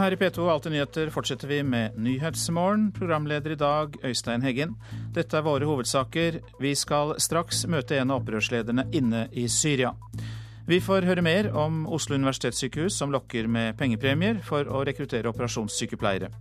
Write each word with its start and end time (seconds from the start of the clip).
Og 0.00 0.06
her 0.06 0.14
i 0.14 0.16
P2 0.16 0.46
Alltid 0.48 0.72
nyheter 0.72 1.10
fortsetter 1.12 1.50
vi 1.50 1.58
med 1.60 1.98
Nyhetsmorgen. 2.00 2.86
Programleder 2.96 3.52
i 3.52 3.56
dag 3.60 3.98
Øystein 4.00 4.40
Heggen. 4.40 4.70
Dette 5.12 5.36
er 5.36 5.44
våre 5.44 5.68
hovedsaker. 5.68 6.38
Vi 6.56 6.70
skal 6.72 7.12
straks 7.20 7.66
møte 7.68 7.98
en 8.00 8.08
av 8.08 8.22
opprørslederne 8.22 8.86
inne 8.96 9.26
i 9.36 9.44
Syria. 9.52 9.90
Vi 10.64 10.78
får 10.80 11.04
høre 11.04 11.20
mer 11.20 11.50
om 11.52 11.82
Oslo 11.84 12.16
universitetssykehus 12.16 12.96
som 12.96 13.12
lokker 13.12 13.44
med 13.44 13.76
pengepremier 13.76 14.40
for 14.48 14.64
å 14.72 14.80
rekruttere 14.88 15.28
operasjonssykepleiere. 15.34 16.32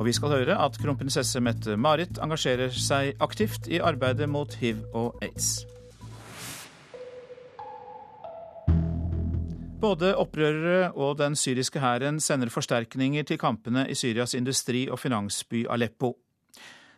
Og 0.00 0.10
vi 0.10 0.18
skal 0.18 0.34
høre 0.40 0.58
at 0.66 0.82
kronprinsesse 0.82 1.38
Mette-Marit 1.38 2.18
engasjerer 2.18 2.74
seg 2.74 3.14
aktivt 3.22 3.70
i 3.70 3.78
arbeidet 3.78 4.26
mot 4.26 4.58
hiv 4.58 4.82
og 4.90 5.14
aids. 5.22 5.60
Både 9.76 10.14
opprørere 10.16 10.92
og 10.96 11.18
den 11.20 11.34
syriske 11.36 11.80
hæren 11.82 12.16
sender 12.20 12.48
forsterkninger 12.48 13.26
til 13.28 13.38
kampene 13.38 13.84
i 13.90 13.94
Syrias 13.94 14.32
industri- 14.34 14.88
og 14.90 14.98
finansby 14.98 15.66
Aleppo. 15.68 16.14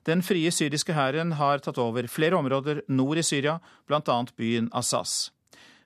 Den 0.06 0.22
frie 0.22 0.50
syriske 0.54 0.94
hæren 0.94 1.32
har 1.32 1.58
tatt 1.58 1.78
over 1.78 2.06
flere 2.06 2.38
områder 2.38 2.80
nord 2.88 3.18
i 3.18 3.22
Syria, 3.22 3.58
bl.a. 3.86 4.24
byen 4.36 4.70
Assas. 4.72 5.32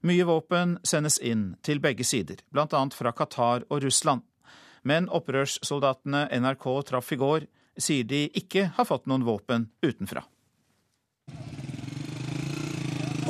Mye 0.03 0.27
våpen 0.29 0.77
sendes 0.85 1.17
inn 1.19 1.55
til 1.63 1.81
begge 1.81 2.05
sider, 2.05 2.43
bl.a. 2.53 2.83
fra 2.93 3.13
Qatar 3.13 3.65
og 3.71 3.83
Russland. 3.83 4.23
Men 4.85 5.09
opprørssoldatene 5.09 6.27
NRK 6.43 6.67
traff 6.91 7.13
i 7.13 7.17
går, 7.17 7.47
sier 7.79 8.05
de 8.05 8.27
ikke 8.37 8.69
har 8.77 8.85
fått 8.85 9.09
noen 9.09 9.25
våpen 9.25 9.71
utenfra. 9.83 10.27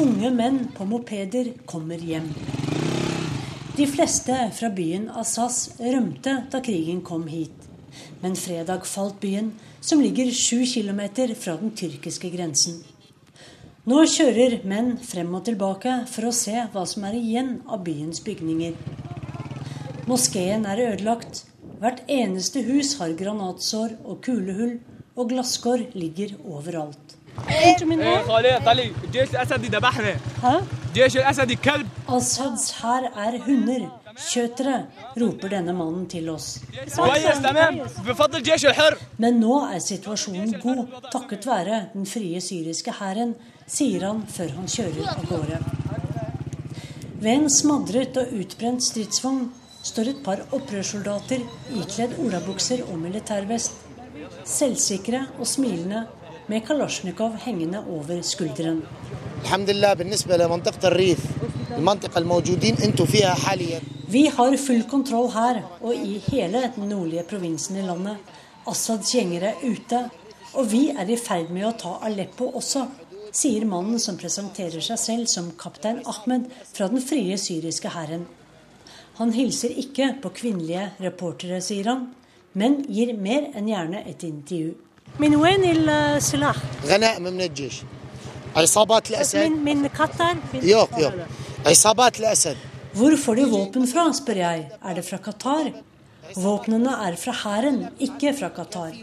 Unge 0.02 0.34
menn 0.34 0.64
på 0.74 0.88
mopeder 0.88 1.52
kommer 1.68 2.00
hjem. 2.00 2.32
De 3.82 3.86
fleste 3.90 4.34
fra 4.54 4.68
byen 4.70 5.08
Assas 5.18 5.56
rømte 5.82 6.32
da 6.52 6.60
krigen 6.62 7.00
kom 7.02 7.24
hit. 7.26 7.64
Men 8.22 8.36
fredag 8.38 8.84
falt 8.86 9.16
byen, 9.18 9.48
som 9.82 9.98
ligger 9.98 10.28
sju 10.30 10.60
kilometer 10.70 11.32
fra 11.34 11.56
den 11.58 11.72
tyrkiske 11.74 12.30
grensen. 12.30 12.76
Nå 13.90 14.04
kjører 14.12 14.60
menn 14.70 14.92
frem 15.02 15.34
og 15.34 15.42
tilbake 15.48 15.96
for 16.12 16.28
å 16.28 16.34
se 16.42 16.54
hva 16.70 16.84
som 16.86 17.08
er 17.08 17.16
igjen 17.18 17.50
av 17.66 17.82
byens 17.88 18.22
bygninger. 18.22 18.78
Moskeen 20.06 20.68
er 20.70 20.84
ødelagt. 20.84 21.42
Hvert 21.82 22.04
eneste 22.06 22.62
hus 22.68 22.94
har 23.02 23.18
granatsår 23.18 23.96
og 24.04 24.22
kulehull, 24.22 24.76
og 25.18 25.34
glasskår 25.34 25.88
ligger 25.98 26.38
overalt. 26.44 27.18
Hæ? 30.42 30.54
Assads 32.08 32.70
hær 32.82 33.08
er 33.16 33.38
hunder. 33.46 33.88
Kjøtere, 34.12 34.74
roper 35.16 35.48
denne 35.48 35.72
mannen 35.72 36.04
til 36.06 36.28
oss. 36.28 36.58
Men 39.18 39.40
nå 39.40 39.54
er 39.72 39.80
situasjonen 39.80 40.52
god, 40.60 40.82
takket 41.14 41.48
være 41.48 41.78
den 41.94 42.04
frie 42.06 42.40
syriske 42.44 42.92
hæren, 42.98 43.32
sier 43.66 44.04
han 44.04 44.20
før 44.28 44.52
han 44.58 44.68
kjører 44.68 45.08
av 45.14 45.24
gårde. 45.30 45.62
Ved 47.22 47.32
en 47.32 47.50
smadret 47.50 48.16
og 48.20 48.36
utbrent 48.36 48.84
stridsvogn 48.84 49.46
står 49.82 50.12
et 50.12 50.24
par 50.26 50.44
opprørssoldater 50.52 51.40
ikledd 51.80 52.18
olabukser 52.20 52.84
og 52.90 52.98
militærvest. 53.00 53.78
Selvsikre 54.44 55.24
og 55.38 55.46
smilende 55.48 56.04
med 56.52 56.66
kalasjnikov 56.68 57.36
hengende 57.46 57.80
over 57.88 58.18
skulderen. 58.22 58.82
Vi 64.12 64.24
har 64.36 64.56
full 64.60 64.82
kontroll 64.90 65.30
her 65.32 65.62
og 65.80 65.94
i 65.94 66.18
hele 66.26 66.66
den 66.76 66.90
nordlige 66.92 67.24
provinsen 67.30 67.78
i 67.80 67.86
landet. 67.86 68.20
Assads 68.68 69.14
gjenger 69.14 69.48
er 69.48 69.64
ute, 69.64 70.02
og 70.52 70.68
vi 70.70 70.82
er 70.92 71.08
i 71.08 71.16
ferd 71.16 71.48
med 71.54 71.70
å 71.70 71.72
ta 71.80 71.94
Aleppo 72.04 72.50
også, 72.60 72.84
sier 73.32 73.64
mannen 73.64 73.98
som 74.02 74.20
presenterer 74.20 74.84
seg 74.84 75.00
selv 75.00 75.32
som 75.32 75.50
kaptein 75.56 76.02
Ahmed 76.04 76.50
fra 76.68 76.90
den 76.92 77.00
frie 77.00 77.40
syriske 77.40 77.94
hæren. 77.96 78.28
Han 79.16 79.32
hilser 79.32 79.72
ikke 79.80 80.12
på 80.20 80.36
kvinnelige 80.36 80.90
reportere, 81.00 81.64
sier 81.64 81.88
han, 81.88 82.10
men 82.52 82.82
gir 82.92 83.16
mer 83.16 83.48
enn 83.56 83.72
gjerne 83.72 84.04
et 84.04 84.24
intervju. 84.28 84.74
من 85.19 85.35
وين 85.35 85.89
السلاح؟ 85.89 86.55
غنائم 86.85 87.23
من 87.23 87.41
الجيش 87.41 87.81
عصابات 88.55 89.09
الاسد 89.09 89.37
من 89.37 89.81
من 89.81 89.87
قطر؟ 89.87 90.35
يوق 90.53 90.89
يوق 90.99 91.13
عصابات 91.65 92.19
الاسد 92.19 92.57
Hvor 92.93 93.17
får 93.17 93.35
de 93.35 93.45
våpen 93.45 93.87
fra, 93.87 94.13
spør 94.13 94.37
jeg. 94.41 94.61
Er 94.81 94.93
det 94.97 95.03
fra 95.05 95.17
Qatar? 95.21 95.67
Våpnene 96.35 96.95
er 97.07 97.15
fra 97.15 97.33
hæren, 97.43 97.77
ikke 97.99 98.31
fra 98.33 98.49
Qatar. 98.49 98.95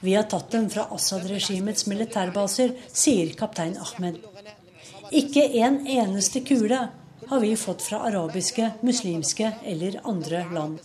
Vi 0.00 0.14
har 0.14 0.28
tatt 0.30 0.52
dem 0.52 0.68
fra 0.70 0.84
Assad-regimets 0.94 1.88
militærbaser, 1.90 2.76
sier 2.92 3.32
kaptein 3.40 3.74
Ahmed. 3.76 4.20
Ikke 5.10 5.42
en 5.64 5.80
eneste 5.86 6.44
kule 6.46 6.78
har 7.30 7.40
vi 7.42 7.56
fått 7.56 7.82
fra 7.82 8.04
arabiske, 8.06 8.70
muslimske 8.86 9.50
eller 9.72 9.98
andre 10.04 10.44
land. 10.54 10.78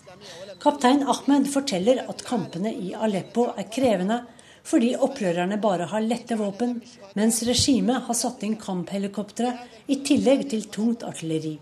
Kaptein 0.64 1.06
Ahmed 1.06 1.46
forteller 1.54 2.02
at 2.10 2.26
kampene 2.26 2.74
i 2.74 2.96
Aleppo 2.98 3.52
er 3.54 3.70
krevende, 3.70 4.24
fordi 4.71 4.93
opprørerne 5.03 5.59
bare 5.61 5.89
har 5.91 6.05
lette 6.05 6.37
våpen, 6.39 6.77
mens 7.19 7.43
regimet 7.49 8.07
har 8.07 8.17
satt 8.17 8.45
inn 8.47 8.55
kamphelikoptre 8.61 9.51
i 9.91 9.99
tillegg 10.07 10.47
til 10.53 10.69
tungt 10.71 11.03
artilleri. 11.07 11.57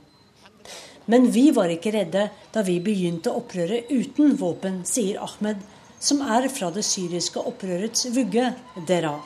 Men 1.08 1.30
vi 1.32 1.46
var 1.56 1.72
ikke 1.72 1.94
redde 1.94 2.26
da 2.52 2.62
vi 2.66 2.76
begynte 2.84 3.32
opprøret 3.32 3.88
uten 3.88 4.36
våpen, 4.36 4.82
sier 4.84 5.22
Ahmed, 5.24 5.62
som 5.98 6.20
er 6.20 6.50
fra 6.52 6.68
det 6.74 6.84
syriske 6.86 7.40
opprørets 7.40 8.10
vugge, 8.14 8.52
Dera. 8.86 9.16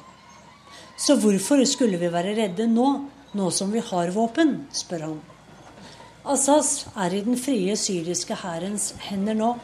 Så 0.97 1.16
hvorfor 1.19 1.64
skulle 1.66 1.99
vi 1.99 2.12
være 2.12 2.37
redde 2.38 2.69
nå, 2.70 2.88
nå 3.34 3.50
som 3.50 3.72
vi 3.75 3.82
har 3.82 4.14
våpen, 4.14 4.60
spør 4.72 5.09
han. 5.09 5.20
Assas 6.22 6.84
er 6.94 7.16
i 7.16 7.25
den 7.26 7.34
frie 7.34 7.75
syriske 7.76 8.37
hærens 8.44 8.93
hender 9.09 9.34
nå, 9.34 9.56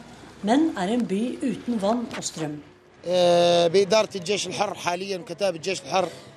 men 0.43 0.73
er 0.79 0.91
en 0.91 1.07
by 1.07 1.21
uten 1.39 1.79
vann 1.79 2.03
og 2.17 2.25
strøm. 2.27 2.59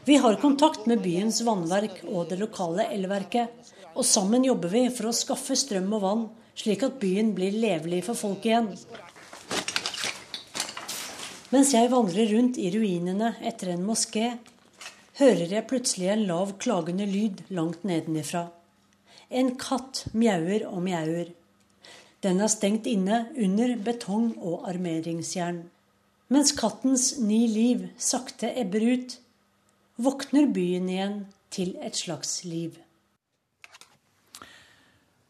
Vi 0.04 0.16
har 0.16 0.36
kontakt 0.38 0.86
med 0.86 1.02
byens 1.02 1.40
vannverk 1.42 2.04
og 2.06 2.28
det 2.30 2.38
lokale 2.38 2.86
elverket. 2.94 3.50
Og 3.92 4.06
sammen 4.06 4.44
jobber 4.46 4.70
vi 4.72 4.84
for 4.94 5.10
å 5.10 5.16
skaffe 5.16 5.56
strøm 5.58 5.90
og 5.98 6.04
vann, 6.04 6.22
slik 6.54 6.84
at 6.86 7.00
byen 7.02 7.34
blir 7.36 7.52
levelig 7.52 8.04
for 8.06 8.16
folk 8.16 8.46
igjen. 8.46 8.70
Mens 11.52 11.74
jeg 11.74 11.90
vandrer 11.92 12.30
rundt 12.32 12.56
i 12.56 12.70
ruinene 12.72 13.34
etter 13.44 13.74
en 13.74 13.84
moské, 13.84 14.38
hører 15.18 15.50
jeg 15.52 15.68
plutselig 15.68 16.08
en 16.14 16.24
lav, 16.30 16.54
klagende 16.62 17.04
lyd 17.10 17.42
langt 17.52 17.84
nedenifra. 17.84 18.46
En 19.28 19.52
katt 19.60 20.06
mjauer 20.16 20.64
og 20.70 20.80
mjauer. 20.86 21.34
Den 22.24 22.40
er 22.40 22.48
stengt 22.52 22.86
inne 22.88 23.26
under 23.34 23.76
betong 23.82 24.32
og 24.38 24.68
armeringsjern. 24.70 25.64
Mens 26.32 26.54
kattens 26.56 27.18
ni 27.20 27.42
liv 27.50 27.82
sakte 28.00 28.48
ebber 28.56 28.84
ut, 28.94 29.16
våkner 30.00 30.46
byen 30.54 30.86
igjen 30.88 31.16
til 31.52 31.74
et 31.84 31.98
slags 31.98 32.38
liv. 32.48 32.78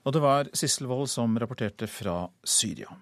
Og 0.06 0.14
det 0.14 0.22
var 0.22 0.50
Sisselvold 0.54 1.08
som 1.10 1.34
rapporterte 1.38 1.88
fra 1.90 2.28
Syria. 2.46 2.92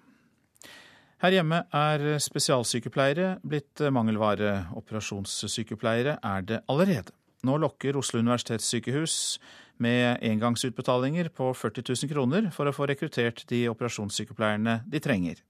Her 1.21 1.35
hjemme 1.35 1.59
er 1.77 2.17
spesialsykepleiere 2.23 3.35
blitt 3.45 3.83
mangelvare. 3.93 4.71
Operasjonssykepleiere 4.79 6.17
er 6.25 6.47
det 6.47 6.61
allerede. 6.73 7.13
Nå 7.45 7.59
lokker 7.61 7.97
Oslo 7.97 8.21
universitetssykehus 8.21 9.37
med 9.81 10.21
engangsutbetalinger 10.25 11.29
på 11.33 11.53
40 11.53 11.85
000 11.85 12.13
kroner 12.13 12.49
for 12.53 12.69
å 12.69 12.73
få 12.73 12.89
rekruttert 12.89 13.45
de 13.49 13.67
operasjonssykepleierne 13.69 14.79
de 14.89 15.01
trenger. 15.01 15.41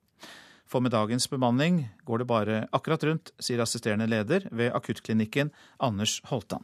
For 0.72 0.80
med 0.80 0.94
dagens 0.96 1.28
bemanning 1.30 1.82
går 2.08 2.22
det 2.22 2.26
bare 2.32 2.58
akkurat 2.72 3.04
rundt, 3.04 3.34
sier 3.44 3.60
assisterende 3.60 4.06
leder 4.08 4.46
ved 4.56 4.72
akuttklinikken 4.72 5.50
Anders 5.84 6.22
Holtan. 6.30 6.64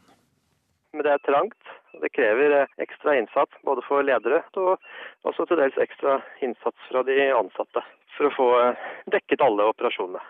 Men 0.96 1.04
det 1.04 1.12
er 1.12 1.24
trangt. 1.28 1.60
Det 2.00 2.08
krever 2.16 2.54
eh, 2.56 2.72
ekstra 2.80 3.18
innsats 3.18 3.52
både 3.68 3.82
for 3.84 4.06
ledere 4.06 4.40
og 4.56 5.28
også 5.28 5.44
til 5.50 5.60
dels 5.60 5.76
ekstra 5.82 6.18
innsats 6.46 6.88
fra 6.88 7.02
de 7.04 7.16
ansatte 7.36 7.82
for 8.16 8.30
å 8.30 8.32
få 8.36 8.46
eh, 8.62 8.86
dekket 9.12 9.44
alle 9.44 9.66
operasjonene. 9.74 10.22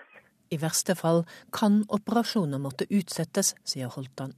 I 0.51 0.59
verste 0.59 0.97
fall 0.99 1.23
kan 1.55 1.83
operasjoner 1.95 2.59
måtte 2.59 2.89
utsettes, 2.91 3.53
sier 3.69 3.93
Holtan. 3.95 4.35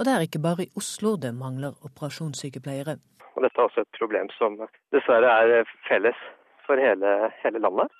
Og 0.00 0.06
det 0.08 0.16
er 0.16 0.26
ikke 0.26 0.42
bare 0.42 0.66
i 0.66 0.72
Oslo 0.80 1.14
det 1.20 1.30
mangler 1.36 1.78
operasjonssykepleiere. 1.86 2.96
Og 3.36 3.44
dette 3.44 3.60
er 3.60 3.68
også 3.68 3.84
et 3.84 3.98
problem 4.00 4.32
som 4.34 4.58
dessverre 4.94 5.30
er 5.44 5.68
felles 5.86 6.18
for 6.66 6.80
hele, 6.80 7.30
hele 7.44 7.62
landet. 7.62 7.92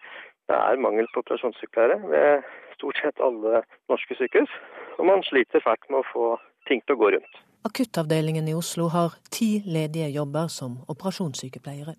Det 0.51 0.59
er 0.59 0.83
mangel 0.83 1.07
på 1.15 1.23
operasjonssykepleiere 1.23 2.01
ved 2.11 2.49
stort 2.75 2.99
sett 2.99 3.23
alle 3.23 3.63
norske 3.93 4.17
sykehus. 4.19 4.53
Og 4.99 5.07
man 5.07 5.23
sliter 5.29 5.63
fælt 5.63 5.87
med 5.93 6.03
å 6.03 6.09
få 6.11 6.27
ting 6.67 6.83
til 6.83 6.97
å 6.97 7.01
gå 7.03 7.11
rundt. 7.15 7.41
Akuttavdelingen 7.69 8.49
i 8.51 8.57
Oslo 8.59 8.89
har 8.91 9.15
ti 9.31 9.61
ledige 9.67 10.09
jobber 10.11 10.49
som 10.51 10.81
operasjonssykepleiere. 10.91 11.95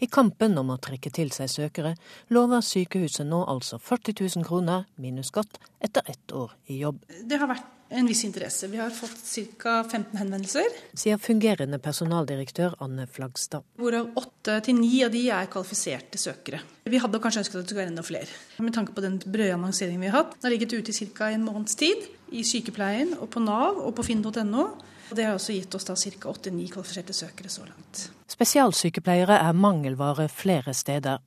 I 0.00 0.08
kampen 0.12 0.58
om 0.60 0.72
å 0.74 0.80
trekke 0.82 1.12
til 1.14 1.30
seg 1.32 1.50
søkere 1.52 1.94
lover 2.34 2.64
sykehuset 2.64 3.28
nå 3.28 3.42
altså 3.48 3.78
40 3.78 4.18
000 4.40 4.48
kroner 4.48 4.84
minus 5.00 5.30
skatt 5.32 5.60
etter 5.84 6.04
ett 6.10 6.36
år 6.36 6.52
i 6.72 6.80
jobb. 6.82 7.00
Det 7.06 7.40
har 7.40 7.48
vært 7.52 7.75
en 7.88 8.06
viss 8.06 8.24
interesse. 8.24 8.66
Vi 8.66 8.78
har 8.78 8.90
fått 8.90 9.18
ca. 9.62 9.84
15 9.84 10.18
henvendelser. 10.18 10.66
Sier 10.94 11.18
fungerende 11.22 11.78
personaldirektør 11.82 12.74
Anne 12.82 13.06
Flagstad. 13.06 13.64
Hvorav 13.78 14.10
åtte 14.18 14.58
til 14.66 14.78
ni 14.80 15.04
av 15.06 15.12
de 15.14 15.22
er 15.30 15.48
kvalifiserte 15.52 16.18
søkere. 16.20 16.60
Vi 16.84 17.00
hadde 17.02 17.20
kanskje 17.22 17.44
ønsket 17.44 17.58
at 17.58 17.62
det 17.62 17.70
skulle 17.70 17.82
være 17.84 17.92
enda 17.94 18.04
flere. 18.06 18.40
Med 18.58 18.74
tanke 18.74 18.94
på 18.96 19.04
den 19.04 19.18
brødannonseringen 19.22 20.02
vi 20.02 20.10
har 20.10 20.22
hatt. 20.22 20.36
Den 20.36 20.48
har 20.48 20.56
ligget 20.56 20.76
ute 20.76 20.94
i 20.94 21.10
ca. 21.14 21.30
en 21.30 21.46
måneds 21.46 21.78
tid. 21.78 22.06
I 22.32 22.42
sykepleien 22.42 23.14
og 23.20 23.30
på 23.30 23.40
Nav 23.40 23.78
og 23.78 23.94
på 23.96 24.06
finn.no. 24.06 24.66
Det 25.14 25.24
har 25.24 25.36
også 25.38 25.54
gitt 25.54 25.74
oss 25.74 25.86
ca. 25.86 26.28
åtte-ni 26.28 26.66
kvalifiserte 26.68 27.14
søkere 27.14 27.48
så 27.48 27.66
langt. 27.66 28.08
Spesialsykepleiere 28.28 29.38
er 29.38 29.52
mangelvare 29.52 30.28
flere 30.28 30.74
steder, 30.74 31.22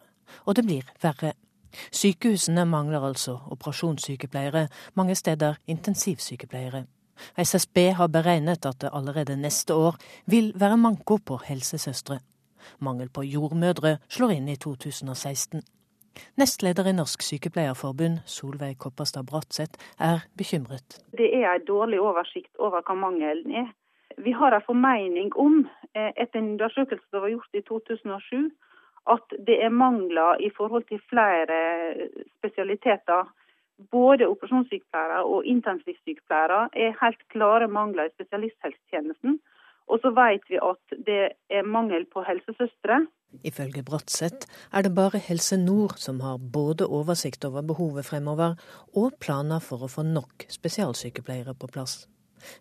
og 0.46 0.56
det 0.56 0.66
blir 0.68 0.90
verre. 1.02 1.34
Sykehusene 1.92 2.66
mangler 2.66 3.06
altså 3.08 3.40
operasjonssykepleiere, 3.52 4.68
mange 4.96 5.16
steder 5.16 5.60
intensivsykepleiere. 5.68 6.86
SSB 7.38 7.78
har 7.98 8.08
beregnet 8.08 8.66
at 8.66 8.82
det 8.82 8.90
allerede 8.94 9.38
neste 9.38 9.74
år 9.74 9.98
vil 10.26 10.54
være 10.56 10.78
manko 10.78 11.18
på 11.18 11.40
helsesøstre. 11.48 12.20
Mangel 12.80 13.10
på 13.10 13.24
jordmødre 13.24 13.98
slår 14.10 14.38
inn 14.38 14.48
i 14.50 14.56
2016. 14.56 15.62
Nestleder 16.38 16.90
i 16.90 16.94
Norsk 16.94 17.22
Sykepleierforbund, 17.24 18.20
Solveig 18.26 18.78
Kopperstad 18.80 19.24
Bratseth, 19.30 19.80
er 20.00 20.26
bekymret. 20.38 21.00
Det 21.18 21.30
er 21.36 21.54
en 21.54 21.68
dårlig 21.68 22.00
oversikt 22.02 22.52
over 22.60 22.84
hva 22.84 22.96
mangelen 22.96 23.54
er. 23.64 23.70
Vi 24.18 24.32
har 24.32 24.56
en 24.56 24.66
formening 24.66 25.32
om, 25.36 25.68
eh, 25.96 26.12
etter 26.18 26.40
en 26.40 26.52
undersøkelse 26.54 27.06
som 27.10 27.22
var 27.22 27.30
gjort 27.30 27.54
i 27.54 27.62
2007, 27.62 28.52
at 29.14 29.36
det 29.48 29.58
er 29.66 29.74
mangler 29.74 30.40
i 30.40 30.50
forhold 30.58 30.86
til 30.90 31.02
flere 31.10 31.60
spesialiteter. 32.38 33.30
Både 33.92 34.28
operasjonssykepleiere 34.28 35.24
og 35.24 35.46
intensivsykepleiere 35.46 36.68
er 36.86 36.98
helt 37.04 37.22
klare 37.34 37.68
mangler 37.68 38.10
i 38.10 38.16
spesialisthelsetjenesten. 38.18 39.40
Og 39.90 40.02
så 40.04 40.12
vet 40.14 40.44
vi 40.50 40.60
at 40.62 41.00
det 41.08 41.22
er 41.50 41.72
mangel 41.78 42.06
på 42.14 42.22
helsesøstre. 42.28 43.06
Ifølge 43.46 43.84
Bratseth 43.86 44.48
er 44.74 44.82
det 44.86 44.96
bare 44.96 45.22
Helse 45.22 45.58
Nord 45.58 45.98
som 45.98 46.20
har 46.20 46.38
både 46.54 46.88
oversikt 46.88 47.46
over 47.46 47.62
behovet 47.62 48.06
fremover 48.06 48.56
og 48.98 49.18
planer 49.22 49.62
for 49.62 49.86
å 49.86 49.92
få 49.96 50.06
nok 50.06 50.48
spesialsykepleiere 50.50 51.54
på 51.54 51.70
plass. 51.74 52.08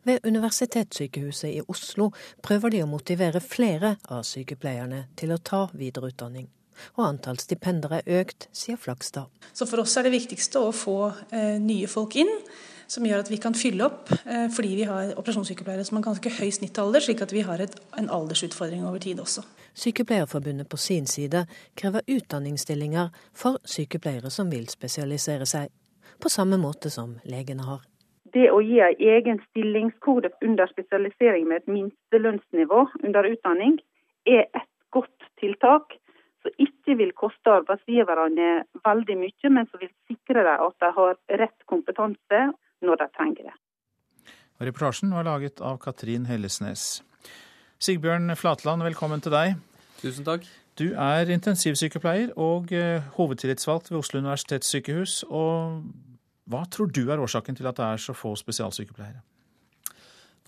Ved 0.06 0.26
Universitetssykehuset 0.26 1.50
i 1.50 1.64
Oslo 1.68 2.10
prøver 2.44 2.74
de 2.74 2.84
å 2.84 2.90
motivere 2.90 3.42
flere 3.44 3.96
av 4.08 4.24
sykepleierne 4.28 5.06
til 5.18 5.34
å 5.34 5.42
ta 5.42 5.66
videreutdanning. 5.72 6.48
Og 6.96 7.04
antall 7.06 7.38
stipender 7.42 7.98
er 7.98 8.10
økt, 8.20 8.48
sier 8.54 8.78
Flakstad. 8.80 9.28
Så 9.52 9.66
for 9.66 9.82
oss 9.82 9.96
er 9.98 10.06
det 10.06 10.14
viktigste 10.14 10.62
å 10.62 10.74
få 10.74 10.98
eh, 11.34 11.56
nye 11.62 11.88
folk 11.90 12.16
inn, 12.22 12.30
som 12.88 13.04
gjør 13.04 13.24
at 13.24 13.30
vi 13.32 13.40
kan 13.42 13.56
fylle 13.58 13.88
opp. 13.88 14.12
Eh, 14.24 14.46
fordi 14.54 14.74
vi 14.80 14.86
har 14.88 15.12
operasjonssykepleiere 15.18 15.86
som 15.86 15.98
har 15.98 16.06
ganske 16.08 16.32
høy 16.38 16.48
snittalder, 16.54 17.04
slik 17.04 17.24
at 17.24 17.34
vi 17.34 17.44
har 17.46 17.62
et, 17.64 17.74
en 18.00 18.10
aldersutfordring 18.14 18.86
over 18.88 19.02
tid 19.02 19.20
også. 19.22 19.44
Sykepleierforbundet 19.78 20.70
på 20.70 20.80
sin 20.80 21.06
side 21.06 21.44
krever 21.78 22.06
utdanningsstillinger 22.06 23.12
for 23.36 23.60
sykepleiere 23.68 24.32
som 24.34 24.50
vil 24.50 24.66
spesialisere 24.70 25.46
seg, 25.46 25.70
på 26.18 26.32
samme 26.32 26.58
måte 26.58 26.90
som 26.90 27.14
legene 27.30 27.66
har 27.66 27.84
det 28.34 28.48
å 28.52 28.60
gi 28.64 28.80
en 28.84 29.00
egen 29.14 29.40
stillingskode 29.48 30.30
under 30.44 30.70
spesialisering 30.70 31.48
med 31.48 31.62
et 31.62 31.72
minstelønnsnivå 31.72 32.84
under 33.04 33.28
utdanning, 33.30 33.78
er 34.26 34.46
et 34.46 34.68
godt 34.94 35.28
tiltak 35.40 35.96
som 36.42 36.54
ikke 36.62 36.96
vil 37.00 37.12
koste 37.18 37.50
arbeidsgiverne 37.50 38.50
veldig 38.84 39.16
mye, 39.20 39.50
men 39.50 39.66
som 39.70 39.82
vil 39.82 39.92
sikre 40.10 40.44
dem 40.46 40.66
at 40.68 40.76
de 40.84 40.92
har 40.98 41.18
rett 41.42 41.66
kompetanse 41.70 42.44
når 42.84 43.02
de 43.02 43.08
trenger 43.16 43.50
det. 43.50 43.56
Reportasjen 44.58 45.12
var 45.14 45.26
laget 45.26 45.60
av 45.62 45.78
Katrin 45.82 46.26
Hellesnes. 46.26 47.02
Sigbjørn 47.78 48.34
Flatland, 48.38 48.82
velkommen 48.82 49.22
til 49.22 49.34
deg. 49.34 49.58
Tusen 50.00 50.26
takk. 50.26 50.46
Du 50.78 50.92
er 50.94 51.30
intensivsykepleier 51.34 52.34
og 52.38 52.72
eh, 52.74 53.02
hovedtillitsvalgt 53.16 53.90
ved 53.90 53.98
Oslo 53.98 54.20
universitetssykehus. 54.22 55.24
og 55.28 55.82
hva 56.48 56.64
tror 56.72 56.88
du 56.88 57.02
er 57.12 57.20
årsaken 57.20 57.58
til 57.58 57.68
at 57.68 57.76
det 57.76 57.86
er 57.86 58.00
så 58.00 58.14
få 58.16 58.32
spesialsykepleiere? 58.40 59.20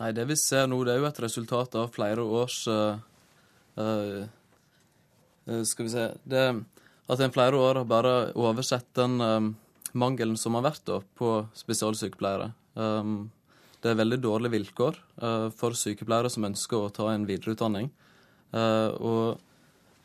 Nei, 0.00 0.12
Det 0.16 0.24
vi 0.30 0.36
ser 0.40 0.68
nå, 0.68 0.80
det 0.84 0.94
er 0.94 1.02
jo 1.02 1.08
et 1.10 1.22
resultat 1.26 1.74
av 1.76 1.90
flere 1.92 2.24
års 2.24 2.62
uh, 2.72 2.96
uh, 3.76 4.22
Skal 5.68 5.86
vi 5.86 5.92
se 5.92 6.06
det, 6.24 6.46
At 7.10 7.20
en 7.20 7.34
flere 7.34 7.58
år 7.60 7.82
har 7.82 7.90
bare 7.90 8.14
oversett 8.32 8.88
den 8.96 9.20
um, 9.20 9.52
mangelen 9.92 10.38
som 10.40 10.56
har 10.56 10.64
vært 10.70 10.84
da, 10.86 11.00
på 11.18 11.42
spesialsykepleiere. 11.58 12.52
Um, 12.78 13.30
det 13.82 13.90
er 13.90 13.98
veldig 13.98 14.20
dårlige 14.22 14.54
vilkår 14.54 14.96
uh, 15.20 15.48
for 15.56 15.76
sykepleiere 15.76 16.30
som 16.32 16.46
ønsker 16.48 16.78
å 16.78 16.92
ta 16.94 17.10
en 17.12 17.26
videreutdanning. 17.28 17.90
og 18.50 19.38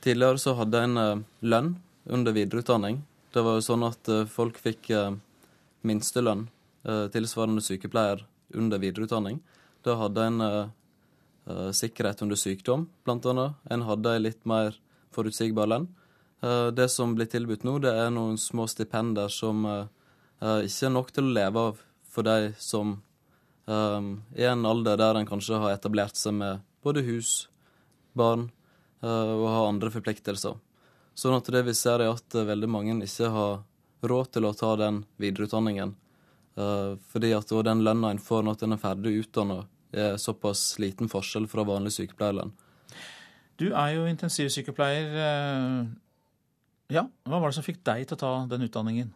tidligere 0.06 0.38
så 0.38 0.54
hadde 0.54 0.82
en 0.86 1.24
lønn 1.42 1.70
under 2.06 2.32
videreutdanning. 2.34 3.00
Det 3.34 3.42
var 3.42 3.58
jo 3.58 3.64
sånn 3.66 3.86
at 3.88 4.10
folk 4.30 4.60
fikk 4.62 4.92
minstelønn 5.86 6.48
eh, 6.88 7.06
tilsvarende 7.14 7.64
sykepleier 7.64 8.26
under 8.56 8.82
videreutdanning. 8.82 9.42
Da 9.86 9.98
hadde 10.00 10.26
en 10.30 10.42
eh, 10.46 10.64
eh, 11.50 11.72
sikkerhet 11.76 12.24
under 12.26 12.40
sykdom, 12.40 12.88
blant 13.06 13.26
annet. 13.30 13.60
En 13.72 13.86
hadde 13.88 14.16
en 14.16 14.26
litt 14.26 14.44
mer 14.50 14.80
forutsigbar 15.16 15.72
lønn. 15.72 15.92
Det 16.76 16.86
som 16.92 17.14
blir 17.16 17.26
tilbudt 17.32 17.64
nå, 17.66 17.80
det 17.82 17.90
er 17.96 18.12
noen 18.14 18.36
små 18.38 18.68
stipender 18.70 19.32
som 19.34 19.64
ikke 19.66 20.84
er 20.86 20.92
nok 20.94 21.08
til 21.16 21.26
å 21.26 21.34
leve 21.34 21.62
av 21.72 21.80
for 22.12 22.28
de 22.28 22.52
som 22.62 22.92
i 23.66 24.46
en 24.46 24.68
alder 24.70 25.00
der 25.00 25.18
en 25.18 25.26
kanskje 25.26 25.58
har 25.64 25.74
etablert 25.74 26.20
seg 26.20 26.36
med 26.38 26.62
både 26.86 27.02
hus, 27.08 27.48
barn 28.14 28.50
og 29.00 29.48
har 29.48 29.72
andre 29.72 29.90
forpliktelser. 29.96 30.60
Sånn 31.18 31.40
at 31.40 31.50
det 31.56 31.64
vi 31.72 31.74
ser 31.80 32.04
er 32.04 32.14
at 32.14 32.38
veldig 32.52 32.70
mange 32.70 33.00
ikke 33.08 33.32
har 33.34 33.58
råd 34.12 34.34
til 34.36 34.48
å 34.48 34.56
ta 34.58 34.74
den 34.80 35.04
videreutdanningen. 35.22 35.96
Uh, 36.56 36.96
fordi 37.12 37.34
at 37.36 37.52
den 37.68 37.84
lønna 37.84 38.14
en 38.14 38.22
får 38.22 38.46
når 38.46 38.64
en 38.64 38.78
er 38.78 38.82
ferdig 38.82 39.18
utdanna, 39.26 39.64
er 39.96 40.18
såpass 40.20 40.78
liten 40.80 41.10
forskjell 41.12 41.48
fra 41.52 41.64
vanlig 41.68 41.94
sykepleierlønn. 41.96 42.54
Du 43.56 43.70
er 43.72 43.94
jo 43.96 44.08
intensivsykepleier. 44.10 45.14
Eh, 45.16 45.86
ja, 46.98 47.06
Hva 47.24 47.40
var 47.40 47.50
det 47.52 47.58
som 47.58 47.66
fikk 47.66 47.80
deg 47.88 48.04
til 48.08 48.18
å 48.18 48.20
ta 48.20 48.32
den 48.52 48.68
utdanningen? 48.68 49.14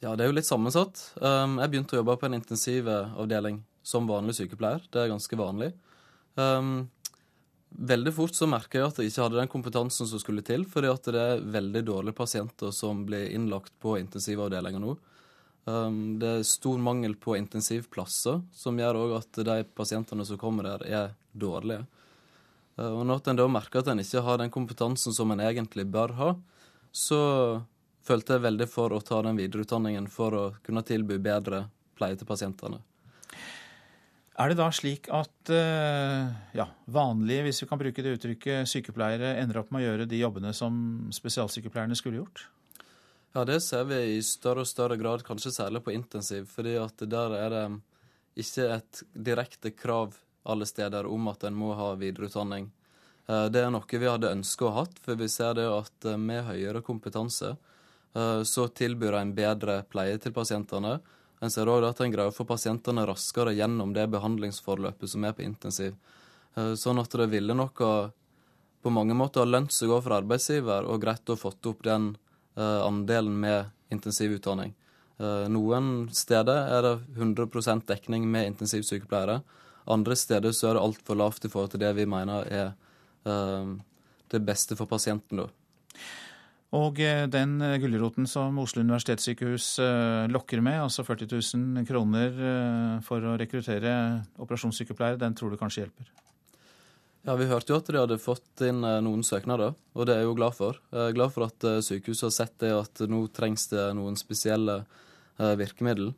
Ja, 0.00 0.14
Det 0.16 0.24
er 0.24 0.28
jo 0.28 0.36
litt 0.36 0.48
sammensatt. 0.48 1.00
Um, 1.20 1.58
jeg 1.60 1.70
begynte 1.70 1.96
å 1.96 2.00
jobbe 2.00 2.16
på 2.20 2.26
en 2.28 2.36
intensivavdeling 2.36 3.62
som 3.84 4.08
vanlig 4.08 4.36
sykepleier. 4.36 4.82
Det 4.92 5.00
er 5.00 5.12
ganske 5.12 5.36
vanlig. 5.36 5.72
Veldig 7.74 8.12
fort 8.14 8.36
så 8.38 8.46
merka 8.46 8.78
jeg 8.78 8.86
at 8.86 8.98
jeg 9.00 9.10
ikke 9.10 9.24
hadde 9.24 9.40
den 9.40 9.50
kompetansen 9.50 10.06
som 10.06 10.20
skulle 10.22 10.44
til, 10.46 10.62
fordi 10.70 10.92
at 10.92 11.08
det 11.10 11.22
er 11.22 11.42
veldig 11.56 11.82
dårlige 11.88 12.14
pasienter 12.14 12.70
som 12.70 13.02
blir 13.08 13.32
innlagt 13.34 13.74
på 13.82 13.96
intensivavdelinger 13.98 14.82
nå. 14.84 14.94
Um, 15.64 16.20
det 16.20 16.28
er 16.28 16.46
stor 16.46 16.78
mangel 16.78 17.16
på 17.18 17.34
intensivplasser, 17.38 18.42
som 18.52 18.78
gjør 18.78 19.00
òg 19.00 19.16
at 19.18 19.42
de 19.48 19.58
pasientene 19.74 20.26
som 20.28 20.38
kommer 20.38 20.68
der, 20.68 20.86
er 20.86 21.14
dårlige. 21.32 21.82
Uh, 22.78 22.92
og 23.00 23.02
når 23.08 23.26
en 23.32 23.42
da 23.42 23.48
merker 23.50 23.82
at 23.82 23.90
en 23.90 24.02
ikke 24.04 24.22
har 24.22 24.38
den 24.38 24.54
kompetansen 24.54 25.16
som 25.16 25.34
en 25.34 25.42
egentlig 25.42 25.88
bør 25.90 26.14
ha, 26.20 26.30
så 26.94 27.20
følte 28.04 28.36
jeg 28.36 28.44
veldig 28.44 28.70
for 28.70 28.94
å 28.94 29.02
ta 29.02 29.18
den 29.24 29.40
videreutdanningen 29.40 30.06
for 30.12 30.36
å 30.38 30.44
kunne 30.62 30.84
tilby 30.86 31.18
bedre 31.18 31.64
pleie 31.98 32.14
til 32.20 32.28
pasientene. 32.28 32.78
Er 34.34 34.50
det 34.50 34.58
da 34.58 34.66
slik 34.74 35.06
at 35.14 35.50
eh, 35.54 36.30
ja, 36.58 36.64
vanlige, 36.90 37.44
hvis 37.46 37.62
vi 37.62 37.68
kan 37.70 37.78
bruke 37.78 38.02
det 38.02 38.16
uttrykket, 38.16 38.66
sykepleiere 38.66 39.36
ender 39.38 39.60
opp 39.60 39.70
med 39.70 39.84
å 39.84 39.86
gjøre 39.86 40.08
de 40.10 40.18
jobbene 40.18 40.50
som 40.56 40.74
spesialsykepleierne 41.14 41.94
skulle 41.98 42.18
gjort? 42.18 42.48
Ja, 43.34 43.44
det 43.46 43.60
ser 43.62 43.86
vi 43.86 44.00
i 44.16 44.18
større 44.26 44.64
og 44.64 44.70
større 44.70 44.98
grad, 44.98 45.22
kanskje 45.26 45.54
særlig 45.54 45.84
på 45.86 45.94
intensiv. 45.94 46.50
fordi 46.50 46.74
at 46.82 47.06
der 47.06 47.36
er 47.38 47.54
det 47.54 47.64
ikke 48.42 48.68
et 48.74 49.02
direkte 49.14 49.70
krav 49.70 50.18
alle 50.42 50.66
steder 50.66 51.06
om 51.06 51.30
at 51.30 51.46
en 51.46 51.54
må 51.54 51.70
ha 51.78 51.92
videreutdanning. 51.94 52.72
Eh, 53.30 53.46
det 53.54 53.62
er 53.62 53.70
noe 53.70 53.86
vi 53.86 54.10
hadde 54.10 54.34
ønska 54.34 54.66
å 54.66 54.76
hatt, 54.82 54.98
for 54.98 55.14
vi 55.14 55.30
ser 55.30 55.54
det 55.54 55.70
at 55.70 56.10
eh, 56.10 56.18
med 56.18 56.42
høyere 56.50 56.82
kompetanse 56.82 57.54
så 58.46 58.68
tilbyr 58.70 59.16
en 59.18 59.32
bedre 59.34 59.80
pleie 59.90 60.20
til 60.22 60.30
pasientene 60.30 61.00
en 61.44 61.52
ser 61.52 61.68
òg 61.68 61.84
at 61.86 62.00
en 62.00 62.12
greier 62.12 62.32
å 62.32 62.34
få 62.34 62.46
pasientene 62.48 63.04
raskere 63.08 63.54
gjennom 63.56 63.92
det 63.96 64.06
behandlingsforløpet 64.12 65.10
som 65.12 65.24
er 65.26 65.34
på 65.36 65.44
intensiv. 65.44 65.96
Eh, 66.56 66.74
sånn 66.80 67.00
at 67.02 67.16
det 67.20 67.28
ville 67.32 67.56
nok 67.56 67.82
på 68.84 68.92
mange 68.92 69.16
måter 69.16 69.44
ha 69.44 69.48
lønt 69.48 69.72
seg 69.72 69.92
òg 69.92 70.04
for 70.04 70.16
arbeidsgiver 70.18 70.88
og 70.88 71.02
greit 71.04 71.30
å 71.32 71.38
fått 71.40 71.68
opp 71.70 71.84
den 71.86 72.14
eh, 72.56 72.80
andelen 72.84 73.36
med 73.40 73.72
intensivutdanning. 73.94 74.74
Eh, 75.20 75.44
noen 75.52 76.08
steder 76.12 76.70
er 76.76 76.88
det 76.88 76.94
100% 77.16 77.86
dekning 77.88 78.28
med 78.30 78.52
intensivsykepleiere. 78.52 79.42
Andre 79.90 80.16
steder 80.16 80.56
så 80.56 80.70
er 80.70 80.78
det 80.78 80.86
altfor 80.86 81.20
lavt 81.20 81.44
i 81.44 81.52
forhold 81.52 81.74
til 81.74 81.84
det 81.84 81.92
vi 81.96 82.08
mener 82.08 82.48
er 82.48 82.72
det 83.24 84.40
beste 84.44 84.76
for 84.76 84.84
pasienten, 84.84 85.38
da. 85.40 85.46
Og 86.74 86.98
eh, 87.02 87.24
den 87.30 87.54
eh, 87.62 87.76
gulroten 87.82 88.26
som 88.26 88.56
Oslo 88.58 88.82
universitetssykehus 88.82 89.68
eh, 89.82 90.24
lokker 90.32 90.62
med, 90.64 90.80
altså 90.82 91.04
40 91.06 91.30
000 91.30 91.86
kroner 91.86 93.00
for 93.06 93.22
å 93.22 93.36
rekruttere 93.38 93.94
operasjonssykepleiere, 94.42 95.20
den 95.22 95.36
tror 95.38 95.54
du 95.54 95.60
kanskje 95.60 95.84
hjelper? 95.84 96.10
Ja, 97.24 97.36
Vi 97.40 97.48
hørte 97.48 97.72
jo 97.72 97.78
at 97.78 97.88
de 97.88 98.00
hadde 98.00 98.20
fått 98.20 98.64
inn 98.66 98.82
noen 98.82 99.22
søknader, 99.24 99.72
og 99.94 100.04
det 100.04 100.12
er 100.12 100.20
jeg 100.20 100.28
jo 100.28 100.36
glad 100.36 100.56
for. 100.58 100.80
Jeg 100.92 101.08
er 101.08 101.16
glad 101.16 101.32
for 101.32 101.46
at 101.46 101.64
sykehuset 101.86 102.26
har 102.26 102.34
sett 102.36 102.58
det 102.60 102.72
at 102.76 103.00
nå 103.08 103.22
trengs 103.32 103.64
det 103.70 103.86
noen 103.96 104.18
spesielle 104.20 104.82
virkemiddel. 105.40 106.10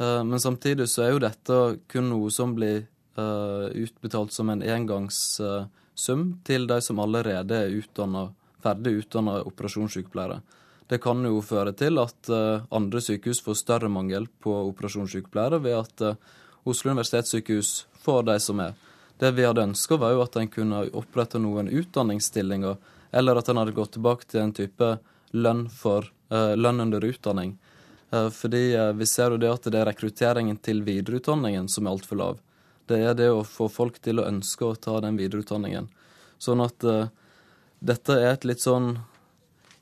Men 0.00 0.40
samtidig 0.40 0.86
så 0.88 1.04
er 1.04 1.12
jo 1.12 1.20
dette 1.26 1.58
kun 1.92 2.08
noe 2.08 2.32
som 2.32 2.56
blir 2.56 2.86
utbetalt 3.20 4.32
som 4.32 4.48
en 4.54 4.64
engangssum 4.64 6.24
til 6.48 6.64
de 6.72 6.80
som 6.88 7.04
allerede 7.04 7.60
er 7.66 7.76
utdanna 7.76 8.30
ferdig 8.62 9.02
utdanna 9.02 9.40
operasjonssykepleiere. 9.46 10.40
Det 10.86 10.98
kan 11.02 11.24
jo 11.26 11.40
føre 11.42 11.72
til 11.74 11.98
at 11.98 12.30
uh, 12.30 12.62
andre 12.74 13.00
sykehus 13.02 13.40
får 13.42 13.58
større 13.58 13.90
mangel 13.90 14.28
på 14.42 14.52
operasjonssykepleiere 14.68 15.58
ved 15.64 15.78
at 15.80 16.04
uh, 16.06 16.18
Oslo 16.66 16.92
universitetssykehus 16.92 17.86
får 18.02 18.22
de 18.28 18.36
som 18.42 18.62
er. 18.62 18.76
Det 19.18 19.32
vi 19.34 19.46
hadde 19.46 19.64
ønska, 19.66 19.98
var 19.98 20.14
jo 20.14 20.22
at 20.22 20.38
en 20.38 20.50
kunne 20.52 20.84
opprette 20.94 21.40
noen 21.42 21.70
utdanningsstillinger, 21.72 22.76
eller 23.10 23.38
at 23.40 23.48
en 23.50 23.62
hadde 23.62 23.74
gått 23.74 23.96
tilbake 23.96 24.28
til 24.30 24.44
en 24.44 24.54
type 24.54 24.90
lønn, 25.34 25.66
for, 25.72 26.06
uh, 26.30 26.54
lønn 26.54 26.86
under 26.86 27.04
utdanning. 27.04 27.56
Fordi 28.06 28.60
vi 28.94 29.06
ser 29.10 29.32
jo 29.34 29.38
det 29.42 29.48
at 29.50 29.64
det 29.66 29.80
er 29.80 29.88
rekrutteringen 29.88 30.60
til 30.62 30.84
videreutdanningen 30.86 31.66
som 31.68 31.88
er 31.88 31.96
altfor 31.96 32.16
lav. 32.20 32.36
Det 32.86 33.00
er 33.02 33.16
det 33.18 33.26
å 33.34 33.42
få 33.44 33.66
folk 33.68 33.98
til 34.00 34.22
å 34.22 34.28
ønske 34.30 34.62
å 34.62 34.76
ta 34.78 34.94
den 35.02 35.18
videreutdanningen. 35.18 35.88
Sånn 36.38 36.62
at 36.62 36.86
dette 37.86 38.16
er 38.18 38.32
et 38.34 38.46
litt 38.48 38.62
sånn 38.62 38.96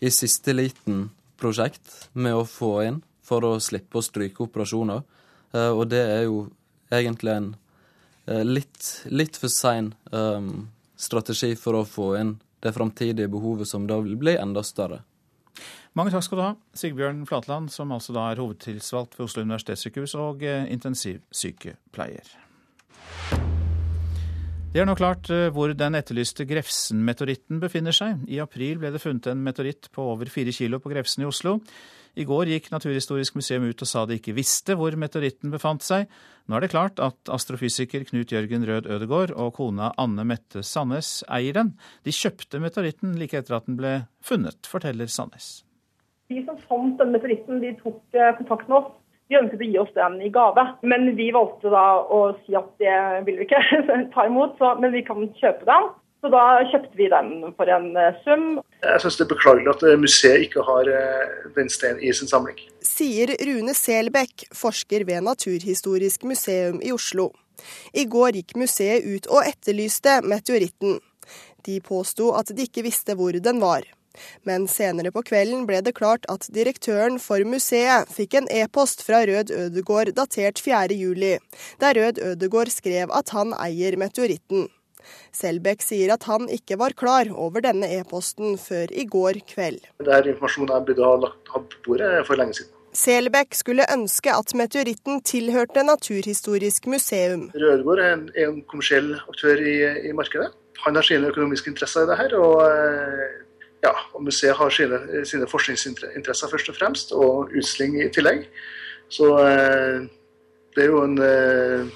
i 0.05 0.11
siste 0.13 0.53
liten 0.53 1.09
prosjekt 1.41 2.11
med 2.13 2.37
å 2.37 2.45
få 2.49 2.73
inn 2.85 3.01
for 3.25 3.45
å 3.47 3.57
slippe 3.63 3.99
å 3.99 4.05
stryke 4.05 4.45
operasjoner. 4.45 5.03
Eh, 5.55 5.71
og 5.73 5.89
det 5.93 6.03
er 6.03 6.23
jo 6.27 6.45
egentlig 6.93 7.33
en 7.35 7.49
eh, 8.27 8.45
litt, 8.45 8.91
litt 9.09 9.39
for 9.41 9.53
sein 9.53 9.95
um, 10.13 10.69
strategi 10.97 11.55
for 11.57 11.81
å 11.81 11.89
få 11.89 12.13
inn 12.21 12.37
det 12.65 12.75
framtidige 12.77 13.33
behovet 13.33 13.69
som 13.69 13.89
da 13.89 13.99
vil 14.05 14.17
bli 14.21 14.37
enda 14.41 14.65
større. 14.65 15.03
Mange 15.95 16.11
takk 16.11 16.25
skal 16.27 16.41
du 16.41 16.43
ha, 16.43 16.53
Sigbjørn 16.75 17.23
Flatland, 17.29 17.71
som 17.71 17.93
altså 17.95 18.17
da 18.17 18.27
er 18.33 18.41
hovedtilsvalgt 18.43 19.15
ved 19.19 19.29
Oslo 19.29 19.45
universitetssykehus 19.47 20.17
og 20.19 20.43
intensivsykepleier. 20.45 22.35
Det 24.75 24.81
er 24.83 24.89
nå 24.89 24.97
klart 24.99 25.29
eh, 25.31 25.53
hvor 25.55 25.71
den 25.79 25.95
etterlyste 25.95 26.43
Grefsen-meteoritten 26.51 27.61
befinner 27.63 27.95
seg. 27.95 28.25
I 28.27 28.41
april 28.43 28.81
ble 28.83 28.89
det 28.91 28.99
funnet 28.99 29.29
en 29.31 29.45
meteoritt 29.47 29.87
på 29.95 30.03
over 30.17 30.27
fire 30.27 30.51
kilo 30.51 30.81
på 30.83 30.91
Grefsen 30.91 31.23
i 31.23 31.29
Oslo. 31.29 31.61
I 32.19 32.25
går 32.27 32.51
gikk 32.51 32.67
Naturhistorisk 32.73 33.37
museum 33.39 33.69
ut 33.69 33.85
og 33.87 33.87
sa 33.87 34.03
de 34.03 34.17
ikke 34.19 34.35
visste 34.35 34.75
hvor 34.75 34.97
meteoritten 34.99 35.55
befant 35.55 35.87
seg. 35.87 36.11
Nå 36.51 36.59
er 36.59 36.67
det 36.67 36.73
klart 36.73 36.99
at 36.99 37.31
astrofysiker 37.31 38.03
Knut 38.09 38.35
Jørgen 38.35 38.67
Rød 38.67 38.91
Ødegård 38.97 39.37
og 39.39 39.53
kona 39.61 39.93
Anne 39.95 40.27
Mette 40.27 40.65
Sandnes 40.67 41.21
eier 41.31 41.55
den. 41.55 41.77
De 42.03 42.11
kjøpte 42.11 42.59
meteoritten 42.59 43.15
like 43.21 43.39
etter 43.39 43.61
at 43.61 43.71
den 43.71 43.79
ble 43.79 43.95
funnet, 44.27 44.59
forteller 44.67 45.07
Sandnes. 45.07 45.61
De 46.35 46.43
som 46.43 46.59
fant 46.67 46.99
den 46.99 47.15
meteoritten, 47.15 47.63
de 47.63 47.77
tok 47.79 48.03
eh, 48.19 48.35
kontakt 48.43 48.67
med 48.67 48.81
oss 48.83 48.91
de 49.35 49.43
ønsket 49.43 49.67
å 49.67 49.69
gi 49.73 49.83
oss 49.83 49.93
den 49.99 50.17
i 50.23 50.31
gave. 50.33 50.65
Men 50.87 51.11
vi 51.19 51.29
valgte 51.35 51.73
da 51.73 51.85
å 52.03 52.23
si 52.45 52.57
at 52.59 52.71
det 52.83 52.97
vil 53.27 53.43
vi 53.43 53.49
ikke 53.49 53.83
ta 54.15 54.27
imot, 54.31 54.57
så, 54.61 54.75
men 54.81 54.95
vi 54.95 55.05
kan 55.07 55.27
kjøpe 55.41 55.67
den. 55.69 55.93
Så 56.25 56.31
da 56.33 56.43
kjøpte 56.71 56.97
vi 56.97 57.07
den 57.13 57.33
for 57.53 57.69
en 57.69 57.91
eh, 58.01 58.15
sum. 58.25 58.45
Jeg 58.81 59.01
syns 59.03 59.19
det 59.19 59.27
er 59.27 59.33
beklagelig 59.35 59.69
at 59.75 59.83
eh, 59.85 59.99
museet 60.01 60.47
ikke 60.47 60.63
har 60.65 60.89
eh, 60.89 61.35
den 61.53 61.69
steinen 61.69 62.01
i 62.01 62.13
sin 62.17 62.31
samling. 62.31 62.63
Sier 62.81 63.35
Rune 63.45 63.75
Selbekk, 63.77 64.47
forsker 64.57 65.05
ved 65.05 65.21
Naturhistorisk 65.27 66.25
museum 66.31 66.81
i 66.81 66.95
Oslo. 66.97 67.29
I 67.93 68.07
går 68.09 68.39
gikk 68.41 68.57
museet 68.57 69.05
ut 69.05 69.29
og 69.29 69.45
etterlyste 69.45 70.23
meteoritten. 70.25 70.97
De 71.69 71.77
påsto 71.85 72.33
at 72.39 72.55
de 72.57 72.65
ikke 72.71 72.87
visste 72.89 73.17
hvor 73.21 73.37
den 73.37 73.61
var. 73.61 73.85
Men 74.49 74.69
senere 74.71 75.13
på 75.15 75.25
kvelden 75.27 75.67
ble 75.69 75.81
det 75.85 75.97
klart 75.99 76.29
at 76.33 76.47
direktøren 76.55 77.19
for 77.23 77.43
museet 77.49 78.11
fikk 78.15 78.39
en 78.41 78.49
e-post 78.53 79.05
fra 79.07 79.25
Rød 79.29 79.53
Ødegård 79.55 80.15
datert 80.17 80.63
4.7, 80.63 81.39
der 81.81 82.01
Rød 82.01 82.23
Ødegård 82.33 82.73
skrev 82.75 83.13
at 83.15 83.35
han 83.37 83.55
eier 83.59 83.99
meteoritten. 84.01 84.69
Selbekk 85.35 85.83
sier 85.85 86.15
at 86.15 86.25
han 86.29 86.47
ikke 86.53 86.79
var 86.81 86.95
klar 86.97 87.29
over 87.31 87.65
denne 87.65 87.91
e-posten 87.99 88.57
før 88.61 88.93
i 88.93 89.05
går 89.11 89.43
kveld. 89.51 89.83
Det 90.01 90.15
er 90.15 90.31
informasjon 90.33 90.73
jeg 90.73 90.89
burde 90.89 91.11
ha 91.11 91.19
lagt 91.27 91.51
på 91.51 91.65
bordet 91.87 92.25
for 92.29 92.41
lenge 92.41 92.61
siden. 92.61 92.73
Selbekk 92.95 93.57
skulle 93.59 93.87
ønske 93.91 94.31
at 94.31 94.53
meteoritten 94.55 95.19
tilhørte 95.27 95.83
Naturhistorisk 95.83 96.87
museum. 96.87 97.49
Rødegård 97.55 98.03
er 98.03 98.13
en, 98.15 98.29
en 98.39 98.61
kommersiell 98.71 99.17
aktør 99.19 99.59
i, 99.59 99.75
i, 100.09 100.13
markedet. 100.15 100.53
Han 100.85 100.95
har 100.95 101.07
sine 101.07 101.33
økonomiske 101.33 101.73
interesser 101.73 102.05
i 102.05 102.11
det 102.11 102.21
her, 102.21 102.37
og 102.39 102.63
eh, 102.69 103.41
ja, 103.85 103.93
og 104.15 104.25
museet 104.25 104.57
har 104.59 104.73
sine, 104.73 105.01
sine, 105.29 105.49
forskningsinteresser 105.51 106.53
først 106.53 106.73
og 106.73 106.79
fremst, 106.79 107.13
og 107.13 107.53
utstilling 107.53 108.01
i 108.05 108.11
tillegg. 108.15 108.47
Så 109.13 109.29
eh, 109.45 110.07
det 110.75 110.87
er 110.87 110.91
jo 110.91 111.05
en 111.05 111.21
eh, 111.23 111.93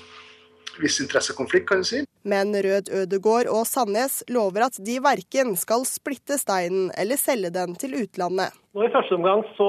viss 0.83 1.01
interessekonflikt, 1.03 1.69
kan 1.69 1.83
du 1.83 1.89
si. 1.89 2.05
Men 2.29 2.53
Rød 2.53 2.91
Ødegård 2.93 3.49
og 3.51 3.65
Sandnes 3.67 4.21
lover 4.29 4.67
at 4.67 4.79
de 4.85 4.99
verken 5.03 5.55
skal 5.57 5.87
splitte 5.89 6.37
steinen 6.41 6.91
eller 6.99 7.21
selge 7.21 7.51
den 7.55 7.77
til 7.81 7.97
utlandet. 8.03 8.55
Nå 8.77 8.85
I 8.85 8.93
første 8.93 9.17
omgang 9.17 9.43
så 9.57 9.69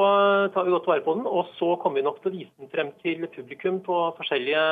tar 0.54 0.68
vi 0.68 0.74
godt 0.76 0.90
vare 0.90 1.06
på 1.06 1.16
den, 1.18 1.26
og 1.26 1.48
så 1.58 1.72
kommer 1.82 2.02
vi 2.02 2.06
nok 2.06 2.20
til 2.22 2.32
å 2.32 2.36
vise 2.36 2.52
den 2.60 2.72
frem 2.74 2.92
til 3.04 3.24
publikum 3.36 3.80
på 3.86 4.02
forskjellige 4.20 4.66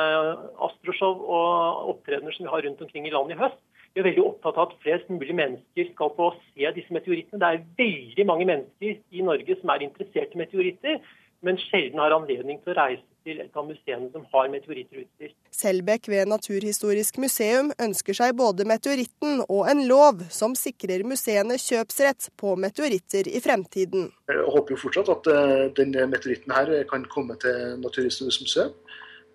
astroshow 0.68 1.24
og 1.38 1.94
opptredener 1.94 2.36
som 2.36 2.46
vi 2.46 2.52
har 2.52 2.66
rundt 2.66 2.84
omkring 2.84 3.08
i 3.08 3.14
landet 3.14 3.38
i 3.38 3.40
høst. 3.40 3.58
Vi 3.94 4.02
er 4.02 4.08
veldig 4.10 4.24
opptatt 4.24 4.58
av 4.58 4.68
at 4.68 4.80
flest 4.82 5.08
mulig 5.10 5.34
mennesker 5.34 5.92
skal 5.92 6.12
få 6.16 6.32
se 6.50 6.72
disse 6.76 6.94
meteorittene. 6.94 7.40
Det 7.40 7.48
er 7.48 7.64
veldig 7.80 8.26
mange 8.28 8.48
mennesker 8.50 8.98
i 9.10 9.24
Norge 9.26 9.56
som 9.60 9.72
er 9.74 9.86
interessert 9.86 10.34
i 10.34 10.42
meteoritter, 10.42 11.00
men 11.46 11.58
sjelden 11.68 12.02
har 12.02 12.14
anledning 12.14 12.60
til 12.62 12.74
å 12.74 12.78
reise 12.78 13.06
til 13.26 13.40
et 13.42 13.58
av 13.58 13.66
museene 13.66 14.08
som 14.12 14.24
har 14.32 14.48
meteoritter 14.52 15.02
utstyrt. 15.02 15.34
Selbekk 15.54 16.08
ved 16.10 16.30
Naturhistorisk 16.30 17.18
museum 17.22 17.70
ønsker 17.82 18.16
seg 18.16 18.36
både 18.38 18.66
meteoritten 18.68 19.42
og 19.46 19.68
en 19.70 19.84
lov 19.90 20.24
som 20.34 20.56
sikrer 20.58 21.04
museene 21.06 21.58
kjøpsrett 21.60 22.30
på 22.40 22.54
meteoritter 22.60 23.28
i 23.30 23.42
fremtiden. 23.44 24.08
Jeg 24.30 24.46
håper 24.46 24.74
jo 24.74 24.80
fortsatt 24.84 25.12
at 25.14 25.30
eh, 25.34 25.66
denne 25.78 26.08
meteoritten 26.10 26.54
her 26.54 26.72
kan 26.90 27.06
komme 27.12 27.38
til 27.42 27.78
Naturhistorisk 27.82 28.46
museum. 28.46 28.74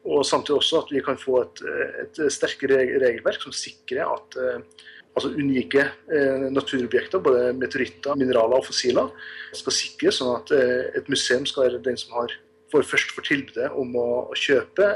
Og 0.03 0.25
samtidig 0.27 0.59
også 0.59 0.81
at 0.83 0.91
vi 0.91 1.01
kan 1.03 1.19
få 1.19 1.37
et, 1.45 1.61
et 2.03 2.19
sterkere 2.33 2.81
regelverk 2.99 3.43
som 3.43 3.55
sikrer 3.55 4.03
at 4.03 4.35
eh, 4.35 4.81
altså 5.15 5.31
unike 5.31 5.85
eh, 6.11 6.47
naturobjekter, 6.51 7.23
både 7.23 7.53
meteoritter, 7.55 8.17
mineraler 8.19 8.59
og 8.59 8.67
fossiler, 8.67 9.13
skal 9.55 9.75
sikres, 9.77 10.19
sånn 10.19 10.33
at 10.35 10.51
eh, 10.57 10.89
et 10.99 11.07
museum 11.11 11.47
skal 11.47 11.69
være 11.69 11.83
den 11.85 11.99
som 11.99 12.17
har, 12.19 12.35
får 12.73 12.87
først 12.89 13.15
får 13.15 13.29
tilbudet 13.29 13.69
om 13.79 13.95
å, 13.99 14.07
kjøpe 14.35 14.89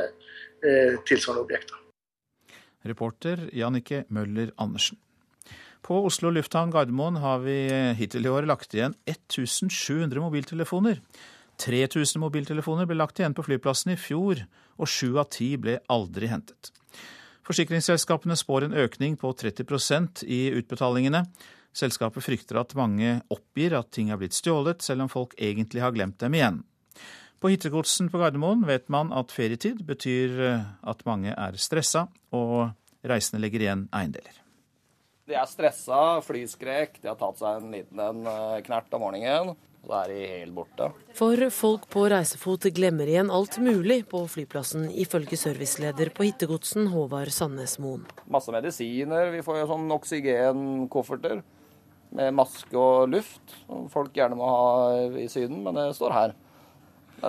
tilsvarende 1.06 1.44
objekter. 1.44 1.78
Reporter 2.90 3.44
Jannike 3.54 4.00
Møller 4.10 4.50
Andersen. 4.58 4.98
På 5.86 6.00
Oslo 6.08 6.32
lufthavn 6.34 6.72
Gardermoen 6.74 7.20
har 7.22 7.44
vi 7.44 7.60
hittil 8.00 8.26
i 8.26 8.32
år 8.34 8.48
lagt 8.50 8.74
igjen 8.74 8.98
1700 9.06 10.18
mobiltelefoner. 10.26 10.98
3000 11.62 12.22
mobiltelefoner 12.22 12.88
ble 12.90 12.98
lagt 13.00 13.20
igjen 13.20 13.36
på 13.38 13.46
flyplassen 13.48 13.94
i 13.96 14.00
fjor, 14.00 14.44
og 14.78 14.90
sju 14.90 15.18
av 15.18 15.30
ti 15.34 15.54
ble 15.62 15.80
aldri 15.92 16.30
hentet. 16.32 16.72
Forsikringsselskapene 17.48 18.36
spår 18.36 18.68
en 18.68 18.78
økning 18.84 19.16
på 19.20 19.32
30% 19.34 20.26
i 20.28 20.48
utbetalingene. 20.60 21.24
Selskapet 21.78 22.26
frykter 22.26 22.60
at 22.60 22.76
mange 22.78 23.20
oppgir 23.34 23.78
at 23.78 23.92
ting 23.96 24.10
er 24.12 24.20
blitt 24.20 24.36
stjålet, 24.36 24.84
selv 24.84 25.06
om 25.06 25.12
folk 25.12 25.36
egentlig 25.40 25.84
har 25.84 25.96
glemt 25.96 26.20
dem 26.20 26.36
igjen. 26.36 26.64
På 27.40 27.52
hittegodsen 27.54 28.10
på 28.10 28.20
Gardermoen 28.20 28.66
vet 28.66 28.88
man 28.90 29.14
at 29.14 29.32
ferietid 29.32 29.84
betyr 29.86 30.40
eh, 30.42 30.68
at 30.90 31.06
mange 31.06 31.36
er 31.38 31.58
stressa, 31.62 32.08
og 32.34 32.74
reisende 33.08 33.44
legger 33.44 33.64
igjen 33.64 33.86
eiendeler. 33.94 34.42
De 35.28 35.36
er 35.38 35.48
stressa, 35.48 36.22
flyskrek, 36.26 36.98
de 37.04 37.12
har 37.12 37.20
tatt 37.20 37.38
seg 37.40 37.62
en 37.62 37.74
liten 37.76 38.26
eh, 38.32 38.60
knert 38.66 38.98
om 38.98 39.06
morgenen. 39.06 39.54
Da 39.88 40.02
er 40.04 40.12
de 40.12 40.24
helt 40.28 40.52
borte. 40.52 40.90
For 41.16 41.40
folk 41.54 41.86
på 41.92 42.02
reisefot 42.12 42.66
glemmer 42.76 43.08
igjen 43.08 43.30
alt 43.32 43.56
mulig 43.64 44.02
på 44.12 44.26
flyplassen, 44.28 44.90
ifølge 44.92 45.40
serviceleder 45.40 46.12
på 46.16 46.26
Hittegodsen, 46.28 46.90
Håvard 46.92 47.32
Sandnes 47.32 47.78
Moen. 47.80 48.04
Masse 48.28 48.52
medisiner. 48.52 49.32
Vi 49.32 49.44
får 49.46 49.62
jo 49.62 49.70
sånn 49.70 49.94
oksygenkofferter 49.96 51.40
med 52.20 52.36
maske 52.36 52.76
og 52.76 53.08
luft, 53.16 53.56
som 53.64 53.88
folk 53.92 54.12
gjerne 54.16 54.36
må 54.40 54.52
ha 54.52 54.68
i 55.24 55.28
Syden, 55.32 55.64
men 55.64 55.80
det 55.80 55.90
står 55.96 56.16
her. 56.16 56.36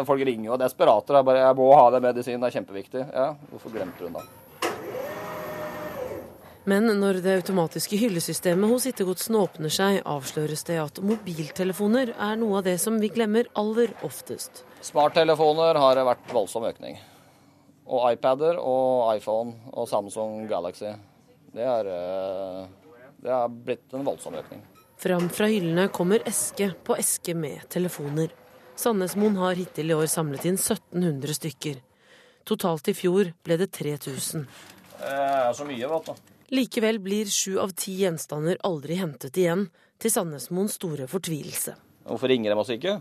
Folk 0.05 0.21
ringer 0.27 0.51
jo 0.51 0.59
desperate. 0.61 1.23
Jeg 1.39 1.57
må 1.63 1.71
ha 1.79 1.87
det 1.95 2.03
medisinen, 2.05 2.43
det 2.43 2.51
er 2.51 2.59
kjempeviktig'. 2.59 3.07
Ja, 3.15 3.31
hvorfor 3.53 3.73
glemte 3.73 4.05
hun 4.05 4.19
da? 4.19 4.27
Men 6.69 6.85
når 7.01 7.23
det 7.25 7.33
automatiske 7.39 7.97
hyllesystemet 7.97 8.69
hos 8.69 8.85
hittegodsen 8.91 9.37
åpner 9.39 9.73
seg, 9.73 10.03
avsløres 10.05 10.67
det 10.69 10.77
at 10.83 10.99
mobiltelefoner 11.01 12.11
er 12.13 12.35
noe 12.37 12.59
av 12.59 12.67
det 12.67 12.75
som 12.83 12.99
vi 13.01 13.09
glemmer 13.15 13.49
aller 13.57 13.95
oftest. 14.05 14.67
Smarttelefoner 14.85 15.79
har 15.81 16.03
vært 16.11 16.29
voldsom 16.35 16.67
økning. 16.69 16.99
Og 17.89 18.05
iPader 18.11 18.61
og 18.61 19.15
iPhone 19.15 19.73
og 19.73 19.89
Samsung 19.89 20.45
Galaxy. 20.51 20.93
Det 21.57 21.65
er, 21.65 21.89
eh, 21.89 22.63
det 23.25 23.33
har 23.33 23.49
blitt 23.49 23.95
en 23.97 24.05
voldsom 24.05 24.37
økning. 24.37 24.61
Fram 25.01 25.31
fra 25.33 25.49
hyllene 25.49 25.89
kommer 25.89 26.21
eske 26.29 26.75
på 26.85 26.99
eske 26.99 27.35
med 27.35 27.65
telefoner. 27.71 28.29
Sandnesmoen 28.77 29.41
har 29.41 29.55
hittil 29.55 29.91
i 29.91 29.95
år 29.97 30.07
samlet 30.07 30.45
inn 30.45 30.59
1700 30.59 31.33
stykker. 31.33 31.81
Totalt 32.45 32.89
i 32.89 32.93
fjor 32.93 33.33
ble 33.43 33.57
det 33.57 33.73
3000. 33.73 34.45
Det 34.99 35.15
er 35.15 35.55
så 35.55 35.65
mye, 35.65 35.89
vet 35.89 36.11
du. 36.13 36.38
Likevel 36.49 36.97
blir 37.05 37.29
sju 37.29 37.59
av 37.61 37.75
ti 37.77 37.99
gjenstander 38.01 38.57
aldri 38.65 38.97
hentet 38.97 39.37
igjen, 39.37 39.67
til 40.01 40.13
Sandnesmoens 40.15 40.79
store 40.79 41.09
fortvilelse. 41.11 41.75
Hvorfor 42.09 42.31
ringer 42.33 42.55
de 42.55 42.63
oss 42.63 42.71
ikke? 42.73 42.95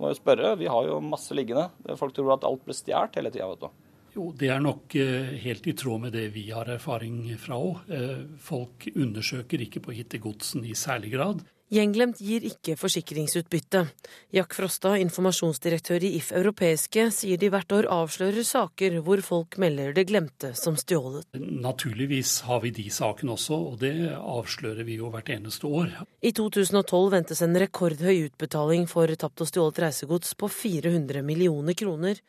Må 0.00 0.08
jo 0.08 0.16
spørre, 0.16 0.54
vi 0.56 0.70
har 0.72 0.86
jo 0.88 0.96
masse 1.04 1.36
liggende. 1.36 1.66
Folk 2.00 2.14
tror 2.16 2.32
at 2.38 2.46
alt 2.48 2.64
blir 2.64 2.78
stjålet 2.78 3.18
hele 3.18 3.32
tida, 3.34 3.48
vet 3.50 3.66
du. 3.66 3.82
Jo, 4.12 4.26
det 4.36 4.48
er 4.52 4.60
nok 4.60 4.94
eh, 5.00 5.34
helt 5.40 5.66
i 5.68 5.74
tråd 5.76 6.02
med 6.06 6.16
det 6.16 6.26
vi 6.34 6.46
har 6.52 6.68
erfaring 6.68 7.20
fra 7.40 7.56
òg. 7.60 7.84
Eh, 7.92 8.24
folk 8.40 8.88
undersøker 8.92 9.64
ikke 9.64 9.80
på 9.84 9.94
hittegodsen 9.96 10.64
i 10.68 10.74
særlig 10.76 11.14
grad. 11.14 11.44
Gjenglemt 11.72 12.18
gir 12.20 12.44
ikke 12.44 12.74
forsikringsutbytte. 12.76 13.80
Jack 14.36 14.52
Frosta, 14.52 14.90
informasjonsdirektør 15.00 16.04
i 16.04 16.10
If 16.18 16.28
Europeiske, 16.36 17.06
sier 17.16 17.40
de 17.40 17.48
hvert 17.48 17.72
år 17.72 17.88
avslører 17.88 18.44
saker 18.44 18.98
hvor 19.06 19.22
folk 19.24 19.56
melder 19.62 19.94
det 19.96 20.04
glemte 20.10 20.50
som 20.58 20.76
stjålet. 20.76 21.24
Naturligvis 21.32 22.42
har 22.44 22.60
vi 22.60 22.74
de 22.76 22.84
sakene 22.92 23.32
også, 23.38 23.56
og 23.70 23.80
det 23.80 23.94
avslører 24.12 24.84
vi 24.84 24.98
jo 25.00 25.08
hvert 25.14 25.32
eneste 25.32 25.64
år. 25.64 25.96
I 26.20 26.34
2012 26.36 27.08
ventes 27.16 27.40
en 27.40 27.56
rekordhøy 27.64 28.26
utbetaling 28.26 28.84
for 28.90 29.08
tapt 29.16 29.40
og 29.40 29.48
stjålet 29.48 29.80
reisegods 29.86 30.36
på 30.36 30.52
400 30.52 31.24
millioner 31.24 31.72
kroner. 31.72 32.20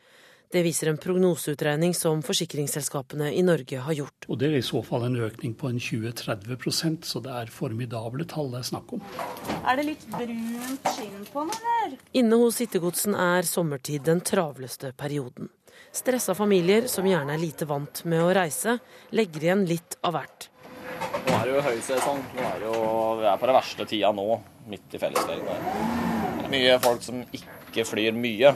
Det 0.53 0.61
viser 0.61 0.91
en 0.91 0.99
prognoseutregning 1.01 1.95
som 1.97 2.19
forsikringsselskapene 2.21 3.31
i 3.33 3.41
Norge 3.41 3.79
har 3.81 3.95
gjort. 3.97 4.27
Og 4.29 4.37
Det 4.37 4.51
er 4.51 4.59
i 4.59 4.65
så 4.65 4.83
fall 4.85 5.07
en 5.07 5.15
økning 5.25 5.55
på 5.57 5.71
en 5.71 5.79
20-30 5.81 7.07
så 7.09 7.21
det 7.25 7.31
er 7.33 7.49
formidable 7.49 8.27
tall 8.29 8.51
det 8.53 8.59
er 8.59 8.67
snakk 8.67 8.93
om. 8.93 9.01
Er 9.65 9.79
det 9.79 9.87
litt 9.87 10.05
brunt 10.11 10.91
skinn 10.93 11.25
på 11.33 11.45
den, 11.47 11.57
eller? 11.71 11.95
Inne 12.21 12.37
hos 12.37 12.61
Hittegodsen 12.61 13.17
er 13.17 13.49
sommertid 13.49 14.05
den 14.05 14.21
travleste 14.21 14.91
perioden. 14.93 15.49
Stressa 15.89 16.35
familier 16.37 16.85
som 16.85 17.09
gjerne 17.09 17.33
er 17.33 17.41
lite 17.41 17.65
vant 17.65 18.03
med 18.05 18.21
å 18.21 18.29
reise, 18.37 18.77
legger 19.09 19.47
igjen 19.47 19.65
litt 19.65 19.97
av 20.05 20.19
hvert. 20.19 20.47
Nå 21.25 21.33
er 21.39 21.49
det 21.49 21.55
jo 21.55 21.65
høysesong. 21.65 22.21
Nå 22.37 22.45
er 22.51 22.61
det 22.61 22.69
jo, 22.69 22.85
vi 23.23 23.27
er 23.31 23.41
på 23.41 23.49
den 23.49 23.57
verste 23.57 23.89
tida 23.89 24.13
nå, 24.13 24.29
midt 24.69 24.93
i 24.93 25.01
fellesferien. 25.01 25.49
Det 26.37 26.45
er 26.45 26.53
mye 26.53 26.79
folk 26.85 27.01
som 27.09 27.25
ikke 27.41 27.89
flyr 27.89 28.13
mye. 28.13 28.53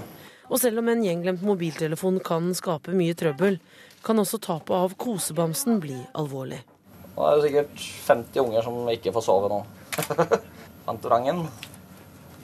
Og 0.47 0.61
selv 0.61 0.79
om 0.79 0.87
en 0.91 1.03
gjenglemt 1.03 1.43
mobiltelefon 1.43 2.21
kan 2.23 2.53
skape 2.55 2.95
mye 2.95 3.15
trøbbel, 3.19 3.59
kan 4.05 4.21
også 4.21 4.39
tapet 4.39 4.75
av 4.77 4.95
kosebamsen 4.99 5.81
bli 5.83 5.97
alvorlig. 6.15 6.61
Nå 7.17 7.25
er 7.25 7.35
det 7.35 7.47
sikkert 7.47 7.83
50 8.07 8.43
unger 8.45 8.63
som 8.63 8.91
ikke 8.93 9.11
får 9.15 9.25
sove 9.25 9.49
nå. 9.51 9.59
Fantorangen, 10.87 11.43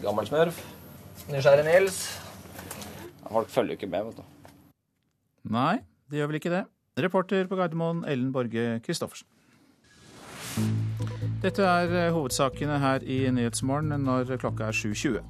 Gammelsmurf, 0.03 0.59
Nysgjerrig 1.29 1.63
Nils. 1.69 1.99
Folk 3.29 3.51
følger 3.53 3.77
jo 3.77 3.79
ikke 3.79 3.91
med, 3.93 4.09
vet 4.09 4.19
du. 4.19 4.49
Nei, 5.53 5.77
de 6.11 6.19
gjør 6.19 6.31
vel 6.31 6.39
ikke 6.41 6.51
det. 6.51 6.65
Reporter 6.99 7.47
på 7.49 7.57
Gardermoen, 7.57 8.03
Ellen 8.09 8.33
Borge 8.35 8.81
Christoffersen. 8.83 9.29
Dette 11.43 11.63
er 11.65 12.11
hovedsakene 12.13 12.77
her 12.79 13.03
i 13.07 13.23
Nyhetsmorgen 13.33 13.95
når 14.03 14.35
klokka 14.41 14.67
er 14.69 14.77
7.20. 14.77 15.23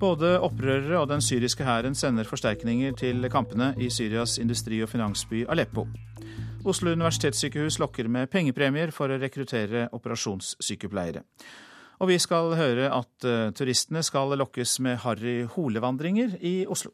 Både 0.00 0.38
opprørere 0.40 1.00
og 1.00 1.08
den 1.10 1.20
syriske 1.20 1.64
hæren 1.64 1.94
sender 1.94 2.24
forsterkninger 2.24 2.92
til 2.96 3.28
kampene 3.32 3.74
i 3.78 3.90
Syrias 3.90 4.38
industri- 4.38 4.82
og 4.82 4.88
finansby 4.88 5.44
Aleppo. 5.48 5.86
Oslo 6.64 6.92
universitetssykehus 6.92 7.78
lokker 7.80 8.08
med 8.08 8.28
pengepremier 8.32 8.92
for 8.92 9.08
å 9.08 9.18
rekruttere 9.20 9.88
operasjonssykepleiere. 9.96 11.22
Og 12.00 12.08
vi 12.08 12.16
skal 12.20 12.54
høre 12.56 12.88
at 12.92 13.28
uh, 13.28 13.52
turistene 13.56 14.02
skal 14.04 14.32
lokkes 14.36 14.78
med 14.80 15.00
harry 15.04 15.44
holevandringer 15.44 16.36
i 16.40 16.64
Oslo. 16.68 16.92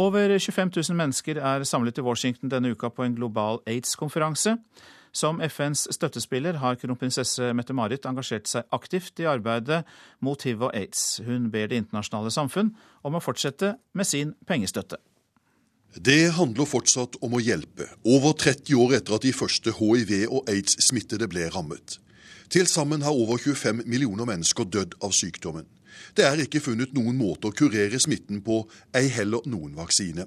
Over 0.00 0.38
25 0.38 0.70
000 0.76 0.96
mennesker 0.96 1.38
er 1.42 1.66
samlet 1.66 1.98
i 1.98 2.04
Washington 2.06 2.50
denne 2.50 2.70
uka 2.70 2.88
på 2.94 3.04
en 3.04 3.14
global 3.14 3.58
aids-konferanse. 3.66 4.54
Som 5.12 5.40
FNs 5.42 5.88
støttespiller 5.90 6.60
har 6.62 6.78
kronprinsesse 6.78 7.50
Mette-Marit 7.56 8.06
engasjert 8.06 8.46
seg 8.46 8.68
aktivt 8.74 9.18
i 9.22 9.26
arbeidet 9.26 9.82
mot 10.22 10.42
hiv 10.46 10.68
og 10.68 10.74
aids. 10.76 11.20
Hun 11.26 11.48
ber 11.50 11.70
det 11.70 11.80
internasjonale 11.82 12.30
samfunn 12.30 12.74
om 13.02 13.18
å 13.18 13.22
fortsette 13.24 13.74
med 13.92 14.06
sin 14.06 14.36
pengestøtte. 14.46 15.00
Det 15.90 16.30
handler 16.36 16.68
fortsatt 16.70 17.18
om 17.26 17.34
å 17.34 17.42
hjelpe, 17.42 17.88
over 18.06 18.36
30 18.38 18.78
år 18.78 18.94
etter 19.00 19.16
at 19.16 19.26
de 19.26 19.34
første 19.34 19.74
hiv- 19.74 20.30
og 20.30 20.46
aids-smittede 20.46 21.26
ble 21.26 21.48
rammet. 21.50 21.98
Til 22.50 22.66
sammen 22.70 23.02
har 23.02 23.14
over 23.14 23.38
25 23.38 23.82
millioner 23.86 24.26
mennesker 24.26 24.70
dødd 24.70 24.94
av 25.02 25.10
sykdommen. 25.14 25.66
Det 26.14 26.24
er 26.26 26.42
ikke 26.42 26.62
funnet 26.62 26.94
noen 26.94 27.18
måte 27.18 27.50
å 27.50 27.54
kurere 27.54 27.98
smitten 27.98 28.38
på, 28.46 28.62
ei 28.94 29.08
heller 29.10 29.42
noen 29.50 29.74
vaksine. 29.74 30.26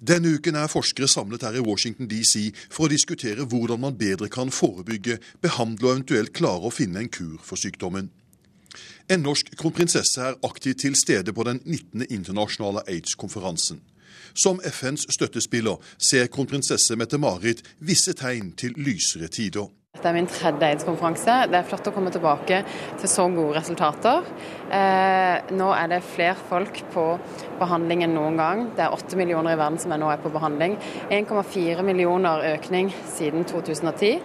Denne 0.00 0.34
uken 0.36 0.54
er 0.54 0.68
forskere 0.68 1.08
samlet 1.08 1.42
her 1.46 1.56
i 1.56 1.64
Washington 1.64 2.08
DC 2.10 2.50
for 2.68 2.86
å 2.86 2.92
diskutere 2.92 3.46
hvordan 3.48 3.80
man 3.80 3.96
bedre 3.96 4.28
kan 4.32 4.52
forebygge, 4.52 5.18
behandle 5.40 5.88
og 5.88 5.92
eventuelt 5.94 6.34
klare 6.36 6.68
å 6.68 6.74
finne 6.74 7.00
en 7.00 7.12
kur 7.12 7.38
for 7.42 7.56
sykdommen. 7.60 8.10
En 9.08 9.22
norsk 9.22 9.54
kronprinsesse 9.56 10.20
er 10.20 10.36
aktivt 10.44 10.82
til 10.84 10.96
stede 10.98 11.32
på 11.32 11.46
den 11.48 11.62
19. 11.64 12.08
internasjonale 12.10 12.82
aids-konferansen. 12.90 13.80
Som 14.34 14.60
FNs 14.60 15.06
støttespiller 15.14 15.80
ser 15.98 16.28
kronprinsesse 16.28 16.96
Mette-Marit 16.98 17.62
visse 17.80 18.12
tegn 18.12 18.52
til 18.58 18.76
lysere 18.76 19.30
tider. 19.32 19.70
Dette 19.96 20.10
er 20.10 20.12
min 20.12 20.26
tredje 20.28 20.66
aids-konferanse. 20.68 21.34
Det 21.48 21.56
er 21.56 21.64
flott 21.64 21.86
å 21.88 21.92
komme 21.94 22.10
tilbake 22.12 22.58
til 23.00 23.08
så 23.08 23.24
gode 23.32 23.54
resultater. 23.56 24.26
Eh, 24.68 25.48
nå 25.56 25.70
er 25.72 25.88
det 25.88 26.02
flere 26.04 26.36
folk 26.50 26.82
på 26.92 27.04
behandling 27.56 28.04
enn 28.04 28.12
noen 28.12 28.36
gang. 28.36 28.60
Det 28.76 28.84
er 28.84 28.92
åtte 28.92 29.16
millioner 29.16 29.56
i 29.56 29.56
verden 29.56 29.80
som 29.80 29.94
er 29.96 30.02
nå 30.02 30.10
er 30.12 30.20
på 30.20 30.34
behandling. 30.34 30.76
1,4 31.08 31.86
millioner 31.88 32.44
økning 32.52 32.92
siden 33.08 33.48
2010. 33.48 34.20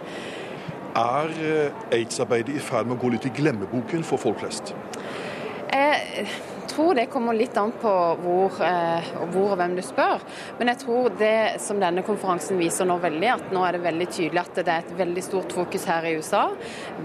Er 1.00 1.32
eh, 1.40 1.82
aids-arbeidet 1.96 2.60
i 2.60 2.64
ferd 2.68 2.92
med 2.92 2.98
å 2.98 3.02
gå 3.06 3.16
litt 3.16 3.32
i 3.32 3.36
glemmeboken 3.40 4.04
for 4.04 4.20
folk 4.20 4.44
flest? 4.44 4.76
Jeg 5.72 6.28
tror 6.72 6.96
det 6.96 7.08
kommer 7.12 7.36
litt 7.36 7.58
an 7.60 7.74
på 7.82 7.92
hvor, 8.22 8.58
eh, 8.66 9.10
hvor, 9.32 9.52
og 9.52 9.58
hvem 9.60 9.76
du 9.78 9.82
spør. 9.86 10.24
Men 10.60 10.72
jeg 10.72 10.82
tror 10.84 11.10
det 11.20 11.62
som 11.64 11.80
denne 11.82 12.04
konferansen 12.08 12.60
viser 12.62 12.88
nå 12.88 12.98
veldig, 13.04 13.30
at 13.34 13.54
nå 13.56 13.64
er 13.68 13.78
det 13.78 13.84
veldig 13.86 14.08
tydelig 14.12 14.42
at 14.44 14.62
det 14.62 14.68
er 14.68 14.86
et 14.86 14.94
veldig 15.00 15.24
stort 15.26 15.56
fokus 15.56 15.88
her 15.90 16.08
i 16.10 16.14
USA. 16.20 16.44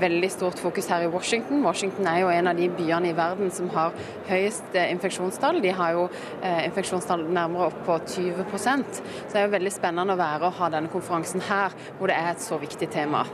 Veldig 0.02 0.30
stort 0.32 0.62
fokus 0.62 0.90
her 0.92 1.06
i 1.06 1.10
Washington. 1.12 1.64
Washington 1.66 2.10
er 2.10 2.20
jo 2.22 2.32
en 2.32 2.52
av 2.52 2.60
de 2.60 2.68
byene 2.78 3.10
i 3.10 3.16
verden 3.16 3.50
som 3.54 3.70
har 3.74 3.96
høyest 4.30 4.76
eh, 4.76 4.90
infeksjonstall. 4.94 5.60
De 5.64 5.74
har 5.80 5.96
jo 5.96 6.06
eh, 6.42 6.62
infeksjonstall 6.68 7.26
nærmere 7.26 7.70
opp 7.70 7.82
på 7.86 7.98
20% 8.16 9.00
Så 9.00 9.32
det 9.32 9.40
er 9.40 9.48
jo 9.48 9.56
veldig 9.56 9.74
spennende 9.74 10.14
å 10.14 10.20
være 10.20 10.50
og 10.50 10.60
ha 10.60 10.70
denne 10.72 10.92
konferansen 10.92 11.42
her, 11.48 11.74
hvor 11.98 12.10
det 12.10 12.18
er 12.18 12.32
et 12.34 12.44
så 12.44 12.60
viktig 12.60 12.90
tema. 12.92 13.26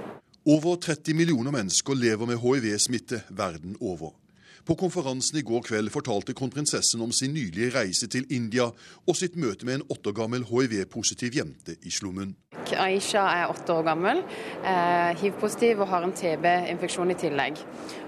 Over 0.42 0.80
30 0.82 1.14
millioner 1.14 1.54
mennesker 1.54 1.94
lever 1.94 2.26
med 2.26 2.40
hiv-smitte 2.42 3.22
verden 3.30 3.76
over. 3.78 4.21
På 4.64 4.76
konferansen 4.78 5.38
i 5.40 5.42
går 5.42 5.64
kveld 5.66 5.90
fortalte 5.90 6.34
kronprinsessen 6.38 7.02
om 7.02 7.10
sin 7.12 7.34
nylige 7.34 7.72
reise 7.74 8.06
til 8.06 8.28
India 8.30 8.68
og 8.70 9.16
sitt 9.18 9.34
møte 9.34 9.66
med 9.66 9.80
en 9.80 9.88
åtte 9.90 10.12
år 10.12 10.20
gammel 10.20 10.46
hiv-positiv 10.46 11.34
jente 11.34 11.74
i 11.82 11.90
slummen. 11.90 12.36
Aisha 12.78 13.24
er 13.26 13.50
åtte 13.50 13.74
år 13.74 13.82
gammel, 13.90 14.22
eh, 14.62 15.18
hiv-positiv 15.18 15.82
og 15.82 15.88
har 15.88 16.06
en 16.06 16.14
TB-infeksjon 16.14 17.10
i 17.10 17.18
tillegg. 17.18 17.58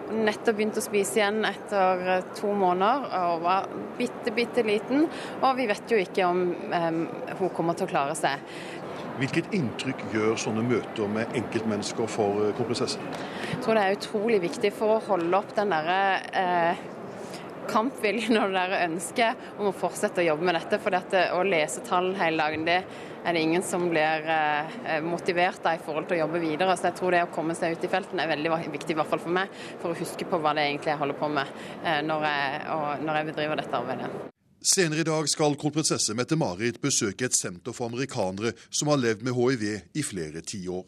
Hun 0.04 0.24
nettopp 0.28 0.58
begynt 0.58 0.78
å 0.78 0.84
spise 0.84 1.18
igjen 1.18 1.44
etter 1.48 2.02
eh, 2.12 2.26
to 2.38 2.52
måneder 2.54 3.06
og 3.32 3.42
var 3.42 3.68
bitte, 3.98 4.30
bitte 4.36 4.62
liten. 4.62 5.08
Og 5.40 5.56
vi 5.58 5.66
vet 5.70 5.90
jo 5.90 5.98
ikke 6.00 6.28
om 6.28 6.42
eh, 6.70 6.90
hun 7.40 7.52
kommer 7.56 7.74
til 7.74 7.88
å 7.88 7.92
klare 7.94 8.14
seg. 8.18 8.44
Hvilket 9.14 9.52
inntrykk 9.54 10.00
gjør 10.10 10.34
sånne 10.40 10.64
møter 10.66 11.10
med 11.10 11.36
enkeltmennesker 11.38 12.10
for 12.10 12.48
eh, 12.48 12.56
kronprinsessen? 12.56 13.04
Jeg 13.52 13.62
tror 13.62 13.78
det 13.78 13.84
er 13.84 13.98
utrolig 13.98 14.40
viktig 14.42 14.72
for 14.74 14.96
å 14.96 15.04
holde 15.06 15.38
opp 15.38 15.54
den 15.54 15.70
derre 15.70 16.00
eh, 16.34 16.82
kampviljen 17.70 18.38
og 18.40 18.52
det 18.52 18.60
der 18.60 18.84
ønsket 18.88 19.48
om 19.58 19.70
å 19.70 19.74
fortsette 19.76 20.22
å 20.22 20.28
jobbe 20.28 20.48
med 20.48 20.58
dette. 20.58 20.80
For 20.82 20.94
dette, 20.94 21.24
å 21.36 21.44
lese 21.46 21.84
tall 21.86 22.12
hele 22.18 22.42
dagen, 22.42 22.66
det 22.66 22.80
er 23.24 23.36
det 23.36 23.46
ingen 23.46 23.64
som 23.64 23.86
blir 23.92 24.28
eh, 24.34 25.00
motivert 25.04 25.64
av 25.64 25.78
i 25.78 25.82
forhold 25.86 26.10
til 26.10 26.18
å 26.18 26.22
jobbe 26.24 26.42
videre. 26.42 26.76
Så 26.76 26.90
jeg 26.90 26.98
tror 27.00 27.14
det 27.14 27.24
å 27.24 27.32
komme 27.34 27.56
seg 27.58 27.78
ut 27.78 27.86
i 27.86 27.94
felten 27.94 28.20
er 28.20 28.30
veldig 28.34 28.58
viktig, 28.66 28.92
i 28.96 29.00
hvert 29.00 29.14
fall 29.14 29.22
for 29.22 29.38
meg, 29.38 29.64
for 29.82 29.94
å 29.94 29.98
huske 30.02 30.28
på 30.28 30.42
hva 30.42 30.56
det 30.56 30.68
egentlig 30.68 30.94
jeg 30.94 31.02
holder 31.06 31.20
på 31.22 31.32
med 31.38 31.66
eh, 31.82 32.00
når, 32.04 32.30
jeg, 32.30 32.64
når 33.06 33.20
jeg 33.20 33.30
bedriver 33.32 33.62
dette 33.62 33.84
arbeidet. 33.84 34.33
Senere 34.64 35.00
i 35.00 35.04
dag 35.04 35.26
skal 35.28 35.58
kronprinsesse 35.60 36.14
Mette-Marit 36.16 36.78
besøke 36.80 37.26
et 37.26 37.34
senter 37.36 37.74
for 37.76 37.90
amerikanere 37.90 38.54
som 38.70 38.88
har 38.88 38.96
levd 38.96 39.26
med 39.26 39.36
hiv 39.36 39.64
i 39.92 40.02
flere 40.02 40.40
tiår. 40.40 40.86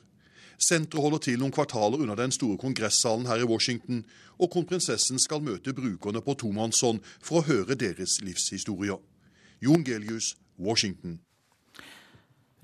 Senteret 0.56 1.04
holder 1.04 1.20
til 1.26 1.42
noen 1.42 1.52
kvartaler 1.52 2.00
unna 2.00 2.16
den 2.16 2.32
store 2.32 2.56
kongressalen 2.56 3.28
her 3.28 3.44
i 3.44 3.48
Washington, 3.50 4.00
og 4.40 4.48
kronprinsessen 4.54 5.20
skal 5.20 5.44
møte 5.44 5.76
brukerne 5.76 6.24
på 6.24 6.38
tomannshånd 6.40 7.04
for 7.20 7.42
å 7.42 7.44
høre 7.50 7.76
deres 7.76 8.16
livshistorier. 8.24 8.96
Jon 9.60 9.84
Gelius, 9.84 10.32
Washington. 10.56 11.20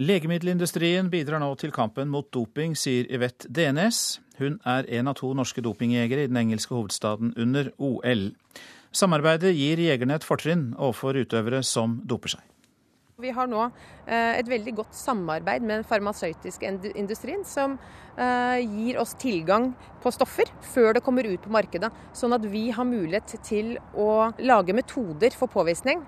Legemiddelindustrien 0.01 1.13
bidrar 1.13 1.45
nå 1.45 1.53
til 1.61 1.77
kampen 1.77 2.09
mot 2.09 2.33
doping, 2.33 2.73
sier 2.73 3.05
Yvette 3.13 3.53
Denes. 3.53 4.23
Hun 4.41 4.63
er 4.65 4.89
en 4.89 5.13
av 5.13 5.21
to 5.21 5.35
norske 5.37 5.61
dopingjegere 5.61 6.25
i 6.25 6.33
den 6.33 6.41
engelske 6.41 6.73
hovedstaden 6.73 7.37
under 7.37 7.69
OL. 7.77 8.31
Samarbeidet 8.93 9.55
gir 9.57 9.81
jegerne 9.81 10.19
et 10.19 10.25
fortrinn 10.27 10.73
overfor 10.77 11.17
utøvere 11.23 11.63
som 11.65 12.01
doper 12.05 12.35
seg. 12.37 12.49
Vi 13.23 13.31
har 13.31 13.47
nå 13.47 13.61
eh, 14.07 14.39
et 14.41 14.49
veldig 14.49 14.73
godt 14.81 14.97
samarbeid 14.97 15.63
med 15.63 15.79
den 15.79 15.87
farmasøytiske 15.87 16.71
industrien, 16.99 17.45
som 17.47 17.77
eh, 18.17 18.59
gir 18.65 18.99
oss 19.01 19.15
tilgang 19.21 19.71
på 20.03 20.11
stoffer 20.15 20.51
før 20.73 20.97
det 20.97 21.05
kommer 21.07 21.29
ut 21.29 21.45
på 21.45 21.53
markedet. 21.53 21.93
Sånn 22.17 22.35
at 22.35 22.45
vi 22.51 22.71
har 22.75 22.89
mulighet 22.89 23.37
til 23.47 23.77
å 23.95 24.33
lage 24.43 24.75
metoder 24.77 25.37
for 25.39 25.53
påvisning 25.53 26.03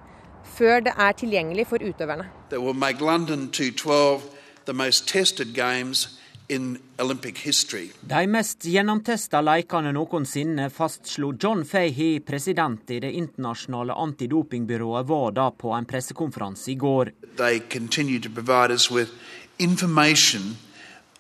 før 0.57 0.83
det 0.85 0.97
er 1.01 1.15
tilgjengelig 1.17 1.69
for 1.71 1.85
utøverne. 1.85 2.27
Det 2.51 2.61
will 2.61 2.77
make 2.77 3.01
London 3.01 3.49
2012 3.49 4.25
the 4.65 4.75
most 4.75 5.09
tested 5.09 5.55
games 5.55 6.09
de 6.47 8.27
mest 8.29 8.67
gjennomtesta 8.69 9.41
lekene 9.41 9.93
noensinne, 9.97 10.69
fastslo 10.71 11.33
John 11.41 11.65
Fahey, 11.65 12.21
president 12.21 12.91
i 12.91 13.01
det 13.01 13.13
internasjonale 13.17 13.97
antidopingbyrået 13.97 15.09
WADA, 15.09 15.51
på 15.51 15.73
en 15.73 15.89
pressekonferanse 15.89 16.71
i 16.73 16.75
går. 16.75 17.13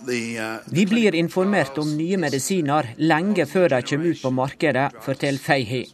Vi 0.67 0.87
blir 0.87 1.15
informert 1.15 1.79
om 1.79 1.97
nye 1.97 2.19
medisiner 2.21 2.93
lenge 2.99 3.47
før 3.49 3.69
de 3.69 3.83
kommer 3.83 4.13
ut 4.13 4.23
på 4.23 4.31
markedet, 4.31 4.91
forteller 5.01 5.41
Fahey. 5.41 5.87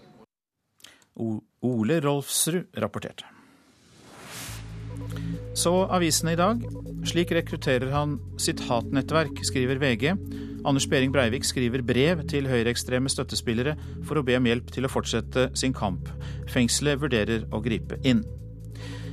Ole 1.63 2.01
Rolfsrud 2.03 2.75
rapporterte. 2.75 3.25
Så 5.55 5.87
avisene 5.87 6.33
i 6.33 6.37
dag. 6.37 6.67
Slik 7.03 7.33
rekrutterer 7.35 7.91
han 7.91 8.19
sitt 8.39 8.61
hatnettverk, 8.69 9.41
skriver 9.45 9.81
VG. 9.83 10.13
Anders 10.65 10.87
Behring 10.87 11.11
Breivik 11.13 11.45
skriver 11.45 11.83
brev 11.83 12.23
til 12.31 12.47
høyreekstreme 12.47 13.11
støttespillere 13.11 13.75
for 14.07 14.21
å 14.21 14.23
be 14.27 14.37
om 14.39 14.47
hjelp 14.47 14.71
til 14.71 14.87
å 14.87 14.93
fortsette 14.93 15.49
sin 15.59 15.75
kamp. 15.75 16.07
Fengselet 16.53 17.01
vurderer 17.03 17.49
å 17.51 17.61
gripe 17.65 17.99
inn. 18.07 18.23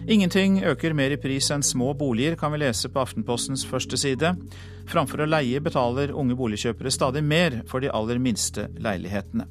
Ingenting 0.10 0.62
øker 0.66 0.94
mer 0.98 1.14
i 1.14 1.20
pris 1.22 1.50
enn 1.54 1.66
små 1.66 1.92
boliger, 1.98 2.38
kan 2.38 2.54
vi 2.54 2.62
lese 2.62 2.90
på 2.90 3.02
Aftenpostens 3.02 3.66
første 3.70 3.98
side. 4.00 4.32
Framfor 4.90 5.26
å 5.26 5.30
leie 5.30 5.62
betaler 5.62 6.14
unge 6.14 6.38
boligkjøpere 6.38 6.94
stadig 6.94 7.26
mer 7.26 7.60
for 7.70 7.82
de 7.82 7.92
aller 7.94 8.22
minste 8.22 8.70
leilighetene. 8.78 9.50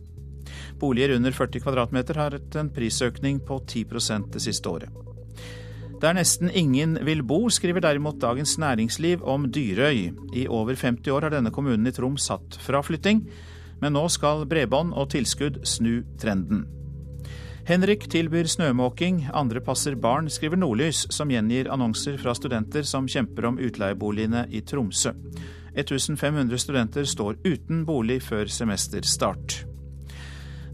Boliger 0.78 1.14
under 1.18 1.34
40 1.34 1.62
kvadratmeter 1.62 2.18
har 2.18 2.38
hatt 2.38 2.58
en 2.58 2.72
prisøkning 2.74 3.42
på 3.46 3.60
10% 3.66 4.32
det 4.34 4.42
siste 4.46 4.70
året. 4.70 5.07
Der 5.98 6.14
nesten 6.14 6.46
ingen 6.54 6.94
vil 7.02 7.24
bo, 7.26 7.48
skriver 7.50 7.82
derimot 7.82 8.20
Dagens 8.22 8.54
Næringsliv 8.58 9.24
om 9.26 9.48
Dyrøy. 9.50 10.12
I 10.32 10.46
over 10.46 10.76
50 10.78 11.10
år 11.10 11.26
har 11.26 11.32
denne 11.34 11.50
kommunen 11.50 11.90
i 11.90 11.92
Troms 11.92 12.28
hatt 12.30 12.54
fraflytting, 12.62 13.24
men 13.82 13.96
nå 13.96 14.04
skal 14.06 14.44
bredbånd 14.46 14.94
og 14.94 15.10
tilskudd 15.10 15.58
snu 15.66 16.04
trenden. 16.22 16.68
Henrik 17.66 18.06
tilbyr 18.08 18.46
snømåking, 18.46 19.24
andre 19.34 19.60
passer 19.60 19.98
barn, 19.98 20.30
skriver 20.30 20.56
Nordlys, 20.56 21.02
som 21.10 21.34
gjengir 21.34 21.66
annonser 21.74 22.14
fra 22.22 22.32
studenter 22.32 22.86
som 22.86 23.10
kjemper 23.10 23.50
om 23.50 23.58
utleieboligene 23.58 24.46
i 24.54 24.62
Tromsø. 24.62 25.16
1500 25.74 26.62
studenter 26.62 27.10
står 27.10 27.42
uten 27.42 27.82
bolig 27.84 28.22
før 28.22 28.46
semesterstart. 28.46 29.64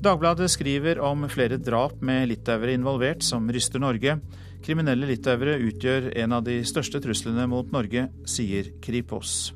Dagbladet 0.05 0.51
skriver 0.53 1.01
om 1.01 1.25
flere 1.33 1.57
drap 1.57 2.03
med 2.05 2.29
litauere 2.29 2.77
involvert 2.77 3.25
som 3.25 3.49
ryster 3.49 3.81
Norge. 3.81 4.19
Kriminelle 4.64 5.09
litauere 5.11 5.59
utgjør 5.61 6.09
en 6.22 6.33
av 6.33 6.46
de 6.46 6.62
største 6.64 7.00
truslene 7.05 7.44
mot 7.50 7.68
Norge, 7.74 8.07
sier 8.24 8.70
Kripos. 8.85 9.53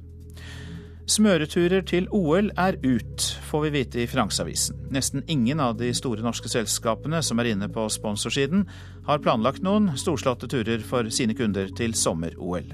Smøreturer 1.09 1.81
til 1.89 2.05
OL 2.13 2.51
er 2.61 2.77
ut, 2.85 3.25
får 3.49 3.63
vi 3.65 3.71
vite 3.79 4.03
i 4.03 4.09
Finansavisen. 4.11 4.77
Nesten 4.93 5.25
ingen 5.25 5.63
av 5.65 5.79
de 5.81 5.89
store 5.97 6.21
norske 6.21 6.51
selskapene 6.53 7.23
som 7.25 7.41
er 7.41 7.55
inne 7.55 7.71
på 7.73 7.87
sponsorsiden, 7.89 8.67
har 9.09 9.23
planlagt 9.25 9.65
noen 9.65 9.95
storslåtte 9.97 10.51
turer 10.53 10.85
for 10.85 11.09
sine 11.09 11.33
kunder 11.39 11.73
til 11.73 11.97
sommer-OL. 11.97 12.69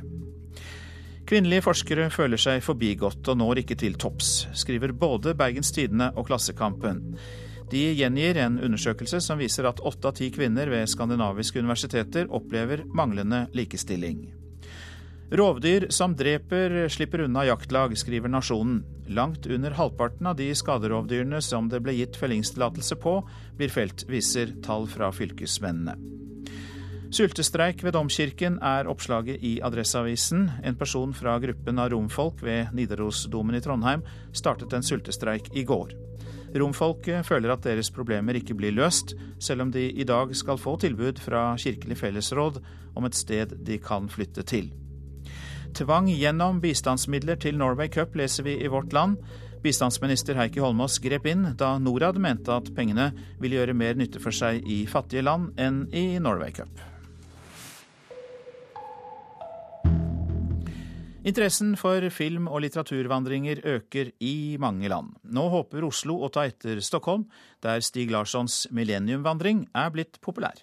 Kvinnelige 1.25 1.65
forskere 1.69 2.11
føler 2.13 2.43
seg 2.43 2.67
forbigått 2.67 3.31
og 3.31 3.39
når 3.39 3.63
ikke 3.63 3.79
til 3.81 3.95
topps, 3.95 4.49
skriver 4.59 4.91
både 4.93 5.37
Bergens 5.39 5.71
Tidende 5.73 6.11
og 6.19 6.27
Klassekampen. 6.27 7.15
De 7.75 7.89
gjengir 7.99 8.39
en 8.39 8.61
undersøkelse 8.63 9.19
som 9.25 9.41
viser 9.41 9.67
at 9.67 9.81
åtte 9.83 10.07
av 10.07 10.15
ti 10.15 10.29
kvinner 10.31 10.71
ved 10.71 10.87
skandinaviske 10.87 11.59
universiteter 11.59 12.29
opplever 12.31 12.85
manglende 12.87 13.49
likestilling. 13.57 14.29
Rovdyr 15.35 15.89
som 15.91 16.15
dreper, 16.15 16.85
slipper 16.93 17.25
unna 17.25 17.43
jaktlag, 17.49 17.97
skriver 17.99 18.31
Nasjonen. 18.31 18.85
Langt 19.11 19.49
under 19.51 19.75
halvparten 19.75 20.29
av 20.31 20.37
de 20.39 20.53
skaderovdyrene 20.55 21.41
som 21.43 21.67
det 21.73 21.81
ble 21.83 21.97
gitt 21.97 22.15
fellingstillatelse 22.21 23.01
på, 23.03 23.17
blir 23.59 23.73
felt, 23.75 24.07
viser 24.07 24.55
tall 24.63 24.87
fra 24.87 25.11
fylkesmennene. 25.11 25.99
Sultestreik 27.15 27.83
ved 27.83 27.95
Domkirken 27.95 28.61
er 28.63 28.87
oppslaget 28.91 29.43
i 29.43 29.57
Adresseavisen. 29.63 30.49
En 30.63 30.79
person 30.79 31.11
fra 31.15 31.37
gruppen 31.43 31.83
av 31.83 31.91
romfolk 31.91 32.43
ved 32.43 32.71
Nidarosdomen 32.75 33.59
i 33.59 33.63
Trondheim 33.63 34.07
startet 34.35 34.75
en 34.75 34.87
sultestreik 34.87 35.51
i 35.55 35.67
går. 35.67 35.95
Romfolket 36.55 37.27
føler 37.27 37.51
at 37.51 37.65
deres 37.67 37.91
problemer 37.91 38.39
ikke 38.39 38.55
blir 38.55 38.75
løst, 38.77 39.17
selv 39.43 39.65
om 39.65 39.73
de 39.75 39.89
i 39.91 40.07
dag 40.07 40.31
skal 40.39 40.61
få 40.61 40.77
tilbud 40.79 41.19
fra 41.23 41.57
Kirkelig 41.59 41.99
fellesråd 41.99 42.61
om 42.95 43.09
et 43.09 43.19
sted 43.19 43.57
de 43.67 43.81
kan 43.83 44.07
flytte 44.09 44.47
til. 44.47 44.71
Tvang 45.75 46.07
gjennom 46.15 46.61
bistandsmidler 46.63 47.41
til 47.43 47.59
Norway 47.59 47.91
Cup 47.91 48.15
leser 48.15 48.47
vi 48.47 48.61
i 48.63 48.71
Vårt 48.71 48.95
Land. 48.95 49.19
Bistandsminister 49.65 50.39
Heikki 50.39 50.63
Holmås 50.63 51.01
grep 51.03 51.27
inn 51.27 51.49
da 51.59 51.75
Norad 51.83 52.21
mente 52.23 52.55
at 52.55 52.71
pengene 52.77 53.11
ville 53.43 53.59
gjøre 53.59 53.75
mer 53.75 53.99
nytte 53.99 54.23
for 54.23 54.31
seg 54.31 54.63
i 54.71 54.85
fattige 54.87 55.27
land 55.27 55.59
enn 55.59 55.89
i 55.91 56.13
Norway 56.23 56.55
Cup. 56.55 56.94
Interessen 61.25 61.73
for 61.81 62.05
film- 62.13 62.51
og 62.53 62.61
litteraturvandringer 62.61 63.63
øker 63.65 64.11
i 64.21 64.59
mange 64.61 64.91
land. 64.93 65.15
Nå 65.25 65.49
håper 65.49 65.87
Oslo 65.87 66.19
å 66.21 66.29
ta 66.29 66.45
etter 66.45 66.83
Stockholm, 66.85 67.25
der 67.65 67.81
Stig 67.81 68.11
Larssons 68.13 68.67
millenniumvandring 68.71 69.65
er 69.73 69.89
blitt 69.95 70.21
populær. 70.21 70.61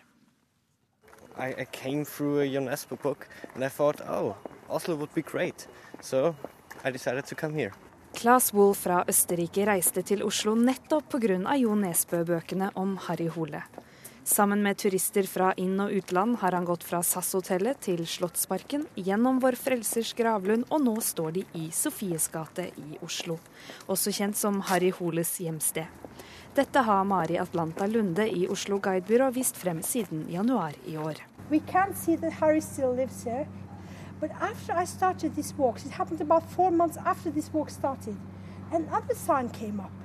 I, 1.33 1.49
I 1.57 1.65
came 1.65 2.05
through 2.05 2.43
a 2.43 2.45
UNESCO 2.45 2.95
book 3.01 3.27
and 3.55 3.63
I 3.63 3.69
thought, 3.69 4.01
oh, 4.05 4.35
Oslo 4.69 4.95
would 4.95 5.13
be 5.15 5.23
great. 5.23 5.67
So 5.99 6.35
I 6.85 6.91
decided 6.91 7.25
to 7.25 7.35
come 7.35 7.55
here. 7.55 7.73
Claes 8.13 8.53
Wohl 8.53 8.75
fra 8.75 9.01
Østerrike 9.09 9.65
reiste 9.65 10.03
til 10.05 10.21
Oslo 10.21 10.53
nettopp 10.53 11.09
pga. 11.15 11.55
Jo 11.57 11.73
Nesbø-bøkene 11.73 12.69
om 12.75 12.97
Harry 13.07 13.31
Hole. 13.33 13.63
Sammen 14.23 14.63
med 14.63 14.77
turister 14.77 15.23
fra 15.23 15.53
inn- 15.57 15.79
og 15.81 15.91
utland 15.91 16.35
har 16.37 16.51
han 16.51 16.65
gått 16.65 16.83
fra 16.85 16.99
SAS-hotellet 17.01 17.79
til 17.81 18.03
Slottsparken, 18.05 18.83
gjennom 18.95 19.39
Vår 19.41 19.55
Frelsers 19.57 20.13
gravlund, 20.13 20.67
og 20.69 20.83
nå 20.85 20.93
står 21.01 21.31
de 21.39 21.43
i 21.57 21.71
Sofies 21.73 22.27
gate 22.29 22.67
i 22.77 22.99
Oslo. 23.01 23.39
Også 23.89 24.13
kjent 24.13 24.37
som 24.37 24.61
Harry 24.69 24.91
Holes 24.93 25.33
hjemsted. 25.41 25.89
Dette 26.53 26.83
har 26.85 27.03
Mari 27.03 27.39
Atlanta 27.41 27.87
Lunde 27.89 28.27
i 28.29 28.45
Oslo 28.47 28.77
Guidebyrå 28.77 29.31
vist 29.33 29.57
frem 29.57 29.81
siden 29.81 30.27
januar 30.29 30.77
i 30.85 30.97
år. 30.97 31.23
We 31.49 31.59
can't 31.59 31.97
see 31.97 32.15
that 32.17 32.33
Harry 32.33 32.61
still 32.61 32.93
lives 32.93 33.23
here, 33.23 33.47
but 34.19 34.29
after 34.39 34.77
I 34.77 34.85
started 34.85 35.33
this 35.35 35.53
walk, 35.57 35.79
it 35.85 35.97
happened 35.97 36.21
about 36.21 36.43
four 36.43 36.69
months 36.69 36.97
after 37.05 37.31
this 37.31 37.49
walk 37.53 37.71
started, 37.71 38.15
another 38.71 39.15
sign 39.15 39.49
came 39.49 39.79
up. 39.79 40.00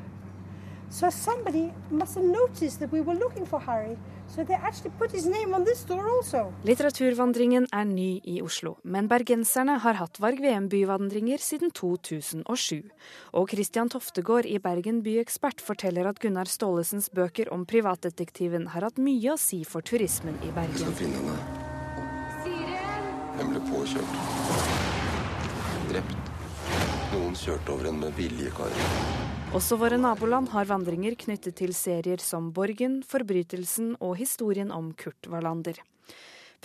So 0.91 1.11
somebody 1.11 1.73
must 1.91 2.15
have 2.15 2.27
noticed 2.27 2.79
that 2.81 2.93
we 2.93 3.01
were 3.01 3.19
looking 3.19 3.47
for 3.47 3.61
Harry. 3.61 3.97
So 4.29 4.45
they 4.45 4.55
actually 4.55 4.91
put 4.99 5.13
his 5.13 5.27
name 5.27 5.55
on 5.55 5.65
this 5.65 5.85
door 5.85 6.09
also. 6.09 6.53
Litteraturvandringen 6.65 7.67
er 7.73 7.85
ny 7.85 8.21
i 8.25 8.41
Oslo, 8.43 8.77
men 8.83 9.09
bergenserne 9.09 9.79
har 9.83 9.99
hatt 10.01 10.19
Varg 10.21 10.41
VM-byvandringer 10.43 11.39
siden 11.43 11.71
2007. 11.71 12.91
Og 13.33 13.51
Christian 13.51 13.89
Toftegård 13.89 14.47
i 14.47 14.59
Bergen 14.59 15.03
byekspert 15.03 15.63
forteller 15.63 16.09
at 16.11 16.19
Gunnar 16.23 16.51
Staalesens 16.51 17.11
bøker 17.15 17.53
om 17.55 17.67
privatdetektiven 17.67 18.69
har 18.75 18.89
hatt 18.89 18.99
mye 18.99 19.35
å 19.35 19.39
si 19.41 19.63
for 19.65 19.87
turismen 19.87 20.39
i 20.43 20.51
Bergen. 20.51 20.75
Vi 20.75 20.85
skal 20.87 20.99
finne 21.03 21.23
henne. 21.23 21.39
Hun 23.37 23.53
ble 23.53 23.65
påkjørt. 23.71 24.21
Drept. 25.93 26.35
Noen 27.15 27.35
kjørte 27.39 27.75
over 27.75 27.91
henne 27.91 28.07
med 28.09 28.17
vilje, 28.19 28.51
Kari. 28.57 29.36
Også 29.55 29.77
våre 29.79 29.95
naboland 29.95 30.49
har 30.51 30.67
vandringer 30.67 31.15
knyttet 31.15 31.55
til 31.61 31.71
serier 31.75 32.19
som 32.19 32.49
Borgen, 32.53 32.99
Forbrytelsen 33.07 33.93
og 34.03 34.17
historien 34.19 34.73
om 34.75 34.91
Kurt 34.99 35.29
Wallander. 35.31 35.79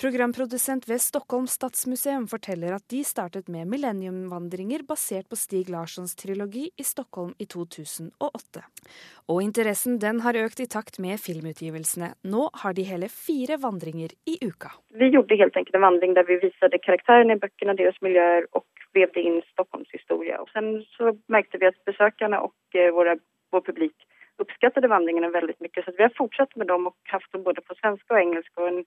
Programprodusent 0.02 0.88
ved 0.90 0.98
Stockholm 1.04 1.46
stadsmuseum 1.52 2.26
forteller 2.32 2.74
at 2.74 2.86
de 2.90 3.04
startet 3.06 3.52
med 3.54 3.70
millenniumvandringer 3.70 4.82
basert 4.88 5.28
på 5.30 5.38
Stig 5.38 5.70
Larssons 5.70 6.16
trilogi 6.18 6.72
i 6.74 6.86
Stockholm 6.88 7.36
i 7.38 7.46
2008. 7.46 8.64
Og 9.30 9.44
interessen 9.46 10.00
den 10.02 10.24
har 10.26 10.40
økt 10.42 10.64
i 10.64 10.70
takt 10.72 10.98
med 11.04 11.22
filmutgivelsene. 11.22 12.16
Nå 12.24 12.48
har 12.64 12.74
de 12.74 12.88
hele 12.88 13.12
fire 13.14 13.60
vandringer 13.62 14.16
i 14.26 14.40
uka. 14.42 14.74
Vi 14.98 15.12
gjorde 15.14 15.38
helt 15.38 15.60
enkelt 15.60 15.78
en 15.78 15.86
vandring 15.86 16.18
der 16.18 16.26
vi 16.26 16.40
viste 16.48 16.82
karakterene 16.82 17.38
i 17.38 17.44
bøkene, 17.44 17.78
deres 17.78 18.02
miljøer, 18.02 18.50
og 18.58 18.66
vevde 18.98 19.24
inn 19.24 19.42
Stockholms 19.52 19.92
historie. 19.96 20.38
Og 20.40 20.50
sen 20.54 20.82
så 20.96 21.16
märkte 21.32 21.62
vi 21.62 21.70
at 21.72 21.80
besøkerne 21.88 22.42
og 22.46 22.54
våra, 22.96 23.18
vår 23.52 23.66
publik 23.70 24.08
uppskattade 24.42 24.90
vandringene 24.90 25.32
veldig 25.34 25.58
mye. 25.62 25.86
Så 25.86 25.94
vi 25.98 26.08
har 26.08 26.14
fortsatt 26.18 26.56
med 26.58 26.72
dem 26.72 26.90
og 26.90 27.14
haft 27.14 27.32
dem 27.36 27.44
både 27.46 27.64
på 27.66 27.78
svensk 27.80 28.14
og 28.14 28.22
engelsk. 28.22 28.52
og 28.58 28.68
en 28.68 28.84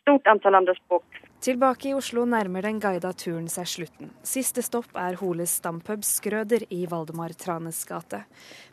stort 0.00 0.26
antall 0.26 0.54
andre 0.58 0.74
språk. 0.76 1.20
Tilbake 1.44 1.90
i 1.90 1.94
Oslo 1.96 2.24
nærmer 2.28 2.64
den 2.64 2.80
guida 2.80 3.12
turen 3.16 3.46
seg 3.52 3.68
slutten. 3.68 4.10
Siste 4.26 4.64
stopp 4.64 4.96
er 5.00 5.18
Holes 5.20 5.56
stampub 5.60 6.04
Skrøder 6.08 6.66
i 6.72 6.84
Valdemar 6.90 7.34
Tranes 7.40 7.82
gate. 7.88 8.24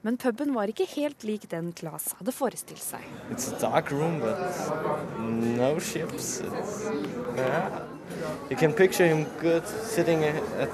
Men 0.03 0.19
puben 0.21 0.55
var 0.55 0.71
ikke 0.71 0.87
helt 0.95 1.25
lik 1.27 1.47
den 1.51 1.71
Klas 1.77 2.11
hadde 2.19 2.35
forestilt 2.35 2.83
seg. 2.83 3.07
It's 3.29 3.51
a 3.51 3.59
dark 3.59 3.91
room, 3.91 4.19
but 4.19 4.39
no 5.59 5.77
ships. 5.79 6.41
It's, 6.41 6.85
yeah. 7.37 7.90
You 8.49 8.57
can 8.57 8.73
picture 8.73 9.07
him 9.07 9.25
good 9.41 9.67
sitting 9.67 10.23
at 10.23 10.73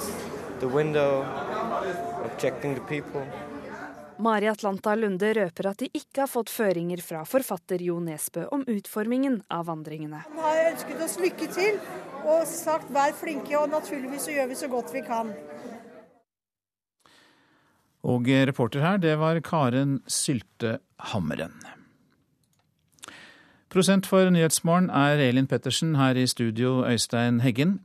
the 0.60 0.68
window, 0.68 1.26
objecting 2.26 2.76
the 2.76 2.82
people. 2.82 3.26
Mari 4.18 4.48
Atlanta 4.50 4.96
Lunde 4.96 5.30
røper 5.38 5.68
at 5.70 5.84
de 5.84 5.92
ikke 5.94 6.24
har 6.24 6.30
fått 6.32 6.50
føringer 6.50 7.04
fra 7.06 7.22
forfatter 7.30 7.84
Jo 7.86 8.00
Nesbø 8.02 8.48
om 8.56 8.64
utformingen 8.66 9.44
av 9.54 9.68
vandringene. 9.70 10.24
Han 10.26 10.42
har 10.42 10.72
ønsket 10.72 11.04
oss 11.06 11.20
lykke 11.22 11.50
til 11.54 11.78
og 12.26 12.48
sagt 12.50 12.90
vær 12.94 13.14
flinke, 13.14 13.54
og 13.60 13.70
naturligvis 13.70 14.26
så 14.26 14.34
gjør 14.34 14.50
vi 14.50 14.58
så 14.58 14.72
godt 14.74 14.94
vi 14.96 15.06
kan. 15.06 15.30
Og 18.08 18.30
reporter 18.50 18.82
her, 18.82 18.98
det 18.98 19.18
var 19.22 19.38
Karen 19.46 20.00
Sylte 20.10 20.80
Hammeren. 21.12 21.77
Prosent 23.68 24.06
for 24.08 24.30
Nyhetsmorgen 24.32 24.88
er 24.96 25.20
Elin 25.20 25.48
Pettersen, 25.48 25.98
her 26.00 26.16
i 26.16 26.24
studio 26.28 26.86
Øystein 26.88 27.42
Heggen. 27.44 27.82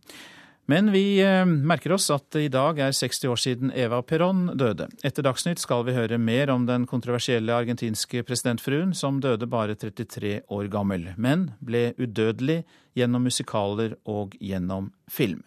Men 0.71 0.92
vi 0.95 1.18
eh, 1.18 1.42
merker 1.42 1.97
oss 1.97 2.07
at 2.14 2.29
det 2.31 2.45
i 2.45 2.51
dag 2.55 2.79
er 2.79 2.95
60 2.95 3.25
år 3.27 3.40
siden 3.42 3.73
Eva 3.75 3.99
Perón 4.07 4.45
døde. 4.55 4.87
Etter 5.03 5.27
Dagsnytt 5.27 5.59
skal 5.59 5.83
vi 5.88 5.97
høre 5.97 6.21
mer 6.23 6.53
om 6.55 6.68
den 6.68 6.87
kontroversielle 6.87 7.51
argentinske 7.51 8.23
presidentfruen 8.23 8.92
som 8.95 9.18
døde 9.21 9.49
bare 9.51 9.75
33 9.75 10.45
år 10.55 10.68
gammel, 10.71 11.09
men 11.18 11.49
ble 11.59 11.97
udødelig 11.99 12.61
gjennom 12.95 13.27
musikaler 13.27 13.97
og 14.07 14.37
gjennom 14.38 14.92
film. 15.11 15.42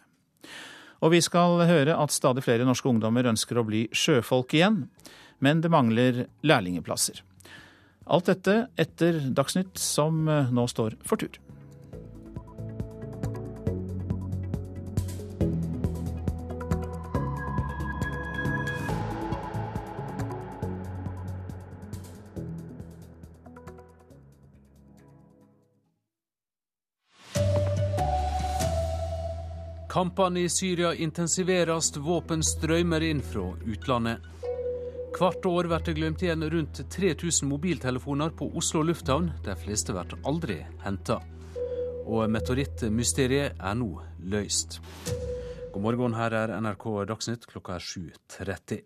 Og 1.00 1.14
vi 1.16 1.22
skal 1.24 1.64
høre 1.64 1.96
at 1.96 2.12
stadig 2.12 2.44
flere 2.44 2.68
norske 2.68 2.92
ungdommer 2.92 3.32
ønsker 3.32 3.56
å 3.56 3.64
bli 3.68 3.86
sjøfolk 3.96 4.58
igjen, 4.60 4.84
men 5.40 5.64
det 5.64 5.72
mangler 5.72 6.26
lærlingeplasser. 6.44 7.24
Alt 8.06 8.30
dette 8.30 8.68
etter 8.78 9.18
Dagsnytt, 9.34 9.80
som 9.82 10.28
eh, 10.30 10.52
nå 10.54 10.68
står 10.70 10.98
for 11.02 11.18
tur. 11.18 11.42
Kampene 29.96 30.42
i 30.44 30.50
Syria 30.52 30.90
intensiveres, 30.94 31.94
våpen 31.98 32.42
strømmer 32.44 33.02
inn 33.08 33.22
fra 33.24 33.54
utlandet. 33.64 34.35
Hvert 35.16 35.46
år 35.48 35.70
blir 35.70 35.84
det 35.88 35.94
glemt 35.96 36.24
igjen 36.26 36.44
rundt 36.52 36.80
3000 36.92 37.48
mobiltelefoner 37.48 38.34
på 38.36 38.50
Oslo 38.60 38.82
lufthavn. 38.84 39.30
De 39.46 39.54
fleste 39.56 39.94
blir 39.96 40.18
aldri 40.28 40.58
henta. 40.84 41.22
Og 42.04 42.28
meteorittmysteriet 42.34 43.56
er 43.56 43.78
nå 43.80 43.94
løst. 44.28 44.82
God 45.72 45.86
morgen, 45.88 46.18
her 46.20 46.36
er 46.36 46.58
NRK 46.60 46.86
Dagsnytt 47.08 47.48
klokka 47.48 47.78
er 47.78 47.88
7.30. 47.88 48.84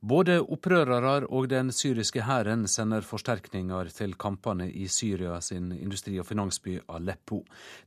Både 0.00 0.38
opprørere 0.40 1.26
og 1.28 1.50
den 1.52 1.68
syriske 1.76 2.22
hæren 2.24 2.62
sender 2.68 3.04
forsterkninger 3.04 3.90
til 3.92 4.14
kampene 4.16 4.70
i 4.72 4.86
Syria 4.88 5.40
sin 5.44 5.72
industri- 5.76 6.16
og 6.18 6.24
finansby 6.24 6.78
Aleppo. 6.88 7.42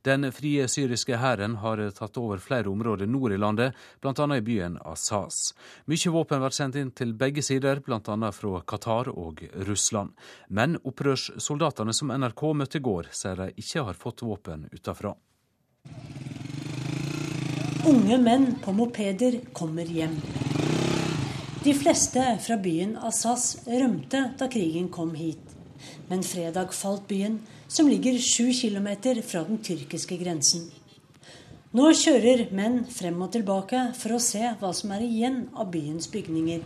Den 0.06 0.30
frie 0.32 0.68
syriske 0.68 1.18
hæren 1.18 1.56
har 1.58 1.82
tatt 1.90 2.16
over 2.22 2.38
flere 2.38 2.70
områder 2.70 3.10
nord 3.10 3.34
i 3.34 3.36
landet, 3.36 3.74
bl.a. 4.00 4.28
i 4.36 4.44
byen 4.46 4.78
Assas. 4.84 5.54
Mye 5.90 6.14
våpen 6.14 6.38
blir 6.38 6.54
sendt 6.54 6.78
inn 6.78 6.94
til 6.94 7.16
begge 7.18 7.42
sider, 7.42 7.82
bl.a. 7.82 8.30
fra 8.30 8.62
Qatar 8.62 9.10
og 9.10 9.42
Russland. 9.66 10.14
Men 10.48 10.78
opprørssoldatene 10.84 11.92
som 11.92 12.14
NRK 12.14 12.46
møtte 12.54 12.78
i 12.78 12.84
går, 12.84 13.10
sier 13.10 13.42
de 13.42 13.50
ikke 13.58 13.88
har 13.90 13.98
fått 13.98 14.22
våpen 14.22 14.68
utafra. 14.70 15.16
Unge 17.84 18.22
menn 18.22 18.52
på 18.62 18.72
mopeder 18.72 19.42
kommer 19.52 19.84
hjem. 19.84 20.14
De 21.64 21.72
fleste 21.72 22.20
fra 22.44 22.56
byen 22.60 22.90
Assas 23.08 23.54
rømte 23.64 24.18
da 24.36 24.48
krigen 24.52 24.90
kom 24.92 25.14
hit. 25.16 25.40
Men 26.10 26.20
fredag 26.20 26.74
falt 26.76 27.06
byen, 27.08 27.38
som 27.68 27.88
ligger 27.88 28.18
sju 28.20 28.50
kilometer 28.52 29.22
fra 29.24 29.46
den 29.48 29.62
tyrkiske 29.64 30.18
grensen. 30.20 30.66
Nå 31.72 31.88
kjører 31.96 32.50
menn 32.52 32.82
frem 32.92 33.16
og 33.24 33.32
tilbake 33.32 33.80
for 33.96 34.12
å 34.12 34.20
se 34.20 34.44
hva 34.60 34.74
som 34.76 34.92
er 34.92 35.06
igjen 35.08 35.40
av 35.56 35.72
byens 35.72 36.10
bygninger. 36.12 36.60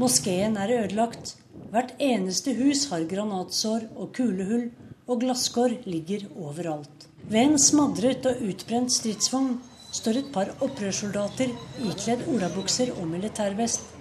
Moskeen 0.00 0.56
er 0.56 0.72
ødelagt. 0.78 1.36
Hvert 1.68 1.92
eneste 2.00 2.56
hus 2.56 2.86
har 2.88 3.04
granatsår 3.10 3.90
og 3.92 4.14
kulehull, 4.16 4.70
og 5.08 5.20
glasskår 5.26 5.82
ligger 5.84 6.24
overalt. 6.40 7.04
Ved 7.28 7.50
en 7.50 7.60
smadret 7.60 8.24
og 8.32 8.40
utbrent 8.48 8.96
stridsvogn 8.96 9.58
står 9.92 10.20
et 10.20 10.32
par 10.32 10.50
opprørssoldater 10.64 11.52
ikledd 11.88 12.26
olabukser 12.28 12.92
og 12.96 13.06
militærvest. 13.10 13.94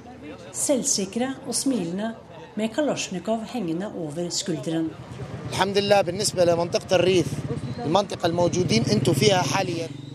Selvsikre 0.53 1.33
og 1.47 1.55
smilende 1.55 2.13
med 2.57 2.73
kalasjnikov 2.73 3.45
hengende 3.53 3.87
over 3.95 4.29
skulderen. 4.33 4.89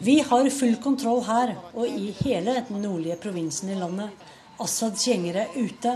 Vi 0.02 0.16
har 0.28 0.48
full 0.50 0.76
kontroll 0.82 1.22
her 1.28 1.54
og 1.74 1.86
i 1.86 2.10
hele 2.24 2.56
den 2.68 2.82
nordlige 2.82 3.16
provinsen 3.22 3.70
i 3.70 3.78
landet. 3.78 4.10
Assads 4.60 5.06
gjenger 5.06 5.38
er 5.44 5.54
ute, 5.56 5.94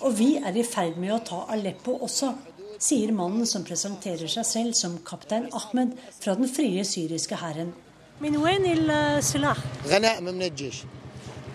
og 0.00 0.18
vi 0.18 0.36
er 0.36 0.56
i 0.56 0.64
ferd 0.64 1.00
med 1.00 1.14
å 1.16 1.22
ta 1.24 1.40
Aleppo 1.52 1.96
også, 2.04 2.34
sier 2.78 3.12
mannen 3.16 3.48
som 3.48 3.64
presenterer 3.64 4.28
seg 4.28 4.44
selv 4.44 4.76
som 4.76 4.98
kaptein 5.04 5.48
Ahmed 5.56 5.96
fra 6.20 6.36
den 6.36 6.48
frie 6.52 6.84
syriske 6.84 7.40
hæren. 7.40 7.72
من 8.21 8.37
وين 8.37 8.65
السلاح؟ 8.89 9.57
غنائم 9.87 10.23
من 10.23 10.41
الجيش 10.41 10.83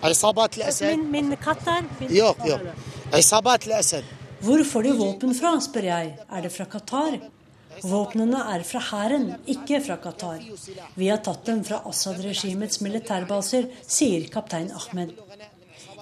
عصابات 0.03 0.57
الاسد 0.57 0.85
من 0.85 1.11
من 1.11 1.35
قطر؟ 1.35 1.83
يوق 2.09 2.37
يوق 2.45 2.61
عصابات 3.13 3.67
الاسد 3.67 4.03
Hvor 4.41 4.63
får 4.63 4.83
de 4.83 4.91
våpen 4.93 5.33
fra, 5.33 5.59
spør 5.59 5.83
jeg. 5.83 6.11
Er 6.29 6.41
det 6.41 6.51
fra 6.53 6.65
Qatar? 6.69 7.15
Våpnene 7.83 8.43
er 8.53 8.63
fra 8.63 8.79
hæren, 8.89 9.31
ikke 9.47 9.79
fra 9.85 9.97
Qatar. 9.97 10.43
Vi 10.93 11.07
har 11.09 11.17
tatt 11.25 11.45
dem 11.45 11.63
fra 11.65 11.79
Assad-regimets 11.89 12.81
militærbaser, 12.85 13.65
sier 13.87 14.27
kaptein 14.33 14.69
Ahmed. 14.77 15.15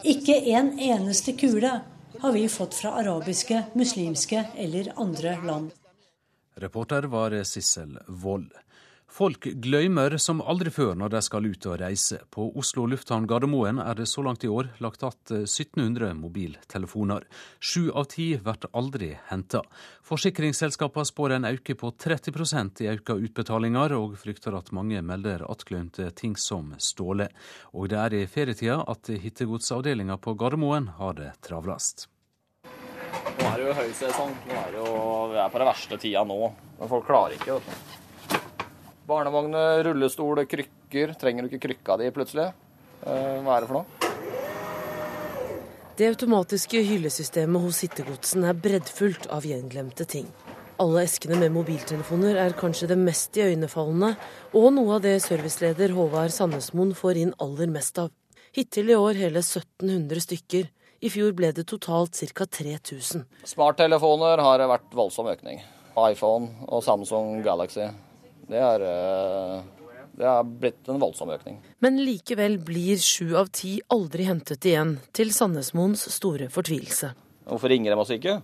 Ikke 0.04 0.36
en 0.52 0.74
eneste 0.80 1.32
kule 1.40 1.72
har 2.22 2.32
vi 2.36 2.44
fått 2.50 2.76
fra 2.76 2.92
arabiske, 3.00 3.64
muslimske 3.74 4.44
eller 4.56 4.92
andre 4.98 5.38
land. 5.46 5.72
Reporter 6.60 7.08
var 7.12 7.44
Sissel 7.44 7.98
Wold. 8.08 8.52
Folk 9.11 9.45
glemmer 9.59 10.15
som 10.23 10.39
aldri 10.41 10.71
før 10.71 10.93
når 10.95 11.11
de 11.11 11.21
skal 11.27 11.47
ut 11.51 11.67
og 11.67 11.81
reise. 11.83 12.21
På 12.31 12.45
Oslo 12.59 12.85
lufthavn 12.87 13.27
Gardermoen 13.27 13.81
er 13.83 13.99
det 13.99 14.07
så 14.07 14.23
langt 14.23 14.45
i 14.47 14.51
år 14.51 14.69
lagt 14.79 15.03
igjen 15.03 15.43
1700 15.43 16.15
mobiltelefoner. 16.15 17.27
Sju 17.59 17.91
av 17.91 18.07
ti 18.13 18.29
blir 18.39 18.69
aldri 18.71 19.11
henta. 19.33 19.65
Forsikringsselskapene 20.07 21.11
spår 21.11 21.35
en 21.37 21.49
økning 21.51 21.81
på 21.83 21.91
30% 21.91 22.85
i 22.85 22.91
økte 22.93 23.19
utbetalinger, 23.19 23.97
og 23.99 24.15
frykter 24.23 24.55
at 24.55 24.71
mange 24.77 25.03
melder 25.03 25.43
attglemte 25.51 26.07
ting 26.15 26.37
som 26.39 26.77
ståle. 26.79 27.27
Og 27.75 27.91
det 27.91 27.99
er 27.99 28.15
i 28.15 28.27
ferietida 28.31 28.79
at 28.87 29.11
hittegodsavdelinga 29.11 30.21
på 30.23 30.37
Gardermoen 30.39 30.87
har 31.01 31.19
det 31.19 31.33
travlest. 31.43 32.07
Nå 32.63 33.49
er 33.49 33.59
det 33.59 33.67
jo 33.67 33.75
høysesong. 33.75 34.37
Nå 34.47 34.61
er 34.61 34.79
vi 35.35 35.43
er 35.43 35.51
på 35.51 35.59
den 35.59 35.73
verste 35.73 35.99
tida 35.99 36.23
nå. 36.23 36.45
Men 36.79 36.95
folk 36.95 37.11
klarer 37.11 37.35
ikke. 37.35 37.59
vet 37.59 37.67
du. 37.67 38.00
Barnevogner, 39.11 39.83
rullestol, 39.89 40.45
krykker. 40.47 41.17
Trenger 41.19 41.43
du 41.43 41.51
ikke 41.51 41.65
krykka 41.67 41.99
di 41.99 42.13
plutselig? 42.15 42.51
Eh, 43.03 43.41
hva 43.43 43.57
er 43.57 43.65
det 43.65 43.71
for 43.71 43.81
noe? 43.81 44.09
Det 45.99 46.07
automatiske 46.15 46.81
hyllesystemet 46.87 47.61
hos 47.61 47.83
hittegodsen 47.85 48.47
er 48.49 48.57
breddfullt 48.57 49.27
av 49.35 49.45
gjenglemte 49.45 50.07
ting. 50.09 50.31
Alle 50.81 51.03
eskene 51.05 51.37
med 51.37 51.53
mobiltelefoner 51.53 52.39
er 52.41 52.55
kanskje 52.57 52.87
det 52.89 52.97
mest 52.97 53.37
iøynefallende, 53.37 54.15
og 54.57 54.71
noe 54.73 54.95
av 54.97 55.03
det 55.05 55.19
serviceleder 55.27 55.93
Håvard 55.93 56.33
Sandnesmoen 56.33 56.95
får 56.97 57.21
inn 57.21 57.35
aller 57.45 57.69
mest 57.69 58.01
av. 58.01 58.15
Hittil 58.57 58.95
i 58.95 58.97
år 58.97 59.19
hele 59.21 59.43
1700 59.45 60.25
stykker. 60.25 60.71
I 61.05 61.11
fjor 61.13 61.35
ble 61.37 61.51
det 61.57 61.67
totalt 61.69 62.17
ca. 62.33 62.47
3000. 62.47 63.27
Smarttelefoner 63.53 64.41
har 64.41 64.65
vært 64.73 64.97
voldsom 64.97 65.29
økning. 65.35 65.61
iPhone 66.01 66.65
og 66.69 66.81
Samsung 66.87 67.43
Galaxy. 67.45 67.91
Det 68.51 68.59
er 68.59 68.85
eh, 68.87 69.61
det 70.21 70.27
er 70.29 70.45
blitt 70.45 70.89
en 70.91 71.01
voldsom 71.01 71.31
økning. 71.33 71.61
Men 71.81 71.97
likevel 72.05 72.59
blir 72.61 73.01
sju 73.01 73.33
av 73.41 73.49
ti 73.57 73.79
aldri 73.95 74.27
hentet 74.29 74.67
igjen, 74.69 74.99
til 75.17 75.31
Sandnesmoens 75.33 76.03
store 76.13 76.51
fortvilelse. 76.53 77.15
Hvorfor 77.49 77.73
ringer 77.73 77.95
de 77.95 78.03
oss 78.03 78.13
ikke? 78.13 78.35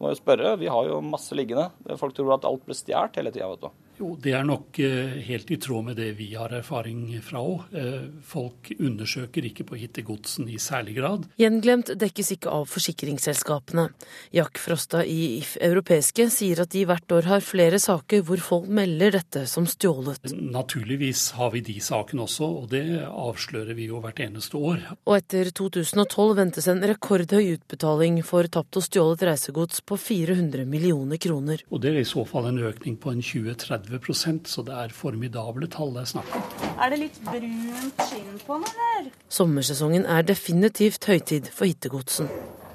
Må 0.00 0.10
jo 0.10 0.18
spørre, 0.18 0.54
vi 0.60 0.70
har 0.72 0.88
jo 0.88 1.02
masse 1.04 1.36
liggende. 1.36 1.68
Folk 2.00 2.16
tror 2.16 2.38
at 2.38 2.46
alt 2.48 2.64
blir 2.64 2.78
stjålet 2.78 3.20
hele 3.20 3.34
tida, 3.34 3.50
vet 3.52 3.66
du. 3.66 3.83
Jo, 3.94 4.16
det 4.18 4.32
er 4.34 4.42
nok 4.46 4.78
eh, 4.82 5.20
helt 5.22 5.50
i 5.54 5.56
tråd 5.62 5.84
med 5.86 5.98
det 6.00 6.08
vi 6.18 6.32
har 6.34 6.50
erfaring 6.56 7.06
fra 7.22 7.38
òg. 7.38 7.68
Eh, 7.78 8.06
folk 8.26 8.72
undersøker 8.74 9.46
ikke 9.46 9.66
på 9.68 9.78
hittegodsen 9.78 10.48
i 10.50 10.58
særlig 10.58 10.96
grad. 10.98 11.28
Gjenglemt 11.38 11.92
dekkes 12.00 12.32
ikke 12.34 12.50
av 12.50 12.66
forsikringsselskapene. 12.72 13.86
Jack 14.34 14.58
Frosta 14.58 15.04
i 15.06 15.36
If 15.38 15.54
Europeiske 15.62 16.26
sier 16.34 16.64
at 16.64 16.72
de 16.74 16.82
hvert 16.88 17.14
år 17.14 17.28
har 17.30 17.44
flere 17.46 17.78
saker 17.82 18.24
hvor 18.26 18.42
folk 18.42 18.66
melder 18.66 19.14
dette 19.14 19.44
som 19.50 19.68
stjålet. 19.70 20.34
Naturligvis 20.34 21.28
har 21.38 21.54
vi 21.54 21.62
de 21.62 21.78
sakene 21.78 22.26
også, 22.26 22.50
og 22.64 22.68
det 22.74 22.98
avslører 23.06 23.78
vi 23.78 23.86
jo 23.92 24.02
hvert 24.02 24.24
eneste 24.26 24.58
år. 24.58 24.82
Og 25.06 25.20
etter 25.20 25.52
2012 25.54 26.34
ventes 26.40 26.70
en 26.70 26.82
rekordhøy 26.82 27.54
utbetaling 27.60 28.18
for 28.26 28.50
tapt 28.50 28.80
og 28.80 28.88
stjålet 28.88 29.22
reisegods 29.30 29.84
på 29.86 30.00
400 30.02 30.66
millioner 30.66 31.22
kroner. 31.22 31.62
Og 31.70 31.84
det 31.84 31.94
er 31.94 32.02
i 32.02 32.08
så 32.08 32.26
fall 32.26 32.50
en 32.50 32.62
økning 32.66 32.98
på 32.98 33.14
en 33.14 33.22
20-30 33.22 33.83
30% 33.84 34.48
så 34.50 34.64
det 34.66 34.74
er 34.74 34.94
formidable 34.96 35.68
tall 35.70 35.94
det 35.94 36.04
er 36.04 36.10
snakk 36.14 36.36
om. 36.38 36.44
Er 36.74 36.92
det 36.92 37.00
litt 37.00 37.18
brunt 37.26 38.04
skinn 38.08 38.38
på 38.46 38.58
den, 38.60 38.82
eller? 38.88 39.10
Sommersesongen 39.28 40.06
er 40.10 40.26
definitivt 40.26 41.08
høytid 41.10 41.50
for 41.52 41.68
hittegodsen. 41.70 42.30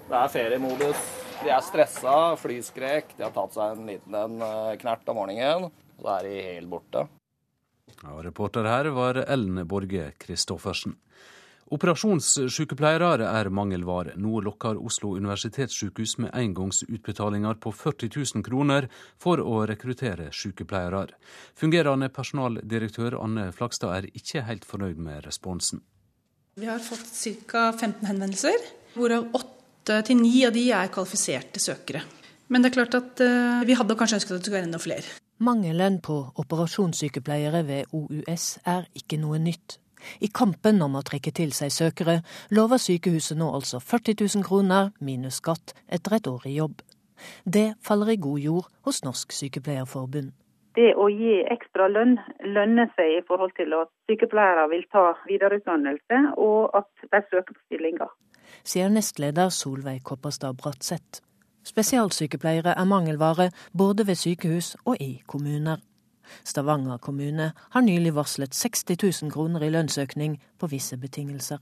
Det 0.09 0.17
er 0.17 0.31
feriemodus. 0.33 1.03
De 1.39 1.51
er 1.53 1.61
stressa, 1.63 2.15
flyskrek. 2.39 3.13
De 3.17 3.23
har 3.27 3.35
tatt 3.35 3.55
seg 3.55 3.77
en 3.77 3.87
liten 3.87 4.15
en 4.17 4.41
eh, 4.43 4.73
knert 4.81 5.07
om 5.11 5.21
morgenen. 5.21 5.69
Så 5.99 6.11
er 6.17 6.27
de 6.27 6.41
helt 6.49 6.71
borte. 6.71 7.05
Ja, 7.99 8.15
reporter 8.23 8.67
her 8.69 8.89
var 8.95 9.19
Ellen 9.25 9.61
Borge 9.67 10.11
Christoffersen. 10.23 10.97
Operasjonssykepleiere 11.69 13.27
er 13.29 13.49
mangelvare. 13.53 14.15
Nå 14.17 14.41
lokker 14.41 14.79
Oslo 14.81 15.11
universitetssykehus 15.19 16.15
med 16.23 16.33
engangsutbetalinger 16.33 17.59
på 17.61 17.71
40 17.71 18.09
000 18.15 18.45
kroner 18.45 18.87
for 19.21 19.41
å 19.43 19.61
rekruttere 19.69 20.31
sykepleiere. 20.33 21.13
Fungerende 21.59 22.09
personaldirektør 22.09 23.19
Anne 23.21 23.51
Flagstad 23.53 23.93
er 23.99 24.09
ikke 24.09 24.45
helt 24.47 24.65
fornøyd 24.65 24.97
med 24.97 25.21
responsen. 25.27 25.83
Vi 26.59 26.65
har 26.67 26.81
fått 26.83 27.13
ca. 27.47 27.69
15 27.71 28.07
henvendelser, 28.09 28.57
hvorav 28.97 29.29
8-9 29.85 30.31
av 30.49 30.55
de 30.55 30.65
er 30.75 30.89
kvalifiserte 30.93 31.61
søkere. 31.61 32.01
Men 32.49 32.63
det 32.63 32.71
er 32.71 32.77
klart 32.79 32.97
at 32.97 33.21
uh, 33.21 33.61
vi 33.67 33.77
hadde 33.77 33.95
kanskje 33.95 34.17
ønsket 34.17 34.33
at 34.33 34.39
det 34.39 34.47
skulle 34.47 34.57
være 34.57 34.69
enda 34.71 34.81
flere. 34.81 35.19
Mangelen 35.45 36.01
på 36.03 36.17
operasjonssykepleiere 36.41 37.61
ved 37.67 37.93
OUS 37.95 38.57
er 38.67 38.89
ikke 38.97 39.21
noe 39.21 39.37
nytt. 39.39 39.77
I 40.21 40.29
kampen 40.33 40.81
om 40.85 40.97
å 40.99 41.03
trekke 41.05 41.33
til 41.35 41.53
seg 41.55 41.73
søkere 41.73 42.19
lover 42.55 42.81
sykehuset 42.81 43.37
nå 43.39 43.49
altså 43.55 43.81
40 43.83 44.19
000 44.21 44.47
kroner 44.47 44.91
minus 44.99 45.41
skatt 45.43 45.75
etter 45.87 46.19
et 46.19 46.27
år 46.27 46.47
i 46.49 46.57
jobb. 46.57 46.81
Det 47.45 47.73
faller 47.83 48.13
i 48.13 48.21
god 48.21 48.39
jord 48.39 48.69
hos 48.87 49.03
Norsk 49.03 49.35
Sykepleierforbund. 49.35 50.31
Det 50.77 50.93
å 50.95 51.09
gi 51.11 51.39
ekstra 51.51 51.89
lønn 51.91 52.15
lønner 52.55 52.91
seg 52.95 53.17
i 53.17 53.23
forhold 53.27 53.55
til 53.57 53.73
at 53.75 53.89
sykepleiere 54.07 54.67
vil 54.71 54.85
ta 54.93 55.09
videreutdannelse, 55.27 56.19
og 56.37 56.77
at 56.77 57.09
de 57.09 57.21
søker 57.25 57.55
på 57.55 57.59
stillinger. 57.65 58.13
Sier 58.63 58.93
nestleder 58.93 59.51
Solveig 59.53 60.03
Kopperstad 60.07 60.55
Bratseth. 60.61 61.23
Spesialsykepleiere 61.67 62.77
er 62.77 62.87
mangelvare 62.87 63.49
både 63.77 64.07
ved 64.07 64.17
sykehus 64.21 64.75
og 64.85 65.01
i 65.03 65.19
kommuner. 65.27 65.81
Stavanger 66.43 66.97
kommune 66.97 67.51
har 67.75 67.85
nylig 67.85 68.15
varslet 68.15 68.55
60 68.55 68.97
000 69.23 69.33
kroner 69.33 69.65
i 69.65 69.73
lønnsøkning 69.73 70.39
på 70.59 70.71
visse 70.71 70.97
betingelser. 70.97 71.59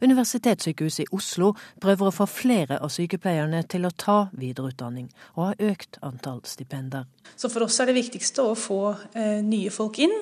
Universitetssykehuset 0.00 1.04
i 1.04 1.08
Oslo 1.16 1.52
prøver 1.82 2.08
å 2.08 2.14
få 2.14 2.26
flere 2.30 2.78
av 2.82 2.92
sykepleierne 2.92 3.62
til 3.68 3.86
å 3.86 3.92
ta 3.92 4.18
videreutdanning, 4.36 5.08
og 5.36 5.50
har 5.50 5.72
økt 5.72 5.98
antall 6.06 6.42
stipender. 6.48 7.06
Så 7.36 7.50
for 7.52 7.66
oss 7.66 7.78
er 7.80 7.90
det 7.90 7.98
viktigste 7.98 8.44
å 8.46 8.56
få 8.58 8.80
eh, 9.12 9.42
nye 9.44 9.72
folk 9.74 10.00
inn, 10.04 10.14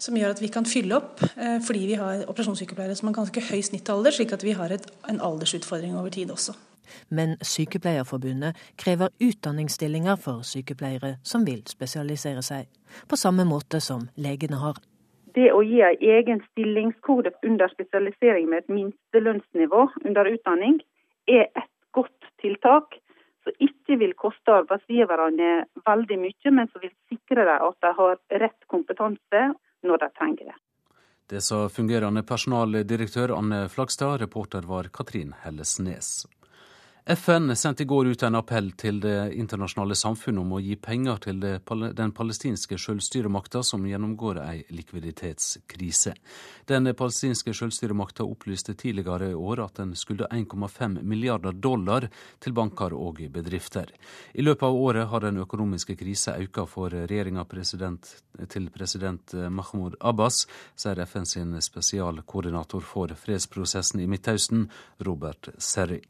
som 0.00 0.16
gjør 0.18 0.34
at 0.34 0.42
vi 0.42 0.50
kan 0.52 0.66
fylle 0.68 0.98
opp, 0.98 1.22
eh, 1.36 1.58
fordi 1.64 1.86
vi 1.92 1.98
har 2.00 2.24
operasjonssykepleiere 2.30 2.96
som 2.98 3.10
har 3.10 3.18
ganske 3.20 3.44
høy 3.50 3.60
snittalder, 3.64 4.16
slik 4.16 4.34
at 4.36 4.44
vi 4.46 4.56
har 4.56 4.72
et, 4.74 4.88
en 5.10 5.20
aldersutfordring 5.32 5.96
over 6.00 6.14
tid 6.14 6.32
også. 6.34 6.56
Men 7.08 7.36
Sykepleierforbundet 7.42 8.58
krever 8.80 9.12
utdanningsstillinger 9.20 10.16
for 10.16 10.42
sykepleiere 10.46 11.16
som 11.22 11.46
vil 11.48 11.62
spesialisere 11.68 12.42
seg, 12.42 12.66
på 13.08 13.18
samme 13.20 13.46
måte 13.48 13.80
som 13.80 14.08
legene 14.16 14.60
har. 14.62 14.80
Det 15.34 15.50
å 15.50 15.62
gi 15.66 15.80
en 15.82 16.02
egen 16.14 16.42
stillingskode 16.52 17.32
under 17.42 17.70
spesialisering 17.72 18.46
med 18.50 18.62
et 18.62 18.74
minstelønnsnivå 18.76 19.88
under 20.04 20.30
utdanning, 20.30 20.78
er 21.26 21.48
et 21.48 21.72
godt 21.96 22.30
tiltak 22.42 23.00
som 23.44 23.56
ikke 23.66 23.98
vil 24.00 24.14
koste 24.18 24.54
arbeidsgiverne 24.60 25.64
veldig 25.86 26.20
mye, 26.20 26.52
men 26.52 26.70
som 26.70 26.84
vil 26.84 26.94
sikre 27.10 27.44
dem 27.48 27.66
at 27.68 27.80
de 27.84 27.92
har 27.98 28.20
rett 28.44 28.68
kompetanse 28.72 29.42
når 29.84 30.04
de 30.04 30.08
trenger 30.18 30.52
det. 30.52 30.56
Det 31.30 31.40
sa 31.40 31.68
fungerende 31.72 32.22
personaldirektør 32.22 33.32
Anne 33.32 33.64
Flagstad, 33.72 34.18
reporter 34.20 34.66
var 34.68 34.90
Katrin 34.92 35.32
Hellesnes. 35.44 36.26
FN 37.06 37.56
sendte 37.56 37.82
i 37.82 37.86
går 37.86 38.06
ut 38.06 38.22
en 38.22 38.34
appell 38.38 38.70
til 38.80 38.96
det 39.04 39.34
internasjonale 39.36 39.92
samfunnet 39.92 40.40
om 40.40 40.52
å 40.56 40.60
gi 40.64 40.72
penger 40.80 41.18
til 41.26 41.42
den 41.44 42.12
palestinske 42.16 42.78
selvstyremakta 42.80 43.60
som 43.60 43.84
gjennomgår 43.84 44.40
ei 44.40 44.62
likviditetskrise. 44.72 46.14
Den 46.64 46.88
palestinske 46.96 47.52
selvstyremakta 47.52 48.24
opplyste 48.24 48.72
tidligere 48.80 49.34
i 49.34 49.36
år 49.36 49.60
at 49.66 49.82
den 49.82 49.92
skulda 50.00 50.30
1,5 50.32 51.02
milliarder 51.04 51.52
dollar 51.52 52.08
til 52.40 52.56
banker 52.56 52.96
og 52.96 53.20
bedrifter. 53.36 53.92
I 54.32 54.40
løpet 54.48 54.64
av 54.64 54.80
året 54.86 55.10
har 55.12 55.26
den 55.26 55.42
økonomiske 55.44 55.98
krisa 56.00 56.38
økt 56.40 56.62
for 56.72 56.88
regjeringa 56.88 57.44
til 58.48 58.70
president 58.72 59.36
Mahmoud 59.52 60.00
Abbas, 60.00 60.46
sier 60.72 61.04
FN 61.04 61.28
sin 61.28 61.52
spesialkoordinator 61.60 62.80
for 62.80 63.12
fredsprosessen 63.12 64.00
i 64.00 64.08
Midtøsten, 64.08 64.70
Robert 65.04 65.52
Serry. 65.58 66.00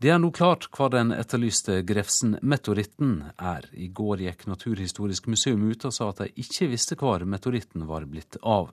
Det 0.00 0.08
er 0.08 0.16
nå 0.16 0.30
klart 0.32 0.62
hva 0.72 0.86
den 0.88 1.10
etterlyste 1.12 1.82
Grefsen-meteoritten 1.84 3.10
er. 3.36 3.66
I 3.76 3.90
går 3.92 4.22
gikk 4.24 4.46
Naturhistorisk 4.48 5.26
museum 5.28 5.66
ut 5.68 5.82
og 5.84 5.92
sa 5.92 6.06
at 6.08 6.22
de 6.22 6.40
ikke 6.40 6.70
visste 6.70 6.96
hvor 6.96 7.20
meteoritten 7.28 7.84
var 7.84 8.06
blitt 8.08 8.38
av. 8.40 8.70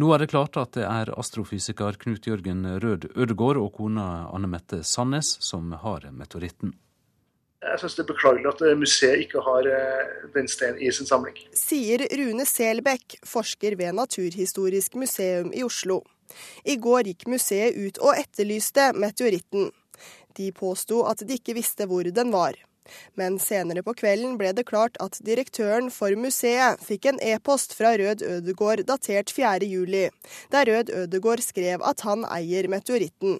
Nå 0.00 0.08
er 0.14 0.22
det 0.22 0.30
klart 0.32 0.56
at 0.56 0.72
det 0.78 0.86
er 0.88 1.12
astrofysiker 1.12 1.98
Knut 2.00 2.24
Jørgen 2.24 2.64
Rød 2.80 3.04
Ødegård 3.12 3.60
og 3.60 3.76
kona 3.76 4.06
Anne 4.32 4.48
Mette 4.48 4.80
Sandnes 4.80 5.34
som 5.44 5.74
har 5.82 6.08
meteoritten. 6.08 6.72
Jeg 7.60 7.82
synes 7.84 7.98
det 7.98 8.06
er 8.06 8.10
beklagelig 8.14 8.48
at 8.54 8.64
museet 8.80 9.26
ikke 9.26 9.44
har 9.44 9.68
eh, 9.68 10.24
den 10.32 10.48
steinen 10.48 10.80
i 10.80 10.88
sin 10.88 11.06
samling. 11.06 11.36
Sier 11.52 12.06
Rune 12.16 12.48
Selbekk, 12.48 13.20
forsker 13.28 13.76
ved 13.76 13.92
Naturhistorisk 14.00 14.96
museum 15.04 15.52
i 15.52 15.68
Oslo. 15.68 16.00
I 16.64 16.80
går 16.80 17.12
gikk 17.12 17.28
museet 17.28 17.76
ut 17.76 18.00
og 18.00 18.16
etterlyste 18.16 18.88
meteoritten. 18.96 19.68
De 20.36 20.52
påsto 20.56 21.02
at 21.08 21.24
de 21.26 21.38
ikke 21.38 21.56
visste 21.58 21.88
hvor 21.90 22.08
den 22.08 22.32
var. 22.34 22.58
Men 23.14 23.38
senere 23.38 23.82
på 23.86 23.94
kvelden 23.98 24.34
ble 24.40 24.50
det 24.56 24.66
klart 24.68 24.98
at 25.02 25.18
direktøren 25.26 25.90
for 25.94 26.14
museet 26.18 26.82
fikk 26.82 27.08
en 27.10 27.20
e-post 27.22 27.76
fra 27.78 27.94
Rød 27.98 28.24
Ødegård 28.26 28.84
datert 28.88 29.32
4.7, 29.34 30.10
der 30.52 30.70
Rød 30.70 30.92
Ødegård 31.04 31.44
skrev 31.44 31.84
at 31.86 32.02
han 32.06 32.26
eier 32.26 32.68
meteoritten. 32.72 33.38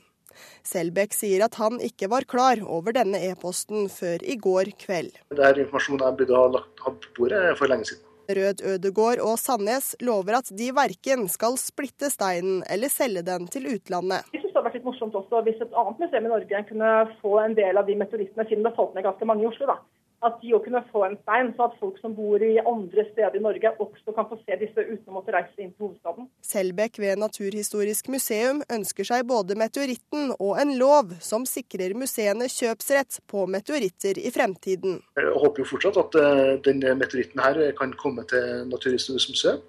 Selbekk 0.66 1.12
sier 1.14 1.44
at 1.44 1.58
han 1.60 1.76
ikke 1.84 2.08
var 2.10 2.24
klar 2.28 2.62
over 2.64 2.94
denne 2.96 3.20
e-posten 3.28 3.90
før 3.92 4.22
i 4.24 4.38
går 4.40 4.72
kveld. 4.80 5.12
Det 5.34 5.44
er 5.44 5.60
informasjon 5.66 6.00
jeg 6.00 6.18
burde 6.22 6.38
ha 6.38 6.48
lagt 6.56 6.72
på 6.80 6.94
bordet 7.18 7.42
for 7.58 7.70
lenge 7.72 7.90
siden. 7.90 8.08
Rød 8.32 8.62
Ødegård 8.74 9.20
og 9.20 9.34
Sandnes 9.42 9.92
lover 10.00 10.38
at 10.38 10.48
de 10.56 10.70
verken 10.72 11.26
skal 11.28 11.58
splitte 11.60 12.08
steinen 12.10 12.62
eller 12.70 12.88
selge 12.88 13.24
den 13.26 13.50
til 13.50 13.66
utlandet 13.74 14.41
vært 14.72 14.80
litt 14.80 14.88
morsomt 14.88 15.16
også 15.18 15.42
hvis 15.46 15.60
et 15.60 15.74
annet 15.76 15.98
museum 16.00 16.28
i 16.28 16.32
Norge 16.32 16.66
kunne 16.68 16.92
få 17.20 17.38
en 17.42 17.56
del 17.58 17.80
av 17.80 17.88
de 17.88 17.98
meteorittene, 17.98 18.46
siden 18.48 18.64
det 18.64 18.76
falt 18.78 18.94
ned 18.96 19.04
ganske 19.04 19.28
mange 19.28 19.44
i 19.44 19.50
Oslo. 19.52 19.68
da. 19.74 19.82
at 20.22 20.36
de 20.38 20.52
òg 20.54 20.62
kunne 20.62 20.78
få 20.92 21.00
en 21.02 21.16
stein, 21.24 21.48
så 21.56 21.64
at 21.66 21.72
folk 21.80 21.96
som 21.98 22.12
bor 22.14 22.38
i 22.46 22.52
andre 22.62 23.02
steder 23.08 23.34
i 23.34 23.42
Norge 23.42 23.72
også 23.82 24.12
kan 24.14 24.28
få 24.30 24.36
se 24.44 24.54
disse 24.60 24.78
uten 24.78 25.10
å 25.10 25.16
måtte 25.16 25.34
reise 25.34 25.56
inn 25.58 25.72
til 25.72 25.88
hovedstaden. 25.88 26.28
Selbekk 26.46 27.00
ved 27.02 27.18
Naturhistorisk 27.18 28.06
museum 28.14 28.60
ønsker 28.70 29.08
seg 29.08 29.26
både 29.26 29.56
meteoritten 29.58 30.30
og 30.36 30.60
en 30.62 30.76
lov 30.78 31.16
som 31.18 31.42
sikrer 31.42 31.96
museene 31.98 32.46
kjøpsrett 32.46 33.18
på 33.26 33.48
meteoritter 33.50 34.22
i 34.22 34.30
fremtiden. 34.30 35.00
Jeg 35.18 35.34
håper 35.42 35.64
jo 35.64 35.70
fortsatt 35.72 35.98
at 36.04 36.20
eh, 36.22 36.54
denne 36.70 36.94
meteoritten 37.02 37.42
her 37.42 37.58
kan 37.82 37.98
komme 37.98 38.22
til 38.30 38.62
Naturhistorisk 38.70 39.34
museum. 39.34 39.66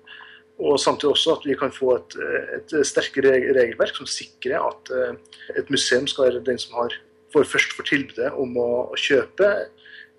Og 0.64 0.80
samtidig 0.80 1.12
også 1.12 1.38
at 1.38 1.48
vi 1.48 1.58
kan 1.60 1.74
få 1.76 1.98
et, 1.98 2.18
et 2.56 2.76
sterkere 2.88 3.36
regelverk 3.58 3.98
som 3.98 4.08
sikrer 4.08 4.64
at 4.64 4.94
eh, 4.96 5.40
et 5.60 5.72
museum 5.74 6.08
skal 6.08 6.30
være 6.30 6.44
den 6.48 6.62
som 6.62 6.78
har, 6.80 6.96
får 7.34 7.50
først 7.52 7.76
får 7.76 7.90
tilbudet 7.90 8.30
om 8.40 8.56
å 8.62 8.70
kjøpe 9.00 9.50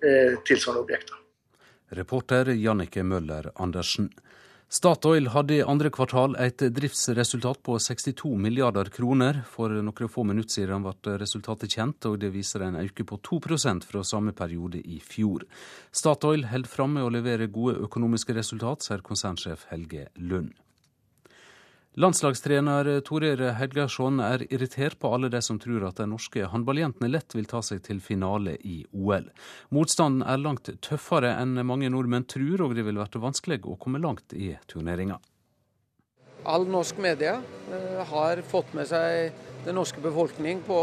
Eh, 0.05 0.39
tilsvarende 0.43 0.83
objekter. 0.83 1.15
Reporter 1.95 2.51
Jannike 2.53 3.03
Møller 3.03 3.47
Andersen. 3.55 4.09
Statoil 4.75 5.29
hadde 5.31 5.55
i 5.55 5.63
andre 5.63 5.87
kvartal 5.93 6.33
et 6.41 6.59
driftsresultat 6.75 7.61
på 7.63 7.77
62 7.79 8.33
milliarder 8.43 8.89
kroner. 8.91 9.37
For 9.47 9.71
noen 9.71 10.11
få 10.11 10.25
minutter 10.27 10.57
siden 10.57 10.83
ble 10.83 11.13
resultatet 11.21 11.71
kjent, 11.77 12.09
og 12.09 12.17
det 12.19 12.33
viser 12.33 12.65
en 12.65 12.75
økning 12.81 13.07
på 13.07 13.21
2% 13.23 13.87
fra 13.87 14.03
samme 14.03 14.35
periode 14.35 14.83
i 14.83 14.99
fjor. 14.99 15.47
Statoil 15.95 16.43
holder 16.51 16.73
fram 16.75 16.97
med 16.97 17.07
å 17.07 17.13
levere 17.15 17.47
gode 17.47 17.87
økonomiske 17.87 18.35
resultat, 18.35 18.83
sier 18.83 19.05
konsernsjef 19.05 19.63
Helge 19.71 20.09
Lund. 20.19 20.51
Landslagstrener 21.95 22.89
Torer 23.07 23.39
Helgarsson 23.55 24.17
er 24.19 24.41
irritert 24.49 24.97
på 24.99 25.13
alle 25.15 25.29
de 25.31 25.39
som 25.39 25.55
tror 25.63 25.85
at 25.87 26.01
de 26.01 26.09
norske 26.11 26.43
håndballjentene 26.51 27.07
lett 27.07 27.31
vil 27.37 27.47
ta 27.47 27.61
seg 27.63 27.85
til 27.85 28.01
finale 28.03 28.57
i 28.67 28.81
OL. 28.91 29.29
Motstanden 29.71 30.25
er 30.27 30.41
langt 30.41 30.67
tøffere 30.83 31.31
enn 31.39 31.55
mange 31.63 31.87
nordmenn 31.93 32.27
tror, 32.27 32.65
og 32.65 32.75
det 32.75 32.83
vil 32.83 32.99
være 32.99 33.21
vanskelig 33.23 33.61
å 33.63 33.77
komme 33.79 34.01
langt 34.03 34.35
i 34.35 34.51
turneringa. 34.67 35.21
All 36.51 36.67
norsk 36.67 36.99
media 36.99 37.37
eh, 37.71 38.01
har 38.11 38.43
fått 38.43 38.75
med 38.75 38.91
seg 38.91 39.31
den 39.63 39.79
norske 39.79 40.03
befolkning 40.03 40.65
på 40.67 40.81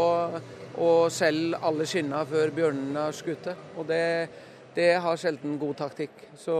å 0.81 0.89
selge 1.13 1.61
alle 1.61 1.85
skinner 1.85 2.25
før 2.25 2.57
bjørnene 2.57 3.05
har 3.05 3.13
skutt. 3.13 3.51
Og 3.77 3.85
det 3.85 4.01
det 4.75 4.89
har 5.03 5.19
sjelden 5.19 5.57
god 5.61 5.75
taktikk. 5.77 6.15
Så 6.39 6.55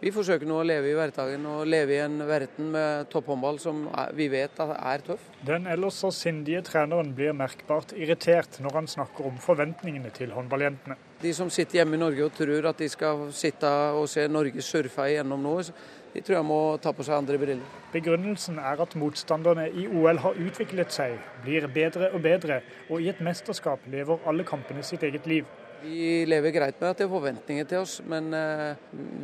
vi 0.00 0.12
forsøker 0.14 0.48
nå 0.48 0.60
å 0.60 0.66
leve 0.66 0.90
i 0.90 0.96
hverdagen 0.96 1.44
og 1.50 1.68
leve 1.68 1.96
i 1.96 2.00
en 2.04 2.18
verden 2.28 2.70
med 2.74 3.10
topphåndball 3.12 3.60
som 3.62 3.84
vi 4.16 4.30
vet 4.32 4.60
er 4.64 5.04
tøff. 5.06 5.28
Den 5.46 5.68
ellers 5.70 6.00
så 6.00 6.12
sindige 6.14 6.64
treneren 6.66 7.12
blir 7.16 7.36
merkbart 7.36 7.94
irritert 7.96 8.60
når 8.64 8.80
han 8.80 8.90
snakker 8.90 9.28
om 9.28 9.38
forventningene 9.42 10.12
til 10.16 10.32
håndballjentene. 10.36 10.96
De 11.20 11.32
som 11.36 11.50
sitter 11.52 11.82
hjemme 11.82 11.98
i 11.98 12.00
Norge 12.00 12.24
og 12.24 12.36
tror 12.36 12.70
at 12.70 12.80
de 12.80 12.88
skal 12.88 13.26
sitte 13.36 13.70
og 13.92 14.06
se 14.08 14.24
Norge 14.32 14.64
surfe 14.64 15.10
igjennom 15.10 15.42
noe, 15.44 15.64
de 16.10 16.22
tror 16.26 16.40
jeg 16.40 16.46
må 16.48 16.60
ta 16.82 16.90
på 16.96 17.04
seg 17.06 17.20
andre 17.20 17.38
briller. 17.38 17.80
Begrunnelsen 17.92 18.56
er 18.58 18.80
at 18.82 18.96
motstanderne 18.98 19.68
i 19.70 19.84
OL 19.86 20.18
har 20.24 20.40
utviklet 20.42 20.90
seg, 20.94 21.20
blir 21.44 21.68
bedre 21.70 22.10
og 22.10 22.24
bedre, 22.24 22.62
og 22.88 23.04
i 23.04 23.12
et 23.12 23.20
mesterskap 23.22 23.84
lever 23.92 24.24
alle 24.26 24.46
kampene 24.48 24.82
sitt 24.86 25.04
eget 25.06 25.28
liv. 25.30 25.46
Vi 25.82 26.24
lever 26.28 26.52
greit 26.54 26.80
med 26.80 26.90
at 26.92 26.98
det 26.98 27.06
er 27.06 27.12
forventninger 27.12 27.68
til 27.70 27.84
oss, 27.84 28.00
men 28.08 28.34
eh, 28.36 28.74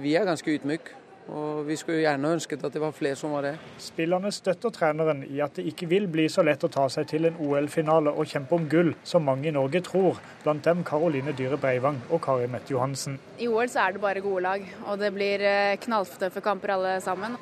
vi 0.01 0.15
er 0.17 0.29
ganske 0.29 0.51
ydmyke. 0.57 1.03
Og 1.27 1.65
vi 1.67 1.75
skulle 1.75 2.05
gjerne 2.05 2.29
ønsket 2.37 2.63
at 2.63 2.75
det 2.77 2.81
var 2.83 2.93
flere 2.95 3.19
som 3.19 3.33
var 3.35 3.43
det. 3.49 3.57
Spillerne 3.83 4.31
støtter 4.31 4.71
treneren 4.71 5.25
i 5.27 5.41
at 5.43 5.59
det 5.59 5.65
ikke 5.73 5.89
vil 5.91 6.07
bli 6.11 6.29
så 6.31 6.45
lett 6.47 6.63
å 6.63 6.71
ta 6.71 6.85
seg 6.93 7.09
til 7.11 7.27
en 7.27 7.41
OL-finale 7.43 8.13
og 8.15 8.31
kjempe 8.31 8.55
om 8.55 8.69
gull, 8.71 8.93
som 9.03 9.27
mange 9.27 9.51
i 9.51 9.55
Norge 9.55 9.83
tror. 9.87 10.21
Blant 10.45 10.63
dem 10.67 10.85
Karoline 10.87 11.35
Dyhre 11.37 11.59
Breivang 11.59 11.99
og 12.11 12.23
Kari 12.23 12.47
Mette 12.51 12.71
Johansen. 12.77 13.19
I 13.43 13.51
OL 13.51 13.67
så 13.73 13.89
er 13.89 13.97
det 13.97 14.05
bare 14.07 14.23
gode 14.23 14.45
lag, 14.47 14.71
og 14.87 15.03
det 15.03 15.11
blir 15.19 15.43
eh, 15.43 15.75
knalltøffe 15.83 16.45
kamper 16.47 16.77
alle 16.77 16.97
sammen. 17.03 17.35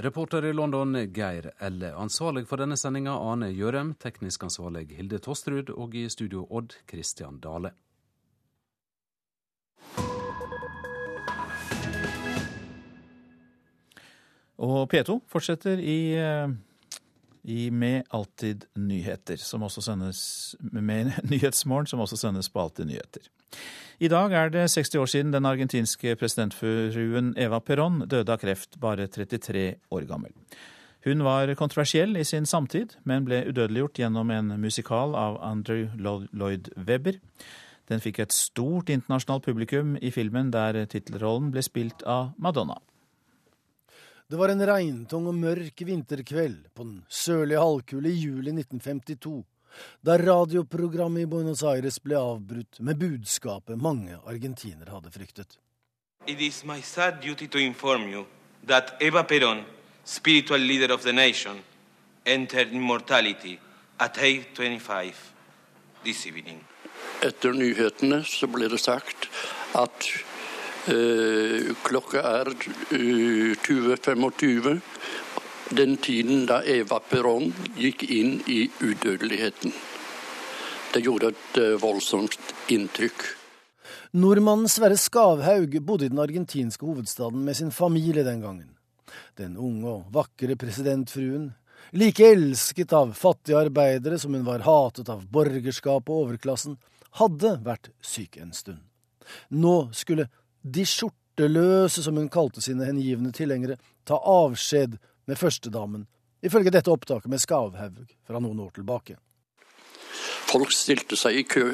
Reporter 0.00 0.46
i 0.48 0.54
London 0.54 0.94
Geir 1.12 1.50
Elle. 1.60 1.90
Ansvarlig 1.98 2.46
for 2.48 2.62
denne 2.62 2.78
sendinga 2.80 3.18
Ane 3.20 3.50
Gjørem, 3.52 3.96
teknisk 4.00 4.46
ansvarlig 4.46 4.86
Hilde 4.96 5.18
Tosterud 5.20 5.74
og 5.74 5.98
i 5.98 6.06
studio 6.08 6.46
Odd 6.48 6.78
Christian 6.88 7.42
Dale. 7.42 7.74
Og 14.60 14.90
P2 14.92 15.20
fortsetter 15.30 15.80
i, 15.80 16.12
eh, 16.20 16.48
i 17.44 17.70
Med 17.70 18.02
Alltid 18.12 18.66
nyheter, 18.76 19.36
som 19.36 19.62
også 19.62 19.80
sendes 19.80 20.56
med 20.60 21.12
Nyhetsmorgen, 21.30 21.86
som 21.86 22.00
også 22.00 22.16
sendes 22.16 22.50
på 22.52 22.60
Alltid 22.60 22.90
nyheter. 22.90 23.30
I 24.00 24.08
dag 24.08 24.32
er 24.32 24.48
det 24.48 24.70
60 24.70 24.94
år 24.96 25.06
siden 25.06 25.32
den 25.32 25.44
argentinske 25.44 26.14
presidentfruen 26.16 27.34
Eva 27.36 27.60
Perón 27.60 28.06
døde 28.06 28.32
av 28.32 28.38
kreft, 28.38 28.78
bare 28.80 29.08
33 29.08 29.74
år 29.90 30.06
gammel. 30.08 30.32
Hun 31.04 31.24
var 31.24 31.54
kontroversiell 31.54 32.16
i 32.16 32.24
sin 32.24 32.46
samtid, 32.46 32.96
men 33.04 33.24
ble 33.24 33.42
udødeliggjort 33.48 33.98
gjennom 34.02 34.30
en 34.30 34.60
musikal 34.60 35.14
av 35.16 35.38
Andrew 35.42 35.88
Lloyd 35.96 36.68
Webber. 36.76 37.16
Den 37.88 38.00
fikk 38.00 38.20
et 38.20 38.32
stort 38.36 38.92
internasjonalt 38.92 39.44
publikum 39.44 39.96
i 40.00 40.12
filmen 40.14 40.52
der 40.52 40.84
tittelrollen 40.84 41.50
ble 41.50 41.64
spilt 41.64 42.04
av 42.04 42.34
Madonna. 42.38 42.76
Det 44.30 44.36
var 44.38 44.48
en 44.48 44.62
regntung 44.62 45.24
og 45.26 45.34
mørk 45.34 45.80
vinterkveld 45.82 46.68
på 46.70 46.84
den 46.84 46.98
sørlige 47.10 47.58
halvkule 47.58 48.12
i 48.12 48.20
juli 48.20 48.52
1952, 48.54 49.40
da 50.06 50.14
radioprogrammet 50.20 51.24
i 51.24 51.30
Buenos 51.32 51.64
Aires 51.66 51.98
ble 51.98 52.14
avbrutt 52.14 52.78
med 52.78 53.00
budskapet 53.00 53.74
mange 53.74 54.20
argentinere 54.22 54.94
hadde 54.94 55.10
fryktet. 55.10 55.58
It 56.28 56.38
is 56.38 56.62
my 56.62 56.78
sad 56.78 57.18
duty 57.26 57.48
to 57.50 57.58
inform 57.58 58.06
you 58.06 58.24
that 58.68 58.94
Eva 59.02 59.24
Perón, 59.26 59.64
spiritual 60.04 60.62
leader 60.62 60.94
of 60.94 61.02
the 61.02 61.12
nation, 61.12 61.58
entered 62.24 62.70
immortality 62.70 63.58
at 63.98 64.14
8.25 64.14 65.10
this 66.04 66.26
evening. 66.26 66.62
Etter 67.26 67.50
nyhetene 67.50 68.22
så 68.22 68.46
ble 68.46 68.70
det 68.70 68.78
sagt 68.78 69.26
at 69.74 70.12
klokka 71.86 72.20
er 72.40 72.50
20.25. 72.90 74.70
Eh, 74.70 74.80
Den 75.70 75.96
tiden 76.02 76.46
da 76.50 76.64
Eva 76.66 76.98
Perón 76.98 77.52
gikk 77.78 78.02
inn 78.10 78.40
i 78.50 78.64
udødeligheten. 78.82 79.70
Det 80.90 81.04
gjorde 81.04 81.30
et 81.30 81.60
eh, 81.62 81.76
voldsomt 81.78 82.34
inntrykk. 82.74 83.22
Nordmannen 84.18 84.66
Sverre 84.66 84.98
Skavhaug 84.98 85.76
bodde 85.86 86.08
i 86.08 86.10
den 86.10 86.18
argentinske 86.18 86.82
hovedstaden 86.82 87.44
med 87.46 87.54
sin 87.54 87.70
familie 87.70 88.24
den 88.26 88.42
gangen. 88.42 88.74
Den 89.38 89.54
unge 89.54 89.86
og 89.92 90.10
vakre 90.10 90.56
presidentfruen, 90.58 91.52
like 91.94 92.26
elsket 92.26 92.90
av 92.92 93.14
fattige 93.14 93.62
arbeidere 93.62 94.18
som 94.18 94.34
hun 94.34 94.46
var 94.46 94.66
hatet 94.66 95.08
av 95.14 95.22
borgerskapet 95.30 96.10
og 96.10 96.26
overklassen, 96.26 96.74
hadde 97.22 97.54
vært 97.62 97.92
syk 98.02 98.40
en 98.42 98.50
stund. 98.50 98.82
Nå 99.54 99.92
skulle 99.94 100.26
de 100.62 100.84
skjorteløse, 100.86 102.02
som 102.04 102.18
hun 102.20 102.28
kalte 102.32 102.62
sine 102.64 102.88
hengivne 102.88 103.32
tilhengere, 103.36 103.78
ta 104.04 104.18
avskjed 104.18 104.98
med 105.30 105.38
førstedamen, 105.38 106.06
ifølge 106.42 106.72
dette 106.74 106.92
opptaket 106.92 107.30
med 107.30 107.42
Skavhaug 107.42 108.06
fra 108.26 108.40
noen 108.40 108.60
år 108.66 108.72
tilbake. 108.76 109.16
Folk 110.50 110.72
stilte 110.74 111.14
seg 111.18 111.36
i 111.38 111.46
kø 111.46 111.66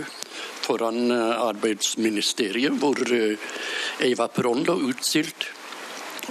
foran 0.67 1.11
eh, 1.15 1.45
arbeidsministeriet, 1.47 2.75
hvor 2.81 2.99
eh, 3.15 3.39
Eva 4.05 4.29
Perón 4.29 4.67
lå 4.67 4.77
utstilt. 4.91 5.49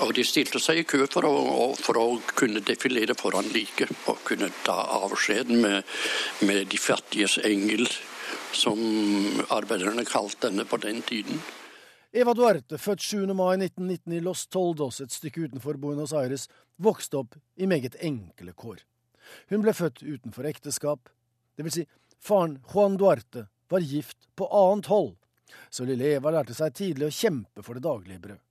Og 0.03 0.11
de 0.17 0.25
stilte 0.27 0.59
seg 0.59 0.81
i 0.81 0.87
kø 0.87 1.05
for 1.07 1.23
å, 1.23 1.69
for 1.79 1.97
å 2.01 2.05
kunne 2.35 2.59
defilere 2.67 3.15
foran 3.15 3.47
liket 3.53 3.93
og 4.11 4.19
kunne 4.27 4.49
ta 4.65 4.75
avskjed 4.97 5.53
med, 5.55 5.87
med 6.43 6.67
de 6.67 6.79
fattiges 6.81 7.37
engel, 7.47 7.87
som 8.55 8.79
arbeiderne 9.55 10.03
kalte 10.07 10.49
denne 10.49 10.67
på 10.67 10.79
den 10.83 10.99
tiden. 11.07 11.39
Eva 12.15 12.31
Duarte, 12.31 12.77
født 12.79 13.01
7. 13.03 13.33
mai 13.35 13.57
1919 13.57 14.13
i 14.15 14.19
Los 14.23 14.45
Toldos, 14.47 15.01
et 15.03 15.11
stykke 15.11 15.49
utenfor 15.49 15.75
Buenos 15.75 16.13
Aires, 16.15 16.45
vokste 16.79 17.17
opp 17.19 17.33
i 17.59 17.67
meget 17.67 17.97
enkle 17.99 18.53
kår. 18.55 18.77
Hun 19.51 19.65
ble 19.65 19.73
født 19.75 19.99
utenfor 19.99 20.47
ekteskap, 20.47 21.11
det 21.59 21.65
vil 21.67 21.75
si, 21.75 21.83
faren 22.23 22.53
Juan 22.71 22.95
Duarte 22.95 23.49
var 23.67 23.83
gift 23.83 24.29
på 24.39 24.47
annet 24.47 24.87
hold, 24.93 25.11
så 25.67 25.89
lille 25.89 26.13
Eva 26.13 26.31
lærte 26.37 26.55
seg 26.55 26.71
tidlig 26.79 27.09
å 27.09 27.17
kjempe 27.19 27.67
for 27.67 27.75
det 27.75 27.83
daglige 27.83 28.23
brød. 28.29 28.41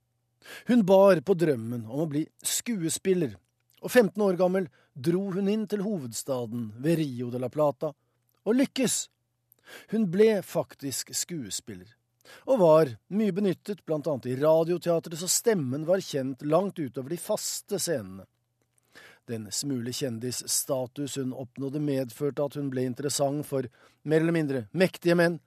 Hun 0.68 0.84
bar 0.84 1.24
på 1.24 1.40
drømmen 1.46 1.88
om 1.88 2.04
å 2.04 2.08
bli 2.12 2.28
skuespiller, 2.44 3.32
og 3.80 3.88
15 3.88 4.28
år 4.28 4.40
gammel 4.44 4.68
dro 4.92 5.24
hun 5.32 5.48
inn 5.48 5.64
til 5.72 5.88
hovedstaden 5.88 6.74
ved 6.84 7.00
Rio 7.00 7.32
de 7.32 7.40
la 7.40 7.48
Plata, 7.48 7.96
og 8.44 8.60
lykkes. 8.60 9.06
Hun 9.96 10.10
ble 10.12 10.42
faktisk 10.44 11.16
skuespiller 11.16 11.96
og 12.44 12.60
var 12.60 12.92
mye 13.14 13.34
benyttet 13.34 13.82
annet 13.88 14.26
i 14.26 14.36
Radioteatret, 14.40 15.18
så 15.18 15.28
stemmen 15.28 15.86
var 15.86 16.00
kjent 16.00 16.42
langt 16.42 16.78
utover 16.78 17.14
de 17.14 17.20
faste 17.20 17.78
scenene. 17.78 18.26
Den 19.26 19.48
smule 19.52 19.92
kjendisstatus 19.92 21.16
hun 21.16 21.32
oppnådde, 21.32 21.80
medførte 21.80 22.44
at 22.44 22.58
hun 22.60 22.68
ble 22.72 22.84
interessant 22.84 23.46
for 23.48 23.68
mer 24.04 24.20
eller 24.20 24.36
mindre 24.36 24.66
mektige 24.76 25.16
menn, 25.16 25.40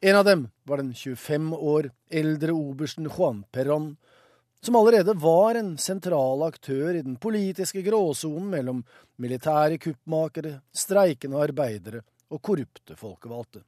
En 0.00 0.16
av 0.16 0.24
dem 0.24 0.48
var 0.62 0.76
den 0.76 0.94
25 0.94 1.54
år 1.54 1.90
eldre 2.10 2.52
obersten 2.52 3.08
Juan 3.08 3.44
Perón, 3.52 3.96
som 4.60 4.76
allerede 4.76 5.14
var 5.14 5.54
en 5.54 5.78
sentral 5.78 6.42
aktør 6.42 6.94
i 6.94 7.02
den 7.02 7.16
politiske 7.16 7.82
gråsonen 7.82 8.50
mellom 8.50 8.82
militære 9.16 9.78
kuppmakere, 9.80 10.58
streikende 10.72 11.40
arbeidere 11.40 12.02
og 12.28 12.42
korrupte 12.42 12.96
folkevalgte. 13.00 13.62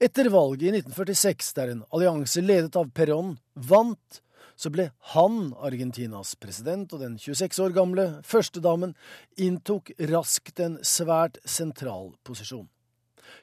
Etter 0.00 0.30
valget 0.30 0.62
i 0.62 0.72
1946, 0.72 1.52
der 1.54 1.70
en 1.70 1.84
allianse 1.94 2.42
ledet 2.42 2.78
av 2.80 2.90
Perón 2.90 3.36
vant, 3.54 4.18
så 4.58 4.72
ble 4.74 4.88
han 5.12 5.52
Argentinas 5.62 6.32
president, 6.40 6.90
og 6.90 7.04
den 7.04 7.18
26 7.22 7.60
år 7.62 7.76
gamle 7.76 8.06
førstedamen 8.26 8.96
inntok 9.38 9.92
raskt 10.10 10.58
en 10.64 10.80
svært 10.82 11.38
sentral 11.44 12.16
posisjon. 12.26 12.66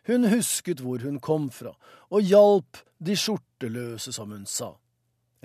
Hun 0.09 0.27
husket 0.33 0.83
hvor 0.83 0.99
hun 1.05 1.21
kom 1.23 1.47
fra, 1.53 1.71
og 2.11 2.27
hjalp 2.27 2.83
de 2.99 3.15
skjorteløse, 3.15 4.11
som 4.11 4.35
hun 4.35 4.43
sa. 4.49 4.73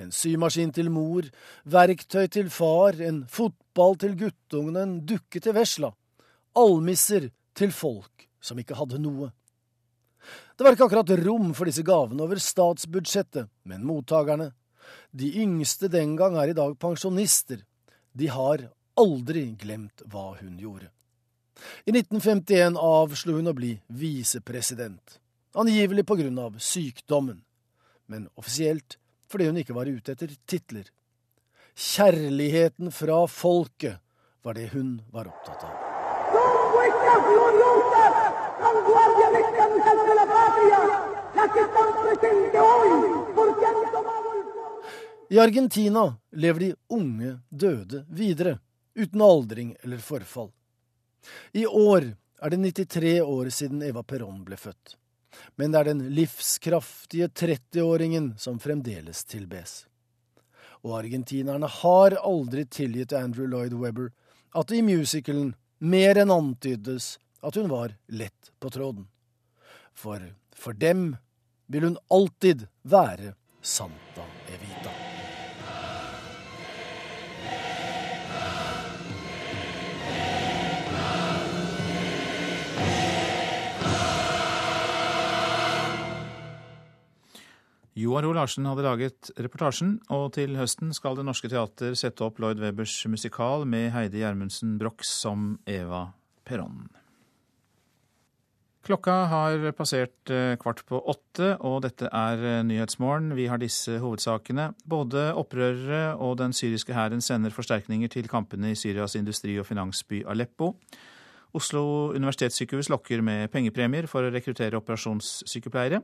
En 0.02 0.12
symaskin 0.14 0.72
til 0.74 0.90
mor, 0.90 1.28
verktøy 1.64 2.26
til 2.32 2.50
far, 2.50 2.98
en 3.00 3.22
fotball 3.30 3.96
til 4.02 4.16
guttungene, 4.18 4.82
en 4.82 4.96
dukke 5.06 5.40
til 5.40 5.54
vesla. 5.56 5.92
Almisser 6.58 7.30
til 7.54 7.72
folk 7.72 8.26
som 8.42 8.58
ikke 8.58 8.76
hadde 8.76 9.00
noe. 9.02 9.30
Det 10.56 10.66
var 10.66 10.74
ikke 10.76 10.88
akkurat 10.88 11.12
rom 11.22 11.52
for 11.56 11.68
disse 11.68 11.84
gavene 11.86 12.22
over 12.24 12.38
statsbudsjettet, 12.42 13.48
men 13.66 13.86
mottakerne 13.86 14.52
de 15.10 15.28
yngste 15.42 15.88
den 15.92 16.16
gang 16.16 16.36
er 16.40 16.52
i 16.52 16.56
dag 16.56 16.74
pensjonister. 16.80 17.62
De 18.12 18.28
har 18.28 18.66
aldri 18.98 19.46
glemt 19.58 20.04
hva 20.10 20.32
hun 20.40 20.58
gjorde. 20.60 20.90
I 21.86 21.92
1951 21.94 22.78
avslo 22.80 23.36
hun 23.38 23.50
å 23.50 23.56
bli 23.56 23.74
visepresident, 23.92 25.18
angivelig 25.54 26.04
på 26.08 26.16
grunn 26.18 26.40
av 26.42 26.56
sykdommen, 26.60 27.42
men 28.10 28.26
offisielt 28.40 28.98
fordi 29.32 29.48
hun 29.48 29.60
ikke 29.62 29.76
var 29.76 29.88
ute 29.88 30.12
etter 30.12 30.34
titler. 30.46 30.84
Kjærligheten 31.72 32.92
fra 32.92 33.22
folket 33.32 33.96
var 34.44 34.58
det 34.58 34.68
hun 34.74 34.98
var 35.14 35.30
opptatt 35.32 35.64
av. 35.64 35.88
I 45.32 45.38
Argentina 45.40 46.16
lever 46.36 46.60
de 46.60 46.74
unge 46.92 47.38
døde 47.48 48.04
videre, 48.12 48.58
uten 48.94 49.22
aldring 49.24 49.76
eller 49.80 50.02
forfall. 50.04 50.50
I 51.56 51.64
år 51.66 52.10
er 52.42 52.52
det 52.52 52.58
93 52.60 53.20
år 53.22 53.48
siden 53.48 53.82
Eva 53.86 54.02
Perón 54.02 54.42
ble 54.44 54.58
født. 54.60 54.98
Men 55.56 55.72
det 55.72 55.80
er 55.80 55.90
den 55.92 56.04
livskraftige 56.16 57.28
30-åringen 57.28 58.32
som 58.38 58.60
fremdeles 58.62 59.24
tilbes. 59.24 59.86
Og 60.82 60.98
argentinerne 60.98 61.68
har 61.80 62.18
aldri 62.18 62.66
tilgitt 62.66 63.14
Andrew 63.16 63.46
Lloyd 63.46 63.74
Webber 63.78 64.10
at 64.52 64.68
det 64.68 64.82
i 64.82 64.86
musicalen 64.86 65.54
mer 65.78 66.18
enn 66.18 66.32
antydes 66.34 67.16
at 67.42 67.56
hun 67.58 67.70
var 67.70 67.96
lett 68.06 68.52
på 68.60 68.70
tråden. 68.70 69.08
For 69.94 70.32
for 70.62 70.72
dem 70.72 71.16
vil 71.66 71.82
hun 71.82 71.98
alltid 72.08 72.66
være 72.82 73.34
Santa 73.62 74.26
Evita. 74.46 74.91
Joar 87.92 88.24
O. 88.24 88.32
Larsen 88.32 88.64
hadde 88.64 88.86
laget 88.86 89.28
reportasjen, 89.36 89.98
og 90.08 90.30
til 90.32 90.56
høsten 90.56 90.94
skal 90.96 91.18
Det 91.18 91.26
Norske 91.28 91.50
Teater 91.52 91.92
sette 91.98 92.24
opp 92.24 92.40
Lloyd 92.40 92.62
Webbers 92.62 92.94
musikal 93.04 93.66
med 93.68 93.90
Heidi 93.92 94.22
Gjermundsen 94.22 94.78
Broch 94.80 95.04
som 95.04 95.58
Eva 95.68 96.06
Perón. 96.48 96.86
Klokka 98.82 99.18
har 99.30 99.68
passert 99.76 100.32
eh, 100.32 100.56
kvart 100.58 100.80
på 100.88 100.98
åtte, 100.98 101.52
og 101.60 101.84
dette 101.84 102.08
er 102.08 102.40
eh, 102.40 102.64
Nyhetsmorgen. 102.66 103.36
Vi 103.38 103.44
har 103.52 103.60
disse 103.60 104.00
hovedsakene. 104.02 104.72
Både 104.88 105.28
opprørere 105.38 106.16
og 106.16 106.40
den 106.40 106.56
syriske 106.56 106.96
hæren 106.96 107.20
sender 107.22 107.52
forsterkninger 107.54 108.10
til 108.10 108.26
kampene 108.26 108.72
i 108.72 108.78
Syrias 108.78 109.14
industri- 109.20 109.60
og 109.60 109.68
finansby 109.68 110.24
Aleppo. 110.26 110.72
Oslo 111.54 112.10
universitetssykehus 112.16 112.88
lokker 112.88 113.20
med 113.20 113.52
pengepremier 113.52 114.08
for 114.08 114.24
å 114.24 114.32
rekruttere 114.32 114.80
operasjonssykepleiere. 114.80 116.00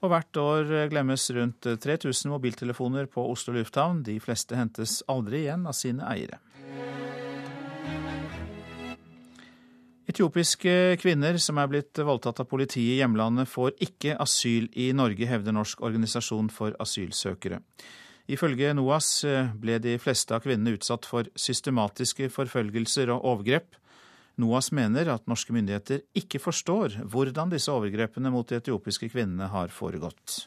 Og 0.00 0.08
hvert 0.08 0.38
år 0.40 0.70
glemmes 0.88 1.26
rundt 1.36 1.66
3000 1.84 2.30
mobiltelefoner 2.32 3.08
på 3.12 3.24
Oslo 3.28 3.52
lufthavn. 3.58 4.00
De 4.06 4.16
fleste 4.22 4.56
hentes 4.56 5.02
aldri 5.12 5.44
igjen 5.44 5.66
av 5.68 5.76
sine 5.76 6.06
eiere. 6.08 6.40
Etiopiske 10.10 10.96
kvinner 10.98 11.36
som 11.38 11.60
er 11.62 11.68
blitt 11.70 12.00
voldtatt 12.02 12.40
av 12.42 12.48
politiet 12.50 12.96
i 12.96 12.98
hjemlandet, 12.98 13.46
får 13.46 13.76
ikke 13.84 14.16
asyl 14.18 14.66
i 14.74 14.88
Norge, 14.96 15.28
hevder 15.28 15.54
Norsk 15.54 15.84
organisasjon 15.86 16.48
for 16.50 16.74
asylsøkere. 16.82 17.60
Ifølge 18.30 18.72
NOAS 18.74 19.10
ble 19.60 19.78
de 19.82 19.94
fleste 20.02 20.34
av 20.34 20.42
kvinnene 20.42 20.74
utsatt 20.78 21.06
for 21.06 21.28
systematiske 21.38 22.30
forfølgelser 22.32 23.12
og 23.14 23.22
overgrep. 23.34 23.76
NOAS 24.40 24.70
mener 24.76 25.10
at 25.12 25.28
norske 25.30 25.52
myndigheter 25.54 26.04
ikke 26.16 26.40
forstår 26.42 27.00
hvordan 27.12 27.52
disse 27.52 27.72
overgrepene 27.72 28.32
mot 28.32 28.48
de 28.48 28.60
etiopiske 28.60 29.10
kvinnene 29.12 29.50
har 29.52 29.72
foregått. 29.74 30.46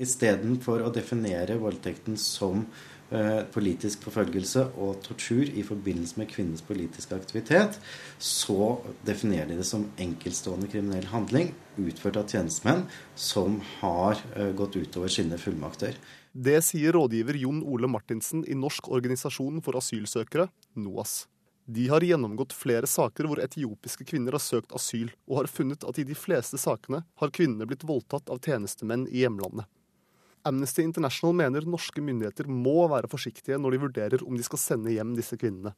Istedenfor 0.00 0.84
å 0.86 0.92
definere 0.94 1.58
voldtekten 1.60 2.16
som 2.20 2.62
eh, 3.10 3.42
politisk 3.52 4.06
forfølgelse 4.06 4.62
og 4.80 5.02
tortur 5.04 5.50
i 5.50 5.64
forbindelse 5.66 6.20
med 6.20 6.30
kvinnens 6.30 6.64
politiske 6.64 7.18
aktivitet, 7.18 7.76
så 8.16 8.78
definerer 9.04 9.50
de 9.50 9.58
det 9.60 9.66
som 9.68 9.88
enkeltstående 10.00 10.70
kriminell 10.72 11.10
handling 11.10 11.52
utført 11.80 12.20
av 12.22 12.30
tjenestemenn 12.30 12.86
som 13.18 13.58
har 13.80 14.22
eh, 14.36 14.54
gått 14.56 14.78
utover 14.80 15.12
sine 15.12 15.40
fullmakter. 15.40 15.98
Det 16.30 16.60
sier 16.62 16.94
rådgiver 16.94 17.36
Jon 17.42 17.60
Ole 17.66 17.90
Martinsen 17.90 18.46
i 18.46 18.56
Norsk 18.56 18.88
organisasjon 18.94 19.58
for 19.66 19.76
asylsøkere, 19.80 20.46
NOAS. 20.78 21.24
De 21.64 21.88
har 21.88 22.04
gjennomgått 22.04 22.52
flere 22.56 22.88
saker 22.88 23.28
hvor 23.28 23.40
etiopiske 23.42 24.06
kvinner 24.08 24.34
har 24.34 24.42
søkt 24.42 24.72
asyl, 24.74 25.10
og 25.28 25.42
har 25.42 25.50
funnet 25.50 25.84
at 25.86 26.00
i 26.00 26.06
de 26.08 26.16
fleste 26.18 26.58
sakene 26.58 27.04
har 27.20 27.34
kvinnene 27.34 27.68
blitt 27.68 27.86
voldtatt 27.86 28.32
av 28.32 28.40
tjenestemenn 28.42 29.06
i 29.10 29.22
hjemlandet. 29.22 29.68
Amnesty 30.48 30.82
International 30.82 31.34
mener 31.36 31.66
norske 31.68 32.00
myndigheter 32.00 32.48
må 32.48 32.86
være 32.88 33.10
forsiktige 33.12 33.58
når 33.60 33.74
de 33.74 33.82
vurderer 33.82 34.24
om 34.24 34.38
de 34.38 34.46
skal 34.46 34.62
sende 34.62 34.94
hjem 34.94 35.12
disse 35.18 35.36
kvinnene. 35.36 35.74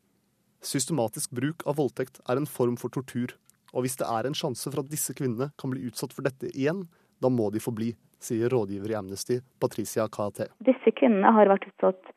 Systematisk 0.62 1.34
bruk 1.34 1.64
av 1.66 1.80
voldtekt 1.80 2.20
er 2.30 2.38
en 2.38 2.46
form 2.46 2.76
for 2.78 2.94
tortur, 2.94 3.34
og 3.74 3.82
hvis 3.82 3.98
det 3.98 4.06
er 4.06 4.28
en 4.28 4.38
sjanse 4.38 4.70
for 4.70 4.84
at 4.84 4.90
disse 4.92 5.14
kvinnene 5.18 5.50
kan 5.58 5.72
bli 5.72 5.82
utsatt 5.88 6.14
for 6.14 6.22
dette 6.22 6.52
igjen, 6.54 6.84
da 7.18 7.30
må 7.32 7.50
de 7.50 7.62
få 7.62 7.74
bli, 7.74 7.90
sier 8.22 8.52
rådgiver 8.54 8.94
i 8.94 8.98
Amnesty, 9.00 9.40
Patricia 9.58 10.06
Kate. 10.12 10.46
Disse 10.62 10.94
kvinnene 10.94 11.34
har 11.34 11.50
vært 11.50 11.66
utsatt 11.72 12.14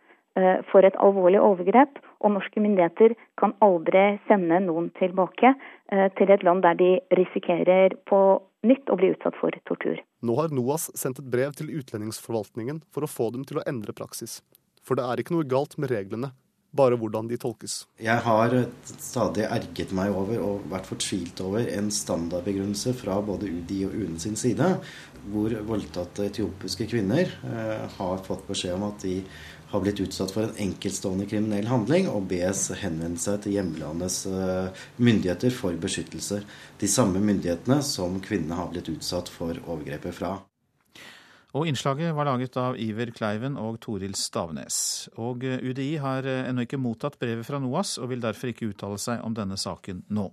for 0.72 0.84
et 0.88 0.98
alvorlig 1.00 1.40
overgrep, 1.40 2.00
og 2.20 2.36
norske 2.36 2.62
myndigheter 2.64 3.16
kan 3.40 3.56
aldri 3.64 4.18
sende 4.28 4.60
noen 4.66 4.90
tilbake 5.00 5.54
eh, 5.54 6.08
til 6.18 6.34
et 6.34 6.44
land 6.44 6.66
der 6.66 6.78
de 6.80 6.92
risikerer 7.20 7.98
på 8.10 8.22
nytt 8.66 8.90
å 8.90 8.98
bli 9.00 9.12
utsatt 9.14 9.38
for 9.40 9.56
tortur. 9.70 10.00
Nå 10.26 10.38
har 10.40 10.54
NOAS 10.54 10.90
sendt 10.98 11.22
et 11.22 11.30
brev 11.32 11.54
til 11.58 11.70
utlendingsforvaltningen 11.78 12.82
for 12.92 13.06
å 13.06 13.12
få 13.12 13.30
dem 13.36 13.46
til 13.48 13.62
å 13.62 13.68
endre 13.70 13.94
praksis. 13.96 14.42
For 14.86 14.98
det 14.98 15.06
er 15.06 15.22
ikke 15.22 15.38
noe 15.38 15.48
galt 15.50 15.78
med 15.82 15.92
reglene, 15.94 16.32
bare 16.76 16.98
hvordan 17.00 17.30
de 17.30 17.38
tolkes. 17.40 17.86
Jeg 18.04 18.20
har 18.26 18.54
stadig 18.84 19.46
erget 19.48 19.94
meg 19.96 20.14
over 20.14 20.42
og 20.44 20.66
vært 20.72 20.90
fortvilt 20.90 21.40
over 21.46 21.68
en 21.72 21.88
standardbegrunnelse 21.94 22.94
fra 23.00 23.22
både 23.24 23.48
UDI 23.48 23.86
og 23.88 23.96
UNE 23.96 24.22
sin 24.22 24.36
side, 24.40 24.68
hvor 25.32 25.56
voldtatte 25.70 26.28
etiopiske 26.28 26.90
kvinner 26.92 27.32
eh, 27.48 27.86
har 27.96 28.20
fått 28.26 28.44
beskjed 28.50 28.76
om 28.76 28.90
at 28.92 29.06
de 29.06 29.22
har 29.72 29.84
blitt 29.84 29.99
utsatt 30.03 30.32
for 30.34 30.45
en 30.45 30.57
enkeltstående 30.68 31.28
kriminell 31.30 31.68
handling 31.70 32.09
og 32.11 32.28
bes 32.32 32.68
henvende 32.80 33.22
seg 33.22 33.41
til 33.43 33.57
hjemlandets 33.57 34.24
eh, 34.30 34.86
myndigheter 34.97 35.53
for 35.53 35.78
beskyttelse. 35.82 36.41
De 36.82 36.89
samme 36.89 37.22
myndighetene 37.24 37.82
som 37.86 38.20
kvinnene 38.24 38.59
har 38.59 38.70
blitt 38.74 38.91
utsatt 38.93 39.32
for 39.32 39.57
overgrepet 39.66 40.16
fra. 40.16 40.36
Og 41.55 41.70
Innslaget 41.70 42.11
var 42.16 42.28
laget 42.28 42.57
av 42.59 42.76
Iver 42.76 43.13
Kleiven 43.16 43.55
og 43.55 43.78
Toril 43.84 44.16
Stavnes. 44.20 44.78
Og 45.16 45.45
eh, 45.47 45.61
UDI 45.63 45.93
har 46.03 46.28
eh, 46.28 46.43
ennå 46.49 46.66
ikke 46.68 46.82
mottatt 46.82 47.16
brevet 47.22 47.47
fra 47.47 47.61
NOAS, 47.63 47.95
og 48.03 48.11
vil 48.11 48.24
derfor 48.24 48.51
ikke 48.51 48.74
uttale 48.74 48.99
seg 48.99 49.24
om 49.24 49.38
denne 49.38 49.57
saken 49.59 50.03
nå. 50.11 50.28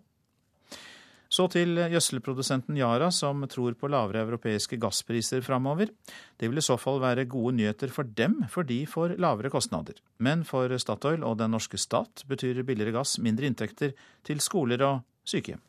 Så 1.32 1.46
til 1.48 1.78
gjødselprodusenten 1.80 2.76
Yara, 2.76 3.08
som 3.10 3.40
tror 3.48 3.72
på 3.80 3.88
lavere 3.88 4.20
europeiske 4.26 4.76
gasspriser 4.76 5.40
framover. 5.40 5.88
Det 6.36 6.50
vil 6.50 6.60
i 6.60 6.64
så 6.64 6.76
fall 6.76 7.00
være 7.00 7.24
gode 7.24 7.56
nyheter 7.56 7.88
for 7.94 8.04
dem, 8.04 8.42
for 8.52 8.68
de 8.68 8.82
får 8.84 9.16
lavere 9.16 9.52
kostnader. 9.52 9.96
Men 10.20 10.44
for 10.44 10.76
Statoil 10.76 11.24
og 11.24 11.38
den 11.40 11.56
norske 11.56 11.80
stat 11.80 12.26
betyr 12.28 12.60
billigere 12.68 12.98
gass 12.98 13.16
mindre 13.16 13.48
inntekter 13.48 13.96
til 14.28 14.44
skoler 14.44 14.84
og 14.84 15.06
sykehjem. 15.24 15.62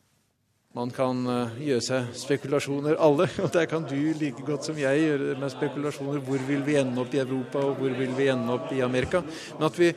Man 0.74 0.90
kan 0.90 1.20
eh, 1.30 1.58
gjøre 1.68 1.82
seg 1.86 2.14
spekulasjoner, 2.18 2.96
alle. 2.98 3.28
Og 3.46 3.52
der 3.54 3.68
kan 3.70 3.84
du 3.86 3.94
like 4.18 4.42
godt 4.42 4.66
som 4.66 4.78
jeg 4.82 5.04
gjøre 5.04 5.36
med 5.38 5.52
spekulasjoner. 5.54 6.24
Hvor 6.26 6.46
vil 6.48 6.64
vi 6.66 6.80
ende 6.82 6.98
opp 7.04 7.14
i 7.14 7.22
Europa, 7.22 7.62
og 7.62 7.78
hvor 7.78 7.94
vil 7.94 8.16
vi 8.18 8.26
ende 8.34 8.56
opp 8.56 8.74
i 8.74 8.82
Amerika? 8.82 9.22
Men 9.60 9.68
at 9.70 9.78
vi 9.78 9.92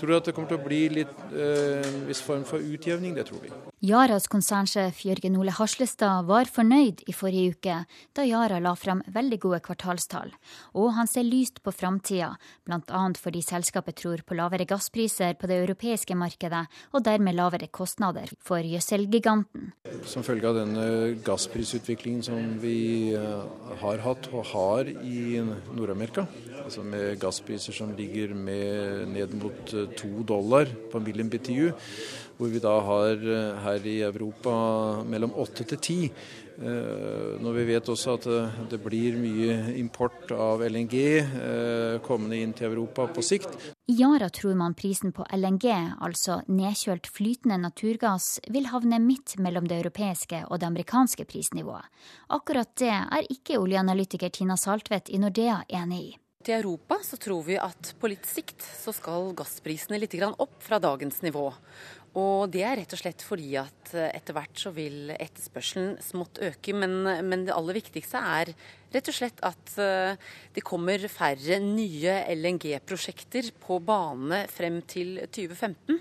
tror 0.00 0.12
du 0.12 0.16
at 0.16 0.28
det 0.28 0.34
kommer 0.36 0.50
til 0.52 0.60
å 0.60 0.66
bli 0.66 0.82
litt 1.00 1.24
eh, 1.32 1.86
viss 2.08 2.22
form 2.24 2.44
for 2.48 2.62
utjevning, 2.62 3.16
det 3.16 3.26
tror 3.30 3.42
vi. 3.44 3.52
Yaras 3.86 4.24
konsernsjef 4.32 5.02
Jørgen 5.04 5.36
Ole 5.36 5.52
Haslestad 5.52 6.26
var 6.26 6.48
fornøyd 6.50 7.02
i 7.06 7.14
forrige 7.14 7.56
uke, 7.56 7.74
da 8.16 8.24
Yara 8.24 8.58
la 8.62 8.72
fram 8.78 9.02
veldig 9.12 9.38
gode 9.42 9.60
kvartalstall. 9.66 10.32
Og 10.80 10.94
han 10.96 11.10
ser 11.10 11.26
lyst 11.28 11.60
på 11.62 11.74
framtida, 11.74 12.32
bl.a. 12.66 13.02
fordi 13.20 13.42
selskapet 13.44 13.98
tror 14.00 14.24
på 14.26 14.38
lavere 14.38 14.66
gasspriser 14.68 15.36
på 15.38 15.50
det 15.50 15.60
europeiske 15.62 16.16
markedet, 16.18 16.64
og 16.96 17.04
dermed 17.06 17.36
lavere 17.36 17.68
kostnader 17.68 18.32
for 18.40 18.64
gjødselgiganten. 18.64 19.70
Som 20.08 20.24
følge 20.26 20.50
av 20.50 20.58
denne 20.62 20.86
gassprisutviklingen 21.26 22.24
som 22.26 22.56
vi 22.62 23.12
eh, 23.14 23.44
har 23.82 24.02
hatt 24.06 24.30
og 24.32 24.48
har 24.54 24.88
i 24.88 25.38
Nord-Amerika, 25.76 26.26
altså 26.64 26.82
med 26.86 27.20
gasspriser 27.22 27.76
som 27.76 27.94
ligger 27.96 28.34
med 28.34 29.12
ned 29.12 29.36
mot 29.38 29.76
eh, 29.76 29.85
to 29.96 30.22
dollar 30.26 30.66
på 30.92 31.00
million 31.00 31.28
BTU, 31.28 31.72
hvor 32.36 32.50
vi 32.52 32.60
da 32.60 32.74
har 32.84 33.22
eh, 33.22 33.60
her 33.64 33.86
i 33.86 34.00
Europa 34.04 34.56
mellom 35.08 35.32
åtte 35.36 35.64
til 35.64 35.80
ti. 35.80 36.00
Eh, 36.56 37.36
når 37.40 37.52
vi 37.52 37.64
vet 37.68 37.88
også 37.92 38.16
at 38.16 38.26
eh, 38.32 38.58
det 38.70 38.80
blir 38.84 39.16
mye 39.20 39.76
import 39.80 40.32
av 40.32 40.64
LNG 40.64 40.96
kommende 42.06 42.40
inn 42.40 42.52
til 42.56 42.70
Europa 42.70 43.08
på 43.12 43.24
sikt. 43.24 43.56
I 43.86 43.96
Yara 44.00 44.28
tror 44.34 44.56
man 44.58 44.74
prisen 44.74 45.12
på 45.16 45.24
LNG, 45.36 45.68
altså 46.02 46.40
nedkjølt 46.50 47.08
flytende 47.12 47.60
naturgass, 47.62 48.40
vil 48.50 48.68
havne 48.72 49.00
midt 49.04 49.36
mellom 49.38 49.68
det 49.70 49.80
europeiske 49.80 50.44
og 50.50 50.60
det 50.60 50.68
amerikanske 50.68 51.28
prisnivået. 51.28 51.88
Akkurat 52.34 52.74
det 52.80 52.92
er 52.92 53.32
ikke 53.32 53.60
oljeanalytiker 53.62 54.34
Tina 54.34 54.58
Saltvedt 54.60 55.12
i 55.12 55.22
Nordea 55.22 55.62
enig 55.68 56.02
i. 56.02 56.14
I 56.48 56.54
Europa 56.56 56.98
så 57.02 57.18
tror 57.18 57.42
vi 57.46 57.56
at 57.58 57.92
på 58.00 58.10
litt 58.10 58.26
sikt 58.28 58.62
så 58.62 58.94
skal 58.94 59.32
gassprisene 59.36 59.98
litt 59.98 60.14
opp 60.22 60.60
fra 60.62 60.78
dagens 60.78 61.22
nivå. 61.24 61.48
Og 62.16 62.48
det 62.48 62.62
er 62.64 62.78
rett 62.80 62.94
og 62.96 63.00
slett 63.00 63.22
fordi 63.24 63.50
at 63.60 63.92
eh, 63.92 64.08
etter 64.16 64.36
hvert 64.36 64.56
så 64.56 64.70
vil 64.72 65.10
etterspørselen 65.12 65.98
smått 66.00 66.40
øke. 66.40 66.72
Men, 66.72 67.02
men, 67.28 67.44
det 67.44 67.52
aller 67.52 67.76
viktigste 67.76 68.22
er 68.22 68.52
rett 68.94 69.10
og 69.12 69.16
slett 69.18 69.42
at 69.44 69.74
eh, 69.82 70.16
det 70.56 70.64
kommer 70.64 71.02
færre 71.12 71.58
nye 71.60 72.22
LNG-prosjekter 72.32 73.52
på 73.60 73.80
bane 73.84 74.46
frem 74.48 74.80
til 74.88 75.18
2015. 75.26 76.00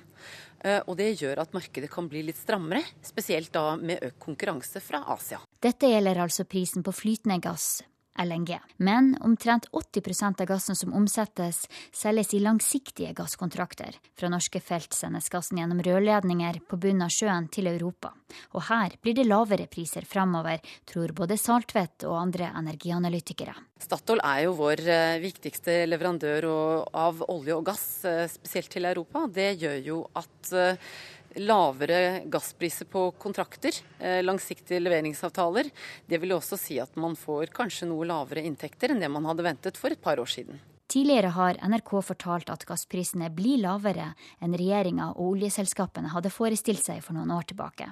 Eh, 0.66 0.80
og 0.86 0.96
det 1.02 1.12
gjør 1.20 1.44
at 1.44 1.58
markedet 1.58 1.92
kan 1.92 2.08
bli 2.12 2.24
litt 2.30 2.40
strammere, 2.40 2.86
spesielt 3.04 3.52
da 3.56 3.74
med 3.76 4.00
økt 4.08 4.22
konkurranse 4.24 4.80
fra 4.84 5.04
Asia. 5.14 5.42
Dette 5.62 5.92
gjelder 5.92 6.24
altså 6.24 6.48
prisen 6.48 6.86
på 6.86 6.96
flytende 6.96 7.42
gass. 7.44 7.82
LNG. 8.18 8.60
Men 8.78 9.14
omtrent 9.22 9.68
80% 9.72 10.42
av 10.42 10.48
gassen 10.48 10.76
som 10.76 10.94
omsettes, 10.94 11.66
selges 11.92 12.34
i 12.34 12.40
langsiktige 12.40 13.14
gasskontrakter. 13.14 13.98
Fra 14.16 14.30
norske 14.32 14.62
felt 14.64 14.94
sendes 14.94 15.30
gassen 15.30 15.60
gjennom 15.62 15.84
rørledninger 15.86 16.62
på 16.70 16.80
bunnen 16.80 17.08
av 17.08 17.14
sjøen 17.14 17.50
til 17.52 17.68
Europa. 17.72 18.14
Og 18.56 18.66
her 18.70 18.96
blir 19.02 19.16
det 19.18 19.28
lavere 19.28 19.68
priser 19.72 20.08
framover, 20.08 20.64
tror 20.90 21.14
både 21.16 21.38
Saltvedt 21.40 22.08
og 22.10 22.18
andre 22.20 22.52
energianalytikere. 22.58 23.56
Statoil 23.82 24.22
er 24.24 24.46
jo 24.46 24.56
vår 24.56 24.82
eh, 24.88 25.18
viktigste 25.20 25.82
leverandør 25.90 26.48
av 26.96 27.20
olje 27.28 27.58
og 27.58 27.66
gass, 27.68 27.86
eh, 28.08 28.24
spesielt 28.32 28.72
til 28.72 28.88
Europa. 28.88 29.26
Det 29.28 29.50
gjør 29.60 29.82
jo 29.84 29.98
at 30.16 30.54
eh, 30.56 30.96
lavere 31.42 32.22
gasspriser 32.32 32.88
på 32.92 33.10
kontrakter, 33.22 33.76
eh, 34.00 34.22
langsiktige 34.24 34.80
leveringsavtaler. 34.80 35.72
Det 36.08 36.22
vil 36.22 36.36
også 36.36 36.58
si 36.60 36.80
at 36.80 36.96
man 36.96 37.16
får 37.16 37.52
kanskje 37.56 37.90
noe 37.90 38.08
lavere 38.08 38.46
inntekter 38.46 38.94
enn 38.94 39.04
det 39.04 39.12
man 39.12 39.26
hadde 39.26 39.44
ventet 39.44 39.78
for 39.78 39.92
et 39.92 40.02
par 40.02 40.22
år 40.22 40.32
siden. 40.32 40.60
Tidligere 40.88 41.34
har 41.34 41.58
NRK 41.66 41.92
fortalt 42.06 42.50
at 42.54 42.66
gassprisene 42.66 43.32
blir 43.34 43.58
lavere 43.64 44.14
enn 44.40 44.54
regjeringa 44.54 45.12
og 45.16 45.34
oljeselskapene 45.34 46.14
hadde 46.14 46.30
forestilt 46.30 46.84
seg 46.86 47.02
for 47.04 47.18
noen 47.18 47.34
år 47.34 47.48
tilbake. 47.50 47.90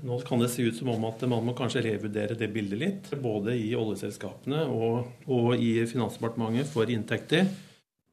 Nå 0.00 0.16
kan 0.24 0.40
det 0.40 0.48
se 0.48 0.64
ut 0.64 0.76
som 0.76 0.88
om 0.88 1.04
at 1.04 1.20
man 1.28 1.44
må 1.44 1.52
kanskje 1.56 1.82
revurdere 1.84 2.36
det 2.38 2.48
bildet 2.54 2.80
litt. 2.80 3.10
Både 3.20 3.52
i 3.58 3.74
oljeselskapene 3.76 4.64
og, 4.72 5.10
og 5.28 5.52
i 5.60 5.74
Finansdepartementet 5.84 6.70
for 6.72 6.88
inntekter. 6.90 7.50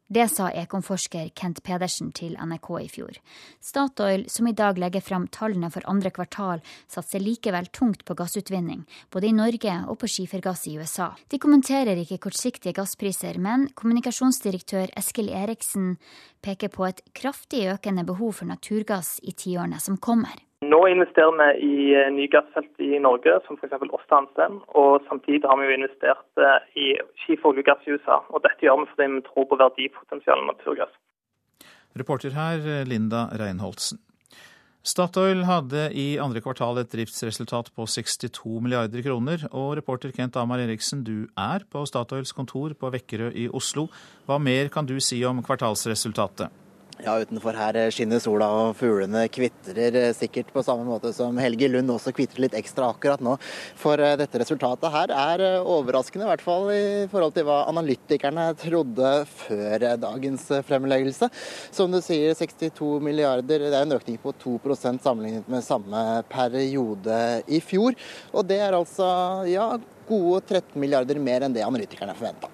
Det 0.10 0.26
sa 0.34 0.48
ekomforsker 0.50 1.28
Kent 1.38 1.60
Pedersen 1.62 2.08
til 2.18 2.34
NRK 2.34 2.70
i 2.82 2.88
fjor. 2.90 3.20
Statoil, 3.62 4.24
som 4.34 4.48
i 4.50 4.56
dag 4.58 4.80
legger 4.82 5.04
fram 5.06 5.28
tallene 5.30 5.70
for 5.70 5.86
andre 5.86 6.10
kvartal, 6.10 6.64
satser 6.90 7.22
likevel 7.22 7.70
tungt 7.70 8.02
på 8.08 8.18
gassutvinning, 8.18 8.88
både 9.14 9.30
i 9.30 9.36
Norge 9.38 9.76
og 9.86 10.00
på 10.02 10.10
skifergass 10.10 10.66
i 10.66 10.80
USA. 10.82 11.12
De 11.30 11.38
kommenterer 11.38 12.02
ikke 12.02 12.18
kortsiktige 12.26 12.74
gasspriser, 12.82 13.38
men 13.38 13.70
kommunikasjonsdirektør 13.78 14.90
Eskil 14.98 15.30
Eriksen 15.30 16.00
peker 16.42 16.74
på 16.74 16.90
et 16.90 17.06
kraftig 17.14 17.68
økende 17.70 18.08
behov 18.10 18.40
for 18.42 18.50
naturgass 18.50 19.20
i 19.22 19.38
tiårene 19.38 19.78
som 19.78 20.02
kommer. 20.02 20.49
Nå 20.60 20.80
investerer 20.92 21.38
vi 21.40 21.68
i 21.68 21.76
eh, 21.96 22.10
nye 22.12 22.28
gassfelt 22.28 22.82
i 22.84 23.00
Norge, 23.00 23.38
som 23.46 23.56
f.eks. 23.56 23.78
Åsta 23.80 24.18
Hansteen. 24.18 24.60
Og 24.82 25.06
samtidig 25.08 25.48
har 25.48 25.56
vi 25.56 25.70
jo 25.70 25.78
investert 25.78 26.44
eh, 26.44 26.58
i 26.76 26.88
skifer 27.24 27.54
oljegass 27.54 27.88
i 27.88 27.96
USA. 27.96 28.20
Og 28.28 28.44
dette 28.44 28.68
gjør 28.68 28.82
vi 28.82 28.90
fordi 28.92 29.08
vi 29.14 29.24
tror 29.30 29.48
på 29.48 29.62
verdipotensialet 29.64 30.50
naturgass. 30.52 30.92
Reporter 31.96 32.36
her 32.36 32.86
Linda 32.86 33.30
Reinholdsen. 33.40 34.04
Statoil 34.84 35.44
hadde 35.44 35.90
i 35.96 36.14
andre 36.24 36.40
kvartal 36.44 36.80
et 36.80 36.92
driftsresultat 36.92 37.72
på 37.76 37.88
62 37.88 38.60
milliarder 38.64 39.04
kroner. 39.04 39.48
Og 39.52 39.76
reporter 39.80 40.12
Kent 40.16 40.36
Amar 40.40 40.60
Eriksen, 40.64 41.04
du 41.08 41.28
er 41.40 41.64
på 41.72 41.84
Statoils 41.88 42.36
kontor 42.36 42.76
på 42.80 42.92
Vekkerø 42.96 43.32
i 43.32 43.50
Oslo. 43.52 43.88
Hva 44.28 44.40
mer 44.44 44.72
kan 44.74 44.88
du 44.88 44.98
si 45.04 45.24
om 45.28 45.44
kvartalsresultatet? 45.44 46.52
Ja, 47.00 47.14
utenfor 47.16 47.56
her 47.56 47.78
skinner 47.96 48.20
sola 48.20 48.48
og 48.52 48.74
fuglene 48.76 49.22
kvitrer 49.32 49.96
eh, 49.96 50.10
sikkert 50.12 50.50
på 50.52 50.60
samme 50.68 50.84
måte 50.84 51.14
som 51.16 51.38
Helge 51.40 51.70
Lund 51.72 51.94
også 51.94 52.12
kvitrer 52.12 52.44
litt 52.44 52.58
ekstra 52.60 52.90
akkurat 52.92 53.22
nå. 53.24 53.38
For 53.80 54.02
eh, 54.04 54.18
dette 54.20 54.42
resultatet 54.42 54.92
her 54.92 55.14
er 55.16 55.44
eh, 55.46 55.70
overraskende, 55.76 56.26
i 56.28 56.30
hvert 56.34 56.44
fall 56.44 56.68
i 56.74 57.06
forhold 57.12 57.38
til 57.38 57.48
hva 57.48 57.62
analytikerne 57.72 58.50
trodde 58.60 59.14
før 59.32 59.86
dagens 60.02 60.44
fremleggelse. 60.68 61.32
Som 61.72 61.96
du 61.96 62.02
sier, 62.04 62.36
62 62.36 62.92
milliarder, 63.08 63.64
det 63.70 63.72
er 63.72 63.88
en 63.88 63.96
økning 63.96 64.20
på 64.20 64.36
2% 64.44 65.00
sammenlignet 65.06 65.48
med 65.48 65.64
samme 65.64 66.04
periode 66.28 67.22
i 67.48 67.64
fjor. 67.64 67.96
Og 68.34 68.44
det 68.52 68.60
er 68.66 68.76
altså 68.76 69.08
ja, 69.48 69.72
gode 70.12 70.44
13 70.50 70.76
milliarder 70.76 71.24
mer 71.24 71.48
enn 71.48 71.56
det 71.56 71.64
analytikerne 71.64 72.20
forventa. 72.20 72.52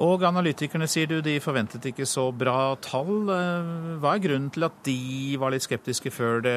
Og 0.00 0.22
analytikerne 0.24 0.86
sier 0.88 1.10
du 1.10 1.18
de 1.20 1.34
forventet 1.44 1.84
ikke 1.90 2.06
så 2.08 2.30
bra 2.32 2.72
tall. 2.80 3.28
Eh, 3.34 3.66
hva 4.00 4.14
er 4.14 4.22
grunnen 4.24 4.48
til 4.54 4.64
at 4.64 4.78
de 4.86 5.36
var 5.40 5.52
litt 5.52 5.66
skeptiske 5.66 6.08
før 6.14 6.40
det 6.46 6.54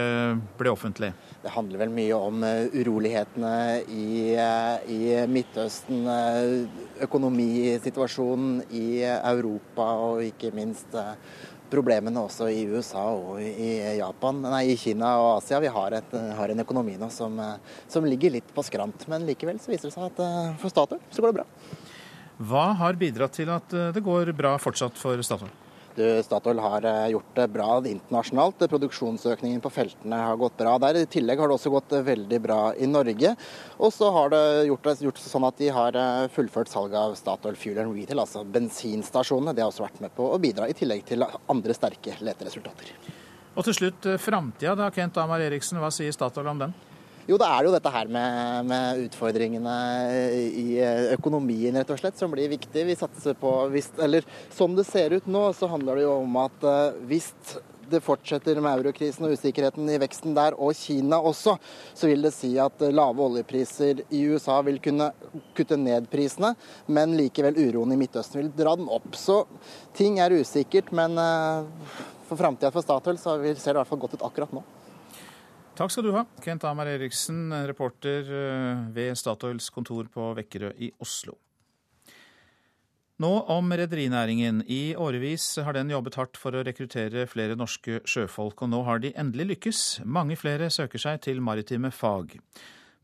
ble 0.61 0.71
offentlig? 0.71 1.09
Det 1.43 1.51
handler 1.51 1.81
vel 1.81 1.91
mye 1.91 2.15
om 2.29 2.45
eh, 2.47 2.71
urolighetene 2.71 3.55
i, 3.91 4.05
eh, 4.39 4.87
i 4.87 5.01
Midtøsten, 5.27 6.07
økonomisituasjonen 7.03 8.61
i 8.79 9.03
Europa 9.03 9.89
og 10.05 10.23
ikke 10.23 10.53
minst 10.55 10.95
problemene 11.73 12.23
også 12.23 12.47
i 12.53 12.63
USA 12.69 13.09
og 13.11 13.41
i 13.43 13.97
Japan, 13.97 14.39
nei, 14.45 14.69
i 14.71 14.79
Kina 14.79 15.17
og 15.19 15.31
Asia. 15.41 15.59
Vi 15.59 15.73
har, 15.73 15.99
et, 15.99 16.15
har 16.37 16.53
en 16.53 16.63
økonomi 16.63 16.95
nå 17.01 17.11
som, 17.11 17.41
som, 17.91 18.07
ligger 18.07 18.37
litt 18.37 18.55
på 18.55 18.63
skrant. 18.63 19.03
Men 19.11 19.27
likevel 19.27 19.59
så 19.59 19.73
viser 19.73 19.89
det 19.89 19.97
seg 19.97 20.13
at 20.13 20.61
for 20.61 20.71
Statoil 20.71 21.03
så 21.11 21.25
går 21.25 21.33
det 21.33 21.41
bra. 21.41 21.82
Hva 22.41 22.71
har 22.79 22.97
bidratt 22.97 23.35
til 23.37 23.51
at 23.53 23.73
eh, 23.77 23.91
det 23.93 24.01
går 24.05 24.31
bra 24.37 24.55
fortsatt 24.61 24.97
for 24.97 25.19
Statoil? 25.25 25.51
Du, 25.93 26.01
Statoil 26.25 26.57
har 26.57 26.85
eh, 26.89 27.11
gjort 27.13 27.35
det 27.37 27.45
bra 27.53 27.75
internasjonalt. 27.85 28.63
Produksjonsøkningen 28.71 29.61
på 29.61 29.69
feltene 29.73 30.17
har 30.17 30.39
gått 30.41 30.57
bra 30.57 30.73
der. 30.81 31.03
I 31.03 31.09
tillegg 31.13 31.43
har 31.43 31.51
det 31.51 31.57
også 31.59 31.73
gått 31.75 31.93
eh, 31.93 32.05
veldig 32.07 32.39
bra 32.41 32.61
i 32.73 32.89
Norge. 32.89 33.35
Og 33.77 33.93
så 33.93 34.09
har 34.15 34.33
det 34.33 34.43
gjort, 34.71 34.89
det 34.89 35.05
gjort 35.05 35.21
sånn 35.21 35.45
at 35.45 35.61
de 35.61 35.69
har 35.75 35.99
fullført 36.33 36.71
salget 36.73 36.97
av 36.97 37.13
Statoil 37.19 37.59
Fuel 37.59 37.83
and 37.83 37.93
Retail, 37.93 38.23
altså 38.25 38.41
bensinstasjonene. 38.55 39.53
Det 39.53 39.65
har 39.65 39.69
også 39.69 39.85
vært 39.85 40.01
med 40.01 40.15
på 40.17 40.31
å 40.33 40.39
bidra, 40.41 40.69
i 40.69 40.77
tillegg 40.77 41.05
til 41.11 41.27
andre 41.27 41.77
sterke 41.77 42.17
leteresultater. 42.25 42.95
Og 43.53 43.61
til 43.67 43.77
slutt 43.77 44.09
framtida 44.17 44.73
da, 44.79 44.89
Kent 44.89 45.21
Amar 45.21 45.43
Eriksen. 45.45 45.77
Hva 45.77 45.93
sier 45.93 46.15
Statoil 46.15 46.49
om 46.49 46.65
den? 46.65 46.73
Jo, 47.23 47.37
det 47.39 47.47
er 47.47 47.63
jo 47.63 47.71
dette 47.71 47.91
her 47.93 48.09
med, 48.11 48.65
med, 48.67 49.03
utfordringene 49.05 49.75
i 50.43 50.65
økonomien 51.15 51.77
rett 51.79 51.93
og 51.93 52.01
slett 52.01 52.19
som 52.19 52.33
blir 52.33 52.51
viktig. 52.51 52.83
Vi 52.89 52.97
satser 52.99 53.37
på, 53.39 53.51
hvis, 53.71 53.93
eller 54.03 54.27
Som 54.51 54.75
det 54.75 54.83
ser 54.89 55.15
ut 55.15 55.29
nå, 55.31 55.45
så 55.55 55.69
handler 55.71 56.01
det 56.01 56.03
jo 56.03 56.17
om 56.25 56.35
at 56.41 56.67
eh, 56.67 56.99
hvis 57.07 57.31
det 57.93 58.01
fortsetter 58.03 58.59
med 58.63 58.81
eurokrisen 58.81 59.27
og 59.27 59.37
usikkerheten 59.37 59.87
i 59.91 59.97
veksten 60.01 60.35
der, 60.35 60.57
og 60.59 60.75
Kina 60.75 61.21
også, 61.23 61.55
så 61.95 62.11
vil 62.11 62.27
det 62.27 62.33
si 62.35 62.51
at 62.59 62.83
lave 62.91 63.23
oljepriser 63.23 64.03
i 64.09 64.25
USA 64.33 64.59
vil 64.67 64.81
kunne 64.83 65.11
kutte 65.55 65.79
ned 65.79 66.11
prisene, 66.11 66.53
men 66.91 67.15
likevel 67.19 67.59
uroen 67.59 67.95
i 67.95 67.99
Midtøsten 68.03 68.41
vil 68.41 68.53
dra 68.57 68.75
den 68.79 68.91
opp. 68.91 69.13
Så 69.15 69.45
ting 69.95 70.19
er 70.19 70.35
usikkert, 70.35 70.91
men 70.91 71.15
eh, 71.15 71.99
for 72.27 72.39
framtida 72.39 72.73
for 72.73 72.83
Statoil 72.83 73.19
så 73.21 73.39
ser 73.39 73.71
det 73.71 73.77
i 73.77 73.81
hvert 73.83 73.93
fall 73.95 74.03
godt 74.03 74.19
ut 74.19 74.27
akkurat 74.27 74.59
nå. 74.59 74.67
Takk 75.73 75.89
skal 75.89 76.05
du 76.05 76.11
ha, 76.13 76.21
Kent 76.43 76.67
Amar 76.69 76.85
Eriksen, 76.85 77.47
reporter 77.65 78.27
eh, 78.29 78.83
ved 78.93 79.17
Statoils 79.17 79.71
kontor 79.73 80.05
på 80.13 80.27
Vekkerø 80.37 80.69
i 80.77 80.91
Oslo. 81.01 81.33
Nå 83.23 83.31
om 83.49 83.73
rederinæringen. 83.73 84.61
I 84.69 84.93
årevis 84.93 85.47
har 85.65 85.73
den 85.73 85.89
jobbet 85.89 86.19
hardt 86.19 86.37
for 86.37 86.53
å 86.53 86.61
rekruttere 86.65 87.25
flere 87.29 87.57
norske 87.57 88.03
sjøfolk, 88.05 88.61
og 88.61 88.69
nå 88.69 88.83
har 88.85 89.01
de 89.01 89.15
endelig 89.17 89.47
lykkes. 89.53 89.81
Mange 90.05 90.37
flere 90.37 90.69
søker 90.73 91.01
seg 91.01 91.23
til 91.25 91.41
maritime 91.41 91.89
fag. 91.93 92.37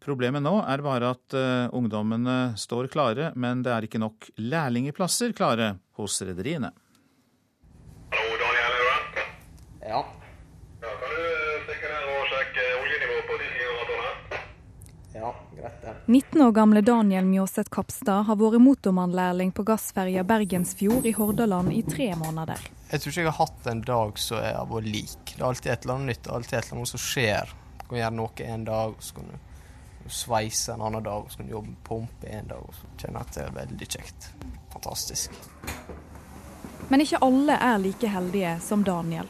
Problemet 0.05 0.45
nå 0.45 0.59
er 0.61 0.86
bare 0.86 1.13
at 1.15 1.38
uh, 1.38 1.74
ungdommene 1.76 2.53
står 2.57 2.89
klare, 2.93 3.32
men 3.36 3.65
det 3.65 3.74
er 3.74 3.89
ikke 3.89 4.01
nok 4.01 4.30
lærlingeplasser 4.38 5.34
klare 5.38 5.74
hos 5.97 6.22
rederiene. 6.26 6.72
Ja, 9.86 10.03
19 16.05 16.41
år 16.41 16.51
gamle 16.51 16.81
Daniel 16.81 17.25
Mjåseth 17.25 17.69
Kapstad 17.69 18.23
har 18.27 18.37
vært 18.39 18.61
motormannlærling 18.63 19.51
på 19.55 19.63
gassferja 19.67 20.23
Bergensfjord 20.27 21.05
i 21.05 21.13
Hordaland 21.17 21.73
i 21.73 21.83
tre 21.85 22.11
måneder. 22.17 22.63
Jeg 22.89 23.01
tror 23.01 23.11
ikke 23.11 23.21
jeg 23.21 23.29
har 23.29 23.37
hatt 23.45 23.69
en 23.69 23.83
dag 23.85 24.17
som 24.17 24.41
jeg 24.41 24.55
har 24.55 24.69
vært 24.71 24.89
lik. 24.89 25.33
Det 25.35 25.37
er 25.37 25.47
alltid 25.49 25.71
et 25.71 25.85
eller 25.85 25.95
annet 25.99 26.11
nytt, 26.13 26.31
alltid 26.33 26.57
et 26.57 26.65
eller 26.65 26.79
annet 26.79 26.93
som 26.93 27.03
skjer. 27.03 27.53
Du 27.77 27.85
kan 27.85 28.01
gjøre 28.01 28.17
noe 28.17 28.49
en 28.49 28.65
dag, 28.69 28.95
og 28.97 29.05
så 29.05 29.19
kan 29.19 29.29
du 29.29 30.09
sveise 30.09 30.73
en 30.73 30.85
annen 30.87 31.05
dag, 31.05 31.25
og 31.25 31.31
så 31.31 31.41
kan 31.41 31.49
du 31.49 31.53
jobbe 31.53 31.73
med 31.73 31.83
pumpe 31.85 32.31
en 32.39 32.53
dag. 32.53 32.63
og 32.65 32.73
så 32.73 32.93
kjenner 32.97 33.19
jeg 33.19 33.27
at 33.27 33.35
det 33.35 33.43
er 33.45 33.57
veldig 33.59 33.89
kjekt. 33.97 34.31
Fantastisk. 34.73 35.41
Men 36.89 37.05
ikke 37.05 37.21
alle 37.21 37.59
er 37.61 37.77
like 37.77 38.09
heldige 38.09 38.55
som 38.65 38.83
Daniel. 38.83 39.29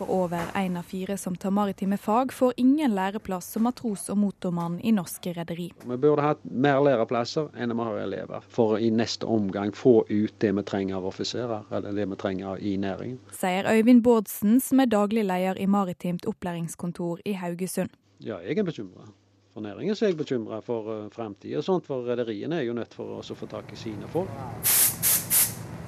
For 0.00 0.10
over 0.10 0.40
én 0.54 0.76
av 0.76 0.82
fire 0.82 1.18
som 1.18 1.36
tar 1.36 1.50
maritime 1.50 1.96
fag, 1.96 2.32
får 2.32 2.52
ingen 2.56 2.94
læreplass 2.94 3.50
som 3.52 3.66
matros 3.68 4.06
og 4.08 4.16
motormann 4.16 4.78
i 4.80 4.94
norske 4.96 5.34
rederi. 5.36 5.66
Vi 5.84 5.96
burde 6.00 6.24
hatt 6.24 6.46
mer 6.48 6.80
læreplasser 6.80 7.50
enn 7.52 7.74
vi 7.76 7.84
har 7.84 7.98
elever, 8.06 8.46
for 8.48 8.78
i 8.80 8.88
neste 8.88 9.28
omgang 9.28 9.74
få 9.76 10.06
ut 10.08 10.32
det 10.40 10.54
vi 10.56 10.64
trenger 10.64 10.96
av 10.96 11.10
offiserer, 11.10 11.68
eller 11.68 11.92
det 11.92 12.06
vi 12.14 12.16
trenger 12.16 12.64
i 12.64 12.78
næringen. 12.80 13.20
Sier 13.42 13.68
Øyvind 13.68 14.00
Bårdsen, 14.00 14.56
som 14.64 14.80
er 14.80 14.88
daglig 14.88 15.26
leder 15.28 15.60
i 15.60 15.68
Maritimt 15.68 16.24
opplæringskontor 16.24 17.20
i 17.28 17.36
Haugesund. 17.36 17.92
Ja, 18.24 18.40
jeg 18.40 18.56
er 18.56 18.64
bekymra. 18.72 19.04
For 19.52 19.60
næringen 19.60 19.92
er 19.92 20.06
jeg 20.06 20.16
bekymra 20.16 20.62
for 20.64 21.10
framtida 21.12 21.60
og 21.60 21.68
sånt, 21.68 21.84
For 21.84 22.08
rederiene 22.08 22.62
er 22.62 22.70
jo 22.70 22.72
nødt 22.72 22.96
for 22.96 23.20
å 23.20 23.36
få 23.36 23.52
tak 23.52 23.68
i 23.72 23.76
sine 23.76 24.08
folk. 24.08 24.32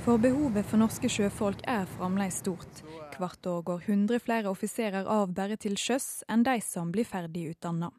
For 0.04 0.18
behovet 0.18 0.66
for 0.66 0.82
norske 0.82 1.08
sjøfolk 1.08 1.60
er 1.64 1.86
fremdeles 1.96 2.42
stort. 2.42 2.82
Hvert 3.22 3.46
år 3.46 3.60
går 3.62 3.82
100 3.86 4.18
flere 4.24 4.50
offiserer 4.50 5.06
av 5.06 5.30
bare 5.36 5.54
til 5.60 5.76
sjøs 5.78 6.24
enn 6.32 6.42
de 6.42 6.56
som 6.64 6.90
blir 6.90 7.06
ferdig 7.06 7.52
utdanna. 7.52 7.92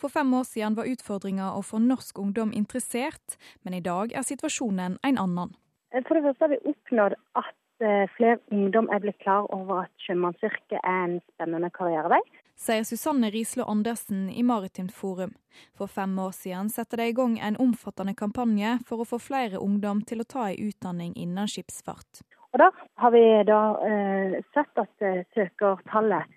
For 0.00 0.10
fem 0.10 0.32
år 0.34 0.46
siden 0.48 0.74
var 0.74 0.90
utfordringa 0.90 1.52
å 1.54 1.62
få 1.62 1.78
norsk 1.78 2.18
ungdom 2.18 2.50
interessert, 2.52 3.38
men 3.62 3.78
i 3.78 3.84
dag 3.84 4.10
er 4.12 4.26
situasjonen 4.26 4.98
en 4.98 5.20
annen. 5.20 5.54
For 5.94 6.18
det 6.18 6.24
første 6.26 6.44
har 6.44 6.52
vi 6.56 6.72
oppnådd 6.72 7.14
at 7.38 7.86
eh, 7.86 8.06
flere 8.16 8.40
ungdom 8.50 8.90
er 8.90 9.04
blitt 9.04 9.20
klar 9.22 9.46
over 9.54 9.84
at 9.84 10.06
sjømannsyrket 10.08 10.80
er 10.80 11.04
en 11.04 11.20
spennende 11.34 11.70
karrierevei 11.70 12.24
sier 12.56 12.84
Susanne 12.86 13.30
Rislo 13.34 13.64
Andersen 13.64 14.28
i 14.30 14.42
Maritimt 14.42 14.92
Forum. 14.94 15.34
For 15.74 15.90
fem 15.90 16.18
år 16.18 16.32
siden 16.32 16.70
satte 16.70 16.96
de 16.96 17.08
i 17.10 17.16
gang 17.16 17.38
en 17.38 17.58
omfattende 17.60 18.14
kampanje 18.14 18.78
for 18.88 19.02
å 19.02 19.08
få 19.08 19.20
flere 19.22 19.62
ungdom 19.62 20.02
til 20.06 20.22
å 20.22 20.28
ta 20.28 20.48
en 20.50 20.70
utdanning 20.70 21.14
innen 21.18 21.50
skipsfart. 21.50 22.22
Og 22.54 22.60
Da 22.62 22.70
har 23.02 23.10
vi 23.10 23.24
da 23.48 23.60
eh, 23.82 24.36
sett 24.54 24.78
at 24.78 25.02
eh, 25.02 25.24
søkertallet 25.34 26.30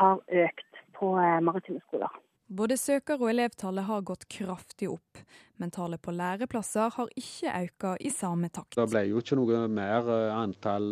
har 0.00 0.18
økt 0.18 0.80
på 0.98 1.12
eh, 1.14 1.36
maritime 1.46 1.78
skoler. 1.86 2.10
Både 2.50 2.74
søker- 2.74 3.20
og 3.22 3.30
elevtallet 3.30 3.86
har 3.86 4.02
gått 4.02 4.26
kraftig 4.26 4.88
opp, 4.90 5.20
men 5.62 5.70
tallet 5.70 6.02
på 6.02 6.10
læreplasser 6.10 6.90
har 6.96 7.12
ikke 7.14 7.54
økt 7.60 7.86
i 8.02 8.10
samme 8.10 8.50
takt. 8.50 8.74
Det 8.74 8.88
ble 8.90 9.04
jo 9.12 9.22
ikke 9.22 9.38
noe 9.38 9.62
mer 9.70 10.10
eh, 10.10 10.34
antall, 10.34 10.90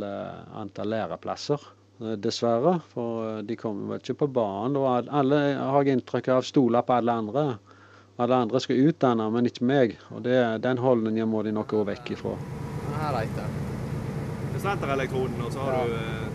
antall 0.63 0.95
læreplasser. 0.95 1.67
Dessverre. 1.99 2.77
For 2.93 3.43
de 3.43 3.57
kommer 3.59 3.97
vel 3.97 4.05
ikke 4.05 4.21
på 4.21 4.29
banen. 4.31 4.77
Og 4.79 5.09
alle 5.11 5.41
har 5.59 5.83
jeg 5.83 5.99
inntrykk 5.99 6.31
av 6.37 6.47
stoler 6.47 6.87
på 6.87 6.95
alle 6.95 7.17
andre. 7.25 7.49
Alle 8.23 8.39
andre 8.47 8.63
skal 8.63 8.87
utdanne, 8.93 9.27
men 9.35 9.51
ikke 9.51 9.67
meg. 9.67 9.99
Og 10.15 10.23
det, 10.23 10.39
Den 10.63 10.79
holdningen 10.79 11.27
må 11.27 11.43
de 11.43 11.57
nok 11.59 11.75
gå 11.75 11.83
vekk 11.91 12.15
ifra. 12.15 12.37
Her 13.01 13.19
heter 13.19 13.68
Senterelektroden, 14.63 15.39
og 15.45 15.53
så 15.53 15.65
har 15.65 15.87
du 15.87 15.95
eh, 15.95 16.29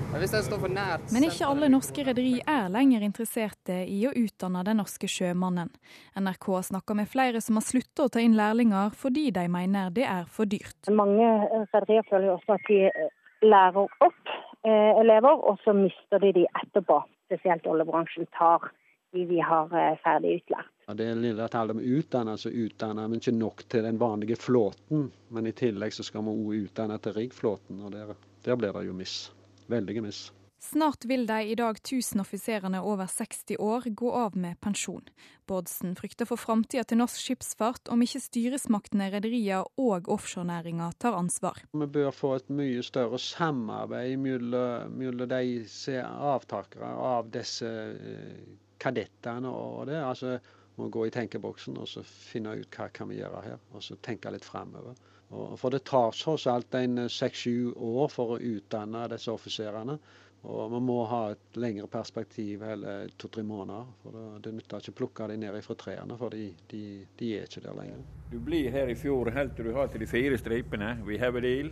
Men 1.11 1.25
ikke 1.27 1.47
alle 1.47 1.69
norske 1.71 2.05
rederi 2.07 2.35
er 2.39 2.69
lenger 2.71 3.03
interesserte 3.05 3.79
i 3.89 3.99
å 4.07 4.13
utdanne 4.15 4.61
den 4.67 4.79
norske 4.79 5.09
sjømannen. 5.09 5.71
NRK 6.15 6.47
har 6.55 6.67
snakka 6.69 6.95
med 6.97 7.09
flere 7.11 7.41
som 7.41 7.59
har 7.59 7.65
slutta 7.65 8.05
å 8.05 8.13
ta 8.13 8.23
inn 8.23 8.37
lærlinger 8.37 8.93
fordi 8.97 9.29
de 9.35 9.47
mener 9.51 9.91
det 9.95 10.05
er 10.07 10.29
for 10.29 10.49
dyrt. 10.49 10.91
Mange 10.91 11.27
rederier 11.73 12.07
føler 12.09 12.31
jo 12.31 12.37
også 12.37 12.57
at 12.57 12.69
de 12.69 12.79
lærer 13.43 13.89
opp 14.07 14.33
eh, 14.63 14.91
elever, 15.01 15.43
og 15.49 15.59
så 15.65 15.75
mister 15.77 16.23
de 16.23 16.33
de 16.39 16.45
etterpå. 16.63 17.01
Spesielt 17.27 17.67
oljebransjen 17.67 18.29
tar 18.37 18.71
de 19.13 19.25
vi 19.29 19.41
har 19.43 19.73
eh, 19.77 19.97
ferdig 20.05 20.39
utlært. 20.41 20.72
Ja, 20.87 20.93
det 20.99 21.09
lille 21.15 21.47
tallet 21.47 21.77
med 21.79 21.85
utdannet, 21.85 22.39
så 22.39 22.49
utdanner 22.49 23.07
vi 23.07 23.21
ikke 23.21 23.35
nok 23.37 23.63
til 23.71 23.85
den 23.87 23.99
vanlige 24.01 24.35
flåten. 24.35 25.09
Men 25.31 25.47
i 25.47 25.55
tillegg 25.55 25.95
så 25.95 26.03
skal 26.03 26.25
vi 26.27 26.35
òg 26.35 26.67
utdanne 26.67 26.99
til 26.99 27.15
riggflåten, 27.15 27.81
og 27.83 27.95
der, 27.95 28.15
der 28.43 28.59
blir 28.59 28.75
det 28.75 28.87
jo 28.89 28.95
miss. 28.97 29.31
Veldige 29.71 30.03
miss. 30.03 30.25
Snart 30.63 31.05
vil 31.05 31.25
de 31.27 31.41
i 31.43 31.55
dag 31.59 31.75
1000 31.75 32.21
offiserene 32.23 32.79
over 32.87 33.07
60 33.11 33.57
år 33.59 33.87
gå 33.99 34.11
av 34.15 34.37
med 34.39 34.55
pensjon. 34.63 35.03
Bårdsen 35.47 35.91
frykter 35.99 36.27
for 36.29 36.39
framtida 36.39 36.85
til 36.87 37.01
norsk 37.01 37.19
skipsfart 37.19 37.91
om 37.91 38.03
ikke 38.05 38.21
styresmaktene, 38.23 39.09
rederier 39.11 39.67
og 39.75 40.07
offshorenæringa 40.15 40.87
tar 41.03 41.19
ansvar. 41.19 41.59
Vi 41.75 41.87
bør 41.97 42.15
få 42.15 42.31
et 42.37 42.47
mye 42.47 42.83
større 42.83 43.19
samarbeid 43.19 44.15
mellom 44.23 45.27
de 45.35 45.43
som 45.67 45.99
er 45.99 46.31
avtakere 46.31 46.95
av 47.11 47.27
disse 47.35 47.67
eh, 47.67 48.43
kadettene. 48.79 49.51
og 49.51 49.91
det. 49.91 49.99
Altså, 49.99 50.37
må 50.75 50.89
gå 50.89 51.07
i 51.07 51.13
tenkeboksen 51.13 51.77
og 51.77 51.89
så 51.89 52.03
finne 52.05 52.55
ut 52.59 52.77
hva 52.77 52.89
kan 52.93 53.09
vi 53.11 53.19
gjøre 53.19 53.43
her, 53.45 53.59
og 53.73 53.83
så 53.85 53.97
tenke 54.01 54.31
litt 54.33 54.47
framover. 54.47 54.97
For 55.57 55.73
det 55.73 55.83
tar 55.89 56.13
tross 56.13 56.45
alt 56.49 56.75
en 56.77 57.07
seks-sju 57.09 57.73
år 57.73 58.11
for 58.13 58.35
å 58.35 58.41
utdanne 58.41 59.07
disse 59.13 59.33
offiserene. 59.33 59.97
Og 60.43 60.73
vi 60.73 60.79
må 60.83 60.97
ha 61.07 61.21
et 61.31 61.57
lengre 61.57 61.87
perspektiv, 61.87 62.65
eller 62.67 63.07
to-tre 63.17 63.45
måneder. 63.47 63.87
For 64.03 64.17
det, 64.17 64.25
det 64.43 64.53
nytter 64.57 64.83
ikke 64.83 64.93
å 64.93 64.97
plukke 64.99 65.29
dem 65.31 65.39
ned 65.45 65.57
fra 65.63 65.77
trærne, 65.79 66.17
for 66.19 66.35
de, 66.35 66.49
de, 66.73 66.83
de, 67.19 67.31
er 67.37 67.47
ikke 67.47 67.63
der 67.63 67.79
lenger. 67.79 68.03
Du 68.33 68.37
blir 68.43 68.67
her 68.73 68.91
i 68.91 68.97
fjor 68.99 69.31
helt 69.31 69.55
til 69.55 69.71
du 69.71 69.77
har 69.77 69.89
til 69.93 70.03
de 70.03 70.09
fire 70.09 70.37
stripene. 70.41 70.97
We 71.07 71.17
have 71.21 71.39
a 71.39 71.43
deal. 71.45 71.71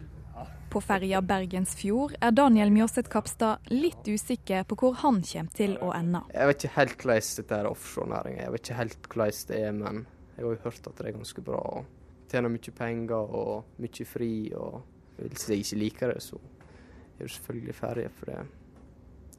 På 0.71 0.79
ferja 0.79 1.19
Bergensfjord 1.21 2.13
er 2.23 2.31
Daniel 2.31 2.69
Mjåseth 2.71 3.11
Kapstad 3.11 3.71
litt 3.73 4.07
usikker 4.07 4.63
på 4.69 4.77
hvor 4.79 4.93
han 5.01 5.19
kommer 5.19 5.57
til 5.57 5.73
å 5.83 5.89
ende. 5.97 6.21
Jeg 6.31 6.47
vet 6.47 6.63
ikke 6.63 6.77
helt 6.77 7.03
hvordan 7.03 7.27
dette 7.41 7.57
er 7.57 7.67
offshorenæringa. 7.67 8.45
Jeg 8.45 8.53
vet 8.53 8.63
ikke 8.63 8.77
helt 8.79 9.09
hvordan 9.11 9.41
det 9.49 9.59
er, 9.59 9.75
men 9.81 9.99
jeg 10.37 10.45
har 10.45 10.47
jo 10.47 10.61
hørt 10.63 10.87
at 10.87 11.01
det 11.01 11.09
er 11.09 11.17
ganske 11.17 11.43
bra. 11.43 11.59
og 11.59 12.31
Tjener 12.31 12.53
mye 12.53 12.75
penger 12.77 13.35
og 13.41 13.81
mye 13.83 14.07
fri. 14.07 14.31
og 14.55 14.81
Hvis 15.19 15.49
jeg 15.51 15.65
ikke 15.65 15.81
liker 15.83 16.13
det, 16.13 16.23
så 16.23 16.39
er 16.39 17.25
det 17.25 17.31
selvfølgelig 17.35 17.75
ferdig. 17.75 18.09
for 18.15 18.31
det 18.31 18.39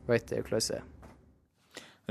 vet 0.07 0.33
jeg 0.37 0.45
hvordan 0.45 0.69
det 0.69 0.77
er. 0.83 0.89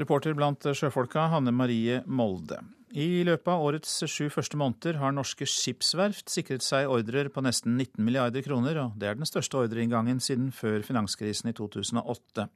Reporter 0.02 0.34
blant 0.34 0.66
sjøfolka 0.74 1.28
Hanne 1.30 1.52
Marie 1.52 2.02
Molde. 2.08 2.58
I 2.92 3.24
løpet 3.24 3.48
av 3.48 3.62
årets 3.64 3.92
sju 4.12 4.26
første 4.34 4.58
måneder 4.60 4.98
har 5.00 5.14
norske 5.16 5.46
skipsverft 5.48 6.28
sikret 6.32 6.66
seg 6.66 6.90
ordrer 6.92 7.30
på 7.32 7.44
nesten 7.46 7.78
19 7.78 8.04
milliarder 8.04 8.44
kroner, 8.44 8.82
og 8.84 8.98
det 9.00 9.08
er 9.08 9.16
den 9.16 9.30
største 9.30 9.62
ordreinngangen 9.62 10.20
siden 10.20 10.50
før 10.52 10.84
finanskrisen 10.84 11.54
i 11.54 11.56
2008. 11.56 12.50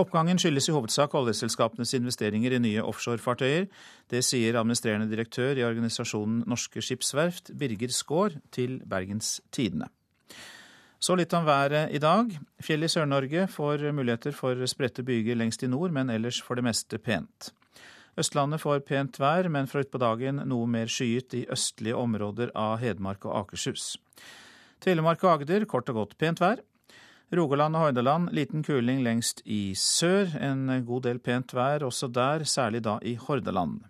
Oppgangen 0.00 0.40
skyldes 0.40 0.70
i 0.70 0.72
hovedsak 0.72 1.12
oljeselskapenes 1.20 1.92
investeringer 1.98 2.56
i 2.56 2.62
nye 2.64 2.84
offshorefartøyer. 2.88 3.68
Det 4.08 4.24
sier 4.24 4.56
administrerende 4.56 5.10
direktør 5.10 5.60
i 5.60 5.66
organisasjonen 5.68 6.46
Norske 6.48 6.80
Skipsverft, 6.80 7.52
Birger 7.52 7.92
Skaar, 7.92 8.40
til 8.56 8.80
Bergens 8.88 9.42
Tidende. 9.52 9.92
Så 11.02 11.12
litt 11.18 11.34
om 11.36 11.44
været 11.44 11.92
i 11.92 12.00
dag. 12.00 12.30
Fjell 12.62 12.86
i 12.86 12.88
Sør-Norge 12.88 13.50
får 13.52 13.90
muligheter 13.92 14.32
for 14.32 14.56
spredte 14.70 15.04
byger 15.04 15.36
lengst 15.36 15.66
i 15.66 15.68
nord, 15.68 15.92
men 15.92 16.08
ellers 16.14 16.40
for 16.40 16.56
det 16.56 16.64
meste 16.64 16.96
pent. 16.96 17.52
Østlandet 18.18 18.60
får 18.60 18.82
pent 18.84 19.16
vær, 19.20 19.48
men 19.48 19.68
fra 19.70 19.80
utpå 19.80 20.00
dagen 20.00 20.42
noe 20.48 20.68
mer 20.68 20.90
skyet 20.92 21.32
i 21.38 21.46
østlige 21.52 21.96
områder 21.96 22.52
av 22.58 22.76
Hedmark 22.82 23.24
og 23.24 23.38
Akershus. 23.38 23.94
Telemark 24.84 25.22
og 25.24 25.38
Agder 25.38 25.64
kort 25.70 25.88
og 25.88 26.02
godt 26.02 26.18
pent 26.20 26.42
vær. 26.42 26.60
Rogaland 27.32 27.78
og 27.78 27.86
Hordaland 27.86 28.28
liten 28.36 28.60
kuling 28.66 29.00
lengst 29.06 29.40
i 29.48 29.72
sør. 29.78 30.34
En 30.36 30.66
god 30.84 31.06
del 31.06 31.22
pent 31.24 31.54
vær 31.56 31.86
også 31.86 32.10
der, 32.12 32.44
særlig 32.44 32.82
da 32.84 32.98
i 33.00 33.14
Hordaland. 33.16 33.80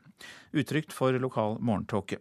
Utrygt 0.54 0.94
for 0.94 1.18
lokal 1.18 1.58
morgentåke. 1.58 2.20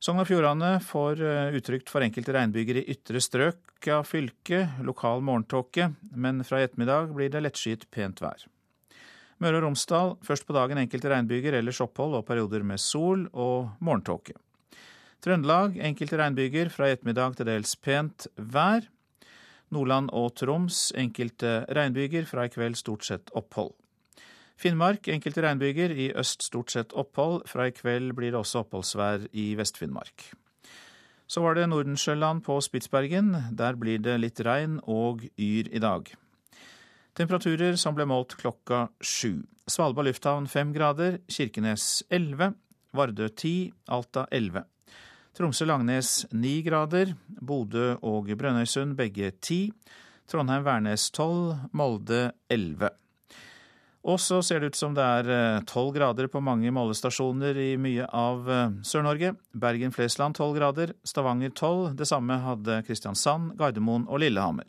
Sogn 0.00 0.20
og 0.20 0.28
Fjordane 0.28 0.78
får 0.84 1.20
eh, 1.24 1.54
utrygt 1.56 1.92
for 1.92 2.04
enkelte 2.04 2.32
regnbyger 2.36 2.80
i 2.80 2.86
ytre 2.92 3.20
strøk 3.24 3.88
av 3.92 4.08
fylket. 4.08 4.80
Lokal 4.84 5.24
morgentåke, 5.24 5.92
men 6.12 6.44
fra 6.44 6.60
i 6.60 6.66
ettermiddag 6.68 7.12
blir 7.16 7.32
det 7.32 7.44
lettskyet 7.44 7.88
pent 7.92 8.24
vær. 8.24 8.48
Møre 9.42 9.58
og 9.58 9.66
Romsdal 9.66 10.14
først 10.24 10.46
på 10.46 10.54
dagen 10.56 10.78
enkelte 10.78 11.10
regnbyger, 11.10 11.58
ellers 11.58 11.80
opphold 11.82 12.18
og 12.20 12.26
perioder 12.28 12.62
med 12.66 12.82
sol 12.82 13.26
og 13.32 13.74
morgentåke. 13.80 14.36
Trøndelag 15.24 15.78
enkelte 15.80 16.18
regnbyger, 16.20 16.68
fra 16.68 16.90
i 16.90 16.94
ettermiddag 16.94 17.38
til 17.38 17.48
dels 17.48 17.74
pent 17.80 18.28
vær. 18.36 18.84
Nordland 19.72 20.10
og 20.12 20.34
Troms 20.36 20.90
enkelte 21.00 21.64
regnbyger, 21.72 22.28
fra 22.28 22.44
i 22.46 22.52
kveld 22.52 22.76
stort 22.78 23.06
sett 23.08 23.32
opphold. 23.34 23.72
Finnmark 24.60 25.08
enkelte 25.10 25.42
regnbyger, 25.42 25.90
i 25.90 26.10
øst 26.14 26.44
stort 26.46 26.70
sett 26.70 26.92
opphold. 26.94 27.42
Fra 27.50 27.66
i 27.66 27.74
kveld 27.74 28.12
blir 28.14 28.34
det 28.34 28.40
også 28.42 28.62
oppholdsvær 28.62 29.26
i 29.32 29.54
Vest-Finnmark. 29.58 30.28
Så 31.26 31.40
var 31.42 31.56
det 31.56 31.66
Nordensjøland 31.68 32.44
på 32.44 32.60
Spitsbergen. 32.62 33.32
Der 33.56 33.80
blir 33.80 33.98
det 33.98 34.20
litt 34.20 34.44
regn 34.44 34.78
og 34.84 35.24
yr 35.40 35.72
i 35.72 35.80
dag. 35.82 36.12
Temperaturer 37.14 37.76
som 37.78 37.94
ble 37.94 38.08
målt 38.10 38.34
klokka 38.40 38.88
sju. 38.98 39.44
Svalbard 39.70 40.08
lufthavn 40.08 40.48
fem 40.50 40.72
grader, 40.74 41.20
Kirkenes 41.30 42.02
elleve, 42.10 42.50
Vardø 42.94 43.28
ti, 43.30 43.70
Alta 43.86 44.26
elleve. 44.34 44.64
Tromsø-Langnes 45.34 46.26
ni 46.34 46.60
grader, 46.66 47.14
Bodø 47.26 47.94
og 48.02 48.28
Brønnøysund 48.38 48.96
begge 48.98 49.32
ti, 49.42 49.68
Trondheim-Værnes 50.30 51.08
tolv, 51.14 51.68
Molde 51.74 52.28
elleve. 52.50 52.90
Og 54.04 54.18
så 54.20 54.42
ser 54.44 54.60
det 54.60 54.74
ut 54.74 54.78
som 54.78 54.94
det 54.94 55.04
er 55.04 55.30
eh, 55.32 55.62
tolv 55.70 55.94
grader 55.94 56.28
på 56.28 56.42
mange 56.44 56.68
målestasjoner 56.74 57.56
i 57.56 57.70
mye 57.80 58.04
av 58.10 58.50
eh, 58.50 58.74
Sør-Norge. 58.84 59.32
Bergen-Flesland 59.56 60.36
tolv 60.36 60.58
grader, 60.58 60.92
Stavanger 61.06 61.54
tolv. 61.56 61.94
Det 61.96 62.10
samme 62.10 62.36
hadde 62.42 62.82
Kristiansand, 62.84 63.54
Gardermoen 63.58 64.04
og 64.10 64.20
Lillehammer. 64.20 64.68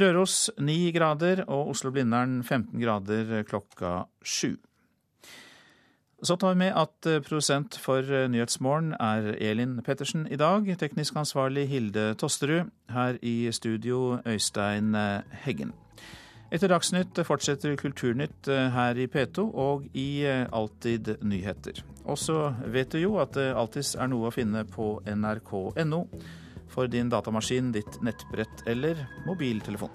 Røros 0.00 0.50
9 0.58 0.90
grader 0.96 1.44
og 1.46 1.74
Oslo-Blindern 1.74 2.40
15 2.42 2.80
grader 2.80 3.42
klokka 3.48 4.04
7. 4.24 4.56
Så 6.22 6.36
tar 6.36 6.52
vi 6.52 6.66
med 6.66 6.76
at 6.76 7.08
eh, 7.08 7.22
produsent 7.24 7.78
for 7.80 8.04
Nyhetsmorgen 8.04 8.92
er 9.00 9.34
Elin 9.40 9.78
Pettersen 9.84 10.26
i 10.28 10.36
dag. 10.40 10.68
Teknisk 10.80 11.16
ansvarlig 11.16 11.68
Hilde 11.68 12.14
Tosterud. 12.20 12.68
Her 12.92 13.16
i 13.22 13.52
studio 13.52 14.18
Øystein 14.26 14.92
Heggen. 15.44 15.72
Etter 16.50 16.66
Dagsnytt 16.66 17.14
fortsetter 17.22 17.76
Kulturnytt 17.78 18.48
eh, 18.50 18.72
her 18.74 18.98
i 18.98 19.06
P2 19.06 19.44
og 19.54 19.84
i 19.94 20.24
eh, 20.26 20.48
Alltid 20.50 21.12
nyheter. 21.22 21.78
Og 22.10 22.18
så 22.18 22.48
vet 22.66 22.90
du 22.90 22.98
jo 22.98 23.12
at 23.22 23.36
det 23.36 23.52
alltids 23.54 23.94
er 23.94 24.10
noe 24.10 24.26
å 24.26 24.34
finne 24.34 24.64
på 24.66 24.96
nrk.no 25.06 26.00
for 26.70 26.86
din 26.86 27.10
datamaskin, 27.10 27.72
ditt 27.72 28.00
nettbrett 28.02 28.66
eller 28.66 29.06
mobiltelefon. 29.26 29.90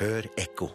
Hør 0.00 0.26
ekko. 0.36 0.68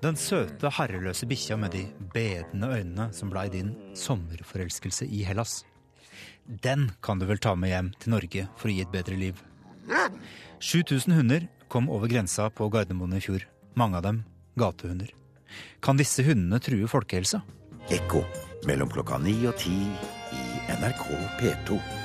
Den 0.00 0.16
søte, 0.16 0.70
herreløse 0.72 1.26
bikkja 1.28 1.58
med 1.60 1.74
de 1.76 1.82
bedende 2.14 2.70
øynene 2.72 3.10
som 3.16 3.28
blei 3.32 3.50
din 3.52 3.74
sommerforelskelse 3.96 5.04
i 5.04 5.22
Hellas. 5.28 5.60
Den 6.44 6.88
kan 7.04 7.20
du 7.20 7.28
vel 7.28 7.38
ta 7.38 7.52
med 7.54 7.70
hjem 7.70 7.92
til 8.00 8.16
Norge 8.16 8.48
for 8.56 8.72
å 8.72 8.74
gi 8.74 8.82
et 8.84 8.92
bedre 8.92 9.20
liv. 9.20 9.44
7000 10.60 11.14
hunder 11.16 11.48
kom 11.68 11.88
over 11.90 12.10
grensa 12.10 12.50
på 12.50 12.68
Gardermoen 12.72 13.16
i 13.16 13.22
fjor. 13.24 13.46
Mange 13.78 13.98
av 13.98 14.06
dem 14.06 14.22
gatehunder. 14.58 15.10
Kan 15.82 15.98
disse 15.98 16.24
hundene 16.26 16.60
true 16.62 16.88
folkehelsa? 16.90 17.42
Ekko 17.90 18.24
mellom 18.68 18.90
klokka 18.92 19.18
ni 19.22 19.34
og 19.48 19.56
ti 19.58 19.74
i 20.36 20.44
NRK 20.76 21.06
P2. 21.40 21.99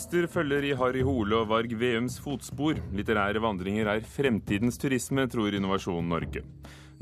Turister 0.00 0.30
følger 0.32 0.64
i 0.64 0.76
Harry 0.80 1.02
Hole 1.04 1.36
og 1.36 1.50
Varg 1.50 1.74
Veums 1.76 2.14
fotspor. 2.24 2.78
Litterære 2.96 3.42
vandringer 3.44 3.90
er 3.92 4.06
fremtidens 4.08 4.78
turisme, 4.80 5.26
tror 5.28 5.52
Innovasjon 5.52 6.08
Norge. 6.08 6.40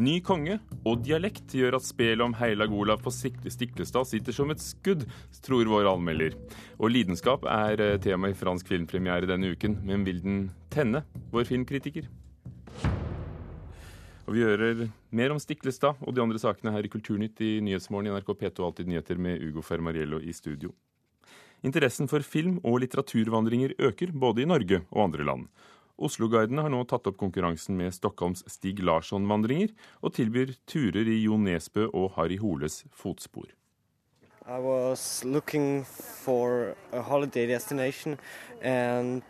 Ny 0.02 0.16
konge 0.26 0.56
og 0.82 1.04
dialekt 1.06 1.54
gjør 1.54 1.76
at 1.78 1.86
spelet 1.86 2.24
om 2.24 2.34
Heilag 2.40 2.74
Olav 2.74 3.04
på 3.04 3.12
Stiklestad 3.14 4.08
sitter 4.10 4.34
som 4.34 4.50
et 4.50 4.64
skudd, 4.64 5.06
tror 5.46 5.70
vår 5.70 5.86
anmelder. 5.92 6.34
Og 6.82 6.90
lidenskap 6.90 7.46
er 7.46 7.84
eh, 7.84 8.00
tema 8.02 8.32
i 8.32 8.36
fransk 8.40 8.74
filmpremiere 8.74 9.30
denne 9.30 9.54
uken, 9.54 9.78
men 9.86 10.02
vil 10.02 10.18
den 10.26 10.42
tenne, 10.74 11.04
vår 11.30 11.46
filmkritiker? 11.52 12.10
Og 14.26 14.34
Vi 14.34 14.42
hører 14.42 14.88
mer 15.14 15.38
om 15.38 15.38
Stiklestad 15.38 16.02
og 16.02 16.18
de 16.18 16.26
andre 16.26 16.42
sakene 16.42 16.74
her 16.74 16.82
i 16.82 16.90
Kulturnytt 16.90 17.46
i 17.46 17.60
Nyhetsmorgen 17.62 18.10
i 18.10 18.18
NRK 18.18 18.34
P2 18.42 18.66
Alltid 18.72 18.90
nyheter 18.90 19.22
med 19.22 19.38
Ugo 19.38 19.62
Fermariello 19.62 20.18
i 20.18 20.34
studio. 20.34 20.74
Interessen 21.66 22.06
for 22.06 22.22
film- 22.22 22.60
og 22.62 22.80
litteraturvandringer 22.84 23.74
øker, 23.78 24.12
både 24.12 24.42
i 24.42 24.46
Norge 24.46 24.84
og 24.90 25.08
andre 25.08 25.24
land. 25.24 25.48
Oslo-guidene 25.98 26.62
har 26.62 26.70
nå 26.70 26.84
tatt 26.86 27.08
opp 27.10 27.16
konkurransen 27.18 27.74
med 27.74 27.90
Stockholms 27.90 28.44
Stig 28.46 28.78
Larsson-vandringer, 28.78 29.72
og 29.98 30.14
tilbyr 30.14 30.54
turer 30.70 31.08
i 31.10 31.24
Jo 31.24 31.36
Nesbø 31.36 31.88
og 31.90 32.12
Harry 32.14 32.38
Holes 32.38 32.84
fotspor. 32.94 33.50
I 34.46 34.58
was 34.58 35.24
looking 35.24 35.84
for 35.84 36.76
a 36.92 37.02
holiday 37.02 37.46
destination, 37.46 38.16
and 38.62 39.22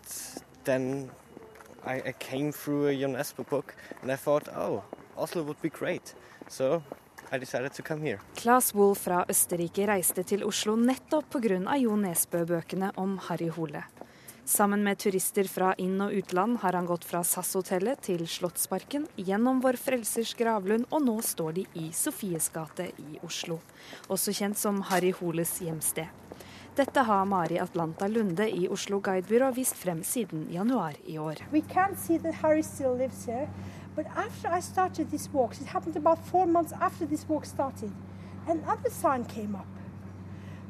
then 0.65 1.11
I, 1.85 2.03
I 2.11 2.13
came 2.13 2.53
through 2.53 2.89
a 2.89 2.95
Jon 2.95 3.17
Espe 3.17 3.49
book, 3.49 3.75
and 4.03 4.13
I 4.13 4.17
thought, 4.17 4.49
oh, 4.55 4.85
Oslo 5.17 5.43
would 5.43 5.61
be 5.63 5.71
great. 5.71 6.15
So 6.49 6.83
Claes 8.39 8.73
Wohl 8.75 8.95
fra 8.97 9.25
Østerrike 9.29 9.85
reiste 9.91 10.23
til 10.25 10.47
Oslo 10.47 10.77
nettopp 10.81 11.29
pga. 11.35 11.77
Jo 11.77 11.97
Nesbø-bøkene 12.01 12.95
om 12.97 13.19
Harry 13.29 13.51
Hole. 13.53 13.83
Sammen 14.49 14.81
med 14.81 14.97
turister 14.97 15.45
fra 15.45 15.75
inn- 15.77 16.01
og 16.01 16.15
utland 16.17 16.57
har 16.63 16.73
han 16.73 16.87
gått 16.89 17.05
fra 17.05 17.21
SAS-hotellet 17.21 18.01
til 18.07 18.25
Slottsparken, 18.25 19.05
gjennom 19.21 19.61
Vår 19.61 19.77
Frelsers 19.77 20.33
gravlund, 20.39 20.87
og 20.89 21.05
nå 21.05 21.19
står 21.21 21.53
de 21.59 21.67
i 21.77 21.91
Sofies 21.93 22.49
gate 22.55 22.89
i 22.97 23.21
Oslo. 23.21 23.59
Også 24.09 24.33
kjent 24.33 24.57
som 24.57 24.81
Harry 24.89 25.13
Holes 25.21 25.53
hjemsted. 25.61 26.09
Dette 26.79 27.03
har 27.03 27.25
Mari 27.29 27.59
Atlanta 27.61 28.07
Lunde 28.09 28.49
i 28.49 28.69
Oslo 28.73 29.03
Guidebyrå 29.05 29.51
vist 29.53 29.77
frem 29.77 30.01
siden 30.07 30.47
januar 30.55 30.97
i 31.05 31.19
år. 31.19 31.45
But 33.99 34.07
after 34.15 34.47
I 34.47 34.61
started 34.61 35.11
these 35.11 35.29
walks, 35.33 35.61
it 35.61 35.67
happened 35.67 35.97
about 35.97 36.25
four 36.25 36.47
months 36.47 36.73
after 36.81 37.05
this 37.05 37.29
walk 37.29 37.45
started, 37.45 37.91
another 38.47 38.91
sign 38.91 39.25
came 39.25 39.57
up. 39.57 39.67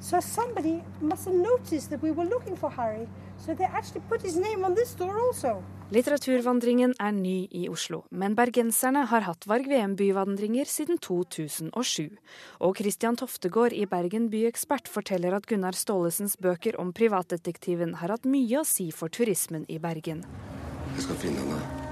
So 0.01 0.21
somebody 0.21 0.83
must 1.03 1.27
have 1.27 1.35
noticed 1.37 1.91
that 1.91 2.01
we 2.01 2.11
were 2.11 2.25
looking 2.25 2.57
for 2.57 2.71
Harry, 2.71 3.07
so 3.37 3.55
they 3.55 3.65
actually 3.65 4.01
put 4.09 4.23
his 4.23 4.37
name 4.37 4.65
on 4.65 4.75
this 4.75 4.95
door 4.95 5.19
also. 5.21 5.63
Litteraturvandringen 5.91 6.95
er 6.99 7.13
ny 7.13 7.49
i 7.53 7.69
Oslo, 7.69 8.07
men 8.11 8.37
bergenserne 8.37 9.03
har 9.11 9.27
hatt 9.27 9.45
Varg 9.45 9.69
VM-byvandringer 9.69 10.65
siden 10.65 10.97
2007. 10.97 12.17
Og 12.61 12.81
Christian 12.81 13.17
Toftegård 13.17 13.77
i 13.77 13.85
Bergen 13.85 14.31
byekspert 14.33 14.89
forteller 14.89 15.37
at 15.37 15.49
Gunnar 15.49 15.77
Staalesens 15.77 16.39
bøker 16.41 16.81
om 16.81 16.95
privatdetektiven 16.97 17.99
har 18.01 18.17
hatt 18.17 18.25
mye 18.25 18.63
å 18.63 18.65
si 18.65 18.89
for 18.89 19.13
turismen 19.13 19.69
i 19.69 19.77
Bergen. 19.77 20.25
Jeg 20.95 21.05
skal 21.05 21.23
finne 21.27 21.45
henne. 21.45 21.88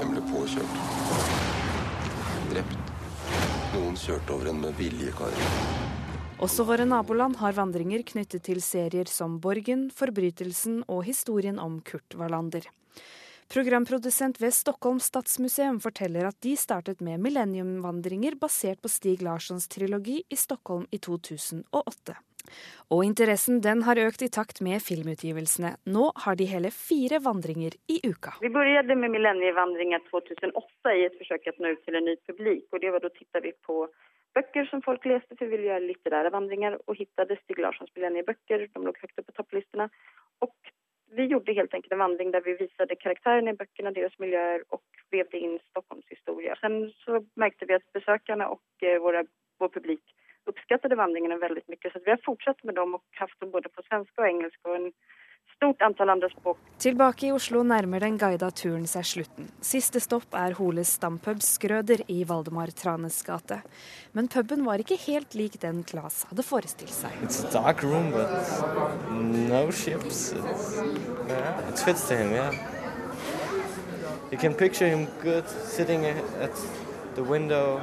Den 0.00 0.12
ble 0.12 0.22
påkjørt. 0.28 0.78
Drept. 2.52 2.94
Noen 3.74 3.96
kjørte 4.00 4.34
over 4.34 4.50
henne 4.50 4.68
med 4.68 4.76
vilje, 4.78 5.12
Kari. 5.16 5.46
Også 6.44 6.66
våre 6.68 6.84
naboland 6.84 7.38
har 7.40 7.54
vandringer 7.56 8.02
knyttet 8.04 8.44
til 8.44 8.60
serier 8.60 9.08
som 9.08 9.38
Borgen, 9.40 9.86
Forbrytelsen 9.88 10.82
og 10.84 11.06
historien 11.08 11.56
om 11.62 11.78
Kurt 11.80 12.16
Wallander. 12.20 12.68
Programprodusent 13.48 14.40
ved 14.42 14.52
Stockholm 14.52 15.00
stadsmuseum 15.00 15.78
forteller 15.80 16.28
at 16.28 16.36
de 16.44 16.56
startet 16.58 17.00
med 17.00 17.22
millenniumvandringer 17.22 18.36
basert 18.40 18.82
på 18.82 18.90
Stig 18.90 19.22
Larssons 19.24 19.68
trilogi 19.72 20.18
i 20.28 20.36
Stockholm 20.36 20.84
i 20.90 20.98
2008. 20.98 22.16
Og 22.94 23.04
interessen 23.06 23.60
den 23.64 23.82
har 23.86 23.98
økt 23.98 24.22
i 24.22 24.30
takt 24.32 24.60
med 24.64 24.82
filmutgivelsene. 24.84 25.74
Nå 25.90 26.10
har 26.24 26.38
de 26.38 26.46
hele 26.50 26.70
fire 26.74 27.20
vandringer 27.24 27.74
i 27.90 27.98
uka. 28.06 28.36
Vi 28.42 28.52
begynte 28.52 28.98
med 28.98 29.14
Millennievandringen 29.14 30.04
2008 30.10 30.94
i 30.94 31.06
et 31.08 31.16
forsøk 31.20 31.50
å 31.50 31.56
nå 31.64 31.74
ut 31.74 31.82
til 31.86 31.98
en 31.98 32.08
ny 32.10 32.16
publik. 32.28 32.66
Og 32.72 32.82
det 32.84 32.92
var 32.94 33.04
da 33.04 33.10
tittet 33.14 33.44
vi 33.44 33.52
på 33.66 33.82
bøker 34.36 34.68
som 34.70 34.84
folk 34.84 35.04
leste, 35.08 35.34
for 35.34 35.46
vi 35.46 35.56
ville 35.56 35.70
gjøre 35.72 35.86
litterære 35.88 36.32
vandringer. 36.34 36.78
Og 36.86 37.02
fant 37.02 37.36
Stig 37.42 37.62
Larssons 37.62 37.92
millenniebøker. 37.96 38.68
De 38.68 38.84
lå 38.84 38.94
høyt 38.94 39.12
oppe 39.12 39.26
på 39.30 39.38
topplistene. 39.40 39.88
Og 40.44 40.52
vi 41.16 41.26
gjorde 41.30 41.54
helt 41.56 41.74
enkelt 41.74 41.94
en 41.94 42.02
vandring 42.02 42.32
der 42.34 42.44
vi 42.44 42.56
viste 42.60 42.86
karakterene 43.00 43.54
i 43.54 43.58
bøkene, 43.58 43.94
deres 43.94 44.14
miljøer, 44.22 44.62
og 44.74 44.82
vevde 45.14 45.38
inn 45.38 45.58
Stockholms 45.70 46.06
historie. 46.12 46.54
Sen 46.60 46.90
så 47.04 47.22
merket 47.40 47.70
vi 47.70 47.78
at 47.78 47.86
besøkerne 47.96 48.48
og 48.52 48.86
eh, 48.86 48.98
vår 49.02 49.22
publikum 49.72 50.22
uppskattade 50.46 50.96
vandringarna 50.96 51.36
väldigt 51.36 51.68
mycket. 51.68 51.92
Så 51.92 51.98
vi 52.04 52.10
har 52.10 52.20
fortsatt 52.24 52.64
med 52.64 52.74
dem 52.74 52.94
og 52.94 53.02
haft 53.20 53.40
dem 53.40 53.50
både 53.50 53.68
på 53.68 53.82
svenska 53.88 54.22
og 54.22 54.28
engelska 54.28 54.70
og 54.70 54.76
en 54.80 54.90
stort 55.56 55.82
antall 55.82 56.10
andre 56.10 56.28
språk. 56.30 56.58
Tilbake 56.78 57.26
i 57.28 57.32
Oslo 57.32 57.62
nærmer 57.64 58.02
den 58.04 58.18
guida 58.20 58.50
turen 58.50 58.86
seg 58.90 59.06
slutten. 59.08 59.48
Siste 59.64 60.00
stopp 60.04 60.36
er 60.36 60.56
Holes 60.58 60.92
stampub 60.98 61.40
Skrøder 61.44 62.02
i 62.12 62.22
Valdemar 62.28 62.72
Tranes 62.76 63.22
gate. 63.26 63.62
Men 64.12 64.28
puben 64.32 64.66
var 64.66 64.82
ikke 64.82 64.98
helt 65.06 65.34
lik 65.38 65.58
den 65.62 65.82
Claes 65.88 66.24
hadde 66.30 66.44
forestilt 66.44 66.92
seg. 66.92 67.14
It's 67.24 67.42
a 67.44 67.52
dark 67.52 67.82
room, 67.82 68.10
but 68.12 68.28
no 69.50 69.70
ships. 69.70 70.32
It's, 70.36 70.76
yeah, 71.28 71.68
it 71.70 71.78
fits 71.78 72.08
to 72.08 72.16
him, 72.16 72.32
yeah. 72.32 72.52
You 74.30 74.38
can 74.38 74.54
picture 74.54 74.88
him 74.88 75.06
good 75.22 75.48
sitting 75.48 76.04
at 76.04 76.52
window 77.22 77.80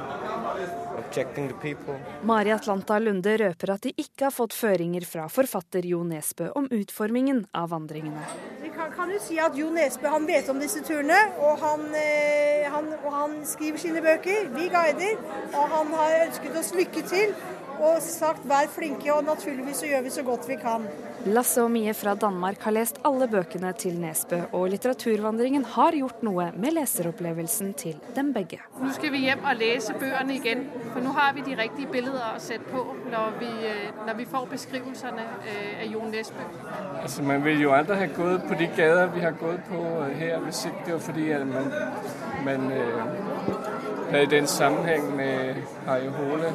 Mari 2.22 2.50
Atlanta 2.50 2.98
Lunde 2.98 3.36
røper 3.38 3.70
at 3.74 3.84
de 3.86 3.92
ikke 3.98 4.26
har 4.26 4.32
fått 4.34 4.54
føringer 4.56 5.04
fra 5.06 5.26
forfatter 5.30 5.86
Jo 5.86 6.00
Nesbø 6.06 6.48
om 6.58 6.66
utformingen 6.74 7.44
av 7.54 7.70
vandringene. 7.70 8.24
Vi 8.62 8.70
kan, 8.74 8.90
kan 8.94 9.12
jo 9.12 9.20
si 9.22 9.38
at 9.42 9.56
Jo 9.58 9.70
Nesbø 9.74 10.10
han 10.10 10.26
vet 10.26 10.48
om 10.50 10.58
disse 10.62 10.82
turene, 10.86 11.18
og 11.38 11.62
han, 11.62 11.86
eh, 11.98 12.66
han, 12.72 12.90
og 13.02 13.10
han 13.14 13.36
skriver 13.46 13.82
sine 13.84 14.02
bøker. 14.04 14.50
Vi 14.56 14.68
guider, 14.72 15.20
og 15.52 15.74
han 15.76 15.92
har 15.98 16.16
ønsket 16.24 16.58
oss 16.62 16.74
lykke 16.74 17.06
til 17.10 17.34
og 17.78 18.02
sagt 18.02 18.46
vær 18.48 18.70
flinke, 18.70 19.10
og 19.14 19.26
naturligvis 19.26 19.82
så 19.82 19.90
gjør 19.90 20.06
vi 20.06 20.14
så 20.14 20.26
godt 20.26 20.48
vi 20.48 20.58
kan. 20.62 20.86
Lasse 21.26 21.62
og 21.62 21.70
Mie 21.72 21.94
fra 21.96 22.12
Danmark 22.20 22.60
har 22.66 22.74
lest 22.76 22.98
alle 23.08 23.24
bøkene 23.32 23.70
til 23.80 23.94
Nesbø, 23.96 24.42
og 24.52 24.66
litteraturvandringen 24.74 25.62
har 25.72 25.96
gjort 25.96 26.20
noe 26.26 26.50
med 26.52 26.74
leseropplevelsen 26.76 27.70
til 27.80 27.96
dem 28.16 28.34
begge. 28.34 28.58
Nå 28.80 28.90
skal 28.92 29.12
vi 29.14 29.22
hjem 29.24 29.46
og 29.48 29.56
lese 29.56 29.96
bøkene 29.96 30.36
igjen, 30.36 30.66
for 30.90 31.00
nå 31.00 31.14
har 31.16 31.32
vi 31.32 31.46
de 31.46 31.56
riktige 31.62 31.88
bildene 31.94 32.20
å 32.34 32.42
sette 32.44 32.68
på 32.68 32.84
når 33.08 33.40
vi, 33.40 33.50
øh, 33.70 34.04
når 34.06 34.20
vi 34.20 34.28
får 34.34 34.50
beskrivelsene 34.52 35.24
øh, 35.24 35.72
av 35.86 35.90
Jon 35.94 36.12
Nesbø. 36.12 36.44
Altså, 37.00 37.24
man 37.32 37.44
vil 37.44 37.64
jo 37.64 37.72
aldri 37.72 37.96
ha 38.02 38.12
gått 38.20 38.44
på 38.48 38.60
de 38.60 38.68
gater 38.76 39.10
vi 39.16 39.24
har 39.24 39.40
gått 39.40 39.64
på 39.72 39.82
her, 40.20 40.38
hvis 40.44 40.64
ikke 40.68 40.86
det 40.86 40.96
var 40.98 41.04
fordi 41.08 41.30
at 41.30 41.46
man, 41.46 41.72
man 42.44 42.72
øh, 42.72 43.02
hadde 44.10 44.30
den 44.36 44.46
sammenheng 44.46 45.14
med 45.16 45.64
Harry 45.88 46.12
Hole 46.20 46.52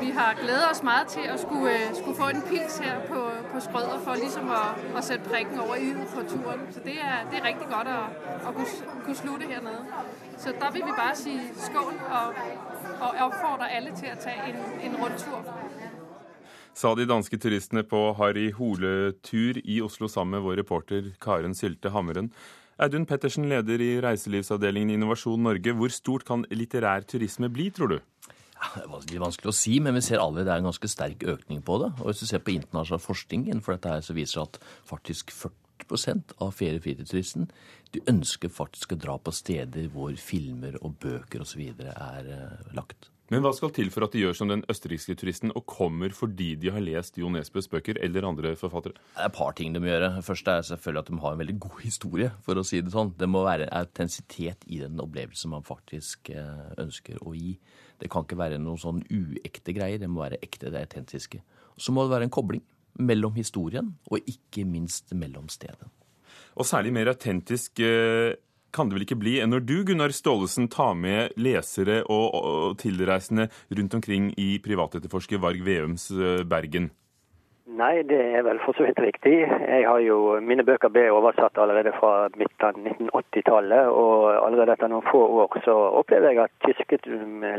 vi 0.00 0.10
har 0.10 0.34
gledet 0.42 0.70
oss 0.70 0.82
meget 0.82 1.06
til 1.14 1.26
å 1.34 1.36
skulle, 1.44 1.72
øh, 1.74 1.94
skulle 1.98 2.16
få 2.16 2.28
en 2.34 2.42
pils 2.50 2.78
her 2.84 2.98
på, 3.10 3.20
på 3.52 3.60
Skrøder 3.66 3.98
for 4.06 4.14
liksom 4.24 4.50
å, 4.60 4.62
å 4.98 5.02
sette 5.08 5.30
prikken 5.30 5.60
over 5.64 5.76
i 5.82 5.90
på 6.14 6.24
turen. 6.32 6.60
Så 6.74 6.82
det 6.84 6.96
er, 7.10 7.24
det 7.30 7.40
er 7.40 7.46
riktig 7.48 7.68
godt 7.72 7.90
å, 7.92 8.00
å 8.48 8.52
kunne, 8.56 8.96
kunne, 9.04 9.18
slutte 9.22 9.50
her 9.52 9.64
nede. 9.66 10.04
Så 10.38 10.54
da 10.60 10.70
vil 10.74 10.86
vi 10.86 10.94
bare 11.00 11.16
si 11.18 11.34
skål 11.66 11.94
og, 12.20 12.42
og 13.00 13.22
oppfordre 13.26 13.70
alle 13.78 13.94
til 13.98 14.12
å 14.12 14.18
ta 14.22 14.36
en, 14.48 14.60
en 14.86 15.00
rundtur. 15.02 15.50
Sa 16.78 16.94
de 16.94 17.08
danske 17.10 17.40
turistene 17.42 17.82
på 17.82 18.04
Harry 18.20 18.52
Hole-tur 18.54 19.58
i 19.64 19.80
Oslo 19.82 20.06
sammen 20.06 20.38
med 20.38 20.46
vår 20.46 20.60
reporter 20.62 21.10
Karen 21.20 21.56
Sylte 21.58 21.90
Hammeren. 21.90 22.30
Audun 22.78 23.08
Pettersen, 23.10 23.48
leder 23.50 23.82
i 23.82 23.96
reiselivsavdelingen 23.98 24.94
Innovasjon 24.94 25.42
Norge. 25.42 25.72
Hvor 25.74 25.90
stort 25.90 26.22
kan 26.28 26.44
litterær 26.54 27.02
turisme 27.10 27.50
bli, 27.50 27.72
tror 27.74 27.90
du? 27.90 27.98
Det 28.58 29.14
er 29.14 29.22
vanskelig 29.22 29.52
å 29.52 29.56
si, 29.56 29.78
men 29.82 29.96
vi 29.96 30.02
ser 30.04 30.22
allerede 30.22 30.48
det 30.48 30.54
er 30.56 30.62
en 30.62 30.70
ganske 30.70 30.90
sterk 30.90 31.24
økning 31.30 31.62
på 31.66 31.78
det. 31.82 31.92
Og 32.00 32.10
hvis 32.10 32.22
du 32.24 32.28
ser 32.30 32.42
på 32.42 32.54
internasjonal 32.56 33.02
forskning 33.02 33.46
innenfor 33.48 33.76
dette, 33.76 33.92
her, 33.92 34.04
så 34.04 34.16
viser 34.16 34.40
det 34.40 34.46
at 34.48 34.72
faktisk 34.88 35.34
40% 35.34 36.34
av 36.42 36.50
ferie- 36.56 36.80
og 36.80 36.86
fritidsturisten 36.86 37.46
de 37.94 38.02
ønsker 38.10 38.52
faktisk 38.52 38.92
å 38.92 39.00
dra 39.00 39.14
på 39.22 39.32
steder 39.32 39.86
hvor 39.92 40.16
filmer 40.20 40.76
og 40.82 40.98
bøker 41.00 41.44
osv. 41.44 41.62
er 41.78 42.32
uh, 42.34 42.74
lagt. 42.76 43.12
Men 43.28 43.42
hva 43.44 43.50
skal 43.52 43.72
til 43.76 43.90
for 43.92 44.06
at 44.06 44.14
de 44.14 44.22
gjør 44.22 44.36
som 44.38 44.48
den 44.48 44.62
østerrikske 44.72 45.12
turisten 45.20 45.52
og 45.52 45.66
kommer 45.68 46.14
fordi 46.16 46.54
de 46.60 46.70
har 46.72 46.80
lest 46.80 47.18
Jo 47.20 47.28
Nesbøs 47.32 47.68
bøker 47.68 48.00
eller 48.00 48.24
andre 48.24 48.54
forfattere? 48.56 48.96
Det 48.96 49.20
er 49.20 49.28
et 49.28 49.36
par 49.36 49.52
ting 49.56 49.74
de 49.74 49.82
må 49.84 49.90
gjøre. 49.90 50.22
Først 50.24 50.48
er 50.48 50.64
selvfølgelig 50.64 51.02
at 51.02 51.10
de 51.10 51.18
har 51.24 51.36
en 51.36 51.42
veldig 51.42 51.58
god 51.66 51.82
historie, 51.82 52.30
for 52.46 52.56
å 52.56 52.64
si 52.64 52.80
det 52.80 52.94
sånn. 52.94 53.12
Det 53.20 53.28
må 53.28 53.44
være 53.44 53.68
autentisitet 53.82 54.64
i 54.72 54.80
den 54.80 54.96
opplevelsen 55.04 55.52
man 55.52 55.66
faktisk 55.66 56.32
eh, 56.32 56.72
ønsker 56.80 57.20
å 57.20 57.36
gi. 57.36 57.58
Det 57.98 58.10
kan 58.12 58.26
ikke 58.26 58.38
være 58.38 58.58
noen 58.62 58.80
sånn 58.80 59.02
uekte 59.10 59.74
greier. 59.76 60.00
Det 60.00 60.10
må 60.10 60.24
være 60.24 60.40
ekte, 60.44 60.72
det 60.72 60.84
autentiske. 60.86 61.42
Så 61.78 61.94
må 61.94 62.04
det 62.04 62.14
være 62.14 62.28
en 62.28 62.34
kobling 62.34 62.64
mellom 62.98 63.36
historien 63.38 63.92
og 64.10 64.26
ikke 64.26 64.64
minst 64.66 65.14
mellom 65.14 65.48
stedet. 65.52 65.90
Og 66.58 66.66
særlig 66.66 66.92
mer 66.94 67.12
autentisk 67.12 67.78
eh, 67.84 68.34
kan 68.74 68.88
det 68.88 68.98
vel 68.98 69.06
ikke 69.06 69.18
bli 69.20 69.36
enn 69.42 69.52
når 69.54 69.64
du, 69.64 69.76
Gunnar 69.86 70.12
Staalesen, 70.14 70.68
tar 70.72 70.96
med 70.98 71.36
lesere 71.40 72.02
og, 72.10 72.74
tilreisende 72.82 73.48
rundt 73.70 73.98
omkring 73.98 74.32
i 74.38 74.56
privatetterforsker 74.62 75.40
Varg 75.42 75.62
Veums 75.66 76.10
eh, 76.12 76.42
Bergen? 76.48 76.90
Nei, 77.68 78.00
det 78.08 78.16
er 78.16 78.44
vel 78.46 78.56
for 78.64 78.72
så 78.78 78.86
vidt 78.86 79.00
riktig. 79.02 79.34
Jeg 79.44 79.84
har 79.84 80.00
jo, 80.00 80.38
Mine 80.40 80.64
bøker 80.64 80.88
ble 80.88 81.02
oversatt 81.12 81.58
allerede 81.60 81.92
fra 81.98 82.30
midten 82.40 82.64
av 82.64 82.78
1980-tallet. 82.80 83.90
Og 83.92 84.24
allerede 84.32 84.72
etter 84.72 84.88
noen 84.88 85.04
få 85.10 85.20
år 85.42 85.58
så 85.66 85.74
opplever 86.00 86.32
jeg 86.32 86.46
at 86.46 86.54
tyske 86.64 87.00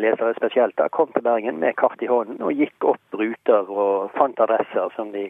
lesere 0.02 0.34
spesielt 0.40 0.78
da 0.82 0.90
kom 0.90 1.14
til 1.14 1.28
Bergen 1.28 1.62
med 1.62 1.78
kart 1.78 2.02
i 2.02 2.10
hånden 2.10 2.42
og 2.42 2.58
gikk 2.58 2.90
opp 2.90 3.20
ruter 3.22 3.70
og 3.70 4.10
fant 4.18 4.42
adresser 4.42 4.90
som 4.98 5.14
de 5.14 5.28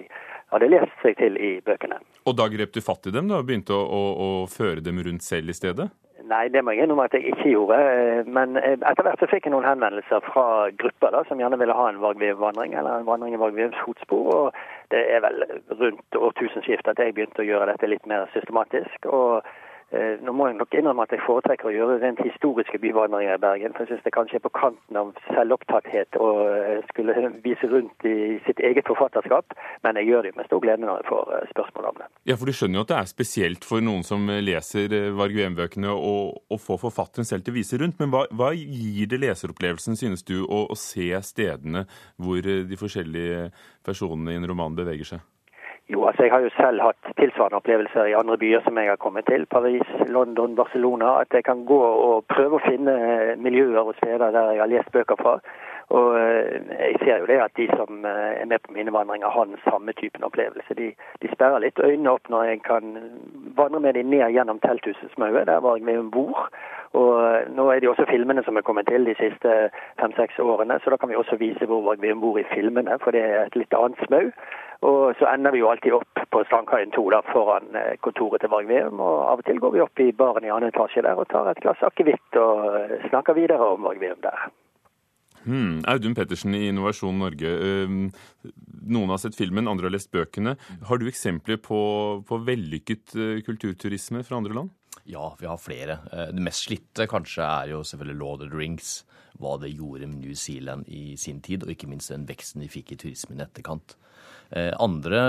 hadde 0.53 0.71
lest 0.71 0.95
seg 1.03 1.19
til 1.19 1.35
i 1.35 1.57
bøkene. 1.65 1.99
Og 2.29 2.39
da 2.39 2.47
grep 2.51 2.71
du 2.71 2.79
fatt 2.81 3.11
i 3.11 3.13
dem 3.13 3.27
da, 3.27 3.43
og 3.43 3.49
begynte 3.51 3.75
å, 3.75 3.83
å, 3.83 4.03
å 4.15 4.29
føre 4.47 4.85
dem 4.85 5.03
rundt 5.03 5.27
selv 5.27 5.51
i 5.51 5.59
stedet? 5.59 5.89
Nei, 6.29 6.47
det 6.53 6.61
må 6.61 6.75
jeg 6.75 6.85
innrømme 6.85 7.07
at 7.09 7.15
jeg 7.17 7.31
ikke 7.31 7.49
gjorde. 7.49 7.77
Eh, 7.89 8.27
men 8.37 8.57
eh, 8.59 8.75
etter 8.77 9.05
hvert 9.05 9.21
så 9.21 9.29
fikk 9.31 9.47
jeg 9.47 9.53
noen 9.55 9.65
henvendelser 9.65 10.21
fra 10.27 10.43
grupper 10.81 11.15
da, 11.15 11.23
som 11.25 11.41
gjerne 11.41 11.57
ville 11.57 11.77
ha 11.77 11.87
en 11.89 12.01
Vargvev-vandring, 12.03 12.75
eller 12.77 12.99
en 12.99 13.07
vandring 13.07 13.33
i 13.33 13.41
Vargvevs 13.41 13.79
fotspor. 13.85 14.29
og 14.35 14.93
Det 14.93 15.01
er 15.15 15.23
vel 15.25 15.41
rundt 15.79 16.19
årtusenskiftet 16.27 16.93
at 16.93 17.01
jeg 17.01 17.15
begynte 17.17 17.41
å 17.41 17.49
gjøre 17.49 17.71
dette 17.71 17.89
litt 17.89 18.05
mer 18.09 18.29
systematisk. 18.35 19.09
og 19.09 19.41
nå 20.21 20.33
må 20.37 20.47
jeg 20.49 20.57
nok 20.59 20.75
innrømme 20.77 21.05
at 21.07 21.13
jeg 21.15 21.23
foretrekker 21.25 21.69
å 21.69 21.73
gjøre 21.73 21.95
rent 22.03 22.19
historiske 22.21 22.77
byvandringer 22.81 23.39
i 23.39 23.41
Bergen. 23.41 23.73
For 23.73 23.85
jeg 23.85 23.95
syns 23.95 24.05
det 24.05 24.13
kanskje 24.13 24.37
er 24.37 24.43
på 24.43 24.51
kanten 24.53 24.99
av 24.99 25.15
selvopptatthet 25.31 26.19
å 26.21 26.27
eh, 26.45 26.83
skulle 26.91 27.15
vise 27.45 27.69
rundt 27.71 28.05
i 28.05 28.37
sitt 28.45 28.61
eget 28.61 28.85
forfatterskap. 28.89 29.55
Men 29.85 29.97
jeg 29.97 30.11
gjør 30.11 30.27
det 30.27 30.35
med 30.37 30.49
stor 30.49 30.61
glede 30.61 30.85
når 30.85 31.01
jeg 31.01 31.09
får 31.09 31.33
eh, 31.37 31.47
spørsmål 31.55 31.89
om 31.89 31.97
det. 32.03 32.09
Ja, 32.29 32.37
for 32.37 32.51
du 32.51 32.53
skjønner 32.53 32.81
jo 32.81 32.85
at 32.85 32.93
det 32.93 32.99
er 32.99 33.09
spesielt 33.13 33.65
for 33.65 33.85
noen 33.85 34.05
som 34.05 34.29
leser 34.29 34.93
Varg 35.17 35.39
Veum-bøkene 35.39 35.95
å 35.95 36.59
få 36.61 36.77
forfatteren 36.81 37.27
selv 37.27 37.47
til 37.47 37.55
å 37.55 37.59
vise 37.59 37.81
rundt. 37.81 37.97
Men 38.01 38.13
hva, 38.13 38.27
hva 38.29 38.51
gir 38.53 39.09
det 39.09 39.23
leseropplevelsen, 39.25 39.97
synes 39.99 40.25
du, 40.27 40.37
å, 40.45 40.67
å 40.69 40.77
se 40.77 41.09
stedene 41.25 41.87
hvor 42.21 42.45
de 42.45 42.77
forskjellige 42.79 43.49
personene 43.85 44.35
i 44.37 44.39
en 44.39 44.49
roman 44.49 44.77
beveger 44.77 45.15
seg? 45.15 45.25
Jo, 45.91 46.05
altså 46.05 46.23
Jeg 46.23 46.31
har 46.31 46.39
jo 46.39 46.49
selv 46.53 46.81
hatt 46.81 47.07
tilsvarende 47.17 47.57
opplevelser 47.57 48.05
i 48.05 48.13
andre 48.13 48.37
byer 48.37 48.61
som 48.61 48.77
jeg 48.77 48.89
har 48.89 48.99
kommet 49.01 49.25
til. 49.25 49.45
Paris, 49.45 49.87
London, 50.07 50.55
Barcelona. 50.55 51.15
At 51.21 51.33
jeg 51.33 51.43
kan 51.43 51.65
gå 51.65 51.81
og 51.81 52.25
prøve 52.29 52.59
å 52.59 52.65
finne 52.67 52.93
miljøer 53.41 53.81
og 53.81 53.97
steder 53.97 54.29
der 54.35 54.51
jeg 54.53 54.61
har 54.61 54.69
lest 54.69 54.91
bøker 54.93 55.17
fra. 55.17 55.39
Og 55.89 56.19
eh, 56.19 56.61
jeg 56.69 56.99
ser 57.01 57.23
jo 57.23 57.29
det 57.31 57.39
at 57.41 57.55
de 57.57 57.65
som 57.73 58.05
eh, 58.05 58.41
er 58.41 58.45
med 58.45 58.61
på 58.61 58.73
mine 58.75 58.93
vandringer, 58.93 59.29
har 59.33 59.49
den 59.49 59.57
samme 59.65 59.93
typen 59.97 60.23
opplevelse. 60.23 60.77
De, 60.77 60.91
de 61.21 61.31
sperrer 61.33 61.63
litt 61.65 61.81
øynene 61.81 62.13
opp 62.13 62.29
når 62.29 62.43
jeg 62.51 62.61
kan 62.69 62.93
vandre 63.57 63.81
med 63.81 63.97
dem 63.97 64.13
ned 64.13 64.29
gjennom 64.35 64.61
telthusets 64.61 65.17
maue, 65.17 65.45
der 65.49 65.65
var 65.65 65.79
jeg 65.79 65.89
med 65.89 66.03
om 66.03 66.11
bord. 66.13 66.45
Og 66.97 67.11
eh, 67.21 67.49
nå 67.53 67.67
er 67.69 67.79
det 67.79 67.85
jo 67.85 67.91
også 67.93 68.07
filmene 68.09 68.41
som 68.45 68.57
er 68.57 68.65
kommet 68.65 68.87
til 68.89 69.05
de 69.05 69.13
siste 69.19 69.51
fem-seks 70.01 70.39
årene, 70.41 70.79
så 70.81 70.93
da 70.93 70.97
kan 70.97 71.11
vi 71.11 71.19
også 71.19 71.37
vise 71.41 71.67
hvor 71.69 71.85
vi 72.01 72.13
bor 72.17 72.39
i 72.41 72.47
filmene, 72.49 72.97
for 73.03 73.13
det 73.13 73.21
er 73.21 73.43
et 73.45 73.57
litt 73.59 73.75
annet 73.77 74.01
smau. 74.07 74.31
Og 74.89 75.13
så 75.19 75.27
ender 75.29 75.53
vi 75.53 75.61
jo 75.61 75.69
alltid 75.69 75.97
opp 75.97 76.21
på 76.31 76.41
Strandkaien 76.47 76.93
2 76.95 77.03
da, 77.13 77.19
foran 77.33 77.75
eh, 77.77 77.97
kontoret 78.05 78.41
til 78.41 78.49
Varg 78.53 78.71
Veum. 78.71 79.03
Og 79.03 79.17
av 79.27 79.43
og 79.43 79.45
til 79.45 79.59
går 79.61 79.75
vi 79.75 79.83
opp 79.83 80.01
i 80.01 80.09
baren 80.15 80.47
i 80.47 80.53
annen 80.53 80.71
etasje 80.71 81.03
der 81.05 81.19
og 81.19 81.29
tar 81.29 81.51
et 81.51 81.61
glass 81.61 81.83
akevitt 81.85 82.39
og 82.39 82.65
eh, 82.79 82.95
snakker 83.11 83.37
videre 83.37 83.75
om 83.75 83.85
Varg 83.85 84.01
Veum 84.01 84.23
der. 84.25 84.49
Hmm. 85.45 85.77
Audun 85.87 86.17
Pettersen 86.17 86.55
i 86.57 86.65
Innovasjon 86.67 87.21
Norge. 87.21 87.51
Noen 88.89 89.13
har 89.13 89.21
sett 89.21 89.37
filmen, 89.37 89.69
andre 89.71 89.87
har 89.87 89.93
lest 89.93 90.11
bøkene. 90.11 90.57
Har 90.89 90.99
du 90.99 91.07
eksempler 91.07 91.61
på, 91.63 91.79
på 92.27 92.41
vellykket 92.43 93.15
kulturturisme 93.47 94.25
fra 94.27 94.41
andre 94.41 94.57
land? 94.57 94.73
Ja, 95.07 95.35
vi 95.39 95.47
har 95.47 95.61
flere. 95.61 95.99
Det 96.33 96.43
mest 96.43 96.67
slitte 96.67 97.07
kanskje 97.09 97.45
er 97.45 97.71
jo 97.71 97.83
selvfølgelig 97.87 98.39
the 98.43 98.49
Rings 98.51 98.91
hva 99.39 99.55
det 99.61 99.71
gjorde 99.73 100.07
med 100.09 100.23
New 100.23 100.35
Zealand 100.35 100.87
i 100.91 101.15
sin 101.19 101.41
tid, 101.41 101.63
og 101.63 101.73
ikke 101.73 101.89
minst 101.89 102.11
den 102.11 102.27
veksten 102.29 102.63
de 102.63 102.71
fikk 102.71 102.93
i 102.93 102.99
turismen 102.99 103.39
i 103.39 103.45
etterkant. 103.45 103.95
Eh, 104.51 104.73
andre, 104.81 105.19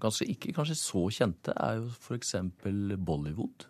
kanskje 0.00 0.28
ikke 0.34 0.54
kanskje 0.56 0.78
så 0.78 1.08
kjente, 1.12 1.54
er 1.56 1.80
jo 1.82 1.90
f.eks. 1.90 2.34
Bollywood. 2.96 3.66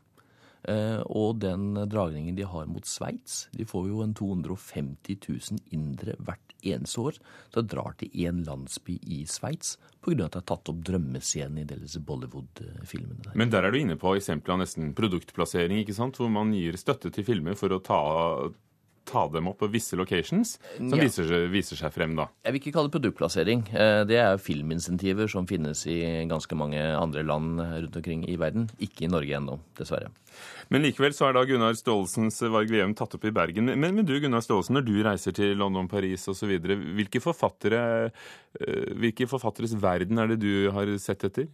Eh, 0.69 1.01
og 1.07 1.41
den 1.43 1.73
dragningen 1.89 2.37
de 2.37 2.47
har 2.47 2.69
mot 2.71 2.87
Sveits. 2.87 3.47
De 3.57 3.67
får 3.69 3.89
jo 3.89 4.03
en 4.05 4.15
250 4.15 5.19
000 5.29 5.65
indre 5.75 6.19
hvert 6.19 6.48
eneste 6.63 7.01
år 7.01 7.19
som 7.55 7.67
drar 7.67 7.97
til 7.99 8.11
én 8.15 8.45
landsby 8.47 8.99
i 9.03 9.25
Sveits 9.29 9.77
pga. 10.05 10.25
at 10.27 10.33
de 10.33 10.41
har 10.41 10.47
tatt 10.47 10.71
opp 10.73 10.81
drømmescenen 10.87 11.63
i 11.63 11.67
disse 11.69 12.01
Bollywood-filmene. 12.01 13.35
Men 13.35 13.51
der 13.51 13.65
er 13.65 13.73
du 13.73 13.79
inne 13.81 13.99
på 14.01 14.17
eksempelet 14.17 14.55
av 14.55 14.63
nesten 14.63 14.95
produktplassering, 14.95 15.83
ikke 15.83 15.97
sant? 15.97 16.17
hvor 16.19 16.31
man 16.33 16.55
gir 16.57 16.77
støtte 16.77 17.13
til 17.15 17.27
filmer 17.27 17.59
for 17.59 17.73
å 17.75 17.83
ta 17.83 18.01
ta 19.09 19.25
dem 19.33 19.49
opp 19.51 19.61
på 19.63 19.71
visse 19.73 19.97
locations, 19.99 20.57
som 20.77 20.95
ja. 20.95 21.03
viser, 21.07 21.29
seg, 21.29 21.49
viser, 21.53 21.81
seg, 21.81 21.93
frem 21.95 22.15
da? 22.19 22.29
Jeg 22.45 22.55
vil 22.55 22.63
ikke 22.63 22.75
kalle 22.77 22.91
det 22.91 22.97
produktplassering. 22.99 23.65
Eh, 23.73 24.03
det 24.09 24.21
er 24.21 24.41
filminsentiver 24.43 25.31
som 25.33 25.49
finnes 25.49 25.85
i 25.89 25.99
ganske 26.31 26.59
mange 26.59 26.83
andre 26.93 27.25
land 27.27 27.61
rundt 27.61 28.01
omkring 28.01 28.25
i 28.29 28.39
verden. 28.41 28.69
Ikke 28.85 29.07
i 29.07 29.13
Norge 29.13 29.39
ennå, 29.41 29.59
dessverre. 29.79 30.13
Men 30.69 30.85
likevel 30.85 31.15
så 31.17 31.29
er 31.29 31.37
da 31.37 31.45
Gunnar 31.49 31.77
Staalesens 31.79 32.43
Varg 32.53 32.71
Veum 32.73 32.93
tatt 32.97 33.17
opp 33.17 33.25
i 33.25 33.33
Bergen. 33.35 33.71
Men, 33.73 33.97
men, 33.97 34.07
du 34.07 34.15
Gunnar 34.21 34.45
Staalesen, 34.45 34.77
når 34.77 34.87
du 34.87 34.97
reiser 35.07 35.37
til 35.37 35.57
London, 35.59 35.89
Paris 35.91 36.29
osv., 36.29 36.53
hvilke, 36.99 37.23
forfattere, 37.25 37.81
eh, 38.61 38.93
hvilke 39.01 39.29
forfatteres 39.31 39.77
verden 39.81 40.21
er 40.21 40.35
det 40.35 40.43
du 40.45 40.69
har 40.77 40.93
sett 41.03 41.25
etter? 41.31 41.49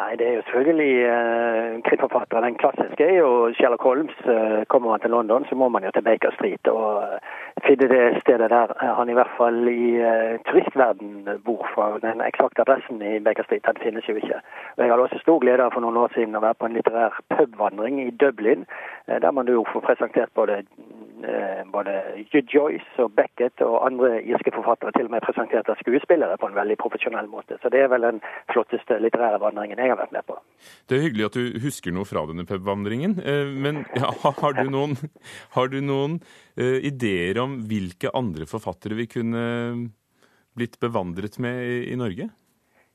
Nei, 0.00 0.16
det 0.18 0.26
er 0.26 0.34
jo 0.36 0.42
selvfølgelig 0.46 0.94
eh, 1.14 1.74
krimforfattere. 1.86 2.40
Den 2.46 2.56
klassiske 2.62 3.04
er 3.04 3.18
jo 3.18 3.52
Sherlock 3.54 3.82
Holmes. 3.86 4.16
Eh, 4.32 4.64
kommer 4.66 4.90
man 4.90 5.00
til 5.00 5.10
London, 5.10 5.46
så 5.48 5.54
må 5.54 5.68
man 5.68 5.84
jo 5.84 5.90
til 5.94 6.02
Baker 6.02 6.32
Street 6.34 6.66
og 6.66 6.88
uh, 7.02 7.18
finne 7.66 7.86
det 7.94 8.22
stedet 8.22 8.50
der 8.50 8.74
han 8.98 9.08
i 9.10 9.16
hvert 9.18 9.36
fall 9.38 9.68
i 9.70 9.86
eh, 10.08 10.34
turistverden 10.48 11.28
bor. 11.46 11.62
fra. 11.74 11.86
den 12.06 12.20
eksakte 12.30 12.62
adressen 12.62 13.02
i 13.02 13.22
Baker 13.26 13.44
Street 13.44 13.66
den 13.70 13.82
finnes 13.84 14.08
jo 14.08 14.16
ikke. 14.18 14.40
Og 14.76 14.82
Jeg 14.82 14.90
hadde 14.90 15.06
også 15.06 15.22
stor 15.22 15.38
glede 15.38 15.70
for 15.72 15.80
noen 15.80 16.02
år 16.02 16.10
siden 16.14 16.36
å 16.36 16.44
være 16.46 16.58
på 16.58 16.66
en 16.66 16.76
litterær 16.76 17.22
pubvandring 17.36 18.02
i 18.02 18.10
Dublin, 18.10 18.66
der 19.06 19.30
man 19.30 19.46
jo 19.48 19.64
får 19.72 19.86
presentert 19.88 20.30
både 20.34 20.64
både 21.72 21.92
Joyce 22.54 23.02
og 23.04 23.12
Beckett 23.16 23.62
og 23.62 23.86
andre 23.86 24.22
irske 24.22 24.52
forfattere 24.54 24.92
til 24.92 25.08
og 25.08 25.14
med 25.14 25.24
presentert 25.26 25.68
av 25.68 25.78
skuespillere 25.80 26.36
på 26.40 26.50
en 26.50 26.58
veldig 26.58 26.76
profesjonell 26.82 27.28
måte. 27.28 27.58
Så 27.62 27.68
det 27.72 27.80
er 27.80 27.88
vel 27.92 28.06
den 28.06 28.20
flotteste 28.52 28.98
litterære 28.98 29.40
vandringen 29.40 29.80
jeg 29.84 29.94
har 29.94 30.00
vært 30.00 30.14
med 30.16 30.26
på. 30.28 30.36
Det 30.88 30.96
er 30.96 31.04
hyggelig 31.06 31.26
at 31.28 31.38
du 31.38 31.58
husker 31.64 31.94
noe 31.94 32.08
fra 32.08 32.24
denne 32.30 32.46
pubvandringen. 32.48 33.18
Eh, 33.22 33.50
men 33.50 33.82
ja, 34.00 34.12
har 34.24 34.56
du 34.56 34.64
noen, 34.72 34.96
har 35.56 35.72
du 35.72 35.80
noen 35.84 36.20
uh, 36.60 36.78
ideer 36.80 37.40
om 37.42 37.60
hvilke 37.68 38.12
andre 38.14 38.48
forfattere 38.50 38.98
vi 38.98 39.10
kunne 39.10 39.44
blitt 40.54 40.78
bevandret 40.82 41.40
med 41.42 41.62
i, 41.90 41.96
Norge? 41.98 42.28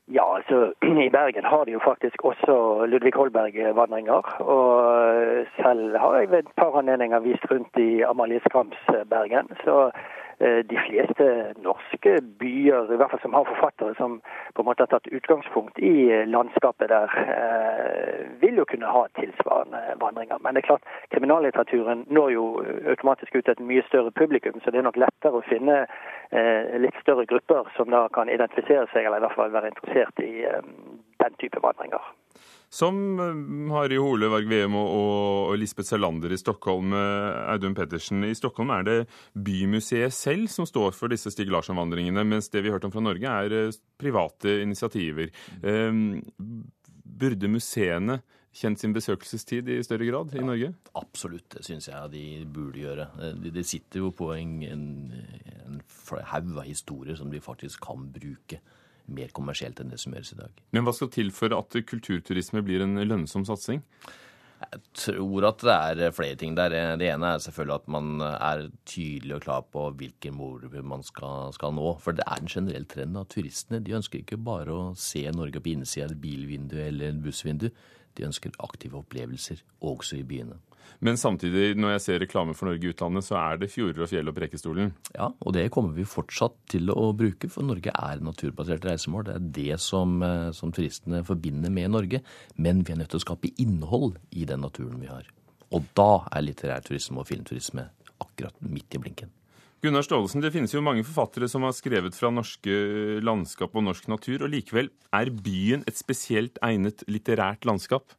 Ja, 0.10 0.26
altså 0.40 0.72
i 1.06 1.10
Bergen 1.14 1.46
har 1.46 1.66
de 1.68 1.76
jo 1.76 1.84
faktisk 1.84 2.24
også 2.32 2.88
Ludvig 2.90 3.14
Holberg-vandringer. 3.18 4.32
Og 4.46 5.50
selv 5.60 6.00
har 6.02 6.22
jeg 6.22 6.32
ved 6.32 6.48
et 6.48 6.56
par 6.58 6.80
anledninger 6.80 7.26
vist 7.28 7.46
rundt 7.52 7.82
i 7.82 8.02
Amalie 8.08 8.42
Skrams 8.48 8.80
Bergen. 9.12 9.52
Så 9.66 9.90
Eh, 9.90 10.29
de 10.40 10.78
fleste 10.88 11.26
norske 11.60 12.14
byer, 12.40 12.94
i 12.94 12.98
hvert 13.00 13.12
fall 13.12 13.22
som 13.22 13.34
har 13.36 13.48
forfattere 13.50 13.96
som 13.98 14.20
på 14.54 14.62
en 14.62 14.68
måte 14.70 14.86
har 14.86 14.92
tatt 14.94 15.08
utgangspunkt 15.12 15.80
i 15.80 16.26
landskapet 16.26 16.90
der, 16.90 17.16
eh, 17.24 18.26
vil 18.42 18.62
jo 18.62 18.66
kunne 18.66 18.86
ha 18.86 19.08
tilsvarende 19.20 19.82
vandringer. 20.00 20.38
Men 20.40 20.56
det 20.56 20.64
er 20.64 20.68
klart, 20.68 20.88
kriminallitteraturen 21.12 22.06
når 22.08 22.32
jo 22.32 22.46
automatisk 22.88 23.36
ut 23.36 23.46
til 23.46 23.52
et 23.52 23.68
mye 23.72 23.84
større 23.88 24.12
publikum, 24.12 24.62
så 24.62 24.72
det 24.72 24.80
er 24.80 24.88
nok 24.88 25.02
lettere 25.02 25.42
å 25.42 25.48
finne 25.50 25.82
eh, 26.32 26.80
litt 26.80 26.96
større 27.02 27.26
grupper 27.26 27.68
som 27.76 27.92
da 27.92 28.08
kan 28.08 28.30
identifisere 28.30 28.88
seg, 28.94 29.06
eller 29.06 29.20
i 29.20 29.28
hvert 29.28 29.36
fall 29.36 29.52
være 29.52 29.74
interessert 29.74 30.24
i 30.24 30.46
den 31.20 31.40
type 31.40 31.60
vandringer 31.62 32.04
som 32.70 33.20
eh, 33.20 33.74
Harry 33.74 33.97
Hole, 33.97 34.30
Varg 34.30 34.49
Veum 34.49 34.78
og, 34.80 35.55
Lisbeth 35.59 35.89
Salander 35.89 36.34
i 36.34 36.39
Stockholm. 36.39 36.93
Eh, 36.93 37.51
Audun 37.53 37.76
Pettersen, 37.78 38.24
i 38.28 38.36
Stockholm 38.38 38.74
er 38.76 38.88
det 38.88 38.97
Bymuseet 39.34 40.13
selv 40.15 40.49
som 40.53 40.70
står 40.70 40.93
for 40.97 41.11
disse 41.11 41.34
Stig 41.34 41.49
Larsson-vandringene, 41.51 42.26
mens 42.28 42.51
det 42.53 42.63
vi 42.63 42.70
har 42.70 42.78
hørt 42.78 42.89
om 42.89 42.93
fra 42.93 43.03
Norge, 43.03 43.38
er 43.45 43.57
eh, 43.57 43.80
private 43.99 44.59
initiativer. 44.63 45.34
Um, 45.63 46.22
burde 47.20 47.49
museene 47.51 48.22
kjent 48.55 48.82
sin 48.82 48.93
besøkelsestid 48.95 49.67
i 49.70 49.82
større 49.86 50.07
grad 50.07 50.34
i 50.38 50.43
Norge? 50.45 50.72
absolutt, 50.97 51.49
det 51.53 51.65
syns 51.67 51.89
jeg 51.89 52.11
de 52.13 52.24
burde 52.49 52.82
gjøre. 52.82 53.05
De, 53.38 53.51
de 53.53 53.63
sitter 53.65 54.01
jo 54.01 54.09
på 54.15 54.32
en, 54.34 54.55
en, 54.65 54.86
en 55.67 55.82
haug 56.32 56.53
av 56.55 56.65
historier 56.65 57.20
som 57.20 57.30
de 57.34 57.41
faktisk 57.43 57.84
kan 57.86 58.07
bruke 58.13 58.61
mer 59.14 59.34
kommersielt 59.36 59.80
enn 59.82 59.91
det 59.93 59.99
som 60.01 60.16
gjøres 60.16 60.34
i 60.36 60.39
dag. 60.39 60.64
Men 60.76 60.86
hva 60.86 60.95
skal 60.95 61.12
til 61.14 61.32
for 61.36 61.53
at 61.57 61.78
kulturturisme 61.89 62.64
blir 62.66 62.86
en 62.86 62.99
lønnsom 63.01 63.45
satsing? 63.47 63.84
Jeg 64.60 64.82
tror 64.99 65.45
at 65.47 65.62
det 65.64 66.03
er 66.03 66.12
flere 66.16 66.36
ting 66.36 66.55
der. 66.57 66.74
Det 66.99 67.07
ene 67.07 67.30
er 67.32 67.43
selvfølgelig 67.43 67.76
at 67.80 67.91
man 67.95 68.24
er 68.28 68.66
tydelig 68.84 69.38
og 69.38 69.45
klar 69.45 69.62
på 69.72 69.86
hvilken 70.01 70.36
mål 70.36 70.66
man 70.84 71.03
skal, 71.07 71.53
skal, 71.55 71.72
nå. 71.78 71.93
For 72.03 72.18
det 72.18 72.26
er 72.28 72.41
en 72.41 72.51
generell 72.51 72.88
trend 72.91 73.18
at 73.18 73.32
turistene 73.32 73.80
de 73.80 73.95
ønsker 73.95 74.20
ikke 74.20 74.41
bare 74.49 74.76
å 74.76 74.89
se 74.99 75.24
Norge 75.32 75.64
på 75.64 75.72
innsida 75.72 76.10
av 76.10 76.16
et 76.18 76.22
bilvindu 76.22 76.76
eller 76.84 77.14
et 77.14 77.24
bussvindu. 77.24 77.70
De 78.20 78.28
ønsker 78.28 78.51
aktive 78.60 78.99
opplevelser, 78.99 79.64
også 79.80 80.20
i 80.20 80.28
byene. 80.28 80.60
Men 81.00 81.18
samtidig, 81.20 81.74
når 81.80 81.96
jeg 81.96 82.04
ser 82.06 82.22
reklame 82.24 82.56
for 82.58 82.70
Norge 82.70 82.88
i 82.88 82.92
utlandet, 82.94 83.26
så 83.28 83.38
er 83.40 83.62
det 83.62 83.72
fjorder 83.72 84.06
og 84.06 84.12
fjell 84.12 84.32
og 84.32 84.36
Prekestolen. 84.38 84.94
Ja, 85.16 85.30
og 85.32 85.56
det 85.56 85.70
kommer 85.74 85.96
vi 85.96 86.08
fortsatt 86.10 86.58
til 86.74 86.92
å 86.94 87.10
bruke, 87.18 87.50
for 87.52 87.68
Norge 87.68 87.94
er 87.94 88.24
naturbasert 88.26 88.88
reisemål. 88.90 89.30
Det 89.30 89.36
er 89.36 89.50
det 89.60 89.80
som, 89.84 90.22
eh, 90.24 90.52
som 90.52 90.74
turistene 90.76 91.24
forbinder 91.26 91.72
med 91.72 91.92
Norge. 91.92 92.22
Men 92.58 92.84
vi 92.84 92.94
er 92.94 93.02
nødt 93.04 93.14
til 93.14 93.22
å 93.22 93.28
skape 93.28 93.54
innhold 93.58 94.18
i 94.32 94.46
den 94.46 94.62
naturen 94.62 95.00
vi 95.00 95.08
har. 95.08 95.26
Og 95.72 95.86
da 95.96 96.26
er 96.34 96.46
litterærturisme 96.48 97.22
og 97.22 97.28
filmturisme 97.30 97.90
akkurat 98.20 98.56
midt 98.62 98.96
i 98.96 99.02
blinken. 99.02 99.30
Gunnar 99.80 100.04
Staalesen, 100.04 100.42
det 100.44 100.52
finnes 100.52 100.74
jo 100.74 100.82
mange 100.84 101.06
forfattere 101.08 101.48
som 101.48 101.64
har 101.64 101.72
skrevet 101.72 102.12
fra 102.18 102.28
norske 102.34 103.22
landskap 103.24 103.78
og 103.80 103.86
norsk 103.86 104.10
natur, 104.12 104.44
og 104.44 104.52
likevel 104.52 104.90
er 105.16 105.32
byen 105.32 105.86
et 105.88 105.96
spesielt 105.96 106.60
egnet 106.66 107.06
litterært 107.08 107.64
landskap? 107.64 108.12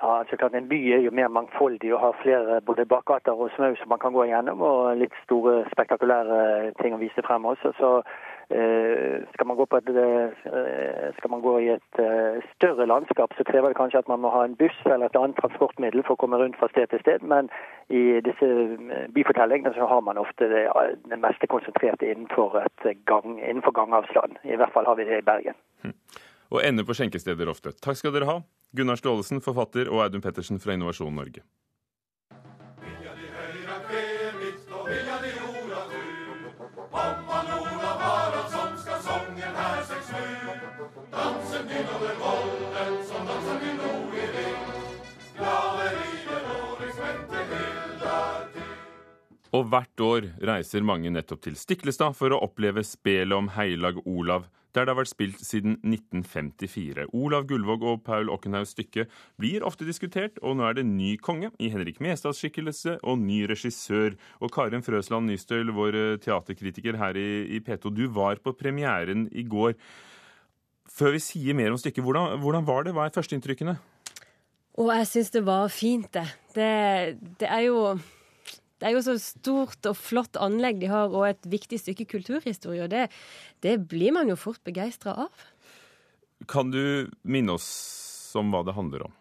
Ja, 0.00 0.18
altså 0.18 0.36
klart 0.36 0.54
En 0.54 0.68
by 0.68 0.78
er 0.96 1.02
jo 1.04 1.10
mer 1.12 1.28
mangfoldig 1.28 1.90
og 1.94 2.00
har 2.00 2.20
flere 2.22 2.60
både 2.68 2.86
bakgater 2.88 3.32
og 3.32 3.50
smau 3.56 3.74
som 3.76 3.90
man 3.92 4.00
kan 4.00 4.14
gå 4.16 4.24
gjennom, 4.24 4.62
og 4.64 4.96
litt 4.96 5.16
store, 5.24 5.66
spektakulære 5.74 6.72
ting 6.80 6.96
å 6.96 7.00
vise 7.02 7.24
frem 7.26 7.44
også. 7.50 7.74
Så 7.76 7.90
uh, 8.00 9.16
skal, 9.34 9.46
man 9.50 9.60
et, 9.60 9.92
uh, 9.92 11.12
skal, 11.18 11.30
man 11.34 11.44
gå 11.44 11.54
i 11.60 11.68
et 11.74 12.00
uh, 12.00 12.40
større 12.54 12.88
landskap, 12.88 13.36
så 13.36 13.44
krever 13.44 13.68
det 13.68 13.80
kanskje 13.82 14.00
at 14.00 14.08
man 14.08 14.24
må 14.24 14.32
ha 14.32 14.46
en 14.46 14.56
buss 14.56 14.80
eller 14.86 15.10
et 15.10 15.20
annet 15.20 15.36
transportmiddel 15.42 16.06
for 16.08 16.16
å 16.16 16.22
komme 16.24 16.40
rundt 16.40 16.56
fra 16.56 16.72
sted 16.72 16.88
til 16.88 17.04
sted. 17.04 17.28
Men 17.34 17.52
i 17.92 18.22
disse 18.24 18.48
byfortellingene 19.12 19.76
så 19.76 19.92
har 19.92 20.00
man 20.08 20.20
ofte 20.24 20.48
det, 20.48 20.66
det 21.12 21.20
meste 21.20 21.52
konsentrert 21.52 22.00
innenfor, 22.00 22.62
gang, 23.04 23.36
innenfor 23.36 23.76
gangavstand. 23.76 24.40
I 24.48 24.56
hvert 24.56 24.72
fall 24.72 24.88
har 24.88 24.96
vi 24.96 25.10
det 25.10 25.20
i 25.20 25.30
Bergen. 25.32 25.58
Hm 25.84 25.98
og 26.52 26.60
ender 26.66 26.84
på 26.84 26.96
skjenkesteder 26.96 27.48
ofte. 27.48 27.72
Takk 27.80 27.98
skal 27.98 28.12
dere 28.14 28.28
ha, 28.28 28.40
Gunnar 28.72 28.96
Staalesen, 28.96 29.42
forfatter, 29.44 29.90
og 29.92 30.00
Audun 30.06 30.22
Pettersen 30.24 30.60
fra 30.60 30.72
Innovasjon 30.72 31.12
Norge. 31.12 31.42
Og 49.52 49.66
hvert 49.68 50.00
år 50.00 50.26
reiser 50.48 50.80
mange 50.80 51.10
nettopp 51.12 51.42
til 51.44 51.58
Stiklestad 51.60 52.16
for 52.16 52.32
å 52.32 52.40
oppleve 52.46 52.80
spelet 52.88 53.36
om 53.36 53.50
Heilag 53.52 54.00
Olav, 54.08 54.46
der 54.72 54.86
det 54.86 54.92
har 54.92 54.98
vært 54.98 55.12
spilt 55.12 55.40
siden 55.44 55.76
1954. 55.84 57.06
Olav 57.12 57.46
Gullvåg 57.50 57.84
og 57.84 58.02
Paul 58.06 58.30
Okkenhaugs 58.32 58.72
stykke 58.76 59.06
blir 59.40 59.66
ofte 59.66 59.86
diskutert, 59.88 60.40
og 60.40 60.56
nå 60.58 60.66
er 60.68 60.78
det 60.78 60.86
ny 60.88 61.14
konge 61.20 61.52
i 61.60 61.68
Henrik 61.72 62.00
Mestads 62.04 62.40
skikkelse 62.40 62.98
og 63.02 63.20
ny 63.20 63.42
regissør. 63.50 64.16
Og 64.40 64.52
Karin 64.54 64.84
Frøsland 64.84 65.28
Nystøl, 65.28 65.74
vår 65.76 65.98
eh, 65.98 66.16
teaterkritiker 66.24 66.96
her 67.00 67.18
i, 67.20 67.28
i 67.58 67.60
P2, 67.64 67.92
du 67.92 68.06
var 68.12 68.40
på 68.42 68.54
premieren 68.56 69.28
i 69.32 69.44
går. 69.44 69.76
Før 70.92 71.14
vi 71.16 71.22
sier 71.24 71.56
mer 71.56 71.72
om 71.72 71.80
stykket, 71.80 72.04
hvordan, 72.04 72.40
hvordan 72.40 72.66
var 72.68 72.86
det? 72.86 72.96
Hva 72.96 73.06
er 73.08 73.14
førsteinntrykkene? 73.14 73.76
Og 74.80 74.88
jeg 74.96 75.08
syns 75.08 75.30
det 75.34 75.44
var 75.44 75.68
fint, 75.72 76.08
det. 76.16 76.26
det. 76.56 76.72
Det 77.40 77.48
er 77.48 77.66
jo 77.68 77.92
det 78.82 78.88
er 78.90 78.96
jo 78.96 79.04
så 79.06 79.14
stort 79.22 79.86
og 79.86 79.94
flott 79.94 80.34
anlegg 80.42 80.80
de 80.82 80.90
har, 80.90 81.12
og 81.14 81.28
et 81.28 81.46
viktig 81.46 81.78
stykke 81.78 82.08
kulturhistorie. 82.10 82.82
Og 82.82 82.90
det, 82.90 83.06
det 83.62 83.76
blir 83.86 84.10
man 84.16 84.26
jo 84.32 84.34
fort 84.34 84.58
begeistra 84.66 85.14
av. 85.28 85.44
Kan 86.50 86.74
du 86.74 87.06
minne 87.22 87.54
oss 87.54 87.70
om 88.34 88.50
hva 88.50 88.64
det 88.66 88.74
handler 88.74 89.06
om? 89.06 89.14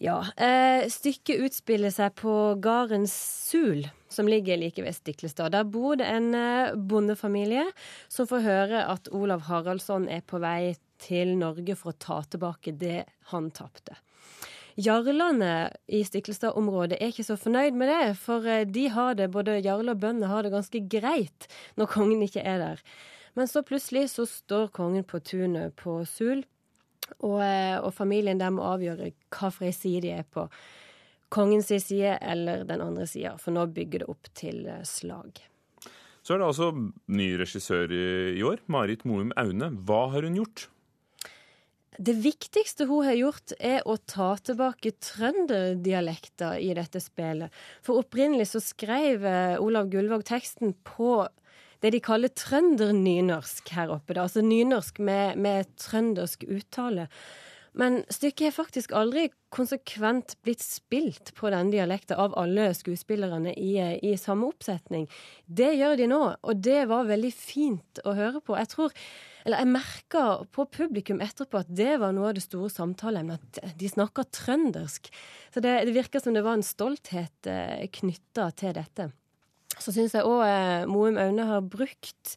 Ja. 0.00 0.22
Eh, 0.40 0.86
stykket 0.88 1.42
utspiller 1.42 1.92
seg 1.92 2.14
på 2.16 2.32
gården 2.64 3.04
Sul, 3.10 3.82
som 4.08 4.30
ligger 4.30 4.56
like 4.56 4.80
ved 4.80 4.96
Stiklestad. 4.96 5.52
Der 5.52 5.68
bor 5.68 5.98
det 6.00 6.08
en 6.08 6.32
eh, 6.38 6.72
bondefamilie 6.72 7.66
som 8.08 8.28
får 8.30 8.44
høre 8.46 8.84
at 8.88 9.12
Olav 9.12 9.44
Haraldsson 9.50 10.08
er 10.08 10.22
på 10.24 10.40
vei 10.40 10.78
til 11.02 11.36
Norge 11.36 11.76
for 11.76 11.92
å 11.92 11.98
ta 12.00 12.22
tilbake 12.24 12.72
det 12.78 13.02
han 13.34 13.52
tapte. 13.52 13.98
Jarlene 14.78 15.72
i 15.90 16.04
Stiklestad-området 16.06 17.00
er 17.00 17.10
ikke 17.10 17.26
så 17.26 17.34
fornøyd 17.40 17.74
med 17.74 17.90
det, 17.90 18.12
for 18.22 18.46
eh, 18.46 18.62
de 18.62 18.84
har 18.94 19.16
det, 19.18 19.32
både 19.34 19.56
jarle 19.58 19.96
og 19.96 20.02
bønder 20.04 20.30
har 20.30 20.46
det 20.46 20.52
ganske 20.54 20.84
greit 20.86 21.48
når 21.80 21.90
kongen 21.90 22.22
ikke 22.22 22.44
er 22.46 22.62
der. 22.62 22.84
Men 23.34 23.50
så 23.50 23.64
plutselig 23.66 24.06
så 24.12 24.26
står 24.30 24.70
kongen 24.76 25.06
på 25.06 25.18
tunet 25.18 25.74
på 25.82 25.98
Sul, 26.06 26.44
og, 27.18 27.40
eh, 27.42 27.74
og 27.82 27.90
familien 27.96 28.38
der 28.38 28.54
må 28.54 28.68
avgjøre 28.70 29.10
hva 29.34 29.50
for 29.50 29.66
ei 29.66 29.74
side 29.74 30.04
de 30.06 30.14
er 30.20 30.30
på. 30.30 30.46
Kongens 31.34 31.74
side 31.74 32.14
eller 32.22 32.62
den 32.68 32.80
andre 32.84 33.10
sida, 33.10 33.34
for 33.42 33.56
nå 33.56 33.66
bygger 33.74 34.04
det 34.04 34.10
opp 34.14 34.30
til 34.38 34.62
eh, 34.62 34.84
slag. 34.86 35.42
Så 36.22 36.36
er 36.36 36.38
det 36.38 36.52
altså 36.52 36.70
ny 37.10 37.32
regissør 37.40 37.90
i 37.90 38.42
år, 38.46 38.62
Marit 38.70 39.06
Moum 39.08 39.32
Aune. 39.40 39.72
Hva 39.88 40.04
har 40.12 40.26
hun 40.28 40.38
gjort? 40.38 40.68
Det 41.98 42.14
viktigste 42.22 42.86
hun 42.86 43.02
har 43.08 43.16
gjort, 43.18 43.52
er 43.58 43.82
å 43.82 43.96
ta 43.98 44.36
tilbake 44.38 44.92
trønderdialekter 45.02 46.60
i 46.62 46.70
dette 46.78 47.02
spillet. 47.02 47.50
For 47.82 47.98
opprinnelig 47.98 48.52
så 48.52 48.62
skrev 48.62 49.26
eh, 49.26 49.56
Olav 49.58 49.90
Gullvåg 49.90 50.22
teksten 50.28 50.76
på 50.86 51.26
det 51.82 51.92
de 51.94 52.00
kaller 52.02 52.30
trøndernynorsk 52.34 53.74
her 53.74 53.90
oppe. 53.94 54.14
Da. 54.14 54.28
Altså 54.28 54.42
nynorsk 54.46 55.02
med, 55.02 55.38
med 55.42 55.74
trøndersk 55.78 56.46
uttale. 56.46 57.08
Men 57.78 58.00
stykket 58.10 58.48
har 58.48 58.54
faktisk 58.56 58.92
aldri 58.96 59.28
konsekvent 59.54 60.34
blitt 60.42 60.62
spilt 60.64 61.30
på 61.38 61.50
den 61.54 61.70
dialekten 61.70 62.18
av 62.18 62.34
alle 62.40 62.72
skuespillerne 62.74 63.52
i, 63.54 63.76
i, 64.02 64.16
samme 64.18 64.48
oppsetning. 64.50 65.06
Det 65.46 65.70
gjør 65.78 65.94
de 66.00 66.08
nå, 66.10 66.20
og 66.42 66.64
det 66.66 66.80
var 66.90 67.06
veldig 67.06 67.30
fint 67.30 68.00
å 68.02 68.16
høre 68.18 68.42
på. 68.42 68.56
Jeg 68.58 68.72
tror, 68.72 68.96
eller 69.44 69.62
jeg 69.62 69.72
merka 69.76 70.24
på 70.50 70.66
publikum 70.74 71.22
etterpå 71.22 71.62
at 71.62 71.70
det 71.70 72.00
var 72.02 72.16
noe 72.16 72.32
av 72.32 72.40
det 72.40 72.42
store 72.48 72.72
samtaleemnet, 72.74 73.62
at 73.62 73.78
de 73.78 73.92
snakker 73.94 74.26
trøndersk. 74.34 75.06
Så 75.54 75.62
det, 75.62 75.76
det 75.86 75.94
virker 75.94 76.24
som 76.24 76.34
det 76.34 76.42
var 76.46 76.58
en 76.58 76.66
stolthet 76.66 77.46
eh, 77.46 77.86
knytta 78.00 78.50
til 78.58 78.74
dette. 78.74 79.12
Så 79.78 79.94
syns 79.94 80.18
jeg 80.18 80.26
òg 80.26 80.42
eh, 80.48 80.88
Moum 80.90 81.20
Aune 81.22 81.46
har 81.46 81.62
brukt 81.62 82.34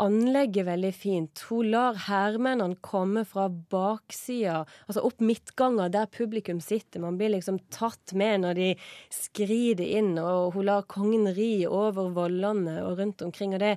anlegget 0.00 0.66
veldig 0.66 0.90
fint. 0.96 1.42
Hun 1.50 1.70
lar 1.72 1.98
hærmennene 2.06 2.78
komme 2.84 3.24
fra 3.28 3.46
baksida, 3.50 4.62
altså 4.86 5.04
opp 5.06 5.20
midtganger 5.24 5.92
der 5.92 6.08
publikum 6.12 6.62
sitter. 6.64 7.02
Man 7.04 7.18
blir 7.20 7.34
liksom 7.34 7.60
tatt 7.72 8.14
med 8.18 8.44
når 8.44 8.58
de 8.58 8.70
skrider 9.14 9.84
inn, 10.00 10.14
og 10.18 10.56
hun 10.56 10.68
lar 10.70 10.88
kongen 10.90 11.28
ri 11.36 11.66
over 11.68 12.10
vollene 12.16 12.80
og 12.86 12.98
rundt 13.02 13.24
omkring. 13.26 13.54
Og 13.56 13.62
det, 13.62 13.76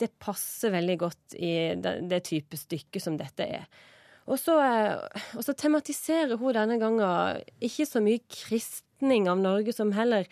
det 0.00 0.14
passer 0.22 0.74
veldig 0.74 0.98
godt 1.04 1.38
i 1.38 1.54
det, 1.78 1.98
det 2.10 2.24
type 2.30 2.58
stykke 2.58 3.02
som 3.02 3.20
dette 3.20 3.46
er. 3.60 3.68
Og 4.28 4.36
så, 4.36 4.54
og 5.38 5.44
så 5.44 5.54
tematiserer 5.56 6.36
hun 6.36 6.56
denne 6.56 6.76
gangen 6.80 7.44
ikke 7.64 7.86
så 7.88 8.02
mye 8.04 8.20
kristning 8.28 9.28
av 9.30 9.40
Norge 9.40 9.72
som 9.72 9.94
heller 9.96 10.28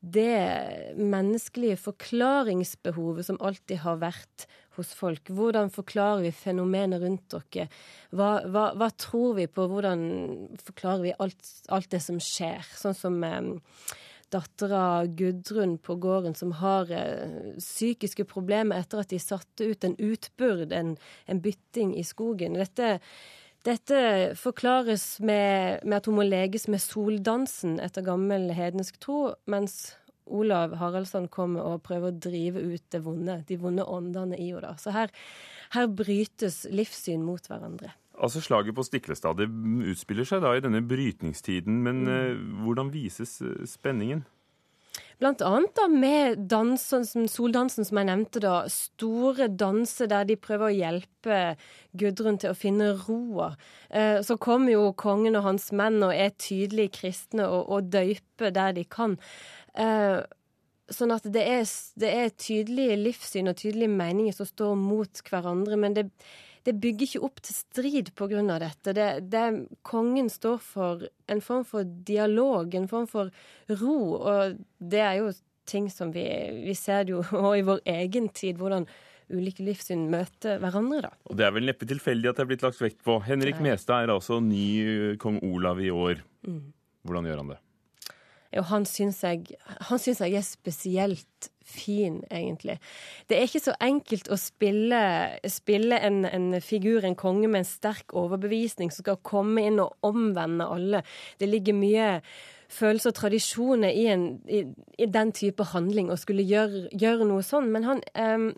det 0.00 0.94
menneskelige 0.94 1.78
forklaringsbehovet 1.82 3.26
som 3.26 3.38
alltid 3.42 3.82
har 3.82 3.98
vært 4.02 4.46
hos 4.78 4.92
folk. 4.94 5.30
Hvordan 5.34 5.72
forklarer 5.74 6.22
vi 6.28 6.34
fenomenet 6.34 7.02
rundt 7.02 7.34
dere? 7.34 7.66
Hva, 8.14 8.30
hva, 8.46 8.68
hva, 8.78 8.90
tror 8.94 9.34
vi 9.40 9.48
på? 9.50 9.66
Hvordan 9.70 10.04
forklarer 10.62 11.08
vi 11.08 11.16
alt, 11.18 11.50
alt 11.74 11.90
det 11.90 12.02
som 12.04 12.20
skjer? 12.22 12.62
Sånn 12.78 12.94
som 12.94 13.18
eh, 13.26 13.50
dattera 14.30 15.06
Gudrun 15.18 15.76
på 15.82 15.98
gården 15.98 16.38
som 16.38 16.54
har 16.60 16.92
eh, 16.94 17.58
psykiske 17.58 18.28
problemer 18.30 18.78
etter 18.78 19.02
at 19.02 19.10
de 19.10 19.18
satte 19.22 19.66
ut 19.66 19.84
en 19.84 19.98
utbyrd, 19.98 20.72
en, 20.72 20.94
en 21.26 21.42
bytting 21.42 21.96
i 21.98 22.06
skogen. 22.06 22.58
Dette, 22.60 22.98
dette 23.66 24.00
forklares 24.38 25.18
med, 25.20 25.84
med, 25.84 25.96
at 25.98 26.06
hun 26.06 26.18
må 26.20 26.26
leges 26.26 26.68
med 26.70 26.82
soldansen 26.82 27.78
etter 27.82 28.04
gammel 28.06 28.52
hedensk 28.54 29.00
tro, 29.02 29.32
mens 29.50 29.96
Olav 30.28 30.76
Haraldsson 30.78 31.28
kommer 31.32 31.64
og 31.64 31.82
prøver 31.86 32.12
å 32.12 32.18
drive 32.28 32.62
ut 32.62 32.84
det 32.92 33.00
vonde, 33.04 33.40
de 33.48 33.58
vonde 33.60 33.84
åndene 33.84 34.38
i 34.38 34.50
henne. 34.52 34.74
Så 34.80 34.92
her, 34.94 35.12
her 35.74 35.88
brytes 35.88 36.64
livssyn 36.70 37.24
mot 37.24 37.44
hverandre. 37.48 37.94
Altså 38.18 38.42
Slaget 38.42 38.74
på 38.74 38.82
Stiklestad 38.82 39.38
det 39.38 39.46
utspiller 39.92 40.26
seg 40.26 40.42
da 40.42 40.56
i 40.56 40.62
denne 40.62 40.82
brytningstiden, 40.82 41.82
men 41.84 42.02
mm. 42.02 42.14
eh, 42.14 42.42
hvordan 42.64 42.90
vises 42.94 43.38
eh, 43.46 43.62
spenningen? 43.68 44.24
Blant 45.18 45.42
annet 45.42 45.74
da 45.74 45.88
med 45.90 46.44
dansen, 46.46 47.26
soldansen 47.26 47.86
som 47.86 47.98
jeg 47.98 48.06
nevnte, 48.06 48.42
da. 48.44 48.60
Store 48.70 49.48
danser 49.50 50.06
der 50.12 50.28
de 50.28 50.36
prøver 50.38 50.68
å 50.68 50.76
hjelpe 50.76 51.38
Gudrun 51.98 52.38
til 52.38 52.52
å 52.52 52.58
finne 52.58 52.92
roa. 53.02 53.50
Eh, 53.90 54.20
så 54.22 54.38
kommer 54.38 54.76
jo 54.76 54.92
kongen 54.94 55.38
og 55.40 55.46
hans 55.48 55.72
menn 55.74 55.98
og 56.06 56.14
er 56.14 56.36
tydelig 56.38 56.92
kristne 57.00 57.48
og, 57.50 57.66
og 57.66 57.90
døyper 57.90 58.54
der 58.54 58.76
de 58.78 58.86
kan. 58.86 59.18
Eh, 59.74 60.20
sånn 60.94 61.12
at 61.16 61.26
det 61.26 61.44
er, 61.50 61.66
det 61.98 62.12
er, 62.14 62.36
tydelige 62.38 63.00
livssyn 63.02 63.50
og 63.50 63.58
tydelige 63.58 63.92
meninger 63.92 64.38
som 64.38 64.46
står 64.46 64.78
mot 64.78 65.24
hverandre. 65.26 65.80
Men 65.82 65.98
det, 65.98 66.06
det 66.66 66.74
bygger 66.82 67.06
ikke 67.06 67.24
opp 67.26 67.42
til 67.44 67.56
strid 67.56 68.12
av 68.18 68.60
dette. 68.62 68.94
Det, 68.96 69.08
det, 69.32 69.44
kongen 69.82 70.30
står 70.32 70.58
for 70.62 71.04
en 71.28 71.42
form 71.44 71.66
for 71.68 71.84
dialog, 71.84 72.74
en 72.74 72.88
form 72.88 73.06
for 73.10 73.30
ro. 73.80 73.98
Og 74.18 74.58
det 74.78 75.04
er 75.04 75.20
jo 75.20 75.32
ting 75.68 75.90
som 75.92 76.12
vi, 76.12 76.24
vi 76.64 76.74
ser 76.74 77.10
jo 77.12 77.22
i 77.58 77.66
vår 77.66 77.84
egen 77.84 78.28
tid. 78.28 78.58
hvordan 78.58 78.88
ulike 79.28 79.60
livssyn 79.60 80.06
møter 80.08 80.56
hverandre, 80.62 81.02
da. 81.04 81.10
Og 81.28 81.36
Det 81.36 81.44
er 81.44 81.52
vel 81.52 81.68
neppe 81.68 81.84
tilfeldig 81.88 82.30
at 82.30 82.38
det 82.38 82.44
er 82.44 82.48
blitt 82.48 82.64
lagt 82.64 82.80
vekt 82.80 83.02
på. 83.04 83.18
Henrik 83.26 83.60
Mestad 83.60 84.06
er 84.06 84.14
altså 84.14 84.40
ny 84.40 85.16
kong 85.20 85.42
Olav 85.44 85.82
i 85.84 85.90
år. 85.92 86.22
Mm. 86.48 86.62
Hvordan 87.04 87.28
gjør 87.28 87.42
han 87.42 87.52
det? 87.52 87.58
Og 88.56 88.64
han 88.70 88.86
syns 88.88 89.20
jeg, 89.26 89.58
han 89.90 90.00
syns 90.00 90.22
jeg 90.24 90.38
er 90.38 90.46
spesielt 90.46 91.48
fin, 91.68 92.22
egentlig. 92.32 92.78
Det 93.28 93.36
er 93.36 93.44
ikke 93.44 93.60
så 93.60 93.74
enkelt 93.84 94.30
å 94.32 94.38
spille, 94.40 95.00
spille 95.52 95.98
en, 96.00 96.22
en, 96.24 96.50
figur, 96.64 97.04
en 97.04 97.18
konge, 97.18 97.48
med 97.48 97.62
en 97.62 97.68
sterk 97.68 98.14
overbevisning 98.16 98.92
som 98.94 99.04
skal 99.04 99.20
komme 99.20 99.66
inn 99.68 99.82
og 99.84 100.08
omvende 100.08 100.68
alle. 100.68 101.02
Det 101.40 101.50
ligger 101.50 101.76
mye 101.76 102.08
følelser 102.68 103.12
og 103.12 103.16
tradisjoner 103.16 103.92
i, 103.96 104.06
en, 104.12 104.24
i, 104.48 104.62
i 105.00 105.08
den 105.08 105.32
type 105.36 105.64
handling 105.72 106.12
å 106.12 106.18
skulle 106.20 106.44
gjøre, 106.46 106.86
gjøre 106.92 107.28
noe 107.28 107.44
sånn. 107.46 107.70
Men 107.72 107.86
han, 107.88 108.02
um, 108.12 108.50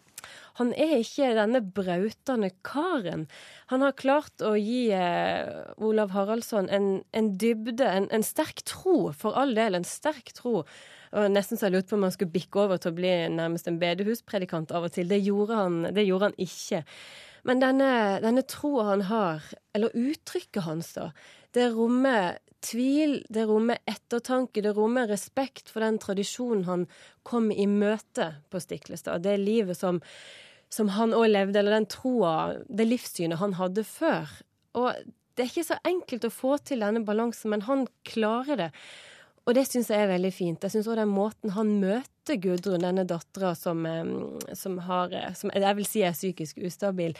han 0.58 0.72
er 0.74 0.96
ikke 0.98 1.30
denne 1.38 1.62
brautende 1.62 2.50
karen. 2.66 3.28
Han 3.70 3.86
har 3.86 3.98
klart 3.98 4.42
å 4.44 4.56
gi 4.58 4.88
uh, 4.90 5.70
Olav 5.78 6.14
Haraldsson 6.16 6.68
en, 6.74 6.90
en 7.14 7.32
dybde, 7.40 7.86
en, 7.86 8.10
en, 8.10 8.26
sterk 8.26 8.64
tro, 8.68 9.12
for 9.16 9.38
all 9.38 9.54
del, 9.58 9.78
en 9.78 9.86
sterk 9.86 10.34
tro. 10.36 10.64
Og 11.10 11.30
Nesten 11.30 11.58
så 11.58 11.68
jeg 11.68 11.78
lurte 11.78 11.90
på 11.90 11.98
om 11.98 12.06
han 12.06 12.14
skulle 12.14 12.34
bikke 12.34 12.66
over 12.66 12.82
til 12.82 12.92
å 12.92 12.98
bli 12.98 13.14
nærmest 13.34 13.70
en 13.70 13.80
bedehuspredikant 13.80 14.74
av 14.74 14.90
og 14.90 14.94
til. 14.94 15.10
Det 15.10 15.22
gjorde 15.22 15.58
han, 15.58 15.82
det 15.94 16.06
gjorde 16.06 16.30
han 16.30 16.40
ikke. 16.46 16.84
Men 17.48 17.62
denne, 17.62 17.90
denne 18.22 18.44
troa 18.44 18.90
han 18.90 19.06
har, 19.08 19.46
eller 19.74 19.94
uttrykket 19.96 20.66
hans, 20.66 20.92
da, 20.98 21.08
det 21.56 21.70
rommer 21.74 22.38
tvil, 22.60 23.20
det 23.28 23.46
rommer 23.48 23.80
ettertanke, 23.88 24.62
det 24.62 24.74
rommer 24.76 25.08
respekt 25.08 25.70
for 25.72 25.84
den 25.84 25.98
tradisjonen 26.02 26.66
han 26.68 26.86
kom 27.26 27.50
i 27.52 27.66
møte 27.66 28.34
på 28.52 28.60
Stiklestad. 28.60 29.24
Det 29.24 29.38
livet 29.40 29.78
som, 29.78 30.00
som 30.68 30.92
han 30.96 31.16
òg 31.16 31.30
levde, 31.30 31.60
eller 31.60 31.78
den 31.78 31.88
troa, 31.90 32.34
det 32.68 32.88
livssynet 32.88 33.40
han 33.40 33.56
hadde 33.60 33.84
før. 33.88 34.28
Og 34.76 34.92
det 35.34 35.46
er 35.46 35.52
ikke 35.52 35.70
så 35.72 35.80
enkelt 35.88 36.26
å 36.28 36.34
få 36.34 36.58
til 36.68 36.84
denne 36.84 37.04
balansen, 37.06 37.54
men 37.54 37.64
han 37.68 37.86
klarer 38.06 38.60
det. 38.66 38.70
Og 39.48 39.56
det 39.56 39.64
syns 39.70 39.88
jeg 39.90 40.04
er 40.04 40.12
veldig 40.12 40.30
fint. 40.36 40.62
Jeg 40.62 40.74
syns 40.74 40.90
òg 40.90 41.00
den 41.00 41.10
måten 41.10 41.54
han 41.56 41.72
møter 41.80 42.36
Gudrun, 42.38 42.84
denne 42.84 43.06
dattera 43.08 43.54
som, 43.58 43.82
som, 44.54 44.76
har 44.84 45.16
Som 45.34 45.50
jeg 45.54 45.76
vil 45.78 45.88
si 45.88 46.04
er 46.04 46.14
psykisk 46.14 46.60
ustabil. 46.62 47.16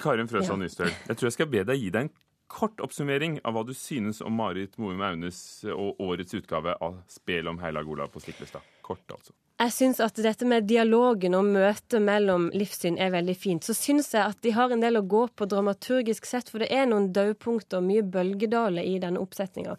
Karin 0.00 0.30
Frøsland 0.30 0.64
Nystøl, 0.64 0.88
jeg 0.88 1.18
tror 1.20 1.28
jeg 1.28 1.36
skal 1.36 1.50
be 1.52 1.60
deg 1.68 1.82
gi 1.82 1.90
deg 1.92 2.06
en 2.06 2.14
kort 2.54 2.80
oppsummering 2.80 3.40
av 3.42 3.56
hva 3.56 3.64
du 3.66 3.72
synes 3.74 4.20
om 4.22 4.36
Marit 4.38 4.76
Moum 4.78 5.00
Aunes 5.02 5.38
og 5.74 5.98
årets 6.02 6.36
utgave 6.38 6.76
av 6.78 7.00
Spel 7.10 7.50
om 7.50 7.58
Heilag 7.58 7.88
Olav 7.90 8.12
på 8.14 8.22
Stiklestad. 8.22 8.62
Kort, 8.84 9.02
altså. 9.10 9.34
Jeg 9.54 9.70
syns 9.70 10.00
at 10.02 10.18
dette 10.18 10.46
med 10.50 10.66
dialogen 10.66 11.36
og 11.38 11.46
møtet 11.54 12.02
mellom 12.02 12.48
livssyn 12.54 12.96
er 12.98 13.12
veldig 13.14 13.34
fint. 13.38 13.66
Så 13.66 13.74
syns 13.78 14.10
jeg 14.14 14.22
at 14.22 14.40
de 14.42 14.50
har 14.54 14.74
en 14.74 14.82
del 14.82 14.98
å 14.98 15.04
gå 15.06 15.24
på 15.30 15.46
dramaturgisk 15.50 16.26
sett, 16.26 16.50
for 16.50 16.62
det 16.62 16.72
er 16.74 16.88
noen 16.90 17.12
daupunkter 17.14 17.78
og 17.78 17.86
mye 17.86 18.02
bølgedaler 18.02 18.82
i 18.82 18.96
denne 19.02 19.22
oppsetninga. 19.22 19.76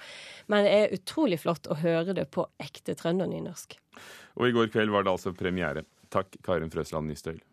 Men 0.51 0.67
det 0.67 0.75
er 0.77 0.95
utrolig 0.95 1.41
flott 1.43 1.67
å 1.67 1.79
høre 1.79 2.15
det 2.15 2.29
på 2.31 2.47
ekte 2.63 2.95
trøndernynorsk. 2.99 3.75
Og 4.39 4.47
i 4.47 4.55
går 4.55 4.71
kveld 4.71 4.95
var 4.95 5.03
det 5.03 5.15
altså 5.15 5.35
premiere. 5.35 5.83
Takk, 6.11 6.39
Karin 6.43 6.71
Frøsland 6.71 7.11
Nystøyl. 7.11 7.43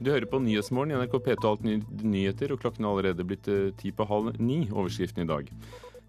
Du 0.00 0.08
hører 0.08 0.24
på 0.32 0.38
Nyhetsmorgen 0.40 0.94
i 0.94 0.96
NRK 0.96 1.18
P2 1.26 1.48
Alt 1.50 1.64
nyheter, 2.00 2.54
og 2.54 2.62
klokken 2.62 2.86
er 2.86 2.88
allerede 2.88 3.24
blitt 3.28 3.48
eh, 3.52 3.66
ti 3.76 3.90
på 3.92 4.06
halv 4.08 4.38
ni, 4.40 4.62
overskriften 4.72 5.26
i 5.26 5.28
dag. 5.28 5.50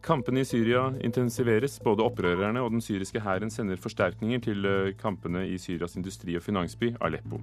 Kampene 0.01 0.45
i 0.45 0.47
Syria 0.47 0.85
intensiveres. 1.03 1.75
Både 1.83 2.05
opprørerne 2.07 2.63
og 2.63 2.71
den 2.71 2.79
syriske 2.81 3.19
hæren 3.19 3.51
sender 3.51 3.81
forsterkninger 3.83 4.45
til 4.47 4.63
eh, 4.69 4.93
kampene 4.95 5.43
i 5.43 5.59
Syrias 5.59 5.97
industri- 5.99 6.37
og 6.39 6.45
finansby 6.45 6.93
Aleppo. 7.03 7.41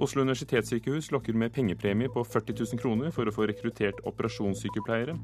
Oslo 0.00 0.22
universitetssykehus 0.22 1.10
lokker 1.12 1.36
med 1.36 1.52
pengepremie 1.52 2.08
på 2.08 2.24
40 2.24 2.54
000 2.72 2.80
kroner 2.80 3.10
for 3.12 3.28
å 3.28 3.34
få 3.34 3.44
rekruttert 3.50 4.00
operasjonssykepleiere. 4.08 5.18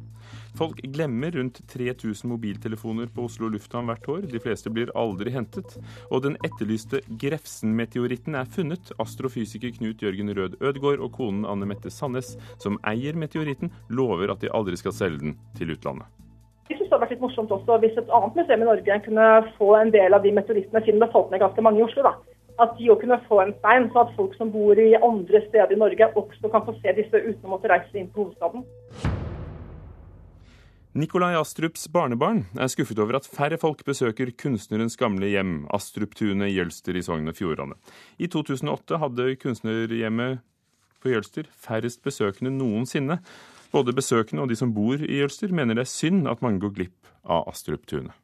Folk 0.59 0.82
glemmer 0.93 1.32
rundt 1.39 1.62
3000 1.73 2.28
mobiltelefoner 2.28 3.09
på 3.15 3.24
Oslo 3.28 3.49
lufthavn 3.49 3.89
hvert 3.89 4.09
år. 4.12 4.28
De 4.28 4.43
fleste 4.43 4.73
blir 4.74 4.93
aldri 4.99 5.32
hentet. 5.32 5.78
Og 6.12 6.23
den 6.27 6.36
etterlyste 6.45 7.01
Grefsen-meteoritten 7.09 8.36
er 8.36 8.53
funnet. 8.53 8.93
Astrofysiker 9.01 9.73
Knut 9.78 10.05
Jørgen 10.05 10.35
Rød 10.36 10.61
Ødgaard 10.61 11.01
og 11.01 11.15
konen 11.16 11.49
Anne 11.49 11.69
Mette 11.69 11.90
Sandnes, 11.93 12.36
som 12.61 12.77
eier 12.86 13.16
meteoritten, 13.16 13.73
lover 13.89 14.35
at 14.35 14.45
de 14.45 14.53
aldri 14.53 14.77
skal 14.77 14.97
selge 14.97 15.24
den 15.24 15.39
til 15.57 15.73
utlandet. 15.73 16.07
Jeg 16.69 16.77
synes 16.77 16.90
det 16.90 16.99
hadde 16.99 17.07
vært 17.07 17.15
litt 17.16 17.24
morsomt 17.24 17.53
også 17.55 17.78
hvis 17.81 17.97
et 17.97 18.11
annet 18.12 18.35
museum 18.36 18.62
i 18.65 18.69
Norge 18.69 19.05
kunne 19.07 19.28
få 19.57 19.70
en 19.78 19.95
del 19.95 20.12
av 20.12 20.27
de 20.27 20.35
meteorittene, 20.36 20.85
siden 20.85 21.01
det 21.01 21.09
falt 21.15 21.32
ned 21.32 21.40
ganske 21.40 21.65
mange 21.65 21.81
i 21.81 21.86
Oslo. 21.89 22.05
da. 22.05 22.19
At 22.59 22.74
de 22.78 22.89
òg 22.90 23.05
kunne 23.05 23.20
få 23.28 23.39
en 23.44 23.55
stein, 23.60 23.86
så 23.93 24.02
at 24.02 24.16
folk 24.16 24.35
som 24.35 24.51
bor 24.51 24.78
i 24.78 24.90
andre 24.98 25.44
steder 25.47 25.74
i 25.74 25.78
Norge 25.78 26.10
også 26.18 26.51
kan 26.51 26.64
få 26.66 26.74
se 26.80 26.94
disse 26.97 27.20
uten 27.22 27.47
å 27.47 27.52
måtte 27.55 27.70
reise 27.70 27.94
inn 27.94 28.10
til 28.10 28.24
hovedstaden. 28.24 28.66
Nikolai 30.98 31.36
Astrups 31.39 31.85
barnebarn 31.94 32.40
er 32.59 32.70
skuffet 32.72 32.98
over 32.98 33.20
at 33.20 33.28
færre 33.30 33.59
folk 33.60 33.85
besøker 33.86 34.32
kunstnerens 34.43 34.98
gamle 34.98 35.28
hjem, 35.30 35.68
Astruptunet 35.70 36.51
Jølster 36.51 36.98
i 36.98 37.05
Sogn 37.06 37.30
og 37.30 37.39
Fjordane. 37.39 37.76
I 38.18 38.26
2008 38.26 38.98
hadde 39.05 39.28
kunstnerhjemmet 39.39 40.40
på 40.98 41.12
Jølster 41.12 41.47
færrest 41.55 42.02
besøkende 42.02 42.51
noensinne. 42.56 43.20
Både 43.70 43.94
besøkende 43.94 44.43
og 44.43 44.51
de 44.51 44.59
som 44.59 44.72
bor 44.74 44.98
i 44.98 45.20
Jølster 45.20 45.55
mener 45.55 45.78
det 45.78 45.86
er 45.86 45.93
synd 45.93 46.26
at 46.26 46.43
mange 46.43 46.64
går 46.64 46.74
glipp 46.80 47.12
av 47.22 47.47
Astruptunet. 47.52 48.16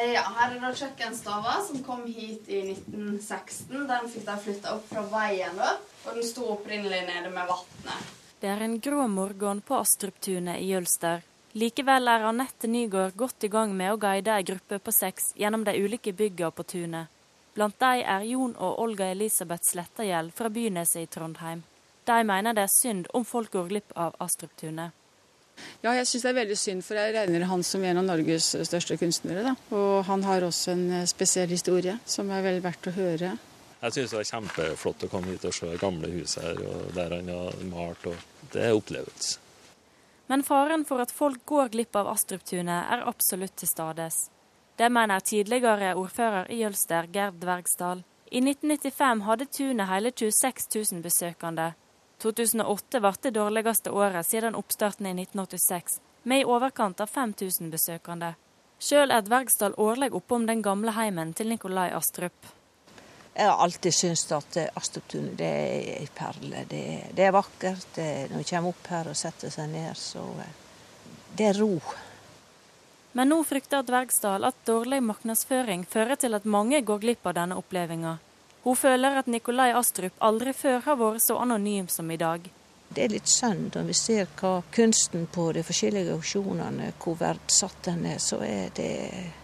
Ja, 0.00 0.22
her 0.36 0.54
er 0.54 0.60
da 0.62 0.70
kjøkkenstova 0.72 1.58
som 1.66 1.82
kom 1.84 2.06
hit 2.08 2.48
i 2.48 2.62
1916. 2.72 3.82
Den 3.88 4.06
fikk 4.08 4.24
de 4.24 4.36
flytta 4.46 4.72
opp 4.78 4.86
fra 4.88 5.02
veien, 5.12 5.58
da. 5.58 5.74
Og 6.06 6.16
den 6.16 6.24
sto 6.24 6.46
opprinnelig 6.54 7.02
nede 7.04 7.32
med 7.34 7.50
vannet. 7.50 8.14
Det 8.40 8.48
er 8.48 8.62
en 8.64 8.78
grå 8.80 9.04
morgen 9.12 9.60
på 9.60 9.76
Astruptunet 9.76 10.62
i 10.62 10.70
Jølster. 10.70 11.20
Likevel 11.52 12.08
er 12.08 12.24
Anette 12.24 12.70
Nygaard 12.70 13.16
godt 13.18 13.44
i 13.44 13.50
gang 13.52 13.74
med 13.76 13.92
å 13.92 13.98
guide 14.00 14.32
ei 14.32 14.46
gruppe 14.46 14.78
på 14.80 14.94
seks 14.94 15.34
gjennom 15.36 15.66
de 15.66 15.74
ulike 15.76 16.14
bygga 16.16 16.48
på 16.54 16.64
tunet. 16.72 17.10
Blant 17.52 17.76
de 17.82 18.04
er 18.14 18.24
Jon 18.30 18.54
og 18.56 18.78
Olga 18.80 19.10
Elisabeth 19.10 19.68
Slettagjeld 19.68 20.32
fra 20.32 20.48
Byneset 20.48 21.02
i 21.02 21.10
Trondheim. 21.10 21.66
De 22.06 22.22
mener 22.24 22.56
det 22.56 22.64
er 22.64 22.72
synd 22.72 23.10
om 23.12 23.26
folk 23.26 23.52
går 23.52 23.68
glipp 23.68 23.92
av 23.98 24.16
Astruptunet. 24.22 24.96
Ja, 25.84 25.92
jeg 25.96 26.08
syns 26.08 26.24
det 26.26 26.32
er 26.32 26.38
veldig 26.40 26.56
synd, 26.60 26.84
for 26.86 27.00
jeg 27.00 27.14
regner 27.16 27.46
han 27.50 27.62
som 27.66 27.84
en 27.84 28.00
av 28.02 28.08
Norges 28.08 28.50
største 28.68 28.98
kunstnere. 29.00 29.44
Da. 29.50 29.54
Og 29.76 30.04
han 30.08 30.24
har 30.28 30.46
også 30.46 30.74
en 30.74 30.86
eh, 31.00 31.06
spesiell 31.08 31.52
historie 31.52 31.98
som 32.04 32.30
er 32.34 32.44
vel 32.46 32.60
verdt 32.64 32.90
å 32.90 32.96
høre. 32.96 33.36
Jeg 33.80 33.94
syns 33.96 34.12
det 34.12 34.18
var 34.18 34.28
kjempeflott 34.28 35.06
å 35.06 35.08
komme 35.12 35.32
hit 35.32 35.46
og 35.48 35.54
se 35.56 35.70
det 35.70 35.80
gamle 35.80 36.10
huset 36.12 36.42
her, 36.44 36.58
og 36.68 36.90
der 36.96 37.14
han 37.16 37.30
har 37.32 37.62
malt. 37.70 38.10
og 38.10 38.50
Det 38.52 38.66
er 38.66 38.76
opplevelse. 38.76 39.38
Men 40.30 40.44
faren 40.46 40.84
for 40.86 41.02
at 41.02 41.10
folk 41.10 41.40
går 41.48 41.72
glipp 41.72 41.96
av 41.96 42.12
Astruptunet 42.12 42.92
er 42.92 43.08
absolutt 43.08 43.56
til 43.58 43.70
stades. 43.70 44.28
Det 44.78 44.88
mener 44.92 45.20
tidligere 45.20 45.96
ordfører 45.98 46.52
i 46.52 46.60
Jølster, 46.60 47.08
Gerd 47.12 47.40
Dvergsdal. 47.42 48.04
I 48.30 48.38
1995 48.44 49.24
hadde 49.26 49.46
tunet 49.50 49.90
hele 49.90 50.12
26 50.12 50.68
000 50.92 51.02
besøkende. 51.02 51.72
2008 52.20 53.00
ble 53.00 53.12
det 53.22 53.34
dårligste 53.36 53.90
året 53.90 54.26
siden 54.26 54.54
oppstarten 54.54 55.06
i 55.06 55.16
1986, 55.16 56.00
med 56.22 56.42
i 56.42 56.44
overkant 56.44 57.00
av 57.00 57.08
5000 57.08 57.70
besøkende. 57.72 58.34
Sjøl 58.80 59.12
er 59.12 59.24
Dvergsdal 59.24 59.74
årlig 59.76 60.10
oppom 60.16 60.46
den 60.48 60.62
gamle 60.64 60.92
heimen 60.96 61.34
til 61.36 61.48
Nikolai 61.52 61.90
Astrup. 61.96 62.52
Jeg 63.34 63.46
har 63.46 63.62
alltid 63.64 63.94
syntes 63.94 64.32
at 64.32 64.56
Astruptunet 64.76 65.36
det 65.38 65.48
er 65.48 65.90
ei 66.00 66.08
perle. 66.14 66.64
Det, 66.68 66.84
det, 67.16 67.26
er 67.26 67.34
vakkert. 67.36 67.86
Det, 67.94 68.08
når 68.30 68.42
vi 68.42 68.48
kommer 68.50 68.72
opp 68.74 68.88
her 68.90 69.10
og 69.12 69.16
setter 69.16 69.52
seg 69.52 69.68
ned, 69.72 69.92
så 69.96 70.24
det 71.36 71.46
er 71.52 71.60
ro. 71.60 71.76
Men 73.12 73.30
nå 73.32 73.40
frykter 73.46 73.86
Dvergsdal 73.86 74.44
at 74.48 74.58
dårlig 74.66 75.00
markedsføring 75.02 75.86
fører 75.88 76.20
til 76.20 76.36
at 76.36 76.44
mange 76.44 76.82
går 76.84 77.00
glipp 77.04 77.30
av 77.30 77.38
denne 77.38 77.56
opplevelsen. 77.60 78.20
Hun 78.62 78.76
føler 78.76 79.20
at 79.22 79.28
Nikolai 79.30 79.70
Astrup 79.72 80.16
aldri 80.18 80.52
før 80.52 80.82
har 80.84 80.98
vært 81.00 81.24
så 81.24 81.38
anonym 81.40 81.88
som 81.88 82.10
i 82.10 82.18
dag. 82.20 82.50
Det 82.90 83.04
er 83.04 83.12
litt 83.12 83.30
synd 83.30 83.76
når 83.76 83.84
vi 83.86 83.94
ser 83.94 84.26
hva 84.40 84.64
kunsten 84.74 85.28
på 85.30 85.44
de 85.54 85.62
forskjellige 85.62 86.10
auksjonene, 86.16 86.88
hvor 86.98 87.14
verdsatt 87.20 87.84
den 87.86 88.02
er, 88.10 88.18
så 88.18 88.40
er 88.42 88.72
det 88.74 88.90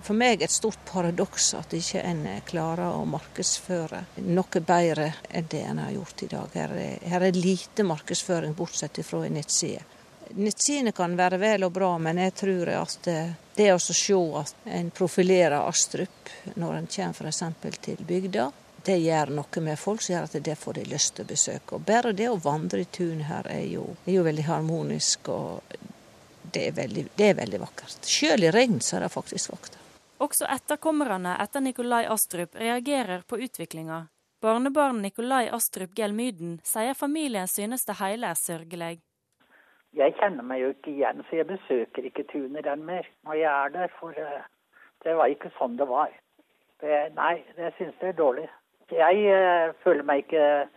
for 0.02 0.18
meg 0.18 0.42
et 0.42 0.50
stort 0.50 0.82
paradoks 0.88 1.52
at 1.54 1.76
ikke 1.78 2.02
en 2.02 2.24
klarer 2.48 2.98
å 2.98 3.04
markedsføre 3.06 4.02
noe 4.26 4.62
bedre 4.66 5.12
enn 5.30 5.46
det 5.52 5.62
en 5.62 5.84
har 5.84 5.94
gjort 5.94 6.26
i 6.26 6.30
dag. 6.34 6.58
Her 6.58 6.74
er, 6.74 6.98
her 7.06 7.28
er 7.28 7.38
lite 7.38 7.86
markedsføring, 7.86 8.58
bortsett 8.58 8.98
fra 9.06 9.22
en 9.24 9.38
nettside. 9.38 9.86
Nettsidene 10.34 10.90
kan 10.90 11.14
være 11.14 11.38
vel 11.38 11.68
og 11.68 11.72
bra, 11.72 11.92
men 12.02 12.18
jeg 12.18 12.34
tror 12.42 12.74
at 12.82 13.10
det 13.56 13.72
å 13.72 13.78
se 13.78 14.20
at 14.42 14.70
en 14.74 14.90
profilerer 14.90 15.60
Astrup 15.62 16.34
når 16.58 16.80
en 16.80 16.88
kommer 16.90 17.30
f.eks. 17.30 17.78
til 17.86 18.02
bygda, 18.10 18.50
det 18.86 18.96
gjør 19.02 19.32
noe 19.34 19.62
med 19.66 19.78
folk 19.80 20.02
som 20.04 20.14
gjør 20.14 20.28
at 20.28 20.36
det 20.48 20.56
får 20.58 20.78
de 20.78 20.84
lyst 20.90 21.16
til 21.16 21.26
å 21.26 21.30
besøke. 21.32 21.78
Og 21.78 21.86
bare 21.86 22.14
det 22.16 22.28
å 22.30 22.38
vandre 22.42 22.84
i 22.84 22.90
tun 22.98 23.24
her 23.26 23.48
er 23.50 23.64
jo, 23.66 23.86
er 24.06 24.18
jo 24.18 24.26
veldig 24.26 24.44
harmonisk, 24.46 25.30
og 25.32 25.76
det 26.54 26.68
er 26.68 26.76
veldig, 26.76 27.06
det 27.18 27.30
er 27.32 27.40
veldig 27.40 27.60
vakkert. 27.64 28.06
Selv 28.06 28.46
i 28.46 28.52
regn 28.54 28.78
så 28.80 28.98
er 28.98 29.06
det 29.06 29.14
faktisk 29.14 29.52
vakkert. 29.56 29.80
Også 30.22 30.46
etterkommerne 30.48 31.34
etter 31.42 31.60
Nikolai 31.60 32.06
Astrup 32.08 32.54
reagerer 32.56 33.26
på 33.28 33.38
utviklinga. 33.44 34.06
Barnebarn 34.40 35.02
Nikolai 35.02 35.48
Astrup 35.52 35.92
Gelmyden 35.96 36.60
sier 36.64 36.94
familien 36.94 37.48
synes 37.50 37.84
det 37.88 37.98
hele 38.00 38.30
er 38.30 38.38
sørgelig. 38.38 39.00
Jeg 39.96 40.12
kjenner 40.20 40.44
meg 40.44 40.60
jo 40.60 40.70
ikke 40.74 40.92
igjen, 40.92 41.22
så 41.26 41.40
jeg 41.40 41.48
besøker 41.48 42.04
ikke 42.04 42.26
tunet 42.30 42.64
den 42.64 42.84
mer 42.84 43.08
når 43.26 43.40
jeg 43.40 43.50
er 43.52 43.74
der. 43.76 43.92
For 43.98 44.16
det 45.04 45.16
var 45.18 45.32
ikke 45.32 45.52
sånn 45.58 45.76
det 45.80 45.88
var. 45.88 46.12
Det, 46.80 46.92
nei, 47.16 47.34
jeg 47.56 47.72
synes 47.78 48.00
jeg 48.00 48.12
er 48.12 48.18
dårlig. 48.18 48.46
Jeg 48.94 49.22
uh, 49.26 49.74
føler 49.82 50.06
meg 50.06 50.26
ikke 50.26 50.68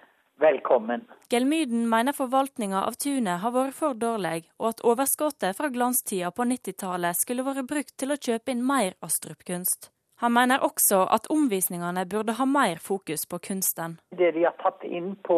velkommen. 0.41 1.05
Gelmyden 1.29 1.85
mener 1.89 2.15
forvaltninga 2.17 2.81
av 2.87 2.97
tunet 2.97 3.43
har 3.43 3.53
vært 3.53 3.77
for 3.77 3.93
dårlig, 3.93 4.47
og 4.57 4.71
at 4.71 4.83
overskuddet 4.87 5.57
fra 5.57 5.69
glanstida 5.69 6.31
på 6.33 6.47
90-tallet 6.49 7.19
skulle 7.19 7.45
vært 7.45 7.67
brukt 7.69 7.95
til 8.01 8.15
å 8.15 8.17
kjøpe 8.17 8.55
inn 8.55 8.65
mer 8.65 8.95
Astrup-kunst. 9.05 9.91
Han 10.19 10.33
mener 10.35 10.63
også 10.65 11.05
at 11.15 11.29
omvisningene 11.31 12.03
burde 12.09 12.35
ha 12.35 12.45
mer 12.45 12.81
fokus 12.83 13.23
på 13.29 13.39
kunsten. 13.39 13.99
Det 14.11 14.33
de 14.35 14.43
har 14.43 14.57
tatt 14.59 14.83
inn 14.83 15.13
på 15.23 15.37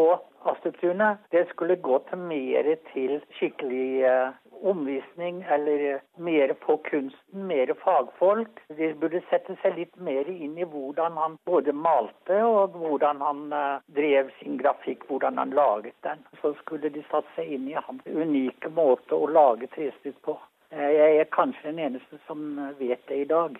Astruptunet, 0.49 1.19
det 1.29 1.43
skulle 1.51 1.77
gå 1.77 1.99
til 2.09 2.23
mer 2.31 2.71
til 2.93 3.19
skikkelig 3.37 3.89
uh, 4.07 4.31
omvisning, 4.61 5.41
eller 5.41 6.01
mer 6.17 6.53
på 6.53 6.77
kunsten, 6.77 7.47
mer 7.47 7.73
fagfolk. 7.83 8.61
De 8.77 8.91
burde 9.01 9.23
sette 9.29 9.55
seg 9.61 9.77
litt 9.77 9.95
mer 9.97 10.29
inn 10.29 10.57
i 10.57 10.67
hvordan 10.67 11.17
han 11.19 11.39
både 11.49 11.73
malte 11.73 12.37
og 12.45 12.77
hvordan 12.77 13.23
han 13.25 13.41
uh, 13.55 13.81
drev 13.95 14.29
sin 14.39 14.59
grafikk, 14.61 15.07
hvordan 15.09 15.41
han 15.41 15.55
laget 15.57 15.97
den. 16.07 16.21
Så 16.41 16.53
skulle 16.61 16.93
de 16.93 17.03
satt 17.09 17.27
seg 17.35 17.51
inn 17.57 17.67
i 17.71 17.77
hans 17.79 18.05
unike 18.05 18.71
måte 18.75 19.17
å 19.17 19.29
lage 19.31 19.71
trestykk 19.75 20.21
på. 20.27 20.37
Uh, 20.71 20.89
jeg 20.91 21.19
er 21.23 21.35
kanskje 21.35 21.71
den 21.71 21.83
eneste 21.89 22.21
som 22.27 22.55
vet 22.79 23.03
det 23.09 23.25
i 23.25 23.29
dag 23.29 23.59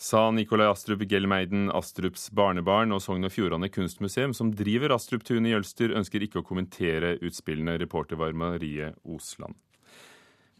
sa 0.00 0.30
Nikolai 0.32 0.64
Astrup 0.70 1.02
Gelmeiden, 1.04 1.66
Astrups 1.76 2.30
barnebarn 2.32 2.94
og 2.96 3.02
Sogn 3.04 3.28
og 3.28 3.34
Fjordane 3.34 3.68
kunstmuseum, 3.68 4.32
som 4.32 4.48
driver 4.56 4.94
Astrup-tunet 4.96 5.50
i 5.50 5.52
Jølster, 5.52 5.92
ønsker 5.92 6.24
ikke 6.24 6.40
å 6.40 6.46
kommentere 6.46 7.18
utspillene. 7.20 7.76
Reporter 7.82 8.16
var 8.16 8.32
Marie 8.32 8.94
Osland. 9.04 9.58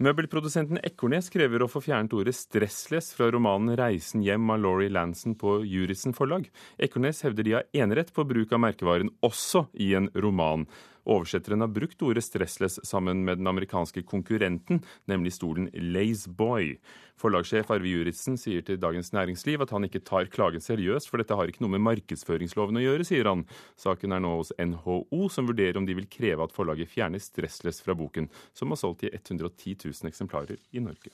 Møbelprodusenten 0.01 0.79
Ekornes 0.81 1.27
krever 1.29 1.61
å 1.61 1.67
få 1.69 1.83
fjernet 1.85 2.15
ordet 2.17 2.33
'stressless' 2.33 3.11
fra 3.13 3.27
romanen 3.35 3.75
'Reisen 3.77 4.23
hjem' 4.25 4.49
av 4.55 4.63
Laurie 4.63 4.89
Lanson 4.89 5.35
på 5.37 5.59
Jurisen 5.69 6.15
forlag. 6.17 6.47
Ekornes 6.81 7.21
hevder 7.21 7.45
de 7.45 7.53
har 7.53 7.69
enerett 7.75 8.09
på 8.09 8.25
bruk 8.25 8.55
av 8.57 8.63
merkevaren 8.65 9.11
også 9.21 9.67
i 9.77 9.93
en 9.99 10.09
roman. 10.17 10.65
Oversetteren 11.05 11.61
har 11.61 11.73
brukt 11.73 12.03
ordet 12.03 12.25
'stressless' 12.25 12.81
sammen 12.85 13.25
med 13.25 13.39
den 13.39 13.47
amerikanske 13.47 14.03
konkurrenten, 14.03 14.83
nemlig 15.07 15.33
stolen 15.33 15.71
Lazeboy. 15.73 16.77
Forlagssjef 17.21 17.71
Arve 17.71 17.89
Juritzen 17.89 18.39
sier 18.41 18.63
til 18.65 18.81
Dagens 18.81 19.13
Næringsliv 19.13 19.61
at 19.61 19.71
han 19.71 19.85
ikke 19.85 20.05
tar 20.05 20.31
klagen 20.33 20.61
seriøst, 20.61 21.11
for 21.11 21.19
dette 21.19 21.37
har 21.37 21.47
ikke 21.47 21.61
noe 21.65 21.77
med 21.77 21.85
markedsføringsloven 21.85 22.81
å 22.81 22.85
gjøre, 22.85 23.05
sier 23.05 23.29
han. 23.29 23.45
Saken 23.77 24.13
er 24.13 24.21
nå 24.25 24.37
hos 24.39 24.53
NHO, 24.59 25.29
som 25.29 25.47
vurderer 25.47 25.77
om 25.77 25.87
de 25.87 25.95
vil 25.95 26.09
kreve 26.09 26.45
at 26.45 26.53
forlaget 26.53 26.89
fjerner 26.89 27.19
'stressless' 27.21 27.83
fra 27.83 27.95
boken, 27.95 28.31
som 28.55 28.69
har 28.69 28.77
solgt 28.77 29.05
i 29.05 29.13
110 29.13 29.77
000 29.85 30.09
eksemplarer 30.09 30.57
i 30.73 30.81
Norge. 30.81 31.11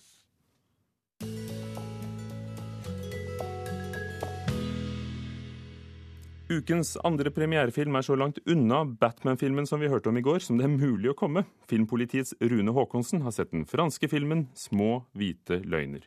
Ukens 6.47 6.93
andre 7.03 7.33
premierefilm 7.35 7.97
er 7.99 8.05
så 8.07 8.15
langt 8.15 8.37
unna 8.47 8.85
Batman-filmen 8.87 9.67
som 9.67 9.81
vi 9.83 9.89
hørte 9.91 10.13
om 10.13 10.19
i 10.21 10.23
går, 10.23 10.39
som 10.45 10.61
det 10.61 10.69
er 10.69 10.77
mulig 10.77 11.11
å 11.11 11.17
komme. 11.19 11.43
Filmpolitiets 11.67 12.37
Rune 12.39 12.71
Haakonsen 12.77 13.25
har 13.27 13.35
sett 13.35 13.51
den 13.51 13.67
franske 13.67 14.07
filmen 14.07 14.47
'Små 14.55 15.03
hvite 15.11 15.59
løgner'. 15.67 16.07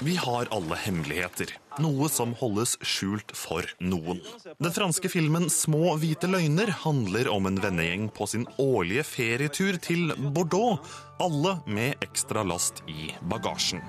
Vi 0.00 0.16
har 0.16 0.48
alle 0.54 0.76
hemmeligheter. 0.78 1.50
Noe 1.82 2.08
som 2.10 2.32
holdes 2.38 2.74
skjult 2.82 3.30
for 3.38 3.66
noen. 3.82 4.20
Den 4.58 4.74
franske 4.74 5.10
filmen 5.10 5.46
'Små 5.50 5.94
hvite 5.98 6.30
løgner' 6.30 6.72
handler 6.84 7.30
om 7.30 7.46
en 7.46 7.58
vennegjeng 7.62 8.08
på 8.14 8.26
sin 8.26 8.46
årlige 8.58 9.04
ferietur 9.06 9.78
til 9.82 10.14
Bordeaux. 10.34 10.78
Alle 11.20 11.56
med 11.66 11.98
ekstra 12.02 12.44
last 12.46 12.82
i 12.86 13.12
bagasjen. 13.30 13.82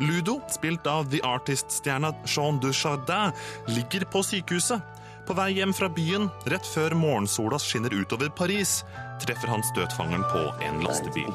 Ludo, 0.00 0.40
spilt 0.52 0.86
av 0.86 1.10
The 1.10 1.20
Artist-stjerna 1.24 2.12
Jean 2.26 2.60
Dujardin, 2.60 3.32
ligger 3.68 4.04
på 4.04 4.22
sykehuset. 4.22 4.82
På 5.26 5.34
vei 5.38 5.52
hjem 5.54 5.72
fra 5.74 5.86
byen, 5.92 6.26
rett 6.50 6.66
før 6.66 6.96
morgensola 6.98 7.58
skinner 7.62 7.94
utover 7.94 8.30
Paris, 8.34 8.80
treffer 9.22 9.52
han 9.52 9.62
støtfangeren 9.70 10.24
på 10.32 10.42
en 10.66 10.82
lastebil. 10.82 11.30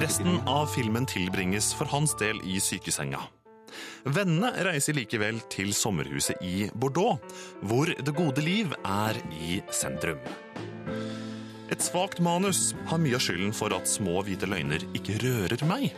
Resten 0.00 0.40
av 0.48 0.66
filmen 0.72 1.06
tilbringes 1.06 1.74
for 1.76 1.92
hans 1.92 2.16
del 2.20 2.40
i 2.48 2.56
sykesenga. 2.60 3.20
Vennene 4.04 4.50
reiser 4.64 4.96
likevel 4.96 5.42
til 5.52 5.74
sommerhuset 5.76 6.40
i 6.44 6.70
Bordeaux, 6.72 7.20
hvor 7.68 7.92
det 7.92 8.16
gode 8.16 8.44
liv 8.44 8.72
er 8.84 9.20
i 9.36 9.60
sentrum. 9.72 10.24
Et 11.72 11.84
svakt 11.84 12.20
manus 12.24 12.72
har 12.88 13.00
mye 13.00 13.16
av 13.18 13.24
skylden 13.24 13.54
for 13.56 13.76
at 13.76 13.88
små 13.88 14.22
hvite 14.24 14.48
løgner 14.48 14.84
ikke 14.96 15.20
rører 15.20 15.68
meg. 15.68 15.92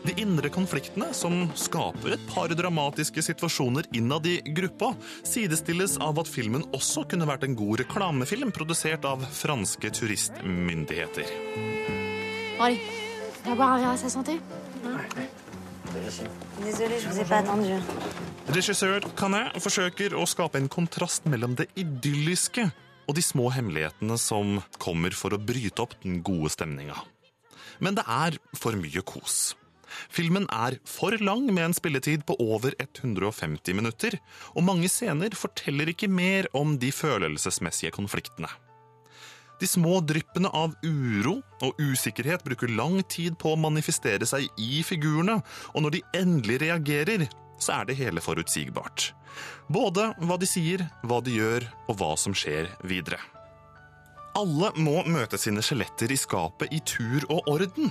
De 0.00 0.14
indre 0.22 0.48
konfliktene, 0.48 1.10
som 1.12 1.42
skaper 1.58 2.14
et 2.16 2.22
par 2.30 2.52
dramatiske 2.56 3.22
situasjoner 3.22 3.88
innad 3.96 4.26
i 4.26 4.38
gruppa, 4.56 4.94
sidestilles 5.28 5.98
av 6.00 6.22
at 6.22 6.30
filmen 6.30 6.64
også 6.76 7.04
kunne 7.10 7.28
vært 7.28 7.44
en 7.44 7.56
god 7.58 7.82
reklamefilm 7.82 8.52
produsert 8.56 9.04
av 9.04 9.26
franske 9.36 9.92
turistmyndigheter. 10.00 11.28
Allez, 12.60 12.80
boire 13.44 13.52
un 13.52 13.56
verre 13.56 13.92
à 13.92 13.96
sa 13.96 14.08
santé 14.08 14.40
Désolée, 16.62 17.00
je 17.00 17.08
vous 17.08 17.18
ai 17.18 17.24
pas 17.24 17.38
attendu. 17.38 17.74
Regissør 18.48 19.04
Canet 19.16 19.56
forsøker 19.62 20.14
å 20.14 20.26
skape 20.28 20.58
en 20.60 20.68
kontrast 20.70 21.26
mellom 21.28 21.56
det 21.58 21.68
idylliske 21.78 22.66
og 23.08 23.16
de 23.16 23.24
små 23.24 23.48
hemmelighetene 23.54 24.16
som 24.20 24.60
kommer 24.78 25.14
for 25.16 25.34
å 25.34 25.40
bryte 25.40 25.82
opp 25.82 25.96
den 26.04 26.20
gode 26.26 26.52
stemninga. 26.54 26.98
Men 27.80 27.96
det 27.98 28.04
er 28.06 28.36
for 28.58 28.76
mye 28.78 29.02
kos. 29.02 29.56
Filmen 30.08 30.46
er 30.54 30.78
for 30.88 31.16
lang 31.20 31.46
med 31.50 31.64
en 31.68 31.76
spilletid 31.76 32.24
på 32.28 32.38
over 32.40 32.74
150 32.78 33.76
minutter, 33.76 34.16
og 34.54 34.66
mange 34.66 34.88
scener 34.88 35.34
forteller 35.36 35.92
ikke 35.92 36.08
mer 36.08 36.48
om 36.56 36.78
de 36.80 36.92
følelsesmessige 36.94 37.92
konfliktene. 37.94 38.50
De 39.60 39.68
små 39.68 39.98
dryppene 40.00 40.48
av 40.56 40.72
uro 40.80 41.34
og 41.60 41.80
usikkerhet 41.82 42.44
bruker 42.46 42.70
lang 42.72 43.02
tid 43.12 43.36
på 43.40 43.52
å 43.52 43.60
manifestere 43.60 44.24
seg 44.28 44.46
i 44.56 44.80
figurene, 44.86 45.36
og 45.74 45.84
når 45.84 45.98
de 45.98 46.06
endelig 46.22 46.62
reagerer, 46.62 47.26
så 47.60 47.80
er 47.80 47.90
det 47.90 47.98
hele 47.98 48.24
forutsigbart. 48.24 49.10
Både 49.68 50.14
hva 50.24 50.38
de 50.40 50.48
sier, 50.48 50.86
hva 51.04 51.20
de 51.20 51.36
gjør, 51.36 51.68
og 51.90 52.00
hva 52.00 52.14
som 52.16 52.32
skjer 52.32 52.72
videre. 52.88 53.20
Alle 54.38 54.70
må 54.78 55.02
møte 55.10 55.38
sine 55.40 55.62
skjeletter 55.64 56.12
i 56.12 56.18
skapet 56.18 56.72
i 56.72 56.80
tur 56.86 57.26
og 57.28 57.48
orden. 57.50 57.90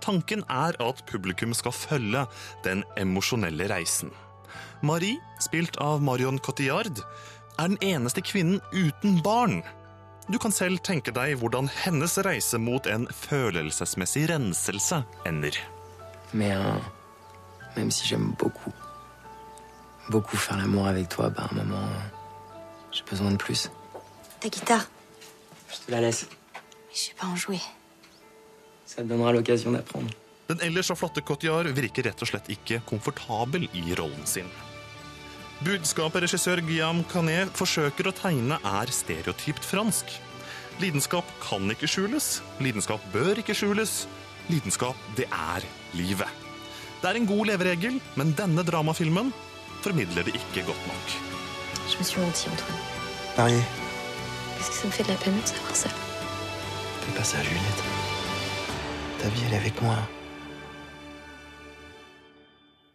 Tanken 0.00 0.44
er 0.48 0.76
at 0.80 1.04
publikum 1.06 1.54
skal 1.54 1.72
følge 1.72 2.24
den 2.64 2.84
emosjonelle 2.96 3.68
reisen. 3.70 4.10
Marie, 4.82 5.20
spilt 5.40 5.76
av 5.80 6.00
Marion 6.02 6.38
Cotillard, 6.38 7.02
er 7.58 7.68
den 7.68 7.78
eneste 7.84 8.22
kvinnen 8.24 8.60
uten 8.72 9.20
barn. 9.22 9.60
Du 10.30 10.38
kan 10.38 10.52
selv 10.54 10.80
tenke 10.86 11.12
deg 11.12 11.36
hvordan 11.40 11.68
hennes 11.82 12.16
reise 12.24 12.58
mot 12.62 12.86
en 12.86 13.08
følelsesmessig 13.12 14.28
renselse 14.30 15.02
ender. 15.26 15.56
Men, 16.32 16.56
euh, 16.56 16.78
même 17.76 17.90
si 17.90 18.06
j'aime 18.06 18.34
beaucoup, 18.38 18.72
beaucoup 20.08 20.36
faire 20.36 20.56
l'amour 20.58 20.86
avec 20.86 21.08
toi, 21.08 21.28
bah 21.30 21.48
à 21.48 21.52
un 21.52 21.56
moment, 21.56 21.82
euh, 21.82 22.08
j'ai 22.92 23.02
besoin 23.10 23.32
de 23.32 23.36
plus. 23.36 23.70
Ta 24.40 24.48
guitare 24.48 24.86
Je 25.68 25.76
te 25.86 25.90
la 25.90 26.00
laisse. 26.00 26.26
Mais 26.54 26.94
je 26.94 26.98
sais 26.98 27.14
pas 27.14 27.26
en 27.26 27.36
jouer. 27.36 27.60
Ça 28.90 29.04
donnera 29.06 29.32
l'occasion 29.32 29.72
d'apprendre. 29.76 30.10
Den 30.50 30.58
ellers 30.66 30.88
så 30.90 30.96
flotte 30.98 31.22
Cotillard 31.22 31.70
virker 31.76 32.08
rett 32.08 32.22
og 32.24 32.26
slett 32.32 32.48
ikke 32.50 32.80
komfortabel 32.88 33.68
i 33.78 33.84
rollen 33.94 34.24
sin. 34.26 34.48
Budskapet 35.62 36.24
regissør 36.24 36.62
Guillaume 36.64 37.04
Canet 37.12 37.52
forsøker 37.54 38.08
å 38.10 38.14
tegne, 38.16 38.56
er 38.66 38.90
stereotypt 38.90 39.62
fransk. 39.68 40.10
Lidenskap 40.80 41.28
kan 41.44 41.68
ikke 41.70 41.86
skjules. 41.92 42.40
Lidenskap 42.64 43.04
bør 43.12 43.38
ikke 43.42 43.54
skjules. 43.54 44.06
Lidenskap, 44.50 44.96
det 45.18 45.28
er 45.30 45.66
livet. 45.94 46.32
Det 47.02 47.12
er 47.12 47.20
en 47.20 47.28
god 47.28 47.46
leveregel, 47.52 48.00
men 48.18 48.34
denne 48.36 48.64
dramafilmen 48.66 49.30
formidler 49.84 50.26
det 50.26 50.34
ikke 50.40 50.64
godt 50.66 50.86
nok. 50.90 51.14
Je 51.92 51.98
me 52.00 52.04
suis 52.04 52.18
menti, 52.24 52.48
Antoine. 52.50 52.80
Marié, 53.38 53.62
Parce 54.58 54.68
que 54.70 54.76
ça 54.76 54.86
me 54.86 54.92
fait 54.92 55.04
de 55.04 55.08
la 55.12 55.16
peine 55.16 55.40
de 55.40 55.46
savoir 55.46 55.76
ça. 55.76 55.88
fais 57.04 57.12
pas 57.16 57.24
ça, 57.24 57.38
Juliette. 57.42 57.99
Ta 59.20 59.28
vie, 59.28 59.42
elle 59.46 59.54
est 59.54 59.56
avec 59.56 59.82
moi. 59.82 59.96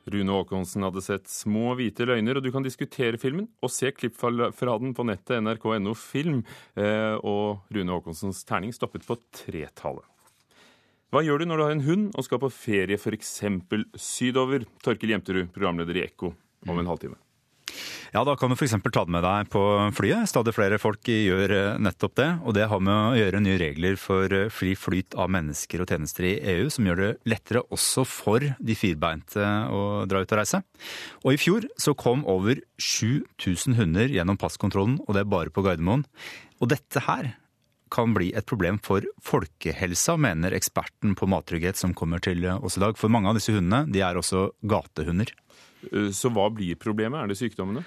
Rune 0.06 0.30
Aakonsen 0.30 0.84
hadde 0.86 1.02
sett 1.02 1.30
Små 1.30 1.72
hvite 1.78 2.06
løgner, 2.06 2.38
og 2.38 2.46
du 2.46 2.52
kan 2.54 2.66
diskutere 2.66 3.18
filmen 3.22 3.48
og 3.66 3.72
se 3.74 3.90
klipp 3.94 4.18
fra 4.20 4.76
den 4.78 4.94
på 4.94 5.06
nettet 5.08 5.42
nrk.no 5.42 5.96
film. 5.98 6.44
Eh, 6.78 7.16
Og 7.26 7.66
Rune 7.74 7.96
Aakonsens 7.98 8.44
terning 8.46 8.74
stoppet 8.74 9.06
på 9.08 9.18
tretallet. 9.34 10.06
Hva 11.14 11.24
gjør 11.26 11.42
du 11.42 11.46
når 11.50 11.58
du 11.58 11.64
har 11.64 11.74
en 11.74 11.86
hund 11.86 12.08
og 12.18 12.26
skal 12.26 12.42
på 12.42 12.52
ferie 12.54 12.98
f.eks. 13.00 13.36
sydover? 13.98 14.66
Torkil 14.84 15.14
Jemterud, 15.16 15.50
programleder 15.56 16.02
i 16.02 16.06
Ekko, 16.06 16.34
om 16.68 16.82
en 16.82 16.90
halvtime. 16.90 17.18
Ja, 18.16 18.22
da 18.24 18.38
kan 18.40 18.48
du 18.48 18.56
f.eks. 18.56 18.72
ta 18.80 19.02
det 19.04 19.12
med 19.12 19.26
deg 19.26 19.50
på 19.52 19.62
flyet. 19.92 20.30
Stadig 20.32 20.54
flere 20.56 20.78
folk 20.80 21.04
gjør 21.12 21.52
eh, 21.52 21.80
nettopp 21.84 22.14
det. 22.16 22.28
Og 22.48 22.56
det 22.56 22.70
har 22.72 22.80
med 22.80 22.96
å 22.96 23.18
gjøre 23.18 23.42
nye 23.44 23.58
regler 23.60 23.98
for 24.00 24.32
eh, 24.32 24.48
fri 24.48 24.72
flyt 24.80 25.18
av 25.20 25.34
mennesker 25.36 25.84
og 25.84 25.92
tjenester 25.92 26.30
i 26.30 26.32
EU, 26.54 26.70
som 26.72 26.88
gjør 26.88 27.02
det 27.02 27.10
lettere 27.28 27.66
også 27.76 28.06
for 28.08 28.46
de 28.56 28.78
firbeinte 28.80 29.44
å 29.68 30.06
dra 30.08 30.24
ut 30.24 30.32
og 30.32 30.40
reise. 30.40 30.64
Og 31.26 31.36
i 31.36 31.42
fjor 31.44 31.68
så 31.76 31.92
kom 32.00 32.24
over 32.24 32.64
7000 32.80 33.76
hunder 33.82 34.08
gjennom 34.08 34.40
passkontrollen, 34.40 35.02
og 35.04 35.12
det 35.12 35.26
er 35.26 35.34
bare 35.36 35.52
på 35.52 35.66
Gardermoen. 35.68 36.08
Og 36.64 36.72
dette 36.72 37.04
her 37.10 37.34
kan 37.92 38.16
bli 38.16 38.32
et 38.32 38.48
problem 38.48 38.80
for 38.84 39.04
folkehelsa, 39.28 40.16
mener 40.16 40.56
eksperten 40.56 41.20
på 41.20 41.28
mattrygghet 41.36 41.84
som 41.84 41.92
kommer 41.92 42.24
til 42.24 42.48
oss 42.56 42.80
i 42.80 42.88
dag. 42.88 42.96
For 42.96 43.12
mange 43.12 43.28
av 43.28 43.36
disse 43.36 43.52
hundene 43.52 43.92
de 43.92 44.08
er 44.08 44.16
også 44.16 44.54
gatehunder. 44.64 45.36
Eh, 45.92 46.12
Så 46.16 46.32
hva 46.34 46.50
blir 46.54 46.76
problemet? 46.80 47.22
Er 47.24 47.32
det 47.32 47.40
sykdommene? 47.40 47.86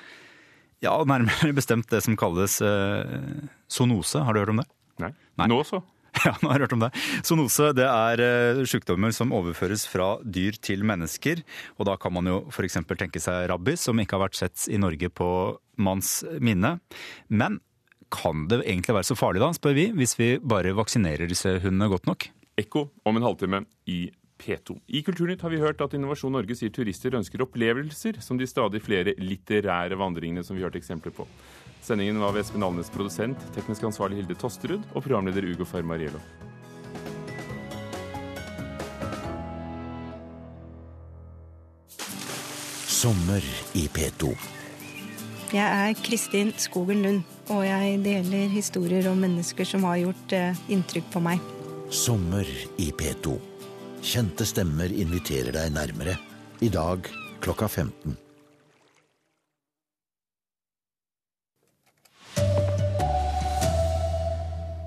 Ja, 0.85 0.95
nærmere 1.03 1.53
bestemt 1.59 1.89
det 1.91 2.03
som 2.05 2.17
kalles 2.19 2.61
eh, 2.63 3.47
sonose. 3.71 4.23
Har 4.25 4.35
du 4.37 4.43
hørt 4.45 4.53
om 4.55 4.61
det? 4.63 4.69
Nei. 5.03 5.13
Nå 5.49 5.63
så. 5.67 5.83
Ja, 6.25 6.33
nå 6.43 6.49
har 6.51 6.57
jeg 6.59 6.65
hørt 6.67 6.73
om 6.75 6.81
det. 6.83 6.89
Sonose 7.23 7.69
det 7.79 7.85
er 7.87 8.21
eh, 8.25 8.61
sykdommer 8.67 9.13
som 9.15 9.31
overføres 9.37 9.85
fra 9.87 10.17
dyr 10.25 10.57
til 10.65 10.83
mennesker. 10.89 11.45
Og 11.79 11.87
da 11.87 11.95
kan 12.01 12.15
man 12.17 12.27
jo 12.27 12.41
f.eks. 12.51 12.79
tenke 12.99 13.21
seg 13.23 13.45
rabbis, 13.53 13.85
som 13.87 14.01
ikke 14.03 14.17
har 14.17 14.25
vært 14.25 14.39
sett 14.41 14.65
i 14.73 14.81
Norge 14.83 15.11
på 15.15 15.29
manns 15.79 16.25
minne. 16.43 16.79
Men 17.31 17.61
kan 18.11 18.47
det 18.51 18.63
egentlig 18.65 18.97
være 18.97 19.07
så 19.13 19.19
farlig 19.21 19.45
da, 19.45 19.53
spør 19.55 19.77
vi, 19.77 19.87
hvis 19.95 20.17
vi 20.19 20.31
bare 20.41 20.73
vaksinerer 20.75 21.29
disse 21.31 21.53
hundene 21.63 21.91
godt 21.93 22.09
nok? 22.09 22.27
Ekko 22.59 22.89
om 23.07 23.21
en 23.21 23.27
halvtime 23.29 23.61
i 23.87 24.09
P2. 24.39 24.79
I 24.87 25.03
Kulturnytt 25.03 25.43
har 25.43 25.53
vi 25.53 25.61
hørt 25.63 25.81
at 25.85 25.95
Innovasjon 25.99 26.33
Norge 26.33 26.57
sier 26.59 26.73
turister 26.75 27.17
ønsker 27.19 27.43
opplevelser, 27.45 28.21
som 28.25 28.39
de 28.39 28.47
stadig 28.49 28.83
flere 28.85 29.17
litterære 29.19 29.99
vandringene 29.99 30.45
som 30.47 30.57
vi 30.57 30.65
hørte 30.65 30.81
eksempler 30.81 31.15
på. 31.15 31.27
Sendingen 31.83 32.21
var 32.21 32.35
ved 32.35 32.45
Espen 32.45 32.65
Alnes 32.67 32.91
produsent, 32.93 33.41
teknisk 33.55 33.87
ansvarlig 33.89 34.23
Hilde 34.23 34.37
Tosterud 34.39 34.85
og 34.95 35.03
programleder 35.03 35.47
Ugo 35.49 35.67
Fermariello. 35.69 36.21
Sommer 42.99 43.45
i 43.79 43.85
P2. 43.95 44.33
Jeg 45.55 45.65
er 45.65 45.95
Kristin 46.05 46.51
Skogen 46.59 47.03
Lund, 47.03 47.21
og 47.49 47.63
jeg 47.65 48.01
deler 48.05 48.51
historier 48.53 49.07
om 49.09 49.23
mennesker 49.23 49.65
som 49.65 49.87
har 49.87 50.01
gjort 50.03 50.35
eh, 50.37 50.59
inntrykk 50.75 51.07
på 51.15 51.23
meg. 51.25 51.45
Sommer 51.95 52.45
i 52.77 52.91
P2. 52.91 53.39
Kjente 54.03 54.47
stemmer 54.47 54.93
inviterer 54.95 55.53
deg 55.53 55.75
nærmere. 55.75 56.15
I 56.63 56.71
dag 56.71 57.07
klokka 57.43 57.69
15. 57.69 58.17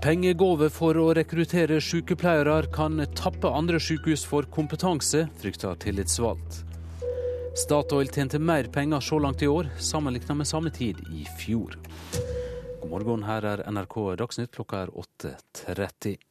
Pengegave 0.01 0.71
for 0.73 0.97
å 0.97 1.11
rekruttere 1.13 1.77
sykepleiere 1.83 2.63
kan 2.73 3.03
tappe 3.13 3.51
andre 3.53 3.77
sykehus 3.77 4.23
for 4.25 4.47
kompetanse, 4.49 5.27
frykter 5.37 5.77
tillitsvalgt. 5.83 6.63
Statoil 7.53 8.09
tjente 8.09 8.39
mer 8.41 8.71
penger 8.73 9.03
så 9.05 9.19
langt 9.21 9.43
i 9.45 9.51
år, 9.51 9.69
sammenlignet 9.77 10.33
med 10.39 10.49
samme 10.49 10.73
tid 10.73 11.03
i 11.13 11.27
fjor. 11.37 11.77
God 12.81 12.89
morgen, 12.89 13.27
her 13.29 13.45
er 13.45 13.65
NRK 13.69 13.97
Dagsnytt, 14.23 14.55
klokka 14.55 14.87
er 14.87 14.95
8.30. 14.97 16.30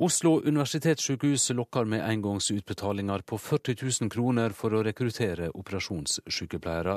Oslo 0.00 0.38
universitetssykehus 0.40 1.50
lokker 1.50 1.84
med 1.84 2.00
engangsutbetalinger 2.00 3.20
på 3.20 3.38
40 3.38 3.74
000 4.00 4.10
kroner 4.10 4.54
for 4.56 4.72
å 4.72 4.78
rekruttere 4.86 5.50
operasjonssykepleiere. 5.52 6.94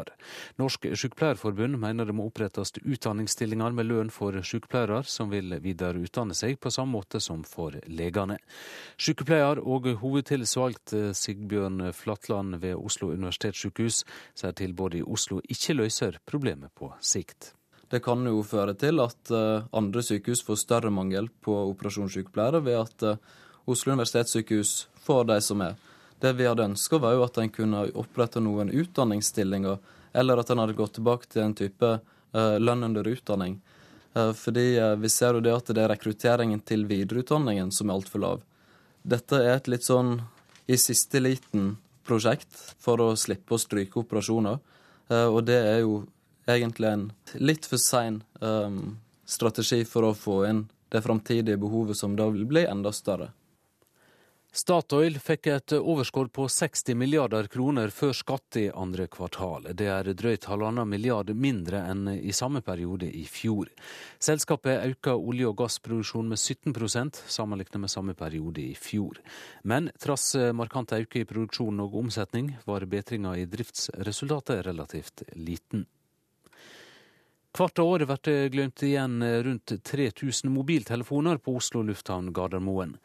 Norsk 0.61 0.87
Sykepleierforbund 1.01 1.75
mener 1.81 2.07
det 2.07 2.15
må 2.15 2.29
opprettes 2.29 2.71
utdanningsstillinger 2.79 3.75
med 3.75 3.89
lønn 3.89 4.11
for 4.17 4.37
sykepleiere 4.39 5.01
som 5.03 5.33
vil 5.33 5.51
videreutdanne 5.65 6.37
seg 6.37 6.55
på 6.63 6.71
samme 6.71 6.95
måte 6.95 7.19
som 7.19 7.41
for 7.43 7.75
legene. 7.91 8.37
Sykepleier 8.95 9.59
og 9.59 9.89
hovedtillitsvalgt 9.99 10.95
Sigbjørn 11.19 11.89
Flatland 11.91 12.61
ved 12.63 12.79
Oslo 12.79 13.11
universitetssykehus 13.11 14.05
sier 14.31 14.55
tilbudet 14.55 15.01
i 15.01 15.03
Oslo 15.03 15.41
ikke 15.43 15.75
løser 15.75 16.21
problemet 16.23 16.71
på 16.79 16.93
sikt. 17.03 17.51
Det 17.93 17.99
kan 18.01 18.25
jo 18.25 18.39
føre 18.41 18.73
til 18.73 18.97
at 19.03 19.29
uh, 19.29 19.67
andre 19.77 20.01
sykehus 20.01 20.39
får 20.41 20.63
større 20.63 20.89
mangel 20.89 21.27
på 21.45 21.53
operasjonssykepleiere 21.75 22.63
ved 22.65 22.77
at 22.79 23.03
uh, 23.05 23.19
Oslo 23.69 23.93
universitetssykehus 23.93 24.87
får 25.05 25.27
de 25.29 25.35
som 25.45 25.61
er. 25.61 25.75
Det 26.17 26.31
vi 26.39 26.47
hadde 26.49 26.65
ønska, 26.71 26.97
var 26.97 27.13
jo 27.13 27.21
at 27.21 27.37
en 27.37 27.51
kunne 27.53 27.83
opprette 28.01 28.41
noen 28.41 28.71
utdanningsstillinger, 28.73 29.77
eller 30.17 30.41
at 30.41 30.49
en 30.49 30.63
hadde 30.63 30.77
gått 30.79 30.95
tilbake 30.97 31.29
til 31.29 31.43
en 31.43 31.53
type 31.59 31.91
uh, 31.99 32.55
lønn 32.57 32.89
under 32.89 33.11
utdanning. 33.13 33.61
fordi 34.13 34.77
vi 35.01 35.09
ser 35.09 35.33
jo 35.33 35.39
det 35.41 35.53
at 35.55 35.69
det 35.73 35.81
er 35.81 35.89
rekrutteringen 35.89 36.59
til 36.61 36.83
videreutdanningen 36.85 37.71
som 37.73 37.89
er 37.89 37.95
altfor 37.95 38.21
lav. 38.21 38.41
Dette 39.01 39.39
er 39.41 39.55
et 39.55 39.67
litt 39.67 39.83
sånn 39.83 40.19
i 40.69 40.77
siste 40.77 41.17
liten 41.19 41.77
prosjekt 42.05 42.53
for 42.77 43.01
å 43.01 43.15
slippe 43.17 43.55
å 43.55 43.57
stryke 43.57 44.03
operasjoner. 44.03 44.59
Og 45.09 45.39
det 45.49 45.57
er 45.57 45.79
jo 45.81 46.03
egentlig 46.45 46.89
en 46.89 47.05
litt 47.35 47.65
for 47.65 47.81
sein 47.81 48.23
um, 48.41 48.97
strategi 49.25 49.83
for 49.85 50.09
å 50.09 50.15
få 50.17 50.43
inn 50.49 50.65
det 50.93 51.01
framtidige 51.01 51.57
behovet 51.57 51.97
som 51.97 52.15
da 52.15 52.27
vil 52.29 52.45
bli 52.45 52.65
enda 52.69 52.91
større. 52.93 53.31
Statoil 54.53 55.15
fikk 55.17 55.47
et 55.49 55.73
overskudd 55.73 56.27
på 56.29 56.43
60 56.45 56.93
milliarder 56.93 57.47
kroner 57.49 57.89
før 57.89 58.11
skatt 58.13 58.59
i 58.61 58.67
andre 58.69 59.07
kvartal. 59.09 59.65
Det 59.73 59.87
er 59.89 60.11
drøyt 60.13 60.45
halvannen 60.45 60.85
milliard 60.91 61.31
mindre 61.33 61.81
enn 61.89 62.11
i 62.13 62.35
samme 62.37 62.61
periode 62.61 63.09
i 63.09 63.23
fjor. 63.25 63.71
Selskapet 64.21 64.85
økte 64.91 65.15
olje- 65.17 65.49
og 65.49 65.57
gassproduksjonen 65.63 66.35
med 66.35 66.37
17% 66.37 67.23
sammenlignet 67.25 67.81
med 67.81 67.93
samme 67.95 68.13
periode 68.13 68.61
i 68.61 68.77
fjor. 68.77 69.17
Men 69.63 69.89
trass 69.97 70.35
markant 70.53 70.93
økning 70.93 71.25
i 71.25 71.31
produksjon 71.33 71.81
og 71.81 71.97
omsetning, 72.03 72.53
var 72.69 72.85
bedringa 72.85 73.33
i 73.41 73.49
driftsresultatet 73.49 74.67
relativt 74.69 75.25
liten. 75.33 75.87
Hvert 77.53 77.79
år 77.79 78.01
blir 78.09 78.17
det 78.25 78.49
glemt 78.49 78.81
igjen 78.83 79.43
rundt 79.43 79.83
3000 79.85 80.49
mobiltelefoner 80.49 81.37
på 81.37 81.53
Oslo 81.59 81.83
lufthavn 81.85 82.31
Gardermoen. 82.33 82.95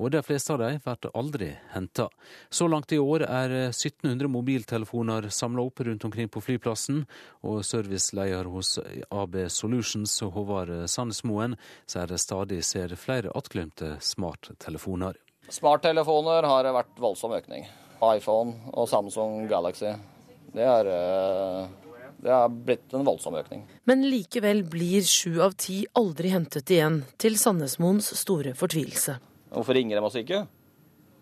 Og 0.00 0.14
de 0.14 0.22
fleste 0.24 0.54
av 0.54 0.62
dem 0.62 0.78
blir 0.80 1.10
aldri 1.12 1.48
henta. 1.74 2.06
Så 2.48 2.70
langt 2.72 2.88
i 2.92 2.96
år 2.98 3.26
er 3.26 3.52
1700 3.66 4.30
mobiltelefoner 4.32 5.28
samla 5.28 5.66
opp 5.68 5.82
rundt 5.84 6.06
omkring 6.08 6.30
på 6.32 6.40
flyplassen. 6.40 7.02
Og 7.44 7.60
serviceleder 7.68 8.48
hos 8.48 8.78
AB 9.10 9.36
Solutions, 9.52 10.14
Håvard 10.24 10.72
Sandesmoen, 10.88 11.58
sier 11.84 12.08
de 12.08 12.16
stadig 12.16 12.62
ser 12.64 12.94
flere 12.96 13.34
attglemte 13.36 13.98
smarttelefoner. 14.00 15.20
Smarttelefoner 15.52 16.48
har 16.48 16.70
vært 16.78 16.96
voldsom 16.96 17.36
økning. 17.36 17.68
iPhone 18.00 18.72
og 18.72 18.88
Samsung 18.88 19.44
Galaxy. 19.52 19.92
Det 20.56 20.64
er 20.64 20.88
det 22.22 22.32
har 22.34 22.48
blitt 22.50 22.94
en 22.94 23.06
voldsom 23.06 23.36
økning. 23.38 23.64
Men 23.88 24.04
likevel 24.10 24.64
blir 24.70 25.06
sju 25.06 25.38
av 25.44 25.54
ti 25.60 25.84
aldri 25.98 26.32
hentet 26.34 26.70
igjen, 26.74 27.02
til 27.20 27.38
Sandnesmoens 27.38 28.10
store 28.18 28.54
fortvilelse. 28.58 29.18
Hvorfor 29.54 29.78
ringer 29.78 29.98
de 29.98 30.06
oss 30.08 30.18
ikke? 30.18 30.44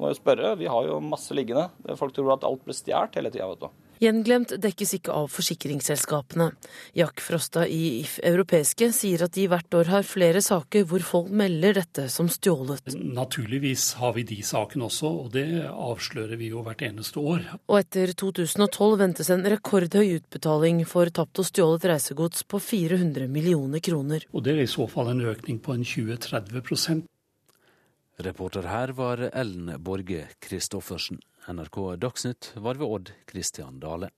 Må 0.00 0.10
jo 0.10 0.18
spørre, 0.18 0.54
vi 0.60 0.68
har 0.68 0.88
jo 0.88 1.00
masse 1.04 1.32
liggende. 1.36 1.68
Folk 1.96 2.14
tror 2.16 2.34
at 2.34 2.44
alt 2.48 2.64
blir 2.64 2.76
stjålet 2.76 3.16
hele 3.20 3.32
tida, 3.32 3.48
vet 3.52 3.64
du. 3.64 3.85
Gjenglemt 4.02 4.52
dekkes 4.60 4.92
ikke 4.98 5.14
av 5.16 5.30
forsikringsselskapene. 5.32 6.50
Jack 6.96 7.22
Frosta 7.24 7.64
i 7.68 8.02
If 8.02 8.18
Europeiske 8.24 8.90
sier 8.92 9.24
at 9.24 9.34
de 9.36 9.46
hvert 9.48 9.76
år 9.78 9.90
har 9.92 10.06
flere 10.06 10.42
saker 10.44 10.84
hvor 10.90 11.04
folk 11.06 11.30
melder 11.32 11.78
dette 11.80 12.06
som 12.12 12.28
stjålet. 12.32 12.92
Naturligvis 12.92 13.94
har 14.00 14.12
vi 14.18 14.26
de 14.28 14.42
sakene 14.44 14.88
også, 14.90 15.12
og 15.24 15.32
det 15.36 15.46
avslører 15.70 16.36
vi 16.36 16.52
jo 16.52 16.64
hvert 16.66 16.84
eneste 16.84 17.22
år. 17.22 17.44
Og 17.66 17.80
etter 17.80 18.12
2012 18.12 18.98
ventes 19.00 19.32
en 19.32 19.48
rekordhøy 19.56 20.18
utbetaling 20.18 20.84
for 20.88 21.08
tapt 21.08 21.40
og 21.40 21.48
stjålet 21.48 21.88
reisegods 21.92 22.44
på 22.44 22.60
400 22.60 23.30
millioner 23.32 23.80
kroner. 23.80 24.28
Og 24.36 24.44
det 24.44 24.56
er 24.56 24.64
i 24.66 24.70
så 24.70 24.88
fall 24.90 25.14
en 25.14 25.24
økning 25.32 25.62
på 25.62 25.76
en 25.76 25.86
20-30 25.86 27.04
Reporter 28.16 28.64
her 28.64 28.94
var 28.96 29.20
Ellen 29.32 29.74
Borge 29.84 30.22
Christoffersen. 30.40 31.18
NRK 31.46 31.96
Dagsnytt 31.96 32.52
var 32.56 32.74
ved 32.74 32.86
Odd 32.86 33.10
Christian 33.30 33.78
Dale. 33.80 34.10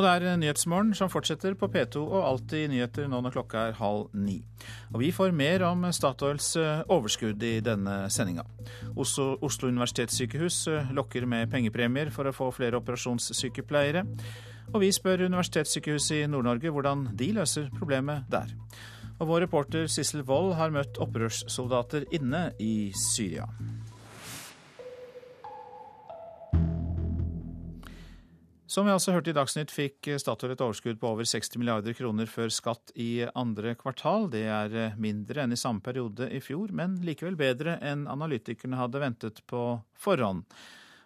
Og 0.00 0.04
det 0.04 0.10
er 0.12 0.36
Nyhetsmorgen 0.40 0.92
som 0.96 1.10
fortsetter 1.12 1.56
på 1.58 1.68
P2 1.68 2.00
og 2.04 2.20
Alltid 2.24 2.70
nyheter 2.72 3.08
nå 3.10 3.18
når 3.20 3.34
klokka 3.34 3.64
er 3.68 3.74
halv 3.80 4.12
ni. 4.16 4.38
Og 4.94 5.02
vi 5.02 5.10
får 5.12 5.34
mer 5.36 5.64
om 5.68 5.82
Statoils 5.92 6.54
eh, 6.56 6.84
overskudd 6.88 7.42
i 7.44 7.58
denne 7.64 8.06
sendinga. 8.12 8.46
Oslo, 8.96 9.34
Oslo 9.44 9.68
universitetssykehus 9.68 10.62
eh, 10.72 10.94
lokker 10.96 11.26
med 11.28 11.50
pengepremier 11.52 12.12
for 12.14 12.30
å 12.30 12.32
få 12.36 12.48
flere 12.56 12.80
operasjonssykepleiere. 12.80 14.06
Og 14.70 14.84
vi 14.84 14.92
spør 14.94 15.24
Universitetssykehuset 15.26 16.20
i 16.20 16.26
Nord-Norge 16.30 16.70
hvordan 16.70 17.08
de 17.18 17.32
løser 17.34 17.66
problemet 17.74 18.28
der. 18.30 18.52
Og 19.18 19.26
vår 19.26 19.44
reporter 19.48 19.88
Sissel 19.90 20.22
Wold 20.28 20.54
har 20.60 20.70
møtt 20.70 21.00
opprørssoldater 21.02 22.06
inne 22.14 22.52
i 22.62 22.92
Syria. 22.94 23.48
Som 28.70 28.86
vi 28.86 28.94
altså 28.94 29.10
hørte 29.10 29.32
i 29.32 29.34
Dagsnytt, 29.34 29.72
fikk 29.74 30.12
Statoil 30.22 30.54
et 30.54 30.62
overskudd 30.62 31.00
på 31.02 31.08
over 31.10 31.26
60 31.26 31.58
milliarder 31.58 31.96
kroner 31.98 32.30
før 32.30 32.52
skatt 32.54 32.92
i 32.94 33.24
andre 33.34 33.74
kvartal. 33.74 34.28
Det 34.30 34.44
er 34.46 34.94
mindre 35.02 35.42
enn 35.42 35.56
i 35.56 35.58
samme 35.58 35.82
periode 35.82 36.30
i 36.30 36.38
fjor, 36.38 36.70
men 36.70 37.00
likevel 37.02 37.34
bedre 37.40 37.80
enn 37.82 38.06
analytikerne 38.06 38.78
hadde 38.78 39.02
ventet 39.02 39.42
på 39.50 39.64
forhånd. 39.98 40.46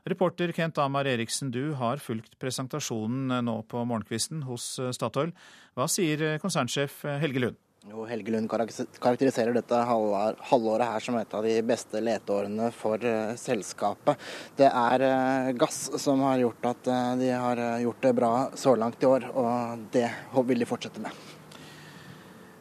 Reporter 0.05 0.53
Kent 0.53 0.79
Amar 0.79 1.07
Eriksen, 1.09 1.51
du 1.51 1.73
har 1.81 1.97
fulgt 1.97 2.35
presentasjonen 2.37 3.31
eh, 3.33 3.45
nå 3.45 3.63
på 3.65 3.85
morgenkvisten 3.89 4.43
hos 4.45 4.75
eh, 4.77 4.91
Statoil. 4.93 5.31
Hva 5.73 5.87
sier 5.89 6.21
eh, 6.21 6.41
konsernsjef 6.43 6.99
Helge 7.23 7.41
Lund? 7.41 7.61
Jo, 7.89 8.05
Helge 8.09 8.33
Lund 8.33 8.49
karakteriserer 8.53 9.57
dette 9.57 9.79
halvåret 9.89 10.89
her 10.89 11.05
som 11.05 11.17
et 11.21 11.37
av 11.37 11.45
de 11.45 11.57
beste 11.69 12.01
leteårene 12.01 12.71
for 12.73 13.05
selskapet. 13.37 14.21
Det 14.57 14.71
er 14.71 15.53
gass 15.61 15.83
som 16.01 16.25
har 16.25 16.41
gjort 16.41 16.71
at 16.71 16.89
de 17.21 17.29
har 17.29 17.61
gjort 17.85 18.09
det 18.09 18.15
bra 18.17 18.33
så 18.57 18.73
langt 18.81 19.05
i 19.05 19.11
år, 19.13 19.29
og 19.37 19.85
det 19.93 20.09
vil 20.49 20.65
de 20.65 20.71
fortsette 20.73 21.05
med. 21.05 21.34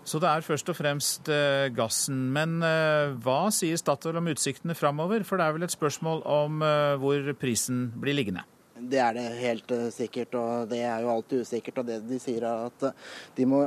Så 0.04 0.20
det 0.20 0.28
er 0.28 0.44
først 0.44 0.68
og 0.68 0.76
fremst 0.76 1.30
eh, 1.32 1.70
gassen. 1.76 2.26
Men 2.36 2.58
eh, 2.66 3.14
hva 3.24 3.48
sier 3.56 3.80
Statoil 3.80 4.20
om 4.20 4.28
utsiktene 4.34 4.76
framover? 4.76 5.24
For 5.28 5.40
det 5.40 5.48
er 5.48 5.56
vel 5.56 5.68
et 5.68 5.76
spørsmål 5.76 6.26
om 6.28 6.60
eh, 6.66 6.96
hvor 7.00 7.30
prisen 7.40 7.88
blir 7.96 8.18
liggende? 8.18 8.44
Det 8.84 9.00
er 9.00 9.16
det 9.16 9.24
helt 9.40 9.72
sikkert, 9.96 10.36
og 10.36 10.68
det 10.68 10.82
er 10.84 11.06
jo 11.06 11.12
alltid 11.14 11.46
usikkert. 11.46 11.80
Og 11.80 11.88
det 11.88 12.02
de 12.10 12.20
sier 12.20 12.44
er 12.44 12.66
at 12.68 12.90
de 13.38 13.46
må 13.48 13.64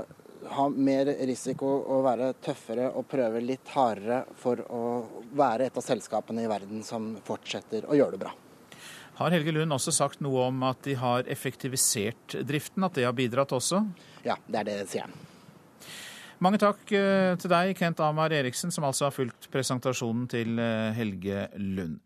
ha 0.53 0.67
mer 0.69 1.09
risiko 1.27 1.71
og 1.81 2.05
være 2.05 2.35
tøffere 2.45 2.91
og 2.93 3.07
prøve 3.09 3.41
litt 3.41 3.71
hardere 3.73 4.27
for 4.37 4.61
å 4.69 4.83
være 5.37 5.71
et 5.71 5.79
av 5.81 5.87
selskapene 5.87 6.45
i 6.45 6.51
verden 6.51 6.85
som 6.87 7.15
fortsetter 7.25 7.89
å 7.89 7.97
gjøre 7.97 8.17
det 8.17 8.21
bra. 8.27 8.35
Har 9.17 9.33
Helge 9.33 9.55
Lund 9.57 9.73
også 9.73 9.95
sagt 9.97 10.21
noe 10.21 10.51
om 10.51 10.61
at 10.69 10.83
de 10.85 10.99
har 11.01 11.25
effektivisert 11.33 12.37
driften, 12.45 12.85
at 12.85 12.99
det 12.99 13.07
har 13.09 13.17
bidratt 13.17 13.57
også? 13.57 13.81
Ja, 14.27 14.37
det 14.45 14.61
er 14.61 14.69
det, 14.69 14.77
sier 14.93 15.09
han. 15.09 15.17
Mange 16.45 16.59
takk 16.61 16.91
eh, 16.93 17.33
til 17.41 17.49
deg, 17.49 17.71
Kent 17.79 18.01
Amar 18.05 18.33
Eriksen, 18.37 18.73
som 18.75 18.85
altså 18.85 19.07
har 19.07 19.15
fulgt 19.15 19.49
presentasjonen 19.53 20.27
til 20.29 20.59
eh, 20.61 20.93
Helge 20.97 21.47
Lund. 21.57 21.97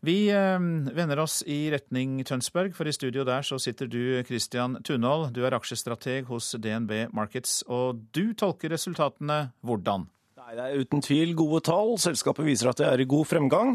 Vi 0.00 0.30
eh, 0.32 0.68
vender 0.96 1.20
oss 1.20 1.42
i 1.44 1.66
retning 1.74 2.22
Tønsberg, 2.24 2.72
for 2.76 2.88
i 2.88 2.94
studio 2.96 3.26
der 3.28 3.44
så 3.44 3.58
sitter 3.60 3.90
du, 3.90 4.22
Christian 4.24 4.78
Tunhold. 4.88 5.34
Du 5.36 5.42
er 5.44 5.56
aksjestrateg 5.58 6.30
hos 6.30 6.54
DNB 6.56 7.10
Markets, 7.12 7.60
og 7.68 8.00
du 8.16 8.32
tolker 8.32 8.72
resultatene 8.72 9.50
hvordan? 9.60 10.08
Nei, 10.38 10.54
Det 10.56 10.64
er 10.64 10.80
uten 10.86 11.04
tvil 11.04 11.36
gode 11.36 11.60
tall. 11.68 11.98
Selskapet 12.00 12.46
viser 12.48 12.70
at 12.70 12.80
det 12.80 12.88
er 12.88 13.02
i 13.04 13.10
god 13.10 13.28
fremgang. 13.28 13.74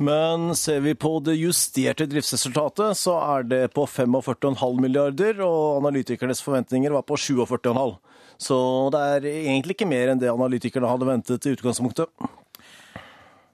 Men 0.00 0.54
ser 0.56 0.80
vi 0.80 0.96
på 0.96 1.18
det 1.20 1.36
justerte 1.36 2.08
driftsresultatet, 2.08 2.96
så 2.96 3.18
er 3.36 3.44
det 3.44 3.64
på 3.76 3.84
45,5 3.84 4.80
milliarder, 4.80 5.44
og 5.44 5.82
analytikernes 5.82 6.40
forventninger 6.40 6.96
var 6.96 7.04
på 7.04 7.20
47,5. 7.20 7.98
Så 8.38 8.56
det 8.92 9.04
er 9.16 9.28
egentlig 9.32 9.76
ikke 9.78 9.88
mer 9.88 10.12
enn 10.12 10.20
det 10.20 10.32
analytikerne 10.32 10.90
hadde 10.90 11.08
ventet 11.08 11.48
i 11.48 11.54
utgangspunktet. 11.56 12.10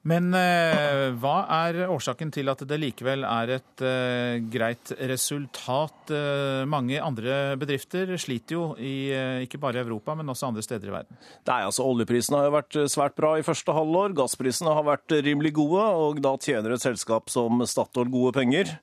Men 0.03 0.33
eh, 0.35 1.13
hva 1.23 1.45
er 1.63 1.85
årsaken 1.87 2.33
til 2.35 2.51
at 2.51 2.65
det 2.67 2.79
likevel 2.83 3.23
er 3.23 3.53
et 3.61 3.83
eh, 3.87 4.41
greit 4.51 4.91
resultat? 4.99 6.11
Eh, 6.11 6.65
mange 6.67 6.99
andre 6.99 7.55
bedrifter 7.61 8.11
sliter 8.19 8.57
jo 8.57 8.65
i 8.83 9.13
eh, 9.15 9.45
ikke 9.47 9.61
bare 9.63 9.85
Europa, 9.85 10.17
men 10.19 10.33
også 10.35 10.49
andre 10.51 10.65
steder 10.67 10.91
i 10.91 10.97
verden. 10.97 11.21
Nei, 11.47 11.61
altså 11.69 11.87
Oljeprisene 11.87 12.41
har 12.41 12.51
jo 12.51 12.57
vært 12.57 12.81
svært 12.91 13.15
bra 13.21 13.37
i 13.39 13.47
første 13.47 13.77
halvår. 13.77 14.17
Gassprisene 14.19 14.75
har 14.75 14.89
vært 14.91 15.15
rimelig 15.23 15.55
gode, 15.61 15.87
og 16.03 16.19
da 16.25 16.35
tjener 16.43 16.75
et 16.75 16.83
selskap 16.83 17.31
som 17.31 17.63
Statoil 17.71 18.11
gode 18.11 18.35
penger. 18.41 18.75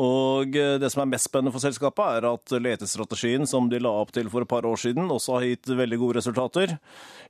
Og 0.00 0.56
eh, 0.56 0.78
det 0.80 0.88
som 0.92 1.02
er 1.02 1.10
mest 1.10 1.28
spennende 1.28 1.52
for 1.52 1.62
selskapet, 1.62 2.02
er 2.16 2.28
at 2.30 2.54
letestrategien 2.64 3.44
som 3.48 3.68
de 3.68 3.80
la 3.82 3.92
opp 4.02 4.12
til 4.14 4.30
for 4.32 4.44
et 4.44 4.50
par 4.50 4.64
år 4.68 4.80
siden, 4.80 5.10
også 5.12 5.36
har 5.36 5.48
gitt 5.50 5.72
veldig 5.82 5.98
gode 6.00 6.18
resultater. 6.20 6.76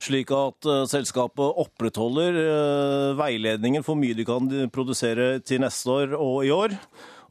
Slik 0.03 0.31
at 0.35 0.69
eh, 0.69 0.85
selskapet 0.91 1.59
opprettholder 1.65 2.39
eh, 2.43 3.09
veiledningen 3.19 3.83
for 3.83 3.99
mye 3.99 4.15
de 4.15 4.27
kan 4.27 4.47
produsere 4.73 5.37
til 5.43 5.63
neste 5.65 5.91
år 5.91 6.15
og 6.19 6.37
i 6.47 6.53
år. 6.55 6.77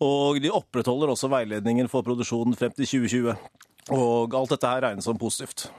Og 0.02 0.42
de 0.42 0.52
opprettholder 0.52 1.12
også 1.12 1.30
veiledningen 1.32 1.88
for 1.88 2.04
produksjonen 2.04 2.58
frem 2.58 2.74
til 2.76 2.90
2020. 3.06 3.38
Og 3.94 4.34
alt 4.36 4.52
dette 4.52 4.68
her 4.68 4.84
regnes 4.84 5.06
som 5.06 5.18
positivt. 5.18 5.70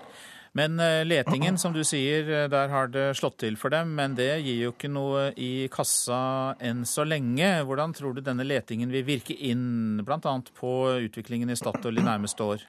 Men 0.57 0.77
eh, 0.79 1.01
letingen, 1.05 1.57
som 1.57 1.73
du 1.73 1.81
sier, 1.85 2.27
eh, 2.29 2.49
der 2.51 2.69
har 2.69 2.91
det 2.93 3.07
slått 3.17 3.39
til 3.41 3.57
for 3.57 3.73
dem. 3.73 3.95
Men 3.97 4.13
det 4.17 4.29
gir 4.45 4.67
jo 4.67 4.73
ikke 4.75 4.91
noe 4.91 5.31
i 5.33 5.67
kassa 5.73 6.53
enn 6.61 6.83
så 6.89 7.05
lenge. 7.07 7.49
Hvordan 7.65 7.95
tror 7.97 8.13
du 8.13 8.21
denne 8.21 8.45
letingen 8.45 8.93
vil 8.93 9.07
virke 9.07 9.33
inn 9.33 10.03
bl.a. 10.05 10.37
på 10.59 10.73
utviklingen 11.07 11.49
i 11.49 11.57
Statoil 11.57 11.97
i 11.97 12.05
nærmeste 12.05 12.45
år? 12.45 12.67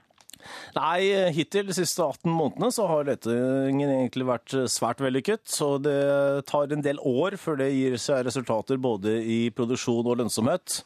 Nei, 0.77 1.31
hittil 1.33 1.71
de 1.71 1.77
siste 1.77 2.05
18 2.05 2.29
månedene 2.29 2.69
så 2.75 2.85
har 2.91 3.07
letingen 3.09 3.89
egentlig 3.95 4.27
vært 4.29 4.57
svært 4.73 5.01
vellykket. 5.05 5.45
Så 5.49 5.77
det 5.85 6.45
tar 6.49 6.73
en 6.73 6.85
del 6.85 7.01
år 7.01 7.37
før 7.41 7.61
det 7.61 7.71
gir 7.73 7.97
seg 8.01 8.25
resultater 8.29 8.81
både 8.81 9.19
i 9.21 9.39
produksjon 9.57 10.09
og 10.09 10.21
lønnsomhet. 10.21 10.81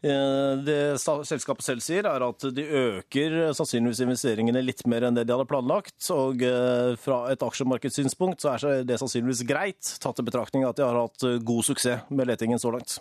Eh, 0.00 0.52
det 0.64 0.96
selskapet 0.96 1.66
selv 1.66 1.84
sier, 1.84 2.06
er 2.08 2.24
at 2.24 2.44
de 2.56 2.64
øker 2.64 3.52
sannsynligvis 3.56 4.00
investeringene 4.06 4.62
litt 4.64 4.80
mer 4.88 5.04
enn 5.06 5.18
det 5.18 5.26
de 5.28 5.34
hadde 5.36 5.48
planlagt. 5.50 5.98
Og 6.16 6.44
eh, 6.46 6.96
fra 7.00 7.22
et 7.32 7.44
aksjemarkedssynspunkt 7.44 8.40
så 8.40 8.54
er 8.54 8.84
det 8.88 9.00
sannsynligvis 9.00 9.44
greit, 9.48 9.96
tatt 10.00 10.22
i 10.22 10.26
betraktning 10.26 10.64
at 10.68 10.80
de 10.80 10.86
har 10.86 11.02
hatt 11.02 11.26
eh, 11.28 11.40
god 11.44 11.68
suksess 11.68 12.08
med 12.08 12.32
letingen 12.32 12.60
så 12.62 12.72
langt. 12.72 13.00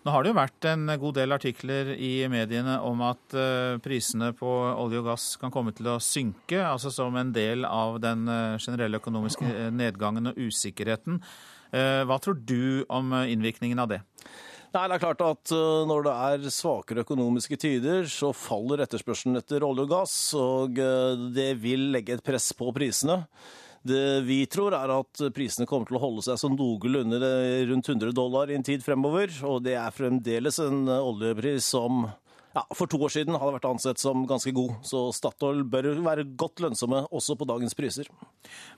Nå 0.00 0.12
har 0.14 0.24
det 0.24 0.30
jo 0.30 0.36
vært 0.38 0.66
en 0.70 0.92
god 1.00 1.16
del 1.18 1.36
artikler 1.36 1.90
i 1.92 2.24
mediene 2.32 2.78
om 2.88 3.02
at 3.04 3.34
prisene 3.84 4.30
på 4.32 4.48
olje 4.48 5.02
og 5.02 5.10
gass 5.10 5.26
kan 5.36 5.52
komme 5.52 5.74
til 5.76 5.90
å 5.92 5.98
synke, 6.00 6.56
altså 6.56 6.88
som 6.94 7.18
en 7.20 7.34
del 7.36 7.66
av 7.68 7.98
den 8.00 8.24
generelle 8.56 8.96
økonomiske 8.96 9.68
nedgangen 9.76 10.30
og 10.32 10.40
usikkerheten. 10.40 11.20
Hva 11.68 12.16
tror 12.16 12.40
du 12.40 12.86
om 12.88 13.12
innvirkningen 13.12 13.84
av 13.84 13.92
det? 13.92 14.00
Nei, 14.70 14.84
det 14.86 14.96
er 14.96 15.02
klart 15.02 15.22
at 15.26 15.50
uh, 15.50 15.82
Når 15.88 16.04
det 16.06 16.12
er 16.14 16.52
svakere 16.54 17.02
økonomiske 17.02 17.58
tider, 17.58 18.04
så 18.10 18.30
faller 18.36 18.84
etterspørselen 18.84 19.40
etter 19.40 19.66
olje 19.66 19.86
og 19.86 19.90
gass. 19.90 20.14
Og 20.38 20.78
uh, 20.78 21.26
det 21.34 21.56
vil 21.62 21.88
legge 21.94 22.14
et 22.14 22.24
press 22.24 22.52
på 22.54 22.70
prisene. 22.76 23.24
Det 23.82 24.20
vi 24.26 24.44
tror, 24.52 24.76
er 24.76 24.92
at 24.92 25.22
prisene 25.34 25.66
kommer 25.66 25.88
til 25.88 25.96
å 25.96 26.02
holde 26.02 26.22
seg 26.22 26.36
som 26.38 26.52
noenlunde 26.52 27.18
rundt 27.70 27.88
100 27.88 28.12
dollar 28.14 28.50
i 28.52 28.58
en 28.58 28.66
tid 28.66 28.84
fremover. 28.84 29.32
Og 29.48 29.64
det 29.64 29.74
er 29.80 29.96
fremdeles 29.96 30.60
en 30.62 30.84
oljepris 31.00 31.72
som 31.72 32.04
ja, 32.54 32.62
for 32.76 32.90
to 32.90 33.00
år 33.00 33.14
siden 33.14 33.38
hadde 33.40 33.56
vært 33.56 33.68
ansett 33.70 34.02
som 34.02 34.26
ganske 34.28 34.52
god. 34.54 34.76
Så 34.86 35.06
Statoil 35.16 35.64
bør 35.64 35.94
være 36.04 36.28
godt 36.38 36.60
lønnsomme 36.62 37.06
også 37.08 37.38
på 37.40 37.48
dagens 37.48 37.74
priser. 37.78 38.10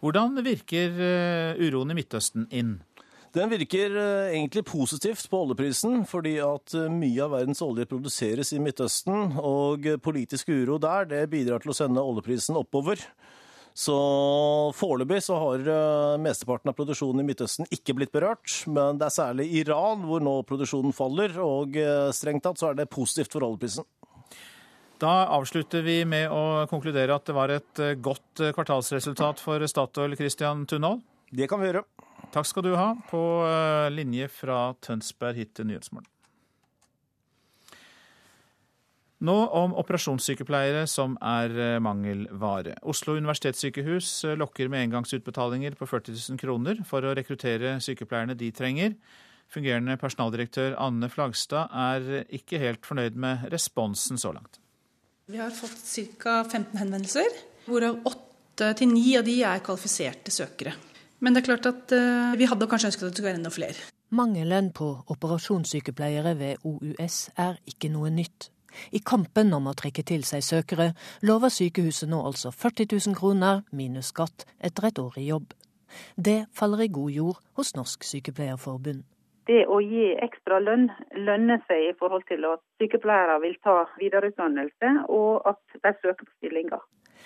Hvordan 0.04 0.38
virker 0.46 0.94
uroen 1.58 1.92
i 1.92 1.98
Midtøsten 1.98 2.46
inn? 2.54 2.76
Den 3.32 3.48
virker 3.48 3.94
eh, 3.96 4.34
egentlig 4.36 4.64
positivt 4.68 5.24
på 5.30 5.38
oljeprisen, 5.46 6.02
fordi 6.08 6.34
at 6.44 6.74
eh, 6.76 6.90
mye 6.92 7.22
av 7.24 7.32
verdens 7.32 7.62
olje 7.64 7.88
produseres 7.88 8.52
i 8.52 8.60
Midtøsten. 8.60 9.38
Og 9.40 9.88
politisk 10.04 10.52
uro 10.52 10.76
der 10.82 11.08
det 11.08 11.22
bidrar 11.32 11.62
til 11.62 11.72
å 11.72 11.76
sende 11.76 12.04
oljeprisen 12.04 12.58
oppover. 12.60 13.00
Så 13.72 13.96
foreløpig 14.76 15.22
så 15.24 15.38
har 15.40 15.64
eh, 15.64 16.18
mesteparten 16.20 16.74
av 16.74 16.76
produksjonen 16.76 17.24
i 17.24 17.26
Midtøsten 17.30 17.72
ikke 17.72 17.96
blitt 17.96 18.12
berørt. 18.12 18.58
Men 18.68 19.00
det 19.00 19.08
er 19.08 19.16
særlig 19.16 19.48
Iran 19.62 20.04
hvor 20.10 20.20
nå 20.20 20.36
produksjonen 20.44 20.92
faller, 20.92 21.40
og 21.40 21.80
strengt 22.12 22.44
tatt 22.44 22.60
så 22.60 22.68
er 22.68 22.82
det 22.82 22.90
positivt 22.92 23.32
for 23.32 23.48
oljeprisen. 23.48 23.88
Da 25.00 25.24
avslutter 25.34 25.80
vi 25.82 26.02
med 26.06 26.28
å 26.30 26.68
konkludere 26.70 27.16
at 27.16 27.24
det 27.26 27.34
var 27.34 27.50
et 27.50 27.80
godt 28.04 28.44
kvartalsresultat 28.54 29.40
for 29.42 29.64
Statoil, 29.66 30.20
Christian 30.20 30.68
Tunhold. 30.68 31.00
Det 31.32 31.48
kan 31.50 31.58
vi 31.58 31.72
gjøre. 31.72 31.86
Takk 32.32 32.48
skal 32.48 32.64
du 32.64 32.72
ha, 32.78 32.94
på 33.10 33.20
eh, 33.44 33.90
linje 33.92 34.28
fra 34.32 34.72
Tønsberg 34.80 35.36
hit 35.36 35.52
til 35.58 35.68
Nyhetsmorgen. 35.68 36.08
Nå 39.22 39.34
om 39.54 39.74
operasjonssykepleiere 39.78 40.86
som 40.90 41.14
er 41.20 41.52
eh, 41.54 41.80
mangelvare. 41.84 42.78
Oslo 42.88 43.14
universitetssykehus 43.20 44.08
eh, 44.26 44.38
lokker 44.40 44.72
med 44.72 44.88
engangsutbetalinger 44.88 45.76
på 45.78 45.86
40 45.90 46.16
000 46.16 46.40
kroner 46.40 46.80
for 46.88 47.04
å 47.04 47.12
rekruttere 47.14 47.76
sykepleierne 47.84 48.34
de 48.38 48.48
trenger. 48.56 48.96
Fungerende 49.52 49.98
personaldirektør 50.00 50.78
Anne 50.80 51.10
Flagstad 51.12 51.68
er 51.76 52.24
ikke 52.32 52.62
helt 52.62 52.88
fornøyd 52.88 53.18
med 53.20 53.44
responsen 53.52 54.16
så 54.18 54.32
langt. 54.32 54.56
Vi 55.28 55.38
har 55.38 55.52
fått 55.54 55.84
ca. 56.18 56.40
15 56.48 56.80
henvendelser, 56.80 57.28
hvorav 57.68 58.00
8-9 58.58 59.04
av 59.20 59.28
de 59.28 59.36
er 59.52 59.62
kvalifiserte 59.62 60.32
søkere. 60.34 60.74
Men 61.22 61.34
det 61.34 61.42
er 61.42 61.52
klart 61.52 61.68
at 61.70 61.92
uh, 61.94 62.32
vi 62.38 62.48
hadde 62.50 62.66
kanskje 62.70 62.90
ønsket 62.90 63.04
at 63.06 63.12
det 63.12 63.16
skulle 63.16 63.30
være 63.30 63.40
enda 63.40 63.52
flere. 63.54 63.86
Mangelen 64.12 64.72
på 64.74 64.88
operasjonssykepleiere 65.14 66.34
ved 66.38 66.66
OUS 66.68 67.28
er 67.38 67.60
ikke 67.70 67.92
noe 67.94 68.10
nytt. 68.10 68.50
I 68.92 69.00
kampen 69.04 69.52
om 69.54 69.68
å 69.68 69.76
trekke 69.76 70.02
til 70.08 70.24
seg 70.26 70.42
søkere 70.44 70.90
lover 71.28 71.52
sykehuset 71.52 72.10
nå 72.10 72.22
altså 72.26 72.50
40 72.50 72.88
000 72.94 73.18
kroner 73.18 73.62
minus 73.70 74.10
skatt 74.12 74.46
etter 74.58 74.88
et 74.88 75.00
år 75.00 75.20
i 75.20 75.28
jobb. 75.28 75.52
Det 76.16 76.46
faller 76.56 76.86
i 76.86 76.92
god 76.92 77.10
jord 77.12 77.40
hos 77.58 77.74
Norsk 77.76 78.04
Sykepleierforbund. 78.08 79.04
Det 79.46 79.64
å 79.66 79.80
gi 79.82 80.12
ekstra 80.22 80.60
lønn 80.62 80.86
lønner 81.26 81.62
seg 81.68 81.88
i 81.88 81.94
forhold 81.98 82.24
til 82.28 82.46
at 82.46 82.62
sykepleiere 82.80 83.40
vil 83.42 83.56
ta 83.66 83.82
videreutdannelse, 83.98 84.92
og 85.10 85.48
at 85.50 85.58
de 85.74 85.92
søker 85.98 86.22
på 86.22 86.30
stillinger. 86.36 86.84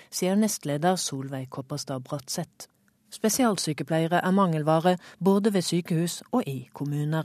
Sier 0.09 0.39
nestleder 0.39 0.97
Solveig 0.97 1.51
Kopperstad 1.53 2.03
Bratseth. 2.07 2.71
Spesialsykepleiere 3.13 4.21
er 4.23 4.31
mangelvare 4.35 4.97
både 5.23 5.53
ved 5.53 5.61
sykehus 5.61 6.21
og 6.31 6.43
i 6.47 6.69
kommuner. 6.73 7.23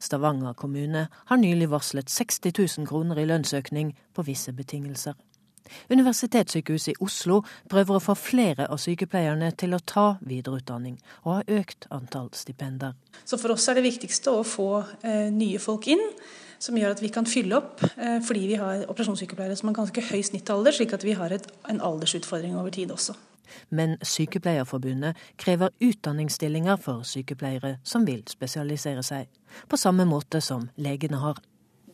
Stavanger 0.00 0.52
kommune 0.52 1.06
har 1.26 1.36
nylig 1.36 1.70
varslet 1.70 2.10
60 2.10 2.78
000 2.78 2.86
kroner 2.86 3.18
i 3.18 3.24
lønnsøkning 3.24 3.94
på 4.14 4.22
visse 4.22 4.52
betingelser. 4.52 5.14
Universitetssykehuset 5.90 6.92
i 6.92 6.96
Oslo 7.02 7.40
prøver 7.70 7.98
å 7.98 8.02
få 8.02 8.14
flere 8.18 8.68
av 8.70 8.78
sykepleierne 8.78 9.50
til 9.58 9.74
å 9.74 9.82
ta 9.82 10.06
videreutdanning, 10.26 10.98
og 11.24 11.38
har 11.38 11.54
økt 11.60 11.88
antall 11.94 12.30
stipender. 12.38 12.94
Så 13.24 13.38
For 13.40 13.54
oss 13.56 13.66
er 13.68 13.78
det 13.78 13.86
viktigste 13.86 14.30
å 14.30 14.44
få 14.46 14.70
eh, 15.02 15.26
nye 15.34 15.58
folk 15.62 15.88
inn, 15.90 16.02
som 16.62 16.76
gjør 16.78 16.94
at 16.94 17.02
vi 17.02 17.10
kan 17.12 17.26
fylle 17.28 17.58
opp. 17.58 17.82
Eh, 17.96 18.20
fordi 18.24 18.46
vi 18.52 18.60
har 18.60 18.86
operasjonssykepleiere 18.86 19.58
som 19.58 19.72
har 19.72 19.80
ganske 19.80 20.06
høy 20.10 20.20
snittalder, 20.30 20.76
slik 20.76 20.94
at 20.96 21.06
vi 21.06 21.16
har 21.18 21.34
et, 21.34 21.48
en 21.68 21.82
aldersutfordring 21.84 22.56
over 22.58 22.74
tid 22.74 22.94
også. 22.94 23.16
Men 23.70 23.96
Sykepleierforbundet 24.02 25.18
krever 25.40 25.74
utdanningsstillinger 25.80 26.80
for 26.82 27.04
sykepleiere 27.06 27.76
som 27.84 28.06
vil 28.08 28.22
spesialisere 28.30 29.04
seg, 29.06 29.28
på 29.68 29.80
samme 29.80 30.06
måte 30.08 30.40
som 30.44 30.68
legene 30.76 31.20
har. 31.22 31.40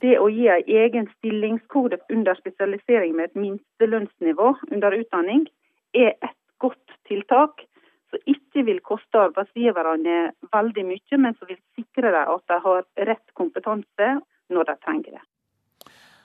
Det 0.03 0.17
å 0.19 0.29
gi 0.33 0.49
en 0.51 0.71
egen 0.83 1.07
stillingskode 1.19 2.01
under 2.11 2.35
spesialisering 2.41 3.15
med 3.15 3.31
et 3.31 3.39
minstelønnsnivå 3.39 4.49
under 4.73 4.97
utdanning, 4.99 5.45
er 5.95 6.17
et 6.17 6.39
godt 6.63 6.97
tiltak 7.07 7.63
som 8.11 8.21
ikke 8.29 8.65
vil 8.67 8.81
koste 8.85 9.21
arbeidsgiverne 9.29 10.33
veldig 10.53 10.85
mye, 10.89 11.19
men 11.23 11.37
som 11.39 11.49
vil 11.49 11.61
sikre 11.79 12.13
dem 12.13 12.33
at 12.35 12.45
de 12.51 12.59
har 12.67 12.85
rett 13.13 13.35
kompetanse 13.39 14.11
når 14.53 14.69
de 14.69 14.77
trenger 14.85 15.17
det. 15.17 15.25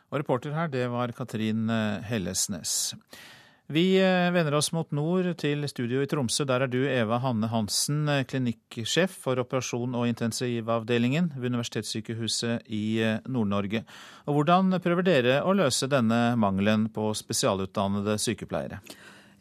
Og 0.08 0.22
Reporter 0.22 0.56
her, 0.56 0.70
det 0.72 0.86
var 0.92 1.12
Katrin 1.16 1.68
Hellesnes. 2.08 2.96
Vi 3.70 3.98
eh, 4.00 4.32
vender 4.32 4.54
oss 4.56 4.70
mot 4.72 4.92
nord, 4.96 5.28
til 5.42 5.66
studio 5.68 6.00
i 6.00 6.08
Tromsø. 6.08 6.46
Der 6.48 6.64
er 6.64 6.70
du, 6.72 6.78
Eva 6.88 7.18
Hanne 7.20 7.50
Hansen, 7.52 8.06
eh, 8.08 8.24
klinikksjef 8.24 9.18
for 9.26 9.42
operasjon- 9.44 9.98
og 10.00 10.08
intensivavdelingen 10.08 11.34
ved 11.36 11.52
Universitetssykehuset 11.52 12.72
i 12.72 13.02
eh, 13.04 13.20
Nord-Norge. 13.28 13.84
Hvordan 14.24 14.80
prøver 14.80 15.04
dere 15.04 15.36
å 15.44 15.52
løse 15.60 15.92
denne 15.92 16.38
mangelen 16.40 16.88
på 16.96 17.10
spesialutdannede 17.20 18.16
sykepleiere? 18.24 18.80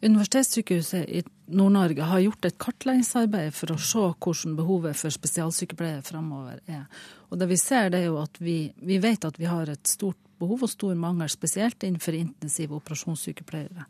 Universitetssykehuset 0.03 1.07
i 1.07 1.23
Nord-Norge 1.55 2.11
har 2.11 2.25
gjort 2.27 2.51
et 2.51 2.59
kartleggingsarbeid 2.59 3.55
for 3.55 3.71
å 3.71 3.79
se 3.79 4.09
hvordan 4.11 4.59
behovet 4.59 4.99
for 4.99 5.15
spesialsykepleiere 5.15 6.03
framover 6.03 6.59
er. 6.67 6.83
Og 7.31 7.39
det 7.39 7.47
vi 7.47 7.63
ser, 7.63 7.93
det 7.95 8.03
er 8.03 8.11
jo 8.11 8.19
at 8.19 8.43
vi, 8.43 8.59
vi 8.75 8.99
vet 8.99 9.23
at 9.23 9.39
vi 9.39 9.47
har 9.47 9.71
et 9.71 9.87
stort 9.87 10.19
behov 10.39 10.65
og 10.65 10.71
stor 10.71 10.95
mangel, 10.99 11.29
spesielt 11.29 11.83
innenfor 11.83 12.17
intensive 12.17 12.77
operasjonssykepleiere. 12.77 13.87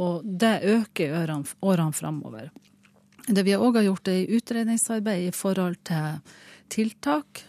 Og 0.00 0.24
det 0.24 0.60
øker 0.64 1.14
årene, 1.18 1.56
årene 1.60 1.96
framover. 1.96 2.50
Det 3.28 3.44
vi 3.46 3.56
òg 3.56 3.80
har 3.80 3.86
gjort, 3.90 4.08
er 4.08 4.32
utredningsarbeid 4.38 5.28
i 5.28 5.34
forhold 5.36 5.78
til 5.86 6.20
tiltak 6.72 7.44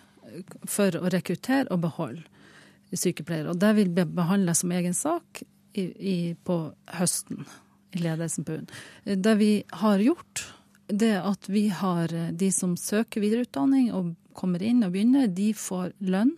for 0.70 0.96
å 0.98 1.10
rekruttere 1.12 1.70
og 1.72 1.84
beholde 1.86 2.26
sykepleiere. 2.92 3.54
Og 3.54 3.60
det 3.62 3.72
vil 3.78 3.92
bli 3.94 4.06
behandla 4.06 4.56
som 4.58 4.72
egen 4.76 4.96
sak 4.98 5.44
i, 5.74 5.84
i, 5.84 6.18
på 6.36 6.58
høsten 6.98 7.46
i 7.96 8.02
ledelsen 8.04 8.48
på 8.48 8.58
UNN. 8.58 8.70
Det 9.24 9.36
vi 9.40 9.52
har 9.84 10.04
gjort, 10.04 10.44
det 10.92 11.14
er 11.16 11.28
at 11.28 11.48
vi 11.52 11.68
har 11.72 12.12
de 12.12 12.52
som 12.56 12.76
søker 12.80 13.24
videreutdanning 13.24 13.92
og 13.96 14.14
kommer 14.38 14.64
inn 14.64 14.84
og 14.86 14.94
begynner, 14.96 15.32
de 15.32 15.52
får 15.56 15.96
lønn. 16.04 16.36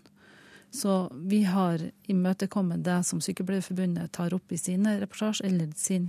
Så 0.73 1.11
vi 1.13 1.43
har 1.45 1.81
imøtekommet 2.09 2.81
det 2.85 3.03
som 3.05 3.21
Sykepleierforbundet 3.21 4.11
tar 4.11 4.33
opp 4.33 4.51
i 4.51 4.57
sine 4.57 4.95
reportasjer, 5.03 5.51
eller 5.51 5.73
sin 5.77 6.07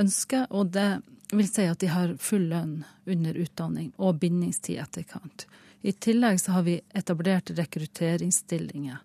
ønske. 0.00 0.46
Og 0.50 0.70
det 0.72 1.02
vil 1.32 1.48
si 1.48 1.66
at 1.68 1.80
de 1.80 1.90
har 1.92 2.14
full 2.20 2.46
lønn 2.48 2.78
under 3.04 3.36
utdanning 3.36 3.90
og 4.00 4.20
bindingstid 4.22 4.80
etterkant. 4.80 5.46
I 5.82 5.92
tillegg 5.92 6.40
så 6.40 6.56
har 6.56 6.64
vi 6.64 6.78
etablert 6.94 7.52
rekrutteringsstillinger 7.58 9.02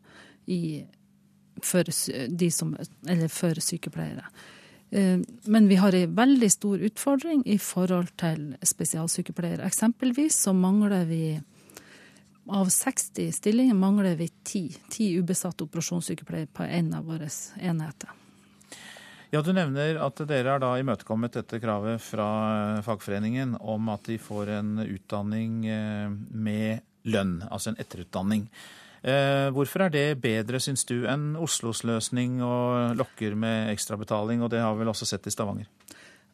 i, 0.55 0.61
for, 1.63 1.91
som, 1.91 2.75
for 3.33 3.63
sykepleiere. 3.67 4.23
Eh, 4.89 5.19
men 5.51 5.67
vi 5.67 5.75
har 5.81 5.95
en 5.95 6.15
veldig 6.15 6.51
stor 6.51 6.79
utfordring 6.79 7.43
i 7.45 7.57
forhold 7.59 8.13
til 8.21 8.53
spesialsykepleiere. 8.63 9.65
Eksempelvis 9.67 10.39
så 10.47 10.53
mangler 10.55 11.03
vi 11.09 11.23
av 12.49 12.69
60 12.73 13.31
stillinger 13.31 13.75
mangler 13.77 14.15
vi 14.15 14.27
10, 14.27 14.77
10 14.89 15.19
ubesatte 15.19 15.65
operasjonssykepleiere 15.67 16.49
på 16.53 16.63
en 16.63 16.93
av 16.93 17.05
våre 17.05 17.29
enheter. 17.59 18.09
Ja, 19.29 19.41
Du 19.41 19.51
nevner 19.51 19.99
at 19.99 20.21
dere 20.23 20.53
har 20.55 20.61
da 20.63 20.71
imøtekommet 20.79 21.35
dette 21.35 21.59
kravet 21.59 21.99
fra 21.99 22.27
eh, 22.77 22.83
fagforeningen 22.85 23.57
om 23.59 23.89
at 23.91 24.07
de 24.07 24.15
får 24.23 24.53
en 24.55 24.77
utdanning 24.85 25.65
eh, 25.67 26.07
med 26.31 26.85
lønn, 27.07 27.41
altså 27.51 27.73
en 27.73 27.81
etterutdanning. 27.83 28.45
Eh, 29.03 29.49
hvorfor 29.51 29.85
er 29.85 29.91
det 29.91 30.05
bedre, 30.23 30.61
syns 30.63 30.87
du, 30.87 31.01
enn 31.11 31.35
Oslos 31.43 31.83
løsning 31.83 32.39
og 32.39 32.95
lokker 32.99 33.35
med 33.35 33.73
ekstrabetaling, 33.75 34.41
og 34.41 34.51
det 34.55 34.63
har 34.63 34.73
vi 34.75 34.85
vel 34.85 34.93
også 34.95 35.09
sett 35.11 35.27
i 35.27 35.35
Stavanger? 35.35 35.67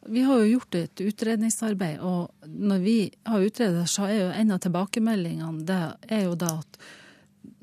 Vi 0.06 0.22
har 0.22 0.42
jo 0.42 0.50
gjort 0.56 0.74
et 0.74 1.00
utredningsarbeid, 1.00 2.00
og 2.04 2.48
når 2.48 2.82
vi 2.84 2.98
har 3.24 3.46
utredet, 3.46 3.86
så 3.90 4.08
er 4.08 4.18
jo 4.18 4.28
en 4.34 4.52
av 4.52 4.60
tilbakemeldingene 4.64 5.64
det 5.64 5.80
er 6.12 6.26
jo 6.26 6.36
da 6.38 6.58
at 6.58 6.78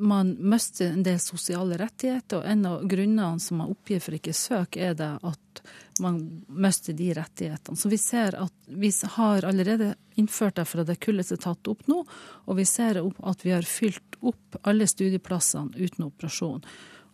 man 0.02 0.32
mister 0.40 0.90
en 0.90 1.04
del 1.06 1.20
sosiale 1.22 1.78
rettigheter, 1.78 2.40
og 2.40 2.48
en 2.50 2.66
av 2.66 2.86
grunnene 2.90 3.40
som 3.40 3.62
man 3.62 3.74
oppgir 3.74 4.02
for 4.02 4.18
ikke 4.18 4.34
søk, 4.34 4.78
er 4.78 4.96
det 4.98 5.12
at 5.22 5.62
man 6.02 6.18
mister 6.48 6.98
de 6.98 7.12
rettighetene. 7.14 7.78
Så 7.78 7.90
vi 7.90 8.00
ser 8.02 8.38
at 8.42 8.54
vi 8.66 8.90
har 9.18 9.46
allerede 9.46 9.94
innført 10.18 10.58
det 10.58 10.66
for 10.70 10.82
at 10.82 10.90
det 10.90 10.98
kullet 11.06 11.32
er 11.34 11.42
tatt 11.42 11.70
opp 11.70 11.86
nå, 11.92 12.02
og 12.46 12.58
vi 12.58 12.66
ser 12.66 13.02
at 13.02 13.46
vi 13.46 13.54
har 13.54 13.68
fylt 13.68 14.18
opp 14.22 14.58
alle 14.64 14.90
studieplassene 14.90 15.78
uten 15.78 16.10
operasjon. 16.10 16.66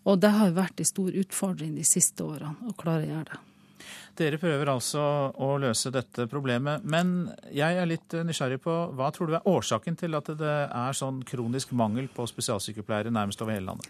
Og 0.07 0.23
det 0.23 0.31
har 0.31 0.55
vært 0.55 0.79
en 0.79 0.87
stor 0.87 1.11
utfordring 1.11 1.75
de 1.75 1.83
siste 1.87 2.23
årene 2.23 2.71
å 2.71 2.75
klare 2.79 3.03
å 3.03 3.11
gjøre 3.11 3.29
det. 3.33 3.43
Dere 4.17 4.39
prøver 4.41 4.71
altså 4.71 5.03
å 5.33 5.51
løse 5.61 5.91
dette 5.93 6.25
problemet, 6.31 6.83
men 6.83 7.29
jeg 7.53 7.77
er 7.77 7.89
litt 7.89 8.15
nysgjerrig 8.25 8.59
på 8.63 8.75
hva 8.97 9.11
tror 9.13 9.29
du 9.29 9.37
er 9.37 9.47
årsaken 9.49 9.99
til 9.99 10.17
at 10.17 10.31
det 10.39 10.57
er 10.65 10.97
sånn 10.97 11.21
kronisk 11.27 11.71
mangel 11.77 12.09
på 12.13 12.25
spesialsykepleiere 12.29 13.13
nærmest 13.13 13.41
over 13.45 13.55
hele 13.55 13.69
landet? 13.69 13.89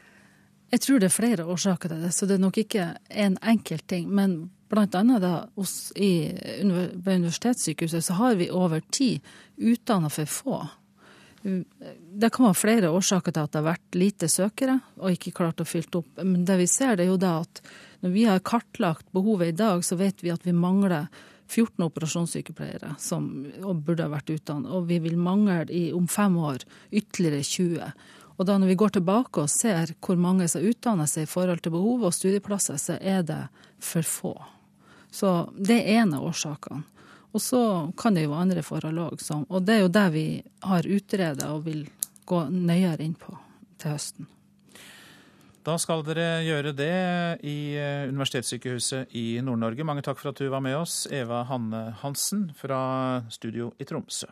Jeg 0.68 0.84
tror 0.84 1.00
det 1.00 1.08
er 1.08 1.16
flere 1.16 1.46
årsaker 1.48 1.94
til 1.94 2.02
det, 2.04 2.12
så 2.12 2.28
det 2.28 2.36
er 2.36 2.44
nok 2.44 2.58
ikke 2.60 2.90
en 3.08 3.38
enkelt 3.40 3.88
ting. 3.88 4.10
Men 4.12 4.50
annet 4.76 5.22
da, 5.24 5.48
hos, 5.56 5.94
i, 5.96 6.28
ved 6.68 7.22
universitetssykehuset 7.22 8.04
så 8.04 8.18
har 8.20 8.36
vi 8.36 8.50
over 8.52 8.84
tid 8.92 9.24
utdanna 9.56 10.12
for 10.12 10.28
få. 10.28 10.60
Det 11.48 12.30
kan 12.34 12.48
være 12.50 12.60
flere 12.60 12.92
årsaker 12.92 13.32
til 13.32 13.46
at 13.46 13.54
det 13.54 13.62
har 13.62 13.70
vært 13.70 13.98
lite 13.98 14.28
søkere 14.32 14.80
og 15.00 15.14
ikke 15.14 15.36
klart 15.38 15.64
å 15.64 15.68
fylle 15.68 16.02
opp. 16.02 16.20
Men 16.20 16.44
det 16.48 16.58
vi 16.60 16.68
ser, 16.68 16.98
det 16.98 17.06
er 17.06 17.14
jo 17.14 17.22
da 17.22 17.38
at 17.46 17.62
når 18.04 18.14
vi 18.14 18.28
har 18.28 18.44
kartlagt 18.46 19.08
behovet 19.16 19.54
i 19.54 19.58
dag, 19.58 19.82
så 19.86 19.98
vet 20.00 20.22
vi 20.26 20.34
at 20.34 20.46
vi 20.46 20.54
mangler 20.54 21.08
14 21.48 21.86
operasjonssykepleiere 21.86 22.96
som 23.00 23.30
burde 23.64 24.04
ha 24.04 24.12
vært 24.12 24.34
utdannet. 24.36 24.72
Og 24.76 24.90
vi 24.90 25.00
vil 25.04 25.18
mangle 25.20 25.64
i, 25.72 25.88
om 25.96 26.08
fem 26.12 26.36
år 26.38 26.66
ytterligere 26.92 27.44
20. 27.44 27.96
Og 28.38 28.46
da 28.46 28.58
når 28.60 28.74
vi 28.74 28.80
går 28.84 28.98
tilbake 28.98 29.46
og 29.46 29.50
ser 29.50 29.96
hvor 30.04 30.20
mange 30.22 30.50
som 30.52 30.66
utdanner 30.66 31.10
seg 31.10 31.26
i 31.26 31.32
forhold 31.32 31.64
til 31.64 31.74
behovet 31.74 32.12
og 32.12 32.18
studieplasser, 32.18 32.78
så 32.82 33.00
er 33.00 33.24
det 33.26 33.42
for 33.82 34.06
få. 34.06 34.36
Så 35.10 35.32
det 35.56 35.80
er 35.80 36.04
en 36.04 36.18
av 36.20 36.28
årsakene. 36.28 36.84
Og 37.36 37.44
så 37.44 37.62
kan 38.00 38.16
det 38.16 38.24
jo 38.24 38.32
være 38.32 38.46
andre 38.48 38.64
forhold 38.66 39.04
òg. 39.04 39.28
Og 39.50 39.60
det 39.68 39.76
er 39.76 39.84
jo 39.84 39.94
det 39.94 40.08
vi 40.16 40.28
har 40.64 40.88
utredet 40.88 41.50
og 41.52 41.66
vil 41.68 41.84
gå 42.28 42.48
nøyere 42.50 43.04
inn 43.04 43.16
på 43.20 43.36
til 43.78 43.94
høsten. 43.94 44.28
Da 45.68 45.76
skal 45.76 46.00
dere 46.08 46.46
gjøre 46.48 46.72
det 46.72 46.94
i 47.44 47.76
eh, 47.76 48.08
Universitetssykehuset 48.08 49.12
i 49.20 49.42
Nord-Norge. 49.44 49.84
Mange 49.84 50.04
takk 50.06 50.22
for 50.22 50.32
at 50.32 50.40
du 50.40 50.48
var 50.48 50.64
med 50.64 50.78
oss, 50.80 51.02
Eva 51.12 51.42
Hanne 51.50 51.90
Hansen 52.00 52.46
fra 52.56 52.80
studio 53.28 53.74
i 53.76 53.88
Tromsø. 53.88 54.30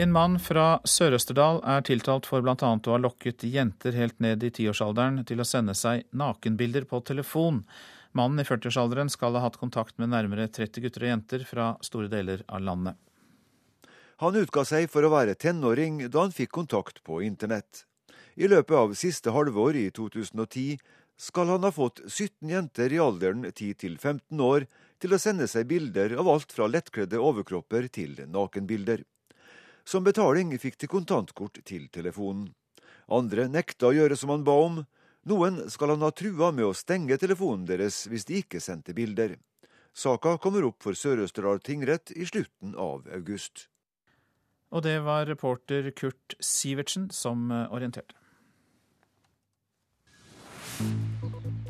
En 0.00 0.12
mann 0.14 0.38
fra 0.40 0.78
Sør-Østerdal 0.86 1.58
er 1.74 1.82
tiltalt 1.84 2.28
for 2.30 2.40
bl.a. 2.40 2.54
å 2.54 2.94
ha 2.94 3.00
lokket 3.02 3.42
jenter 3.50 3.98
helt 3.98 4.22
ned 4.22 4.46
i 4.46 4.52
tiårsalderen 4.54 5.24
til 5.28 5.42
å 5.42 5.48
sende 5.48 5.74
seg 5.76 6.06
nakenbilder 6.16 6.86
på 6.88 7.02
telefon. 7.10 7.64
Mannen 8.12 8.42
i 8.42 8.46
40-årsalderen 8.46 9.10
skal 9.10 9.36
ha 9.38 9.44
hatt 9.44 9.60
kontakt 9.60 9.98
med 9.98 10.10
nærmere 10.10 10.48
30 10.50 10.82
gutter 10.82 11.04
og 11.06 11.12
jenter 11.12 11.44
fra 11.46 11.66
store 11.86 12.10
deler 12.10 12.42
av 12.48 12.64
landet. 12.66 12.96
Han 14.20 14.36
utga 14.36 14.64
seg 14.68 14.90
for 14.92 15.06
å 15.06 15.12
være 15.12 15.36
tenåring 15.38 16.02
da 16.10 16.26
han 16.26 16.34
fikk 16.34 16.50
kontakt 16.58 16.98
på 17.06 17.22
internett. 17.24 17.86
I 18.34 18.50
løpet 18.50 18.76
av 18.76 18.96
siste 18.98 19.32
halvår 19.32 19.78
i 19.78 19.86
2010 19.96 20.80
skal 21.20 21.52
han 21.52 21.64
ha 21.64 21.70
fått 21.72 22.02
17 22.08 22.50
jenter 22.50 22.92
i 22.92 23.00
alderen 23.00 23.46
10 23.48 23.78
til 23.80 23.96
15 23.96 24.42
år 24.44 24.66
til 25.00 25.14
å 25.14 25.20
sende 25.20 25.46
seg 25.48 25.68
bilder 25.70 26.16
av 26.20 26.28
alt 26.28 26.52
fra 26.52 26.68
lettkledde 26.68 27.20
overkropper 27.20 27.88
til 27.92 28.18
nakenbilder. 28.28 29.04
Som 29.84 30.04
betaling 30.04 30.52
fikk 30.60 30.78
de 30.82 30.90
kontantkort 30.90 31.62
til 31.64 31.86
telefonen. 31.92 32.50
Andre 33.10 33.48
nekta 33.48 33.88
å 33.88 33.96
gjøre 33.96 34.16
som 34.18 34.32
han 34.34 34.44
ba 34.46 34.56
om. 34.66 34.82
Noen 35.28 35.66
skal 35.68 35.92
han 35.92 36.04
ha 36.06 36.10
trua 36.16 36.48
med 36.54 36.64
å 36.70 36.76
stenge 36.76 37.18
telefonen 37.20 37.66
deres 37.68 38.06
hvis 38.08 38.24
de 38.28 38.40
ikke 38.40 38.62
sendte 38.62 38.94
bilder. 38.96 39.36
Saka 39.92 40.36
kommer 40.38 40.64
opp 40.64 40.80
for 40.84 40.96
Sør-Østerdal 40.96 41.60
tingrett 41.66 42.14
i 42.14 42.24
slutten 42.28 42.72
av 42.78 43.04
august. 43.12 43.66
Og 44.70 44.86
det 44.86 45.00
var 45.02 45.26
reporter 45.26 45.90
Kurt 45.98 46.38
Sivertsen 46.38 47.10
som 47.12 47.50
orienterte. 47.50 48.14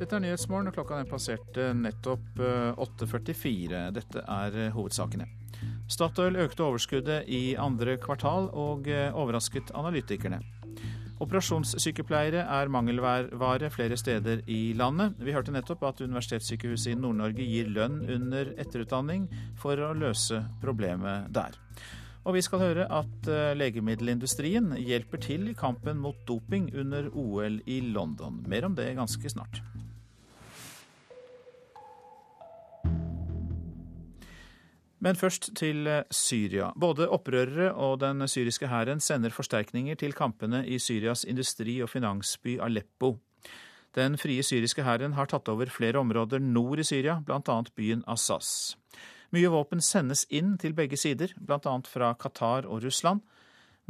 Dette 0.01 0.16
er 0.16 0.22
Nyhetsmorgen, 0.24 0.70
og 0.70 0.77
klokka 0.77 1.01
er 1.02 1.09
passert 1.10 1.59
nettopp 1.77 2.39
8.44. 2.40 3.74
Eh, 3.77 3.90
Dette 3.93 4.22
er 4.22 4.56
eh, 4.56 4.70
hovedsakene. 4.72 5.27
Statoil 5.90 6.39
økte 6.40 6.64
overskuddet 6.64 7.28
i 7.28 7.56
andre 7.60 7.98
kvartal 8.01 8.48
og 8.56 8.89
eh, 8.89 9.10
overrasket 9.12 9.74
analytikerne. 9.77 10.39
Operasjonssykepleiere 11.20 12.47
er 12.48 12.70
mangelvare 12.72 13.68
flere 13.70 13.97
steder 14.01 14.40
i 14.48 14.72
landet. 14.72 15.18
Vi 15.20 15.34
hørte 15.36 15.52
nettopp 15.52 15.82
at 15.84 16.01
Universitetssykehuset 16.01 16.94
i 16.94 16.97
Nord-Norge 16.97 17.44
gir 17.44 17.68
lønn 17.68 18.01
under 18.09 18.55
etterutdanning 18.56 19.26
for 19.60 19.76
å 19.76 19.92
løse 19.92 20.40
problemet 20.62 21.28
der. 21.34 21.59
Og 22.24 22.36
vi 22.36 22.44
skal 22.44 22.60
høre 22.64 22.86
at 22.92 23.28
eh, 23.32 23.52
legemiddelindustrien 23.56 24.74
hjelper 24.80 25.20
til 25.24 25.48
i 25.52 25.56
kampen 25.56 26.01
mot 26.01 26.16
doping 26.28 26.68
under 26.76 27.09
OL 27.12 27.60
i 27.68 27.80
London. 27.92 28.42
Mer 28.48 28.68
om 28.68 28.76
det 28.76 28.92
ganske 28.97 29.32
snart. 29.32 29.62
Men 35.01 35.16
først 35.16 35.51
til 35.56 35.86
eh, 35.89 36.05
Syria. 36.12 36.70
Både 36.77 37.09
opprørere 37.09 37.72
og 37.72 38.01
den 38.02 38.27
syriske 38.28 38.68
hæren 38.68 39.01
sender 39.01 39.32
forsterkninger 39.32 39.97
til 39.97 40.12
kampene 40.12 40.60
i 40.68 40.78
Syrias 40.78 41.24
industri- 41.24 41.81
og 41.82 41.89
finansby 41.89 42.59
Aleppo. 42.60 43.16
Den 43.97 44.18
frie 44.20 44.43
syriske 44.47 44.85
hæren 44.86 45.16
har 45.16 45.27
tatt 45.27 45.48
over 45.48 45.72
flere 45.72 45.98
områder 45.98 46.39
nord 46.39 46.78
i 46.78 46.86
Syria, 46.86 47.18
bl.a. 47.27 47.56
byen 47.74 48.05
Assas. 48.06 48.77
Mye 49.35 49.51
våpen 49.51 49.81
sendes 49.82 50.27
inn 50.31 50.56
til 50.59 50.77
begge 50.77 50.98
sider, 51.01 51.32
bl.a. 51.39 51.74
fra 51.89 52.14
Qatar 52.14 52.68
og 52.68 52.85
Russland. 52.85 53.24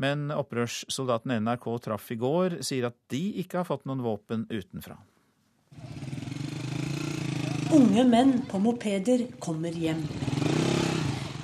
Men 0.01 0.31
opprørssoldatene 0.33 1.41
NRK 1.43 1.67
traff 1.85 2.11
i 2.15 2.17
går, 2.21 2.61
sier 2.65 2.89
at 2.89 2.97
de 3.13 3.21
ikke 3.43 3.61
har 3.61 3.69
fått 3.69 3.85
noen 3.89 4.05
våpen 4.05 4.47
utenfra. 4.49 4.97
Unge 7.77 8.05
menn 8.09 8.39
på 8.51 8.59
mopeder 8.63 9.27
kommer 9.43 9.75
hjem. 9.77 10.07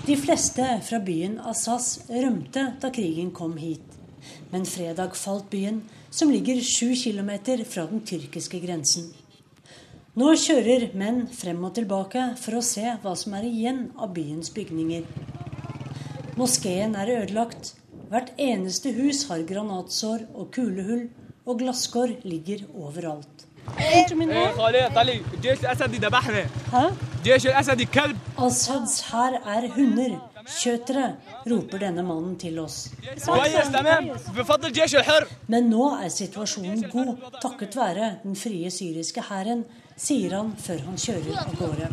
De 0.07 0.15
fleste 0.15 0.63
fra 0.87 0.99
byen 1.03 1.41
Assas 1.51 1.87
rømte 2.07 2.63
da 2.79 2.93
krigen 2.95 3.33
kom 3.35 3.57
hit. 3.59 3.97
Men 4.53 4.63
fredag 4.63 5.17
falt 5.19 5.49
byen, 5.51 5.81
som 6.15 6.31
ligger 6.31 6.61
sju 6.63 6.93
kilometer 6.95 7.65
fra 7.67 7.89
den 7.91 8.05
tyrkiske 8.07 8.61
grensen. 8.63 9.09
Nå 10.15 10.31
kjører 10.39 10.93
menn 10.95 11.25
frem 11.35 11.59
og 11.67 11.75
tilbake 11.81 12.23
for 12.39 12.61
å 12.61 12.63
se 12.63 12.87
hva 13.03 13.17
som 13.19 13.35
er 13.35 13.49
igjen 13.49 13.83
av 13.99 14.15
byens 14.15 14.55
bygninger. 14.55 15.03
Moskeen 16.39 16.95
er 16.95 17.11
ødelagt. 17.17 17.75
Hvert 18.07 18.31
eneste 18.39 18.95
hus 18.95 19.25
har 19.27 19.43
granatsår 19.51 20.29
og 20.37 20.53
kulehull, 20.55 21.09
og 21.47 21.59
glasskår 21.65 22.21
ligger 22.23 22.63
overalt. 22.79 23.49
Assads 28.39 29.01
hær 29.09 29.35
er 29.35 29.65
hunder. 29.75 30.13
Kjøtere, 30.47 31.07
roper 31.51 31.81
denne 31.83 32.05
mannen 32.07 32.37
til 32.39 32.61
oss. 32.63 32.93
Men 35.51 35.67
nå 35.73 35.89
er 35.97 36.13
situasjonen 36.15 36.85
god 36.93 37.25
takket 37.43 37.75
være 37.81 38.13
den 38.23 38.39
frie 38.39 38.71
syriske 38.71 39.25
hæren, 39.27 39.65
sier 39.99 40.37
han 40.39 40.55
før 40.63 40.85
han 40.87 41.03
kjører 41.03 41.43
av 41.43 41.59
gårde. 41.59 41.91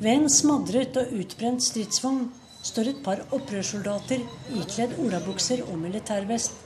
Ved 0.00 0.12
en 0.14 0.28
smadret 0.32 0.96
og 1.02 1.12
utbrent 1.20 1.68
stridsvogn 1.68 2.30
står 2.64 2.94
et 2.94 3.04
par 3.04 3.20
opprørssoldater 3.28 4.24
ikledd 4.56 4.96
olabukser 5.04 5.66
og 5.68 5.76
militærvest. 5.84 6.64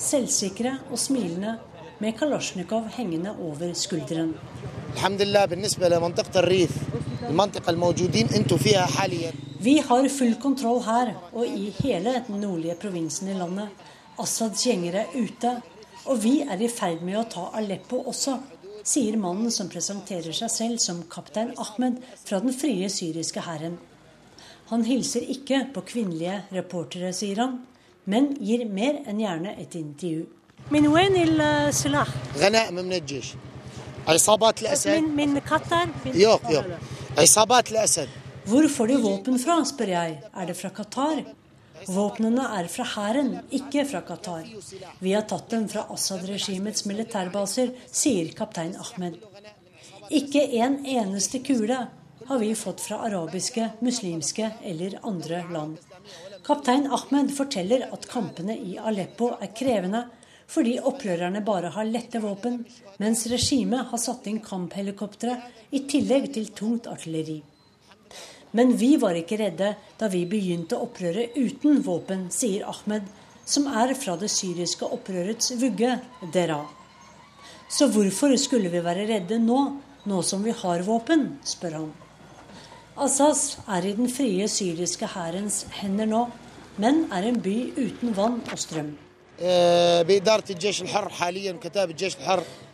Selvsikre 0.00 0.78
og 0.88 0.96
smilende, 1.00 1.58
med 1.98 2.14
kalasjnikov 2.18 2.88
hengende 2.94 3.32
over 3.42 3.72
skulderen. 3.74 4.34
Vi 9.60 9.78
har 9.88 10.08
full 10.08 10.36
kontroll 10.42 10.82
her 10.86 11.14
og 11.32 11.46
i 11.46 11.72
hele 11.80 12.14
den 12.28 12.40
nordlige 12.40 12.78
provinsen 12.80 13.32
i 13.32 13.34
landet. 13.38 13.68
Assads 14.18 14.62
gjengere 14.66 15.04
er 15.06 15.18
ute, 15.18 15.56
og 16.06 16.22
vi 16.22 16.40
er 16.42 16.62
i 16.62 16.70
ferd 16.70 17.02
med 17.06 17.18
å 17.20 17.26
ta 17.30 17.48
Aleppo 17.58 18.00
også, 18.10 18.38
sier 18.86 19.18
mannen 19.20 19.50
som 19.52 19.68
presenterer 19.70 20.34
seg 20.34 20.50
selv 20.54 20.82
som 20.82 21.04
kaptein 21.10 21.52
Ahmed 21.58 22.00
fra 22.24 22.40
den 22.42 22.54
frie 22.54 22.88
syriske 22.90 23.42
hæren. 23.44 23.76
Han 24.70 24.84
hilser 24.84 25.26
ikke 25.34 25.66
på 25.74 25.84
kvinnelige 25.90 26.42
reportere, 26.52 27.12
sier 27.16 27.42
han, 27.42 27.60
men 28.08 28.34
gir 28.40 28.64
mer 28.68 29.02
enn 29.08 29.20
gjerne 29.20 29.54
et 29.60 29.74
intervju. 29.78 30.26
من 30.71 30.87
وين 30.87 31.41
السلاح؟ 31.41 32.07
غنائم 32.37 32.75
من 32.75 32.93
الجيش 32.93 33.27
عصابات 34.07 34.61
الاسد 34.61 34.89
من 34.89 35.15
من 35.15 35.39
قطر؟ 35.39 35.87
يوق 36.05 36.41
يوق 36.51 36.65
عصابات 37.17 37.71
الاسد 37.71 38.07
Hvor 38.45 38.67
får 38.67 38.87
de 38.87 38.97
våpen 38.97 39.39
fra, 39.39 39.63
spør 39.63 39.87
jeg. 39.87 40.17
Er 40.35 40.45
det 40.45 40.57
fra 40.59 40.69
Qatar? 40.69 41.21
Våpnene 41.87 42.43
er 42.59 42.67
fra 42.67 42.83
hæren, 42.83 43.29
ikke 43.51 43.85
fra 43.87 44.01
Qatar. 44.03 44.43
Vi 44.99 45.13
har 45.15 45.23
tatt 45.31 45.47
dem 45.51 45.69
fra 45.71 45.85
Assad-regimets 45.93 46.83
militærbaser, 46.85 47.71
sier 47.91 48.33
kaptein 48.35 48.75
Ahmed. 48.75 49.15
Ikke 50.11 50.43
en 50.59 50.81
eneste 50.85 51.39
kule 51.39 51.77
har 52.27 52.39
vi 52.39 52.51
fått 52.55 52.83
fra 52.83 52.99
arabiske, 53.07 53.69
muslimske 53.79 54.51
eller 54.63 54.99
andre 55.03 55.43
land. 55.51 55.77
Kaptein 56.43 56.89
Ahmed 56.91 57.31
forteller 57.31 57.87
at 57.95 58.09
kampene 58.11 58.57
i 58.59 58.75
Aleppo 58.77 59.37
er 59.39 59.55
krevende 59.55 60.03
fordi 60.48 60.78
opprørerne 60.80 61.42
bare 61.44 61.70
har 61.74 61.88
lette 61.88 62.20
våpen, 62.24 62.62
mens 63.02 63.26
regimet 63.30 63.90
har 63.90 64.00
satt 64.00 64.26
inn 64.30 64.40
kamphelikoptre 64.44 65.36
i 65.76 65.84
tillegg 65.90 66.30
til 66.34 66.48
tungt 66.56 66.88
artilleri. 66.88 67.42
Men 68.56 68.72
vi 68.80 68.94
var 68.96 69.18
ikke 69.18 69.36
redde 69.42 69.74
da 70.00 70.08
vi 70.08 70.24
begynte 70.28 70.78
opprøret 70.80 71.36
uten 71.36 71.82
våpen, 71.84 72.28
sier 72.32 72.64
Ahmed, 72.68 73.04
som 73.48 73.68
er 73.68 73.92
fra 73.96 74.16
det 74.20 74.30
syriske 74.32 74.88
opprørets 74.88 75.52
vugge, 75.60 75.98
Dera. 76.32 76.62
Så 77.68 77.90
hvorfor 77.92 78.32
skulle 78.40 78.72
vi 78.72 78.80
være 78.84 79.04
redde 79.08 79.38
nå, 79.40 79.58
nå 80.08 80.20
som 80.24 80.44
vi 80.44 80.54
har 80.56 80.84
våpen, 80.86 81.34
spør 81.44 81.76
han. 81.82 81.90
Assas 82.98 83.58
er 83.68 83.84
i 83.84 83.92
den 83.94 84.08
frie 84.10 84.48
syriske 84.50 85.06
hærens 85.12 85.66
hender 85.76 86.08
nå, 86.08 86.22
men 86.80 87.04
er 87.12 87.28
en 87.28 87.42
by 87.44 87.58
uten 87.76 88.16
vann 88.16 88.40
og 88.48 88.58
strøm. 88.58 88.96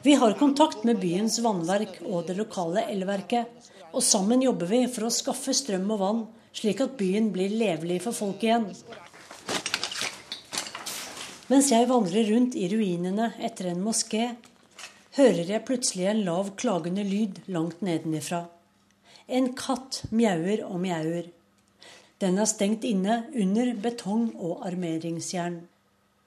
Vi 0.03 0.15
har 0.15 0.33
kontakt 0.39 0.85
med 0.89 1.01
byens 1.03 1.37
vannverk 1.45 1.99
og 2.07 2.25
det 2.29 2.37
lokale 2.39 2.87
elverket, 2.89 3.51
og 3.93 4.03
sammen 4.03 4.41
jobber 4.43 4.71
vi 4.71 4.81
for 4.89 5.05
å 5.05 5.13
skaffe 5.13 5.53
strøm 5.53 5.91
og 5.93 6.01
vann, 6.01 6.23
slik 6.57 6.81
at 6.81 6.97
byen 6.97 7.29
blir 7.35 7.53
levelig 7.53 8.01
for 8.07 8.17
folk 8.17 8.41
igjen. 8.47 8.65
Mens 11.53 11.69
jeg 11.69 11.91
vandrer 11.91 12.31
rundt 12.33 12.57
i 12.57 12.71
ruinene 12.73 13.35
etter 13.45 13.69
en 13.75 13.85
moské, 13.85 14.31
hører 15.19 15.53
jeg 15.53 15.67
plutselig 15.69 16.09
en 16.09 16.25
lav, 16.25 16.55
klagende 16.57 17.05
lyd 17.05 17.43
langt 17.53 17.85
nedenifra. 17.85 18.47
En 19.29 19.53
katt 19.53 20.01
mjauer 20.09 20.65
og 20.65 20.81
mjauer. 20.81 21.29
Den 22.25 22.41
er 22.41 22.49
stengt 22.49 22.89
inne 22.89 23.27
under 23.37 23.75
betong 23.85 24.31
og 24.41 24.65
armeringsjern. 24.65 25.61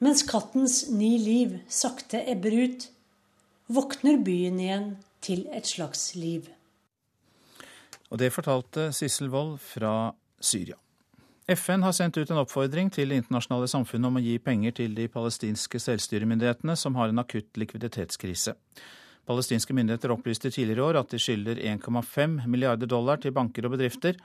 Mens 0.03 0.21
kattens 0.29 0.83
ni 0.93 1.15
liv 1.17 1.55
sakte 1.73 2.19
ebber 2.29 2.53
ut, 2.53 2.83
våkner 3.73 4.19
byen 4.21 4.59
igjen 4.61 4.91
til 5.25 5.47
et 5.49 5.65
slags 5.65 6.11
liv. 6.15 6.45
Og 8.13 8.21
det 8.21 8.29
fortalte 8.35 8.91
Sissel 8.95 9.31
Wold 9.33 9.57
fra 9.63 10.13
Syria. 10.39 10.77
FN 11.47 11.81
har 11.81 11.95
sendt 11.95 12.19
ut 12.19 12.29
en 12.29 12.41
oppfordring 12.43 12.91
til 12.93 13.09
det 13.09 13.21
internasjonale 13.21 13.69
samfunnet 13.71 14.09
om 14.11 14.19
å 14.19 14.23
gi 14.23 14.35
penger 14.43 14.75
til 14.81 14.95
de 14.95 15.07
palestinske 15.09 15.79
selvstyremyndighetene 15.79 16.75
som 16.75 16.97
har 16.99 17.09
en 17.09 17.23
akutt 17.23 17.57
likviditetskrise. 17.57 18.53
Palestinske 19.27 19.75
myndigheter 19.75 20.11
opplyste 20.13 20.51
tidligere 20.51 20.83
i 20.83 20.87
år 20.91 20.99
at 21.01 21.15
de 21.15 21.19
skylder 21.19 21.61
1,5 21.73 22.43
milliarder 22.45 22.87
dollar 22.91 23.23
til 23.23 23.33
banker 23.35 23.65
og 23.65 23.73
bedrifter. 23.73 24.19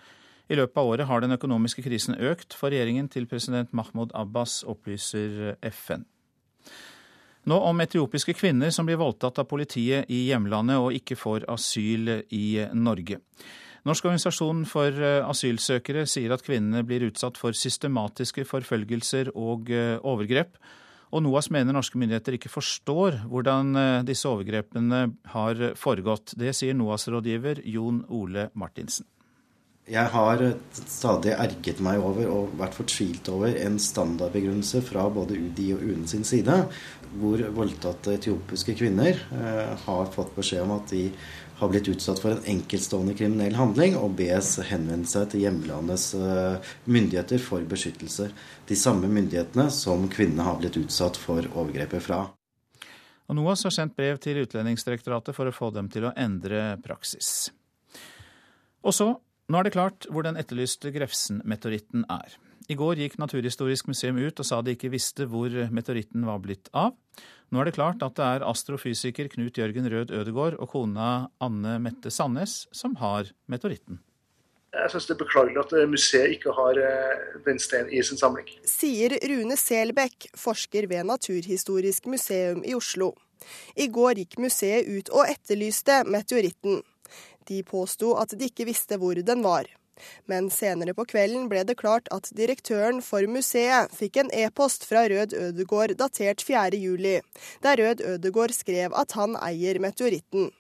I 0.53 0.57
løpet 0.59 0.77
av 0.77 0.89
året 0.91 1.09
har 1.09 1.23
den 1.25 1.33
økonomiske 1.33 1.81
krisen 1.87 2.19
økt 2.21 2.53
for 2.53 2.69
regjeringen 2.69 3.07
til 3.09 3.25
president 3.31 3.71
Mahmoud 3.73 4.11
Abbas, 4.13 4.61
opplyser 4.69 5.55
FN. 5.71 6.05
Nå 7.49 7.57
om 7.59 7.81
etiopiske 7.83 8.37
kvinner 8.37 8.71
som 8.71 8.87
blir 8.87 9.01
voldtatt 9.01 9.41
av 9.41 9.49
politiet 9.51 10.11
i 10.13 10.27
hjemlandet 10.29 10.79
og 10.79 10.95
ikke 10.95 11.17
får 11.17 11.47
asyl 11.51 12.19
i 12.29 12.61
Norge. 12.77 13.19
Norsk 13.89 14.05
organisasjon 14.07 14.61
for 14.69 15.01
asylsøkere 15.33 16.05
sier 16.07 16.37
at 16.37 16.45
kvinnene 16.47 16.85
blir 16.87 17.09
utsatt 17.09 17.41
for 17.41 17.57
systematiske 17.57 18.45
forfølgelser 18.47 19.33
og 19.33 19.73
overgrep. 19.73 20.55
Og 21.13 21.25
NOAS 21.25 21.49
mener 21.53 21.75
norske 21.75 21.99
myndigheter 21.99 22.37
ikke 22.37 22.53
forstår 22.53 23.25
hvordan 23.33 24.05
disse 24.07 24.29
overgrepene 24.29 25.09
har 25.33 25.65
foregått. 25.81 26.37
Det 26.39 26.55
sier 26.55 26.79
NOAS-rådgiver 26.79 27.65
Jon 27.73 28.05
Ole 28.13 28.51
Martinsen. 28.55 29.09
Jeg 29.91 30.13
har 30.15 30.43
stadig 30.87 31.33
erget 31.35 31.81
meg 31.83 31.99
over 31.99 32.29
og 32.31 32.51
vært 32.61 32.77
fortvilt 32.79 33.27
over 33.33 33.57
en 33.65 33.81
standardbegrunnelse 33.83 34.79
fra 34.87 35.09
både 35.11 35.35
UDI 35.35 35.73
og 35.75 35.81
UNE 35.83 36.07
sin 36.07 36.23
side, 36.23 36.55
hvor 37.19 37.43
voldtatte 37.57 38.15
etiopiske 38.15 38.77
kvinner 38.79 39.19
eh, 39.35 39.73
har 39.83 40.13
fått 40.15 40.31
beskjed 40.37 40.63
om 40.63 40.77
at 40.77 40.93
de 40.95 41.09
har 41.59 41.73
blitt 41.73 41.91
utsatt 41.91 42.23
for 42.23 42.31
en 42.31 42.47
enkeltstående 42.53 43.17
kriminell 43.19 43.59
handling 43.59 43.97
og 43.99 44.15
bes 44.21 44.53
henvende 44.69 45.11
seg 45.11 45.33
til 45.33 45.43
hjemlandets 45.49 46.07
eh, 46.15 46.71
myndigheter 46.87 47.43
for 47.43 47.67
beskyttelse. 47.67 48.29
De 48.71 48.79
samme 48.79 49.11
myndighetene 49.11 49.67
som 49.75 50.07
kvinnene 50.15 50.47
har 50.47 50.63
blitt 50.63 50.79
utsatt 50.79 51.19
for 51.19 51.43
overgrepet 51.57 52.07
fra. 52.07 52.21
Og 53.27 53.39
NOAS 53.39 53.67
har 53.67 53.75
sendt 53.75 53.99
brev 53.99 54.23
til 54.23 54.45
Utlendingsdirektoratet 54.47 55.35
for 55.35 55.51
å 55.51 55.59
få 55.59 55.75
dem 55.75 55.91
til 55.91 56.07
å 56.07 56.15
endre 56.15 56.77
praksis. 56.87 57.51
Og 58.87 58.95
så 58.95 59.11
nå 59.51 59.59
er 59.59 59.67
det 59.67 59.75
klart 59.75 60.07
hvor 60.11 60.27
den 60.27 60.39
etterlyste 60.41 60.93
Grefsen-meteoritten 60.95 62.07
er. 62.13 62.37
I 62.71 62.77
går 62.79 63.01
gikk 63.01 63.19
Naturhistorisk 63.19 63.89
museum 63.91 64.21
ut 64.23 64.39
og 64.39 64.47
sa 64.47 64.61
de 64.63 64.77
ikke 64.77 64.93
visste 64.93 65.27
hvor 65.31 65.51
meteoritten 65.75 66.27
var 66.29 66.39
blitt 66.45 66.71
av. 66.77 66.95
Nå 67.53 67.61
er 67.61 67.69
det 67.69 67.75
klart 67.77 68.05
at 68.07 68.15
det 68.17 68.29
er 68.39 68.47
astrofysiker 68.49 69.29
Knut 69.35 69.59
Jørgen 69.59 69.89
Rød 69.93 70.15
Ødegård 70.15 70.57
og 70.57 70.71
kona 70.73 71.11
Anne 71.43 71.77
Mette 71.83 72.13
Sandnes 72.15 72.63
som 72.73 72.95
har 73.03 73.29
meteoritten. 73.51 73.99
Jeg 74.73 74.89
syns 74.95 75.09
det 75.11 75.19
er 75.19 75.21
beklagelig 75.21 75.61
at 75.61 75.75
museet 75.91 76.33
ikke 76.39 76.55
har 76.57 76.79
den 77.45 77.59
steinen 77.61 77.91
i 77.93 78.01
sin 78.07 78.17
samling. 78.17 78.47
Sier 78.65 79.19
Rune 79.29 79.59
Selbekk, 79.61 80.31
forsker 80.39 80.89
ved 80.89 81.05
Naturhistorisk 81.11 82.09
museum 82.09 82.63
i 82.65 82.73
Oslo. 82.79 83.11
I 83.77 83.91
går 83.93 84.23
gikk 84.23 84.39
museet 84.41 84.89
ut 84.89 85.13
og 85.13 85.29
etterlyste 85.29 86.03
meteoritten. 86.09 86.81
De 87.49 87.63
påsto 87.67 88.15
at 88.21 88.35
de 88.39 88.51
ikke 88.51 88.69
visste 88.69 88.99
hvor 89.01 89.19
den 89.19 89.45
var. 89.47 89.69
Men 90.31 90.49
senere 90.51 90.95
på 90.97 91.05
kvelden 91.11 91.49
ble 91.51 91.63
det 91.69 91.77
klart 91.81 92.09
at 92.15 92.31
direktøren 92.37 93.03
for 93.05 93.27
museet 93.31 93.93
fikk 93.95 94.19
en 94.23 94.33
e-post 94.35 94.87
fra 94.89 95.05
Rød 95.11 95.37
Ødegård 95.37 95.95
datert 96.01 96.43
4. 96.43 96.79
juli, 96.81 97.21
der 97.63 97.79
Rød 97.83 98.03
Ødegård 98.15 98.57
skrev 98.57 98.97
at 98.99 99.15
han 99.19 99.37
eier 99.43 99.81
meteoritten. 99.83 100.51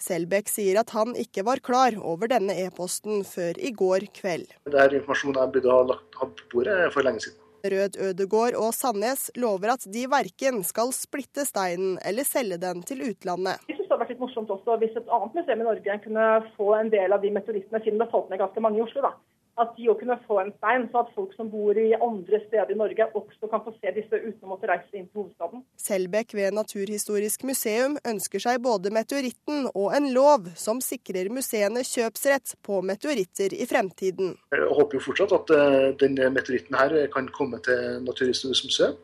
Selbekk 0.00 0.48
sier 0.48 0.78
at 0.80 0.92
han 0.96 1.16
ikke 1.18 1.44
var 1.46 1.60
klar 1.64 1.96
over 1.98 2.30
denne 2.30 2.54
e-posten 2.66 3.24
før 3.26 3.58
i 3.58 3.72
går 3.76 4.06
kveld. 4.16 4.46
Det 4.68 4.78
er 4.80 4.94
informasjon 5.00 5.40
jeg 5.40 5.52
burde 5.56 5.74
ha 5.74 5.82
lagt 5.90 6.20
på 6.20 6.30
bordet 6.52 6.78
for 6.94 7.06
lenge 7.06 7.26
siden. 7.26 7.45
Rød 7.64 7.96
Ødegård 8.08 8.58
og 8.60 8.74
Sandnes 8.76 9.30
lover 9.36 9.72
at 9.76 9.86
de 9.92 10.04
verken 10.10 10.60
skal 10.66 10.92
splitte 10.96 11.46
steinen 11.48 11.96
eller 12.06 12.26
selge 12.28 12.58
den 12.62 12.82
til 12.86 13.04
utlandet. 13.08 13.62
Jeg 13.68 13.78
synes 13.78 13.86
det 13.86 13.94
hadde 13.94 14.02
vært 14.04 14.12
litt 14.14 14.24
morsomt 14.24 14.52
også 14.52 14.76
hvis 14.82 14.98
et 14.98 15.14
annet 15.18 15.38
museum 15.40 15.62
i 15.62 15.70
Norge 15.70 15.98
kunne 16.04 16.26
få 16.58 16.68
en 16.80 16.92
del 16.92 17.16
av 17.16 17.24
de 17.24 17.32
meteorittene, 17.34 17.82
siden 17.84 18.02
det 18.02 18.10
falt 18.12 18.30
ned 18.30 18.42
ganske 18.42 18.62
mange 18.64 18.82
i 18.82 18.84
Oslo. 18.86 19.06
da 19.08 19.14
at 19.56 19.72
de 19.76 19.86
òg 19.88 20.02
kunne 20.02 20.16
få 20.26 20.36
en 20.42 20.50
stein, 20.58 20.84
så 20.92 21.00
at 21.02 21.12
folk 21.16 21.32
som 21.36 21.48
bor 21.48 21.78
i 21.80 21.88
andre 21.94 22.40
steder 22.44 22.72
i 22.74 22.76
Norge 22.76 23.06
også 23.16 23.48
kan 23.48 23.62
få 23.64 23.72
se 23.78 23.92
disse 23.96 24.18
uten 24.18 24.44
å 24.44 24.50
måtte 24.52 24.68
reise 24.68 24.98
inn 24.98 25.06
til 25.08 25.22
hovedstaden. 25.22 25.62
Selbekk 25.80 26.34
ved 26.36 26.56
Naturhistorisk 26.58 27.46
museum 27.48 27.96
ønsker 28.04 28.42
seg 28.42 28.60
både 28.64 28.92
meteoritten 28.92 29.70
og 29.72 29.96
en 29.96 30.10
lov 30.12 30.50
som 30.60 30.82
sikrer 30.84 31.32
museene 31.32 31.84
kjøpsrett 31.88 32.56
på 32.66 32.82
meteoritter 32.84 33.56
i 33.56 33.68
fremtiden. 33.70 34.36
Jeg 34.52 34.68
håper 34.76 34.98
jo 34.98 35.04
fortsatt 35.08 35.36
at 35.38 35.54
eh, 35.56 35.88
denne 36.04 36.30
meteoritten 36.36 36.76
her 36.76 36.98
kan 37.14 37.32
komme 37.32 37.62
til 37.64 38.02
Naturhistorisk 38.04 38.68
museum. 38.68 38.98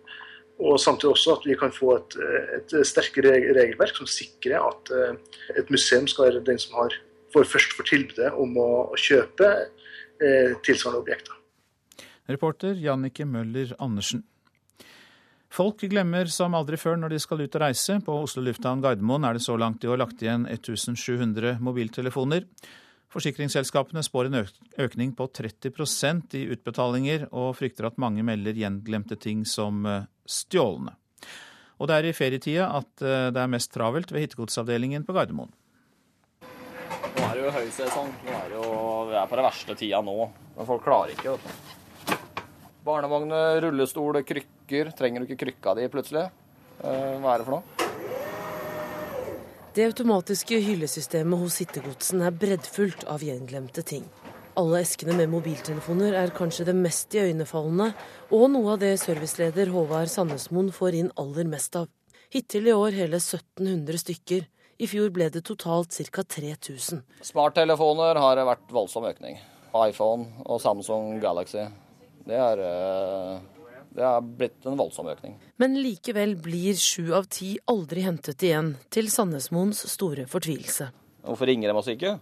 Og 0.62 0.76
samtidig 0.78 1.14
også 1.14 1.38
at 1.38 1.46
vi 1.48 1.56
kan 1.58 1.72
få 1.74 1.96
et, 1.96 2.18
et 2.58 2.74
sterkere 2.86 3.38
regelverk 3.56 3.96
som 3.96 4.10
sikrer 4.10 4.60
at 4.60 4.92
eh, 4.92 5.38
et 5.56 5.72
museum 5.72 6.04
skal 6.10 6.28
være 6.28 6.44
den 6.44 6.60
som 6.60 6.76
har, 6.76 6.98
får 7.32 7.48
først 7.48 7.72
får 7.78 7.88
tilbudet 7.88 8.34
om 8.36 8.52
å, 8.60 8.72
å 8.92 9.00
kjøpe 9.00 9.48
Eh, 9.48 9.81
tilsvarende 10.64 11.00
objekter. 11.02 11.38
Reporter 12.30 12.76
Jannike 12.78 13.26
Møller 13.26 13.74
Andersen. 13.82 14.22
Folk 15.52 15.82
glemmer 15.84 16.30
som 16.32 16.54
aldri 16.56 16.78
før 16.80 16.96
når 16.96 17.12
de 17.12 17.18
skal 17.20 17.42
ut 17.44 17.56
og 17.58 17.60
reise. 17.60 17.98
På 18.00 18.14
Oslo 18.22 18.40
lufthavn 18.46 18.80
Gardermoen 18.80 19.26
er 19.28 19.36
det 19.36 19.44
så 19.44 19.58
langt 19.60 19.84
i 19.84 19.90
år 19.90 20.00
lagt 20.00 20.22
igjen 20.24 20.46
1700 20.48 21.58
mobiltelefoner. 21.60 22.46
Forsikringsselskapene 23.12 24.00
spår 24.06 24.30
en 24.30 24.38
økning 24.80 25.12
på 25.12 25.26
30% 25.28 26.38
i 26.38 26.46
utbetalinger, 26.54 27.26
og 27.36 27.58
frykter 27.58 27.90
at 27.90 28.00
mange 28.00 28.24
melder 28.24 28.56
gjenglemte 28.56 29.18
ting 29.20 29.44
som 29.44 29.84
eh, 29.84 30.06
stjålne. 30.24 30.94
Og 31.76 31.90
det 31.90 31.98
er 31.98 32.08
i 32.08 32.14
ferietida 32.16 32.70
at 32.78 33.04
eh, 33.04 33.28
det 33.34 33.42
er 33.42 33.52
mest 33.52 33.74
travelt 33.74 34.14
ved 34.14 34.24
hittegodsavdelingen 34.24 35.04
på 35.04 35.12
Gardermoen. 35.18 35.52
Nå 37.16 37.26
er 37.26 37.36
det 37.36 37.44
jo 37.44 37.52
høysesong. 37.58 38.10
Nå 38.26 38.34
er 38.38 38.48
det 38.50 38.58
jo, 38.58 38.70
vi 39.10 39.18
er 39.20 39.28
på 39.30 39.38
den 39.38 39.46
verste 39.48 39.76
tida 39.78 40.00
nå. 40.04 40.16
Men 40.56 40.68
folk 40.68 40.84
klarer 40.84 41.12
ikke. 41.14 41.36
vet 41.36 41.44
du. 41.46 42.16
Rullestol, 43.66 44.22
krykker. 44.26 44.90
Trenger 44.98 45.22
du 45.22 45.28
ikke 45.28 45.44
krykka 45.44 45.76
di 45.78 45.86
plutselig? 45.92 46.26
Eh, 46.82 47.14
hva 47.22 47.34
er 47.34 47.42
det 47.42 47.46
for 47.46 47.58
noe? 47.58 47.82
Det 49.72 49.86
automatiske 49.88 50.58
hyllesystemet 50.60 51.40
hos 51.40 51.54
hittegodsen 51.62 52.20
er 52.26 52.34
breddfullt 52.36 53.06
av 53.08 53.22
gjenglemte 53.24 53.84
ting. 53.88 54.04
Alle 54.60 54.82
eskene 54.84 55.14
med 55.16 55.30
mobiltelefoner 55.32 56.12
er 56.20 56.34
kanskje 56.36 56.66
det 56.68 56.74
mest 56.76 57.14
iøynefallende, 57.16 57.94
og 58.36 58.50
noe 58.52 58.74
av 58.74 58.82
det 58.82 58.98
serviceleder 59.00 59.72
Håvard 59.72 60.12
Sandnesmoen 60.12 60.68
får 60.76 60.98
inn 60.98 61.08
aller 61.16 61.48
mest 61.48 61.78
av. 61.80 61.88
Hittil 62.32 62.68
i 62.68 62.74
år 62.76 62.92
hele 62.98 63.16
1700 63.16 64.02
stykker. 64.02 64.44
I 64.82 64.88
fjor 64.90 65.12
ble 65.14 65.28
det 65.30 65.44
totalt 65.46 65.94
ca. 66.10 66.24
3000. 66.26 67.04
Smarttelefoner 67.22 68.18
har 68.18 68.40
vært 68.48 68.72
voldsom 68.74 69.06
økning. 69.06 69.38
iPhone 69.72 70.42
og 70.44 70.58
Samsung 70.60 71.20
Galaxy. 71.22 71.62
Det 72.26 72.36
har, 72.36 72.58
eh, 72.58 73.38
det 73.94 74.02
er 74.02 74.20
blitt 74.20 74.66
en 74.66 74.76
voldsom 74.76 75.06
økning. 75.06 75.38
Men 75.56 75.76
likevel 75.78 76.34
blir 76.34 76.74
sju 76.74 77.14
av 77.14 77.28
ti 77.28 77.58
aldri 77.68 78.02
hentet 78.02 78.42
igjen, 78.42 78.76
til 78.90 79.06
Sandnesmoens 79.06 79.86
store 79.88 80.26
fortvilelse. 80.26 80.90
Hvorfor 81.24 81.46
ringer 81.46 81.70
de 81.70 81.78
oss 81.78 81.86
ikke? 81.86 82.20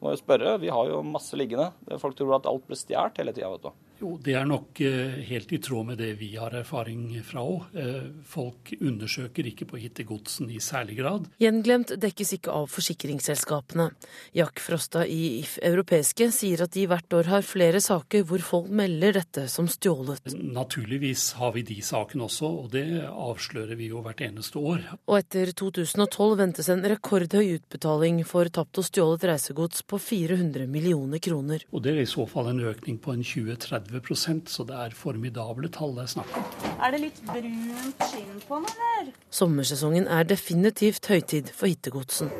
Må 0.00 0.14
jo 0.14 0.22
spørre. 0.22 0.60
Vi 0.60 0.68
har 0.68 0.86
jo 0.86 1.02
masse 1.02 1.34
liggende. 1.34 1.72
Folk 1.98 2.16
tror 2.16 2.36
at 2.36 2.46
alt 2.46 2.66
blir 2.66 2.78
stjålet 2.78 3.18
hele 3.18 3.32
tida, 3.32 3.50
vet 3.50 3.62
du. 3.62 3.72
Jo, 4.00 4.16
Det 4.16 4.32
er 4.32 4.46
nok 4.48 4.80
eh, 4.80 5.18
helt 5.28 5.50
i 5.52 5.58
tråd 5.60 5.90
med 5.90 5.98
det 6.00 6.14
vi 6.20 6.30
har 6.40 6.54
erfaring 6.56 7.02
fra 7.26 7.42
òg. 7.44 7.66
Eh, 7.76 8.06
folk 8.24 8.72
undersøker 8.80 9.44
ikke 9.50 9.66
på 9.68 9.80
hittegodsen 9.82 10.48
i 10.48 10.60
særlig 10.62 10.96
grad. 11.02 11.26
Gjenglemt 11.42 11.92
dekkes 12.00 12.32
ikke 12.38 12.54
av 12.54 12.70
forsikringsselskapene. 12.72 13.90
Jack 14.36 14.62
Frosta 14.64 15.04
i 15.04 15.40
If 15.40 15.58
Europeiske 15.62 16.30
sier 16.32 16.64
at 16.64 16.72
de 16.72 16.86
hvert 16.88 17.12
år 17.12 17.28
har 17.28 17.44
flere 17.44 17.82
saker 17.84 18.24
hvor 18.24 18.44
folk 18.44 18.70
melder 18.72 19.18
dette 19.20 19.44
som 19.52 19.68
stjålet. 19.68 20.32
Naturligvis 20.32 21.34
har 21.40 21.52
vi 21.58 21.66
de 21.68 21.80
sakene 21.84 22.24
også, 22.24 22.48
og 22.64 22.72
det 22.72 22.86
avslører 23.04 23.76
vi 23.76 23.90
jo 23.92 24.00
hvert 24.06 24.24
eneste 24.24 24.62
år. 24.64 24.86
Og 25.04 25.18
etter 25.18 25.52
2012 25.60 26.38
ventes 26.40 26.72
en 26.72 26.86
rekordhøy 26.88 27.58
utbetaling 27.58 28.24
for 28.24 28.48
tapt 28.48 28.80
og 28.80 28.88
stjålet 28.88 29.28
reisegods 29.34 29.84
på 29.84 30.00
400 30.00 30.64
millioner 30.70 31.20
kroner. 31.20 31.68
Og 31.68 31.84
det 31.84 31.94
er 31.94 32.02
i 32.06 32.08
så 32.08 32.24
fall 32.30 32.48
en 32.54 32.64
økning 32.72 32.96
på 33.02 33.12
en 33.12 33.24
20-30 33.26 33.89
30 33.90 34.48
så 34.50 34.64
det 34.68 34.76
er 34.76 34.94
formidable 34.96 35.68
tall 35.72 35.96
det 35.96 36.06
er 36.06 36.12
snakk 36.14 36.36
om. 36.38 36.46
Er 36.78 36.94
det 36.94 37.00
litt 37.02 37.20
brunt 37.26 38.04
skinn 38.10 38.42
på 38.46 38.60
den, 38.60 38.82
eller? 38.86 39.12
Sommersesongen 39.34 40.08
er 40.08 40.28
definitivt 40.30 41.10
høytid 41.10 41.50
for 41.56 41.70
hittegodsen. 41.70 42.30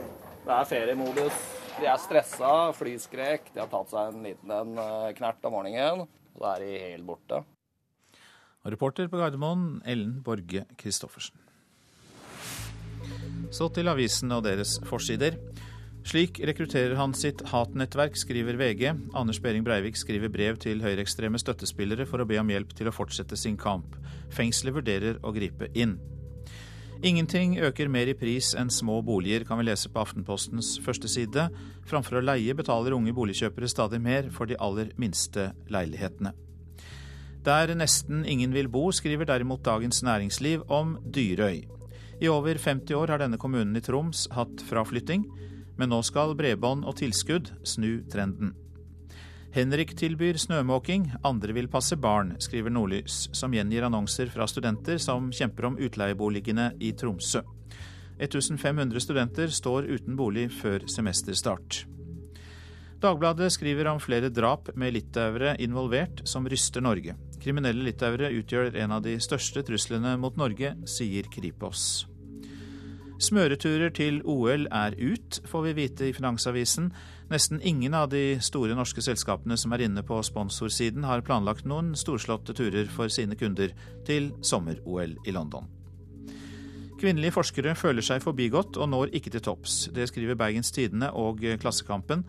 Det 0.47 0.55
er 0.56 0.68
feriemodus. 0.70 1.44
De 1.81 1.89
er 1.89 2.01
stressa, 2.01 2.55
flyskrek. 2.77 3.52
De 3.55 3.62
har 3.62 3.70
tatt 3.72 3.93
seg 3.93 4.14
en 4.14 4.27
liten 4.27 4.81
eh, 4.85 5.12
knert 5.16 5.47
om 5.48 5.56
morgenen. 5.56 6.06
Så 6.36 6.48
er 6.55 6.64
de 6.64 6.72
helt 6.86 7.06
borte. 7.09 7.43
Og 8.60 8.74
reporter 8.74 9.09
på 9.09 9.20
Gardermoen, 9.20 9.81
Ellen 9.89 10.18
Borge 10.24 10.66
Christoffersen. 10.81 11.39
Så 13.51 13.66
til 13.74 13.89
avisen 13.90 14.31
og 14.36 14.44
deres 14.47 14.77
forsider. 14.86 15.39
Slik 16.05 16.40
rekrutterer 16.40 16.94
han 16.97 17.12
sitt 17.14 17.43
hatnettverk, 17.51 18.16
skriver 18.16 18.56
VG. 18.56 18.94
Anders 19.14 19.40
Behring 19.43 19.64
Breivik 19.66 19.98
skriver 20.01 20.32
brev 20.32 20.56
til 20.60 20.81
høyreekstreme 20.81 21.39
støttespillere 21.39 22.06
for 22.09 22.22
å 22.22 22.27
be 22.28 22.39
om 22.40 22.48
hjelp 22.51 22.72
til 22.77 22.89
å 22.89 22.94
fortsette 22.94 23.36
sin 23.36 23.59
kamp. 23.60 23.98
Fengselet 24.32 24.78
vurderer 24.78 25.20
å 25.22 25.35
gripe 25.36 25.68
inn. 25.74 25.98
Ingenting 27.05 27.55
øker 27.64 27.89
mer 27.89 28.10
i 28.12 28.16
pris 28.16 28.51
enn 28.59 28.68
små 28.72 28.98
boliger, 29.05 29.47
kan 29.48 29.60
vi 29.60 29.64
lese 29.70 29.89
på 29.89 30.02
Aftenpostens 30.02 30.74
første 30.85 31.09
side. 31.09 31.47
Framfor 31.89 32.18
å 32.18 32.24
leie 32.24 32.56
betaler 32.56 32.97
unge 32.97 33.14
boligkjøpere 33.16 33.68
stadig 33.72 34.01
mer 34.05 34.28
for 34.35 34.48
de 34.48 34.59
aller 34.60 34.93
minste 35.01 35.51
leilighetene. 35.72 36.35
Der 37.44 37.72
nesten 37.72 38.27
ingen 38.28 38.52
vil 38.52 38.68
bo, 38.68 38.90
skriver 38.93 39.28
derimot 39.28 39.64
Dagens 39.64 40.02
Næringsliv 40.05 40.66
om 40.68 40.98
Dyrøy. 41.09 41.62
I 42.20 42.28
over 42.28 42.60
50 42.60 42.93
år 42.93 43.14
har 43.14 43.22
denne 43.22 43.40
kommunen 43.40 43.77
i 43.77 43.85
Troms 43.85 44.27
hatt 44.36 44.60
fraflytting. 44.68 45.24
Men 45.79 45.93
nå 45.93 46.01
skal 46.07 46.35
bredbånd 46.39 46.87
og 46.89 46.99
tilskudd 47.01 47.53
snu 47.67 48.03
trenden. 48.11 48.55
Henrik 49.51 49.97
tilbyr 49.99 50.37
snømåking, 50.39 51.09
andre 51.27 51.55
vil 51.57 51.67
passe 51.71 51.97
barn, 51.99 52.37
skriver 52.39 52.71
Nordlys, 52.71 53.25
som 53.35 53.51
gjengir 53.51 53.83
annonser 53.83 54.31
fra 54.31 54.47
studenter 54.47 55.01
som 55.03 55.33
kjemper 55.35 55.67
om 55.67 55.79
utleieboligene 55.83 56.69
i 56.79 56.93
Tromsø. 56.95 57.43
1500 58.21 59.01
studenter 59.03 59.51
står 59.51 59.89
uten 59.91 60.15
bolig 60.15 60.51
før 60.55 60.85
semesterstart. 60.87 61.85
Dagbladet 63.01 63.49
skriver 63.55 63.89
om 63.89 63.99
flere 63.99 64.29
drap 64.29 64.69
med 64.77 64.93
litauere 64.93 65.55
involvert 65.65 66.21
som 66.29 66.45
ryster 66.47 66.85
Norge. 66.85 67.17
Kriminelle 67.41 67.87
litauere 67.89 68.29
utgjør 68.37 68.77
en 68.77 68.93
av 68.93 69.03
de 69.03 69.17
største 69.25 69.65
truslene 69.65 70.19
mot 70.21 70.37
Norge, 70.37 70.75
sier 70.85 71.27
Kripos. 71.33 72.10
Smøreturer 73.21 73.93
til 73.93 74.23
OL 74.25 74.63
er 74.73 74.95
ut, 74.97 75.41
får 75.45 75.65
vi 75.67 75.73
vite 75.77 76.07
i 76.09 76.13
Finansavisen. 76.17 76.87
Nesten 77.29 77.61
ingen 77.61 77.93
av 77.93 78.09
de 78.15 78.39
store 78.41 78.73
norske 78.79 79.05
selskapene 79.05 79.59
som 79.61 79.75
er 79.77 79.85
inne 79.85 80.01
på 80.09 80.23
sponsorsiden, 80.25 81.05
har 81.05 81.21
planlagt 81.27 81.69
noen 81.69 81.93
storslåtte 82.01 82.57
turer 82.57 82.89
for 82.89 83.13
sine 83.13 83.37
kunder 83.37 83.75
til 84.09 84.33
sommer-OL 84.41 85.19
i 85.29 85.37
London. 85.37 85.69
Kvinnelige 87.01 87.37
forskere 87.37 87.77
føler 87.77 88.05
seg 88.05 88.25
forbigått 88.25 88.81
og 88.81 88.89
når 88.89 89.13
ikke 89.17 89.37
til 89.37 89.45
topps. 89.45 89.87
Det 89.93 90.09
skriver 90.09 90.41
Bergens 90.41 90.73
Tidende 90.73 91.13
og 91.13 91.45
Klassekampen. 91.61 92.25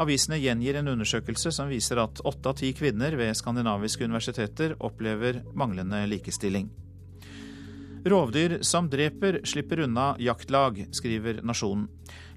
Avisene 0.00 0.42
gjengir 0.42 0.76
en 0.76 0.92
undersøkelse 0.92 1.56
som 1.56 1.72
viser 1.72 2.04
at 2.04 2.20
åtte 2.20 2.52
av 2.52 2.60
ti 2.60 2.72
kvinner 2.76 3.16
ved 3.16 3.32
skandinaviske 3.36 4.04
universiteter 4.04 4.76
opplever 4.76 5.40
manglende 5.56 6.04
likestilling. 6.10 6.68
Rovdyr 8.04 8.58
som 8.60 8.90
dreper, 8.90 9.40
slipper 9.44 9.80
unna 9.80 10.16
jaktlag, 10.18 10.86
skriver 10.92 11.40
Nasjonen. 11.42 11.88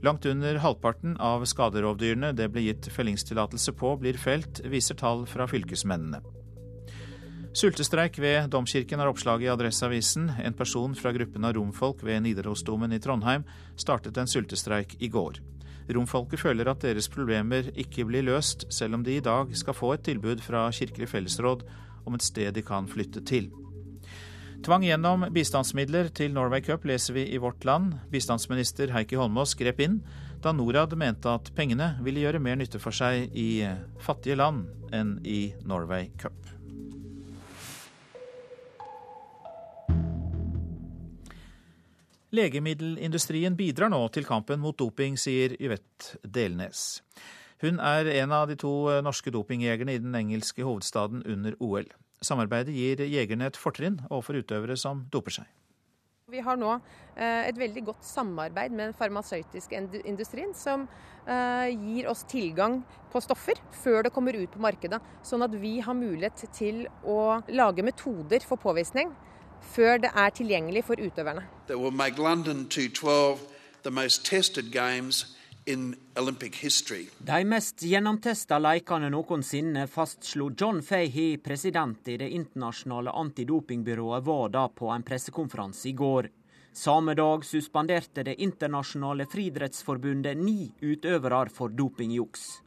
Langt 0.01 0.25
under 0.25 0.55
halvparten 0.63 1.17
av 1.19 1.43
skaderovdyrene 1.43 2.29
det 2.31 2.47
ble 2.53 2.63
gitt 2.69 2.87
fellingstillatelse 2.95 3.73
på, 3.75 3.97
blir 3.99 4.15
felt, 4.15 4.61
viser 4.63 4.95
tall 4.95 5.25
fra 5.27 5.47
fylkesmennene. 5.51 6.21
Sultestreik 7.51 8.15
ved 8.21 8.47
Domkirken 8.53 9.03
er 9.03 9.11
oppslaget 9.11 9.49
i 9.49 9.51
Adresseavisen. 9.51 10.29
En 10.39 10.55
person 10.55 10.95
fra 10.95 11.11
gruppen 11.11 11.43
av 11.43 11.57
romfolk 11.59 11.99
ved 12.05 12.23
Nidarosdomen 12.23 12.95
i 12.95 13.01
Trondheim 13.03 13.43
startet 13.75 14.15
en 14.21 14.31
sultestreik 14.31 14.95
i 15.03 15.11
går. 15.11 15.41
Romfolket 15.91 16.47
føler 16.47 16.71
at 16.71 16.83
deres 16.87 17.11
problemer 17.11 17.73
ikke 17.75 18.07
blir 18.07 18.23
løst, 18.23 18.69
selv 18.71 18.95
om 18.95 19.03
de 19.03 19.19
i 19.19 19.23
dag 19.25 19.51
skal 19.51 19.75
få 19.75 19.97
et 19.97 20.07
tilbud 20.07 20.39
fra 20.47 20.69
Kirkelig 20.71 21.11
fellesråd 21.11 21.67
om 22.07 22.15
et 22.15 22.23
sted 22.23 22.55
de 22.55 22.63
kan 22.63 22.87
flytte 22.87 23.25
til. 23.27 23.51
Tvang 24.65 24.83
gjennom 24.83 25.25
bistandsmidler 25.31 26.09
til 26.17 26.33
Norway 26.33 26.63
Cup 26.65 26.85
leser 26.89 27.13
vi 27.15 27.27
i 27.31 27.37
Vårt 27.39 27.65
Land. 27.65 27.93
Bistandsminister 28.11 28.91
Heikki 28.95 29.19
Holmås 29.19 29.53
grep 29.55 29.79
inn 29.83 30.01
da 30.43 30.51
Norad 30.53 30.93
mente 30.97 31.29
at 31.31 31.51
pengene 31.57 31.93
ville 32.05 32.21
gjøre 32.23 32.41
mer 32.43 32.57
nytte 32.59 32.81
for 32.81 32.95
seg 32.95 33.31
i 33.37 33.63
fattige 34.03 34.37
land 34.37 34.93
enn 34.93 35.17
i 35.25 35.53
Norway 35.65 36.09
Cup. 36.19 36.35
Legemiddelindustrien 42.35 43.55
bidrar 43.55 43.89
nå 43.93 44.01
til 44.11 44.27
kampen 44.27 44.59
mot 44.59 44.75
doping, 44.77 45.15
sier 45.17 45.55
Yvette 45.63 46.19
Delnes. 46.27 46.99
Hun 47.63 47.79
er 47.79 48.09
en 48.19 48.35
av 48.35 48.49
de 48.49 48.57
to 48.59 48.73
norske 49.01 49.31
dopingjegerne 49.33 49.95
i 49.95 50.01
den 50.03 50.17
engelske 50.17 50.65
hovedstaden 50.67 51.23
under 51.25 51.55
OL. 51.63 51.87
Samarbeidet 52.21 52.73
gir 52.73 53.03
jegerne 53.05 53.47
et 53.51 53.59
fortrinn 53.59 53.99
overfor 54.09 54.39
utøvere 54.41 54.77
som 54.79 55.05
doper 55.13 55.39
seg. 55.39 55.49
Vi 56.27 56.41
har 56.43 56.57
nå 56.59 56.73
eh, 57.15 57.45
et 57.47 57.55
veldig 57.55 57.85
godt 57.87 58.03
samarbeid 58.03 58.73
med 58.75 58.89
den 58.89 58.95
farmasøytiske 58.99 59.79
industrien, 60.09 60.49
som 60.51 60.83
eh, 61.23 61.69
gir 61.71 62.09
oss 62.11 62.25
tilgang 62.27 62.81
på 63.13 63.21
stoffer 63.23 63.61
før 63.71 64.03
det 64.03 64.11
kommer 64.11 64.35
ut 64.35 64.51
på 64.51 64.59
markedet. 64.59 64.99
Sånn 65.23 65.45
at 65.45 65.55
vi 65.55 65.77
har 65.85 65.95
mulighet 65.95 66.43
til 66.51 66.83
å 67.07 67.39
lage 67.47 67.85
metoder 67.85 68.43
for 68.43 68.59
påvisning 68.59 69.13
før 69.71 70.03
det 70.03 70.11
er 70.11 70.35
tilgjengelig 70.35 70.83
for 70.89 70.99
utøverne. 70.99 71.45
That 71.71 71.79
will 71.79 71.95
make 71.95 72.19
London 72.19 72.67
212 72.67 73.39
the 73.83 73.91
most 73.91 74.25
tested 74.25 74.71
games 74.73 75.37
de 75.67 77.43
mest 77.43 77.81
gjennomtesta 77.83 78.55
lekene 78.63 79.09
noensinne 79.11 79.81
fastslo 79.91 80.45
John 80.55 80.79
Fahey, 80.81 81.37
president 81.43 82.07
i 82.07 82.15
det 82.21 82.29
internasjonale 82.31 83.11
antidopingbyrået 83.11 84.23
WADA, 84.23 84.69
på 84.69 84.87
en 84.93 85.03
pressekonferanse 85.03 85.89
i 85.89 85.91
går. 85.91 86.29
Samme 86.71 87.13
dag 87.19 87.43
suspenderte 87.45 88.23
Det 88.23 88.37
internasjonale 88.39 89.25
friidrettsforbundet 89.25 90.37
ni 90.37 90.71
utøvere 90.81 91.49
for 91.49 91.69
dopingjuks. 91.69 92.61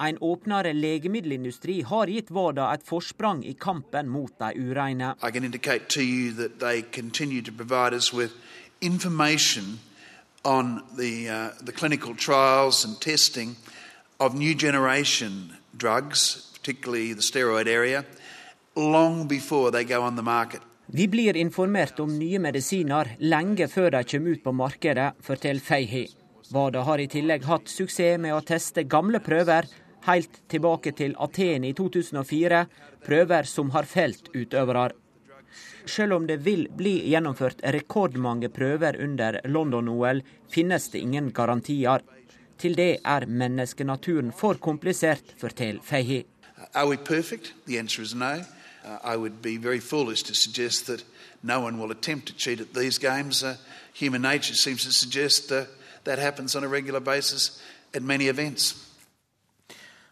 En 0.00 0.16
åpnere 0.20 0.72
legemiddelindustri 0.72 1.82
har 1.82 2.06
gitt 2.08 2.30
WADA 2.30 2.72
et 2.72 2.88
forsprang 2.88 3.44
i 3.44 3.52
kampen 3.52 4.08
mot 4.08 4.32
de 4.38 4.54
ureine. 4.56 5.14
information 8.80 9.78
on 10.44 10.82
the, 10.96 11.28
uh, 11.28 11.48
the 11.60 11.72
clinical 11.72 12.14
trials 12.14 12.84
and 12.84 13.00
testing 13.00 13.56
of 14.18 14.34
new 14.34 14.54
generation 14.54 15.56
drugs, 15.76 16.50
particularly 16.54 17.12
the 17.12 17.22
steroid 17.22 17.66
area, 17.66 18.04
long 18.76 19.26
before 19.26 19.70
they 19.70 19.84
go 19.84 20.02
on 20.02 20.16
the 20.16 20.22
market. 20.22 20.60
Vi 20.92 21.08
blir 21.08 21.36
informert 21.36 22.00
om 22.00 22.18
nye 22.18 22.38
medisiner 22.38 23.12
lenge 23.18 23.68
før 23.68 23.90
de 23.90 24.04
kommer 24.04 24.30
ut 24.30 24.42
på 24.44 24.52
markedet, 24.52 25.12
forteller 25.22 25.60
Feihi. 25.62 26.08
WADA 26.50 26.82
har 26.82 26.98
i 26.98 27.06
tillegg 27.06 27.44
hatt 27.46 27.70
suksess 27.70 28.18
med 28.18 28.34
å 28.34 28.42
teste 28.42 28.82
gamle 28.82 29.20
prøver 29.22 29.68
helt 30.08 30.40
tilbake 30.50 30.92
til 30.98 31.14
Aten 31.18 31.64
i 31.68 31.72
2004, 31.76 32.64
prøver 33.06 33.46
som 33.46 33.70
har 33.70 33.86
felt 33.86 34.32
utøvere. 34.34 34.90
Selv 35.86 36.12
om 36.12 36.26
det 36.26 36.40
vil 36.44 36.66
bli 36.76 36.96
gjennomført 37.10 37.62
rekordmange 37.74 38.48
prøver 38.48 39.00
under 39.02 39.40
London-OL, 39.44 40.22
finnes 40.52 40.88
det 40.92 41.00
ingen 41.00 41.32
garantier. 41.32 42.04
Til 42.60 42.76
det 42.76 42.98
er 43.04 43.26
menneskenaturen 43.26 44.32
for 44.36 44.60
komplisert, 44.60 45.34
forteller 45.40 45.80
Fehi. 45.82 46.24
Are 46.74 46.88
we 46.88 46.96
perfect? 46.96 47.54
The 47.66 47.78
answer 47.78 48.02
is 48.02 48.14
no. 48.14 48.44
Uh, 48.84 48.98
I 49.04 49.16
would 49.16 49.42
be 49.42 49.56
very 49.56 49.80
foolish 49.80 50.22
to 50.24 50.34
suggest 50.34 50.86
that 50.86 51.04
no 51.42 51.60
one 51.60 51.78
will 51.78 51.90
attempt 51.90 52.26
to 52.26 52.34
cheat 52.34 52.60
at 52.60 52.74
these 52.74 52.98
games. 52.98 53.42
Uh, 53.42 53.56
human 53.94 54.22
nature 54.22 54.54
seems 54.54 54.84
to 54.84 54.92
suggest 54.92 55.52
uh, 55.52 55.64
that 56.04 56.18
happens 56.18 56.56
on 56.56 56.64
a 56.64 56.68
regular 56.68 57.00
basis 57.00 57.62
at 57.94 58.02
many 58.02 58.28
events. 58.28 58.74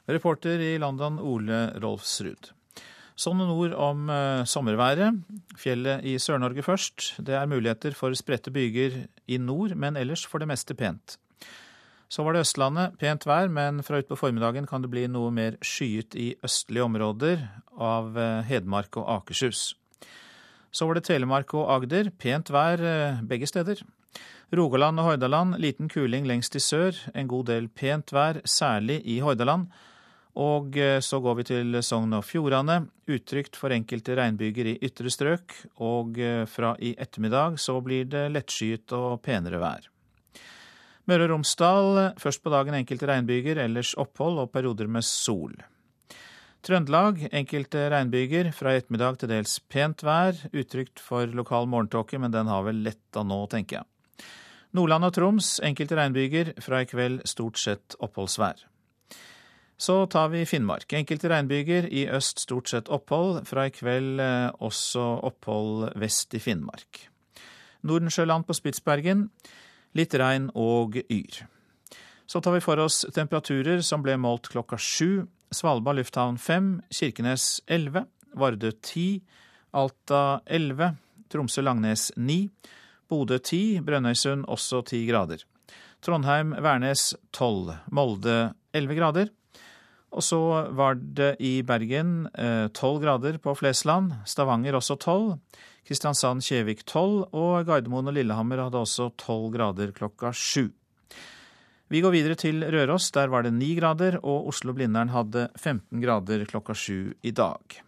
Reporter 0.06 0.60
i 0.60 0.78
London, 0.78 1.18
Ole 1.18 1.72
Rolfsrud. 1.80 2.52
Sånn 3.18 3.40
noen 3.40 3.50
ord 3.50 3.72
om 3.74 4.10
uh, 4.12 4.44
sommerværet. 4.46 5.16
Fjellet 5.58 6.04
i 6.06 6.14
Sør-Norge 6.22 6.62
først. 6.62 7.16
Det 7.26 7.34
er 7.34 7.48
muligheter 7.50 7.96
for 7.98 8.14
spredte 8.14 8.52
byger 8.54 9.00
i 9.26 9.40
nord, 9.42 9.74
men 9.74 9.98
ellers 9.98 10.22
for 10.22 10.38
det 10.38 10.46
meste 10.46 10.76
pent. 10.78 11.16
Så 12.08 12.22
var 12.22 12.36
det 12.36 12.44
Østlandet. 12.46 12.94
Pent 13.00 13.26
vær, 13.26 13.50
men 13.50 13.82
fra 13.82 13.98
utpå 13.98 14.16
formiddagen 14.16 14.68
kan 14.70 14.84
det 14.84 14.92
bli 14.92 15.08
noe 15.10 15.32
mer 15.34 15.58
skyet 15.66 16.14
i 16.14 16.30
østlige 16.46 16.86
områder 16.86 17.42
av 17.74 18.14
uh, 18.14 18.38
Hedmark 18.46 19.00
og 19.02 19.10
Akershus. 19.18 19.72
Så 20.70 20.86
var 20.86 20.94
det 20.94 21.08
Telemark 21.10 21.50
og 21.58 21.66
Agder. 21.74 22.12
Pent 22.22 22.54
vær 22.54 22.78
uh, 22.78 23.20
begge 23.26 23.50
steder. 23.50 23.82
Rogaland 24.54 25.02
og 25.02 25.10
Hordaland 25.10 25.58
liten 25.60 25.90
kuling 25.90 26.24
lengst 26.30 26.54
i 26.54 26.62
sør. 26.62 26.94
En 27.18 27.28
god 27.28 27.50
del 27.50 27.66
pent 27.68 28.14
vær, 28.14 28.38
særlig 28.46 29.02
i 29.04 29.18
Hordaland. 29.26 29.66
Og 30.36 30.76
eh, 30.78 31.00
så 31.00 31.20
går 31.24 31.38
vi 31.38 31.46
til 31.48 31.78
Sogn 31.82 32.12
og 32.18 32.26
Fjordane. 32.28 32.82
Utrygt 33.08 33.56
for 33.56 33.74
enkelte 33.74 34.18
regnbyger 34.18 34.74
i 34.74 34.78
ytre 34.84 35.10
strøk. 35.10 35.54
Og 35.80 36.20
eh, 36.20 36.44
fra 36.50 36.74
i 36.78 36.92
ettermiddag 37.00 37.56
så 37.62 37.78
blir 37.84 38.10
det 38.12 38.28
lettskyet 38.34 38.92
og 38.98 39.22
penere 39.24 39.62
vær. 39.62 39.88
Møre 41.08 41.24
og 41.24 41.32
Romsdal 41.32 42.12
først 42.20 42.42
på 42.44 42.52
dagen 42.52 42.76
enkelte 42.76 43.08
regnbyger, 43.08 43.62
ellers 43.64 43.94
opphold 43.96 44.42
og 44.42 44.50
perioder 44.52 44.90
med 44.92 45.06
sol. 45.08 45.54
Trøndelag 46.66 47.22
enkelte 47.32 47.86
regnbyger, 47.88 48.50
fra 48.52 48.74
i 48.74 48.80
ettermiddag 48.82 49.20
til 49.20 49.30
dels 49.30 49.54
pent 49.72 50.02
vær. 50.04 50.36
Utrygt 50.52 51.00
for 51.00 51.30
lokal 51.32 51.70
morgentåke, 51.70 52.18
men 52.20 52.34
den 52.34 52.50
har 52.50 52.66
vel 52.66 52.82
letta 52.84 53.22
nå, 53.24 53.44
tenker 53.48 53.80
jeg. 53.80 53.88
Nordland 54.76 55.08
og 55.08 55.14
Troms 55.16 55.54
enkelte 55.64 55.96
regnbyger, 55.96 56.52
fra 56.60 56.82
i 56.84 56.90
kveld 56.90 57.22
stort 57.30 57.56
sett 57.62 57.96
oppholdsvær. 58.04 58.66
Så 59.78 60.06
tar 60.10 60.32
vi 60.32 60.46
Finnmark. 60.46 60.90
Enkelte 60.92 61.30
regnbyger, 61.30 61.86
i 61.86 62.08
øst 62.10 62.42
stort 62.42 62.68
sett 62.68 62.88
opphold. 62.90 63.44
Fra 63.46 63.68
i 63.68 63.70
kveld 63.70 64.18
eh, 64.20 64.48
også 64.58 65.04
opphold 65.28 65.92
vest 66.02 66.34
i 66.34 66.40
Finnmark. 66.42 67.04
Nordensjøland 67.86 68.48
på 68.48 68.56
Spitsbergen 68.58 69.28
litt 69.96 70.14
regn 70.18 70.50
og 70.58 70.98
yr. 71.06 71.44
Så 72.28 72.42
tar 72.44 72.58
vi 72.58 72.64
for 72.64 72.82
oss 72.82 73.04
temperaturer 73.14 73.80
som 73.86 74.02
ble 74.04 74.18
målt 74.20 74.50
klokka 74.52 74.76
sju. 74.82 75.28
Svalbard 75.54 75.96
lufthavn 75.96 76.36
fem, 76.42 76.80
Kirkenes 76.92 77.62
elleve, 77.70 78.02
Vardø 78.36 78.74
ti, 78.84 79.22
Alta 79.72 80.40
elleve, 80.44 80.90
Tromsø-Langnes 81.32 82.10
ni, 82.20 82.48
Bodø 83.08 83.38
ti, 83.40 83.78
Brønnøysund 83.80 84.44
også 84.50 84.82
ti 84.90 85.06
grader. 85.08 85.46
Trondheim-Værnes 86.04 87.14
tolv, 87.32 87.72
Molde 87.94 88.52
elleve 88.76 88.98
grader. 88.98 89.32
Og 90.08 90.24
så 90.24 90.40
var 90.72 90.96
det 90.96 91.34
i 91.44 91.58
Bergen 91.66 92.28
eh, 92.32 92.66
tolv 92.72 93.02
grader 93.02 93.36
på 93.42 93.52
Flesland, 93.58 94.14
Stavanger 94.26 94.78
også 94.78 94.96
tolv, 95.00 95.34
Kristiansand-Kjevik 95.88 96.84
tolv, 96.88 97.26
og 97.36 97.68
Gardermoen 97.68 98.08
og 98.08 98.16
Lillehammer 98.16 98.64
hadde 98.64 98.80
også 98.80 99.10
tolv 99.20 99.50
grader 99.54 99.92
klokka 99.96 100.32
sju. 100.32 100.70
Vi 101.88 102.00
går 102.04 102.12
videre 102.12 102.36
til 102.36 102.64
Røros, 102.64 103.10
der 103.16 103.30
var 103.32 103.44
det 103.44 103.54
ni 103.56 103.74
grader, 103.78 104.18
og 104.20 104.48
Oslo-Blindern 104.50 105.12
hadde 105.12 105.48
15 105.56 106.02
grader 106.02 106.44
klokka 106.48 106.76
sju 106.76 107.14
i 107.24 107.32
dag. 107.32 107.78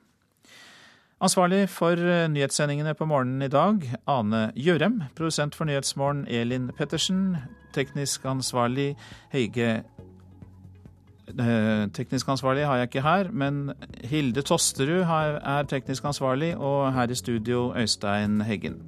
Ansvarlig 1.20 1.66
for 1.68 2.00
eh, 2.00 2.28
nyhetssendingene 2.32 2.94
på 2.96 3.08
morgenen 3.08 3.44
i 3.44 3.52
dag, 3.52 3.84
Ane 4.08 4.46
Gjørem. 4.56 5.02
Produsent 5.16 5.56
for 5.56 5.68
Nyhetsmorgen, 5.68 6.24
Elin 6.28 6.70
Pettersen. 6.76 7.36
Teknisk 7.76 8.24
ansvarlig, 8.24 8.94
Heige 9.32 9.82
teknisk 11.96 12.28
ansvarlig 12.32 12.66
har 12.66 12.80
jeg 12.80 12.90
ikke 12.90 13.04
her, 13.04 13.30
men 13.32 13.74
Hilde 14.10 14.42
Tosterud 14.46 15.04
er 15.04 15.68
teknisk 15.70 16.04
ansvarlig, 16.04 16.54
og 16.56 16.92
her 16.94 17.10
i 17.10 17.18
studio 17.18 17.70
Øystein 17.76 18.40
Heggen. 18.46 18.80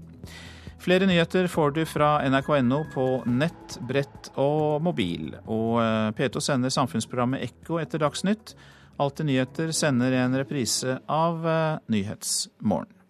Flere 0.82 1.06
nyheter 1.06 1.47
får 1.47 1.77
du 1.77 1.85
fra 1.86 2.16
nrk.no 2.27 2.81
på 2.90 3.05
nett, 3.31 3.77
brett 3.86 4.32
og 4.35 4.82
mobil. 4.82 5.28
Og 5.47 5.77
eh, 5.78 6.09
P2 6.19 6.43
sender 6.43 6.74
samfunnsprogrammet 6.74 7.44
Ekko 7.47 7.78
etter 7.78 8.02
Dagsnytt. 8.02 8.56
Alltid 8.98 9.28
nyheter 9.28 9.70
sender 9.77 10.16
en 10.19 10.35
reprise 10.40 10.98
av 11.06 11.47
eh, 11.47 11.78
Nyhetsmorgen. 11.94 13.01